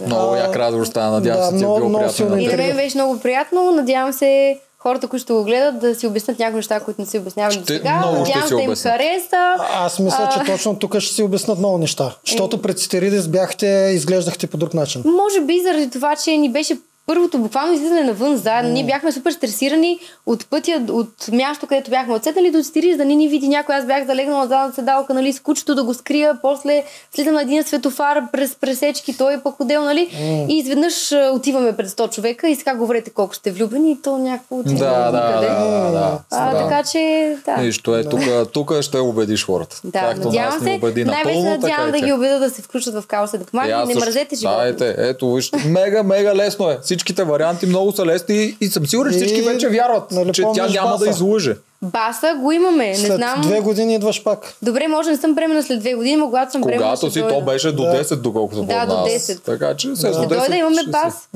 Много 0.07 0.37
як 0.37 0.57
разговор 0.57 0.87
стана. 0.87 1.11
Надявам 1.11 1.41
Да, 1.41 1.47
се, 1.47 1.51
ти 1.51 1.57
е 1.57 1.67
било 1.67 1.77
приятно. 1.93 2.39
И 2.39 2.47
на 2.47 2.57
мен 2.57 2.77
беше 2.77 2.99
много 2.99 3.21
приятно. 3.21 3.71
Надявам 3.71 4.13
се 4.13 4.59
хората, 4.83 5.09
които 5.09 5.23
ще 5.23 5.33
го 5.33 5.45
гледат, 5.45 5.79
да 5.79 5.95
си 5.95 6.07
обяснят 6.07 6.39
някои 6.39 6.57
неща, 6.57 6.81
които 6.81 7.01
не 7.01 7.07
си 7.07 7.19
обяснявали 7.19 7.57
до 7.57 7.63
Ще- 7.63 7.73
сега. 7.73 7.95
Надявам 7.95 8.49
се 8.49 8.55
да 8.55 8.63
им 8.63 8.75
хареса. 8.75 9.55
Аз 9.75 9.99
мисля, 9.99 10.29
че 10.35 10.39
А. 10.41 10.45
точно 10.45 10.79
тук 10.79 10.99
ще 10.99 11.15
си 11.15 11.23
обяснат 11.23 11.59
много 11.59 11.79
неща. 11.79 12.15
Защото 12.27 12.63
пред 12.63 12.79
Стеридис 12.79 13.29
бяхте, 13.29 13.67
изглеждахте 13.95 14.47
по 14.47 14.57
друг 14.57 14.75
начин. 14.75 15.03
Може 15.07 15.41
би 15.41 15.61
заради 15.61 15.91
това, 15.91 16.17
че 16.17 16.37
ни 16.37 16.53
беше 16.53 16.77
първото 17.07 17.39
буквално 17.39 17.73
излизане 17.73 18.03
навън 18.03 18.37
заедно. 18.37 18.71
Ние 18.73 18.85
бяхме 18.85 19.13
супер 19.13 19.31
стресирани 19.33 19.99
от 20.27 20.47
пътя, 20.51 20.83
от 20.91 21.29
място, 21.33 21.67
където 21.67 21.91
бяхме 21.91 22.15
отсетали 22.15 22.51
до 22.51 22.65
Стириж, 22.65 22.97
да 22.97 23.05
не 23.05 23.15
ни 23.15 23.29
види 23.29 23.49
някой. 23.49 23.75
Аз 23.75 23.87
бях 23.87 24.07
залегнала 24.07 24.47
задната 24.47 24.75
седалка, 24.75 25.15
нали, 25.15 25.33
с 25.33 25.41
кучето 25.41 25.75
да 25.75 25.85
го 25.85 25.95
скрия, 25.95 26.39
после 26.43 26.85
слизам 27.15 27.35
на 27.35 27.43
един 27.43 27.65
светофар 27.65 28.23
през 28.33 28.55
пресечки, 28.55 29.17
той 29.19 29.35
е 29.35 29.41
пък 29.41 29.61
отдел, 29.61 29.83
нали? 29.85 30.09
И 30.49 30.59
изведнъж 30.59 31.13
отиваме 31.33 31.77
пред 31.77 31.89
100 31.89 32.15
човека 32.15 32.49
и 32.49 32.57
сега 32.57 32.75
говорете 32.75 33.11
колко 33.11 33.35
сте 33.35 33.51
влюбени 33.51 33.93
и 33.93 34.03
то 34.03 34.19
някакво 34.19 34.59
отива 34.59 34.79
Да, 34.79 35.11
да, 35.11 35.27
никъде. 35.27 35.47
да, 35.47 35.91
да. 35.91 36.19
А, 36.31 36.51
да. 36.53 36.59
така 36.59 36.83
че, 36.83 37.37
да. 37.45 37.57
Нищо 37.57 37.97
е, 37.97 38.05
тук, 38.05 38.21
тук 38.53 38.81
ще 38.81 38.99
убедиш 38.99 39.47
хората. 39.47 39.81
Да, 39.85 40.01
Както 40.01 40.27
надявам 40.27 40.55
нас 40.55 40.63
ни 40.63 40.81
се, 40.95 41.05
най-вече 41.05 41.41
надявам 41.41 41.89
и 41.89 42.01
да 42.01 42.07
ги 42.07 42.13
убеда 42.13 42.39
да 42.39 42.51
се 42.51 42.63
включат 42.63 42.95
в 42.95 43.05
хаоса, 43.11 43.39
да 43.39 43.43
Е, 43.43 43.47
помагат, 43.47 43.73
аз 43.73 43.89
не 43.89 43.95
мразете 43.95 44.37
живота. 44.37 44.95
Ето, 44.99 45.35
вижте, 45.35 45.59
мега, 45.69 46.03
мега 46.03 46.35
лесно 46.35 46.71
е. 46.71 46.79
Всичките 46.93 47.25
варианти 47.25 47.67
много 47.67 47.93
са 47.93 48.07
лесни 48.07 48.57
и 48.61 48.67
съм 48.67 48.87
сигурен, 48.87 49.13
че 49.13 49.19
всички 49.19 49.39
И, 49.39 49.43
вече 49.43 49.69
вярват, 49.69 50.11
нали, 50.11 50.33
че 50.33 50.45
тя 50.55 50.67
няма 50.69 50.91
баса? 50.91 51.05
да 51.05 51.11
излъже. 51.11 51.57
Баса 51.83 52.35
го 52.41 52.53
имаме, 52.53 52.89
не 52.89 52.95
След 52.97 53.17
знам. 53.17 53.41
две 53.41 53.61
години 53.61 53.95
идваш 53.95 54.23
пак. 54.23 54.55
Добре, 54.63 54.89
може 54.89 55.07
да 55.07 55.13
не 55.13 55.17
съм 55.17 55.35
бремена 55.35 55.63
след 55.63 55.81
две 55.81 55.95
години, 55.95 56.17
но 56.17 56.27
когато 56.27 56.53
съм 56.53 56.61
бремена, 56.61 56.83
Когато 56.83 57.11
си, 57.11 57.21
то 57.21 57.41
беше 57.41 57.73
до 57.73 57.83
Да. 57.83 57.93
10, 57.95 58.17
доколкото 58.17 58.57
Да, 58.57 58.73
до 58.77 58.87
познавам. 58.87 59.09
10. 59.09 59.43
Така 59.43 59.77
че 59.77 59.97
се 59.97 60.03
Да. 60.03 60.13
до 60.13 60.19
Ще 60.19 60.27
10 60.27 60.39
дойда, 60.39 60.57
имаме 60.57 60.83
бас. 60.89 61.29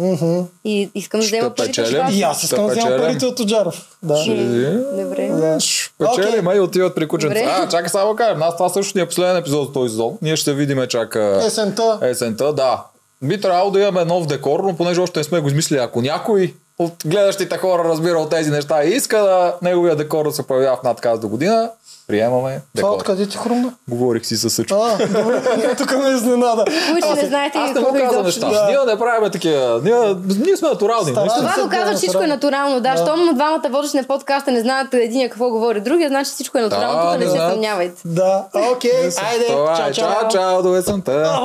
И 0.65 0.91
искам 0.95 1.21
да 1.21 1.27
взема 1.27 1.51
парите 1.51 1.83
печелим. 1.83 2.07
И 2.11 2.23
аз 2.23 2.43
искам 2.43 2.67
да 2.67 2.75
печелим. 2.75 2.99
парите 2.99 3.27
от 3.27 3.41
Оджаров. 3.41 3.87
Да. 4.03 4.17
Ще- 4.17 4.71
Добре. 4.95 5.29
Да. 5.29 5.59
Печели, 5.99 6.29
Окей. 6.29 6.41
ма 6.41 6.55
и 6.55 6.61
отиват 6.61 6.95
при 6.95 7.09
кученца. 7.09 7.41
А, 7.59 7.69
чакай 7.69 7.89
само 7.89 8.11
да 8.11 8.17
кажем. 8.17 8.39
Нас 8.39 8.57
това 8.57 8.69
също 8.69 8.99
ни 8.99 9.03
е 9.03 9.07
последен 9.07 9.37
епизод 9.37 9.69
от 9.69 9.75
този 9.75 9.91
сезон. 9.91 10.13
Ние 10.23 10.37
ще 10.37 10.55
видим 10.55 10.87
чак 10.89 11.17
Есента. 11.47 11.99
есента. 12.03 12.53
Да. 12.53 12.83
Би 13.23 13.41
трябвало 13.41 13.71
да 13.71 13.81
имаме 13.81 14.05
нов 14.05 14.27
декор, 14.27 14.61
но 14.61 14.77
понеже 14.77 15.01
още 15.01 15.21
не 15.21 15.25
сме 15.25 15.41
го 15.41 15.49
измислили, 15.49 15.79
ако 15.79 16.01
някой 16.01 16.55
от 16.79 16.93
гледащите 17.07 17.59
хора 17.59 17.85
разбира 17.85 18.19
от 18.19 18.31
тези 18.31 18.51
неща 18.51 18.85
и 18.85 18.89
иска 18.89 19.19
да 19.19 19.55
неговия 19.63 19.97
декор 19.97 20.25
да 20.25 20.33
се 20.33 20.43
появява 20.43 20.77
в 20.77 20.83
надказ 20.83 21.21
до 21.21 21.29
година, 21.29 21.71
приемаме 22.07 22.61
Това 22.77 22.89
декор. 22.89 22.97
откъде 22.97 23.29
ти 23.29 23.37
хрумна? 23.37 23.73
Говорих 23.89 24.27
си 24.27 24.37
със 24.37 24.55
Съчо. 24.55 24.77
А, 24.77 24.99
добре, 24.99 25.43
тук 25.79 25.93
ме 25.93 26.09
изненада. 26.09 26.65
Които 26.93 27.15
не 27.15 27.27
знаете 27.27 27.59
Аз 27.59 27.69
не 27.69 27.75
какво 27.75 27.93
му 27.93 28.01
казвам 28.01 28.25
неща. 28.25 28.67
Ние 28.69 28.79
не 28.87 28.99
правим 28.99 29.31
такива. 29.31 29.81
Ние, 29.85 30.15
ние 30.39 30.57
сме 30.57 30.69
натурални. 30.69 31.05
Се. 31.05 31.13
Това 31.13 31.55
доказва, 31.63 31.91
че 31.91 31.97
всичко 31.97 32.23
е 32.23 32.27
натурално. 32.27 32.75
Да, 32.75 32.91
Да. 32.91 32.97
щом 32.97 33.35
двамата 33.35 33.63
водещи 33.71 33.97
на 33.97 34.05
подкаста 34.05 34.51
не 34.51 34.61
знаят 34.61 34.95
един 34.95 35.29
какво 35.29 35.51
говори 35.51 35.81
другия, 35.81 36.09
значи 36.09 36.31
всичко 36.31 36.59
е 36.59 36.63
натурално. 36.63 36.97
Да, 36.97 37.11
Тук 37.11 37.21
не 37.21 37.25
не 37.25 37.31
се 37.31 37.39
съмнявайте. 37.39 38.03
Да, 38.05 38.45
окей, 38.73 38.91
айде, 39.31 39.47
Това 39.47 39.77
чао, 39.77 39.89
е. 39.89 39.93
чао. 39.93 40.09
Чао, 40.21 40.29
чао, 40.31 40.63
до 40.63 40.77
есента. 40.77 41.41